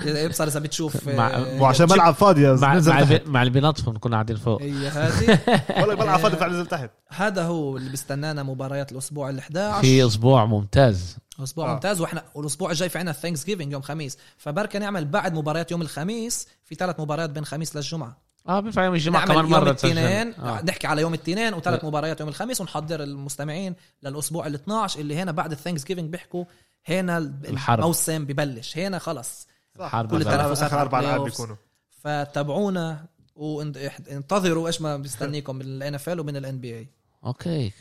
طيب 0.04 0.16
يبصر 0.16 0.44
إذا 0.46 0.60
بتشوف 0.60 1.08
مع- 1.08 1.30
آه، 1.30 1.62
وعشان 1.62 1.88
ملعب 1.88 2.14
فاضي 2.14 2.52
مع 2.52 2.74
نزل 2.74 2.92
مع, 3.26 3.42
اللي 3.42 3.50
بينظفوا 3.52 3.92
بنكون 3.92 4.12
قاعدين 4.14 4.36
فوق. 4.36 4.62
هي 4.62 4.88
هذه. 4.88 5.38
والله 5.80 5.94
ملعب 5.94 6.18
فاضي 6.20 6.36
فنزل 6.36 6.66
تحت. 6.66 6.90
هذا 7.08 7.42
هو 7.42 7.76
اللي 7.76 7.90
بيستنانا 8.00 8.42
مباريات 8.42 8.92
الأسبوع 8.92 9.30
ال 9.30 9.38
11 9.38 9.80
في 9.80 10.06
أسبوع 10.06 10.44
ممتاز 10.44 11.16
أسبوع 11.42 11.70
آه. 11.70 11.74
ممتاز 11.74 12.00
وإحنا 12.00 12.24
والاسبوع 12.34 12.70
الجاي 12.70 12.88
في 12.88 12.98
عندنا 12.98 13.12
Thanksgiving 13.12 13.72
يوم 13.72 13.82
خميس 13.82 14.18
فبركة 14.38 14.78
نعمل 14.78 15.04
بعد 15.04 15.34
مباريات 15.34 15.70
يوم 15.70 15.82
الخميس 15.82 16.48
في 16.64 16.74
ثلاث 16.74 17.00
مباريات 17.00 17.30
بين 17.30 17.44
خميس 17.44 17.76
للجمعة 17.76 18.16
آه 18.48 18.60
بينفع 18.60 18.84
يوم 18.84 18.94
الجمعة 18.94 19.20
نعمل 19.20 19.32
كمان 19.32 19.44
يوم 19.44 19.52
مرة. 19.52 19.70
الاثنين 19.70 20.34
آه. 20.34 20.62
نحكي 20.64 20.86
على 20.86 21.02
يوم 21.02 21.14
الاثنين 21.14 21.54
وثلاث 21.54 21.84
آه. 21.84 21.88
مباريات 21.88 22.20
يوم 22.20 22.28
الخميس 22.28 22.60
ونحضر 22.60 23.02
المستمعين 23.02 23.74
للأسبوع 24.02 24.46
ال 24.46 24.54
12 24.54 25.00
اللي 25.00 25.16
هنا 25.16 25.32
بعد 25.32 25.52
ال 25.52 25.84
Thanksgiving 25.84 26.10
بيحكوا 26.10 26.44
هنا 26.86 27.18
الحرب. 27.18 27.78
الموسم 27.78 28.24
ببلش 28.24 28.78
هنا 28.78 28.98
خلص 28.98 29.46
الحرب 29.80 30.10
كل. 30.10 30.20
التنافسات 30.20 30.72
آخر 30.72 30.80
أربع 30.80 31.00
العاب 31.00 31.24
بيكونوا 31.24 31.56
فتابعونا 32.02 33.06
وانتظروا 33.34 34.66
إيش 34.66 34.80
ما 34.80 34.96
بيستنيكم 34.96 35.56
من 35.56 35.62
ال 35.62 35.94
NFL 35.94 36.20
ومن 36.20 36.36
ال 36.36 36.58
NBA 36.58 36.88
okay 37.24 37.72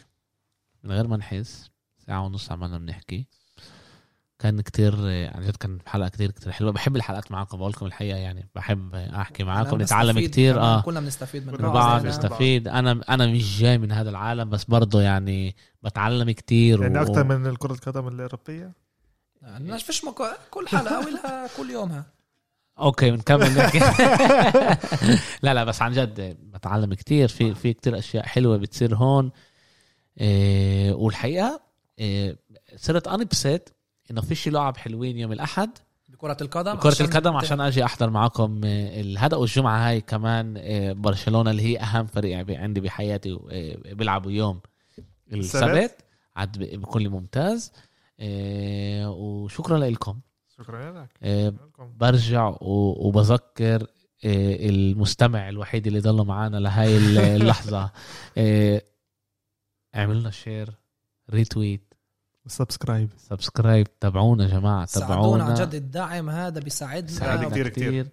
من 0.83 0.91
غير 0.91 1.07
ما 1.07 1.17
نحس 1.17 1.69
ساعة 2.07 2.25
ونص 2.25 2.51
عمالنا 2.51 2.77
بنحكي. 2.77 3.27
كان 4.39 4.61
كتير 4.61 4.95
عن 5.35 5.43
جد 5.47 5.55
كان 5.55 5.77
حلقة 5.85 6.09
كتير 6.09 6.31
كتير 6.31 6.51
حلوة. 6.51 6.71
بحب 6.71 6.95
الحلقات 6.95 7.31
معاكم 7.31 7.57
بقول 7.57 7.71
لكم 7.71 7.85
الحقيقة 7.85 8.17
يعني 8.17 8.49
بحب 8.55 8.95
أحكي 8.95 9.43
معاكم 9.43 9.81
نتعلم 9.81 10.19
كتير 10.19 10.59
آه. 10.59 10.81
كلنا 10.81 10.99
بنستفيد 10.99 11.47
من 11.47 11.53
بعض. 11.57 11.73
بعض 11.73 11.97
زي 11.99 12.03
ما- 12.03 12.09
نستفيد 12.09 12.67
أنا 12.67 13.01
أنا 13.09 13.27
مش 13.27 13.59
جاي 13.59 13.77
من 13.77 13.91
هذا 13.91 14.09
العالم 14.09 14.49
بس 14.49 14.63
برضه 14.65 15.01
يعني 15.01 15.55
بتعلم 15.83 16.31
كتير 16.31 16.81
يعني 16.81 16.99
و- 16.99 17.01
أكثر 17.01 17.23
من 17.23 17.55
كرة 17.55 17.73
القدم 17.73 18.07
الأوروبية؟ 18.07 18.71
يعني 19.41 19.71
مش 19.71 19.83
فيش 19.83 20.05
مكو... 20.05 20.25
كل 20.51 20.67
حلقة 20.67 20.99
ولها 20.99 21.47
كل 21.57 21.69
يومها. 21.69 22.05
أوكي 22.79 23.11
بنكمل 23.11 23.57
نحكي. 23.57 23.79
لا 25.43 25.53
لا 25.53 25.63
بس 25.63 25.81
عن 25.81 25.91
جد 25.91 26.37
بتعلم 26.53 26.93
كتير. 26.93 27.27
في 27.27 27.55
في 27.55 27.73
كتير 27.73 27.97
أشياء 27.97 28.25
حلوة 28.25 28.57
بتصير 28.57 28.95
هون. 28.95 29.31
إيه 30.19 30.93
والحقيقة 30.93 31.61
إيه 31.99 32.37
صرت 32.75 33.07
انبسط 33.07 33.73
إنه 34.11 34.21
فيش 34.21 34.47
لعب 34.47 34.77
حلوين 34.77 35.17
يوم 35.17 35.31
الأحد 35.31 35.69
بكرة 36.09 36.37
القدم 36.41 36.75
كرة 36.75 37.01
القدم 37.01 37.35
عشان 37.37 37.61
أجي 37.61 37.83
أحضر 37.85 38.09
معكم 38.09 38.61
آه، 38.65 39.01
الهدأ 39.01 39.37
والجمعة 39.37 39.87
هاي 39.89 40.01
كمان 40.01 40.53
آه، 40.57 40.93
برشلونة 40.93 41.51
اللي 41.51 41.61
هي 41.63 41.79
أهم 41.79 42.05
فريق 42.07 42.37
عندي 42.59 42.81
بحياتي 42.81 43.39
آه، 43.51 43.93
بيلعبوا 43.93 44.31
يوم 44.31 44.59
السبت. 45.33 45.95
عاد 46.35 46.57
ب- 46.57 46.61
بيكون 46.79 47.01
لي 47.01 47.09
ممتاز. 47.09 47.71
وشكرا 49.07 49.77
لكم. 49.77 50.19
شكرا 50.57 51.07
لك. 51.23 51.53
برجع 51.97 52.47
و- 52.47 53.07
وبذكر 53.07 53.87
المستمع 54.25 55.49
الوحيد 55.49 55.87
اللي 55.87 55.99
ضل 55.99 56.25
معنا 56.25 56.57
لهاي 56.57 56.97
ال- 56.97 57.17
اللحظة. 57.17 57.91
آه، 59.93 59.97
اعملوا 59.97 60.19
لنا 60.21 60.31
share 60.31 60.69
retweet 61.31 61.93
subscribe 62.47 63.09
subscribe 63.17 63.99
تابعونا 63.99 64.43
يا 64.43 64.49
جماعة 64.49 64.85
ساعدونا 64.85 65.15
تابعونا 65.15 65.43
عن 65.43 65.53
جد 65.53 65.75
الدعم 65.75 66.29
هذا 66.29 66.59
بيساعدنا 66.59 67.49
كتير. 67.49 67.67
كتير. 67.67 68.07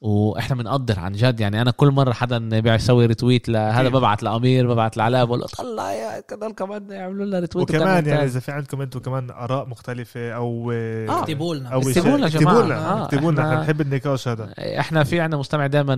وإحنا 0.00 0.56
بنقدر 0.56 1.00
عن 1.00 1.12
جد. 1.12 1.40
يعني 1.40 1.62
أنا 1.62 1.70
كل 1.70 1.90
مرة 1.90 2.12
حدا 2.12 2.60
بيسوي 2.60 3.06
retweet 3.06 3.48
لهذا 3.48 3.80
أكيد. 3.80 3.92
ببعت 3.92 4.22
لأمير 4.22 4.72
ببعت 4.72 4.96
لعلاء 4.96 5.24
بقول 5.24 5.40
له 5.40 5.46
طلع 5.46 5.92
يا 5.92 6.20
كمان 6.20 6.52
كمان 6.52 6.90
يعملوا 6.90 7.26
لنا 7.26 7.38
ريتويت 7.38 7.70
وكمان 7.70 8.06
يعني. 8.06 8.24
إذا 8.24 8.40
في 8.40 8.52
عندكم 8.52 8.80
أنتم 8.82 9.00
كمان 9.00 9.30
آراء 9.30 9.66
مختلفة 9.68 10.30
أو 10.32 10.70
آه. 10.74 11.20
اكتبوا 11.22 11.54
لنا. 11.54 11.68
أو 11.68 11.78
اكتبوا 11.80 12.16
لنا 12.16 12.26
يا 12.26 12.26
اكتبوا. 12.26 12.62
لنا 12.62 12.88
آه، 12.92 13.04
اكتبوا 13.04 13.32
لنا. 13.32 13.42
إحنا 13.42 13.56
بنحب 13.60 13.80
النقاش 13.80 14.28
هذا. 14.28 14.54
إحنا 14.58 15.04
في 15.04 15.20
عندنا 15.20 15.40
مستمع 15.40 15.66
دائما 15.66 15.94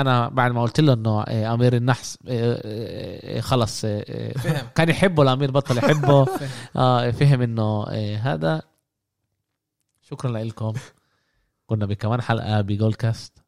أنا 0.00 0.28
بعد 0.28 0.52
ما 0.52 0.62
قلت 0.62 0.80
له 0.80 0.92
إنه 0.92 1.22
آه، 1.22 1.54
أمير 1.54 1.76
النحس 1.76 2.18
آه، 2.28 2.60
آه، 2.64 3.40
خلص 3.40 3.84
آه، 3.84 4.32
فهم. 4.32 4.66
كان 4.74 4.88
يحبه 4.88 5.22
الأمير 5.22 5.50
بطل 5.50 5.78
يحبه. 5.78 6.24
فهم. 6.38 6.48
آه 6.76 7.10
فهم 7.10 7.42
إنه 7.42 7.84
آه، 7.88 8.16
هذا. 8.16 8.62
شكرا 10.10 10.30
لكم 10.30 10.72
كنا 11.66 11.86
بكمان 11.86 12.20
حلقة 12.20 12.60
بجول 12.60 12.94
كاست 12.94 13.44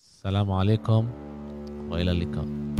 السلام 0.00 0.52
عليكم 0.52 1.10
وإلى 1.90 2.10
اللقاء. 2.10 2.75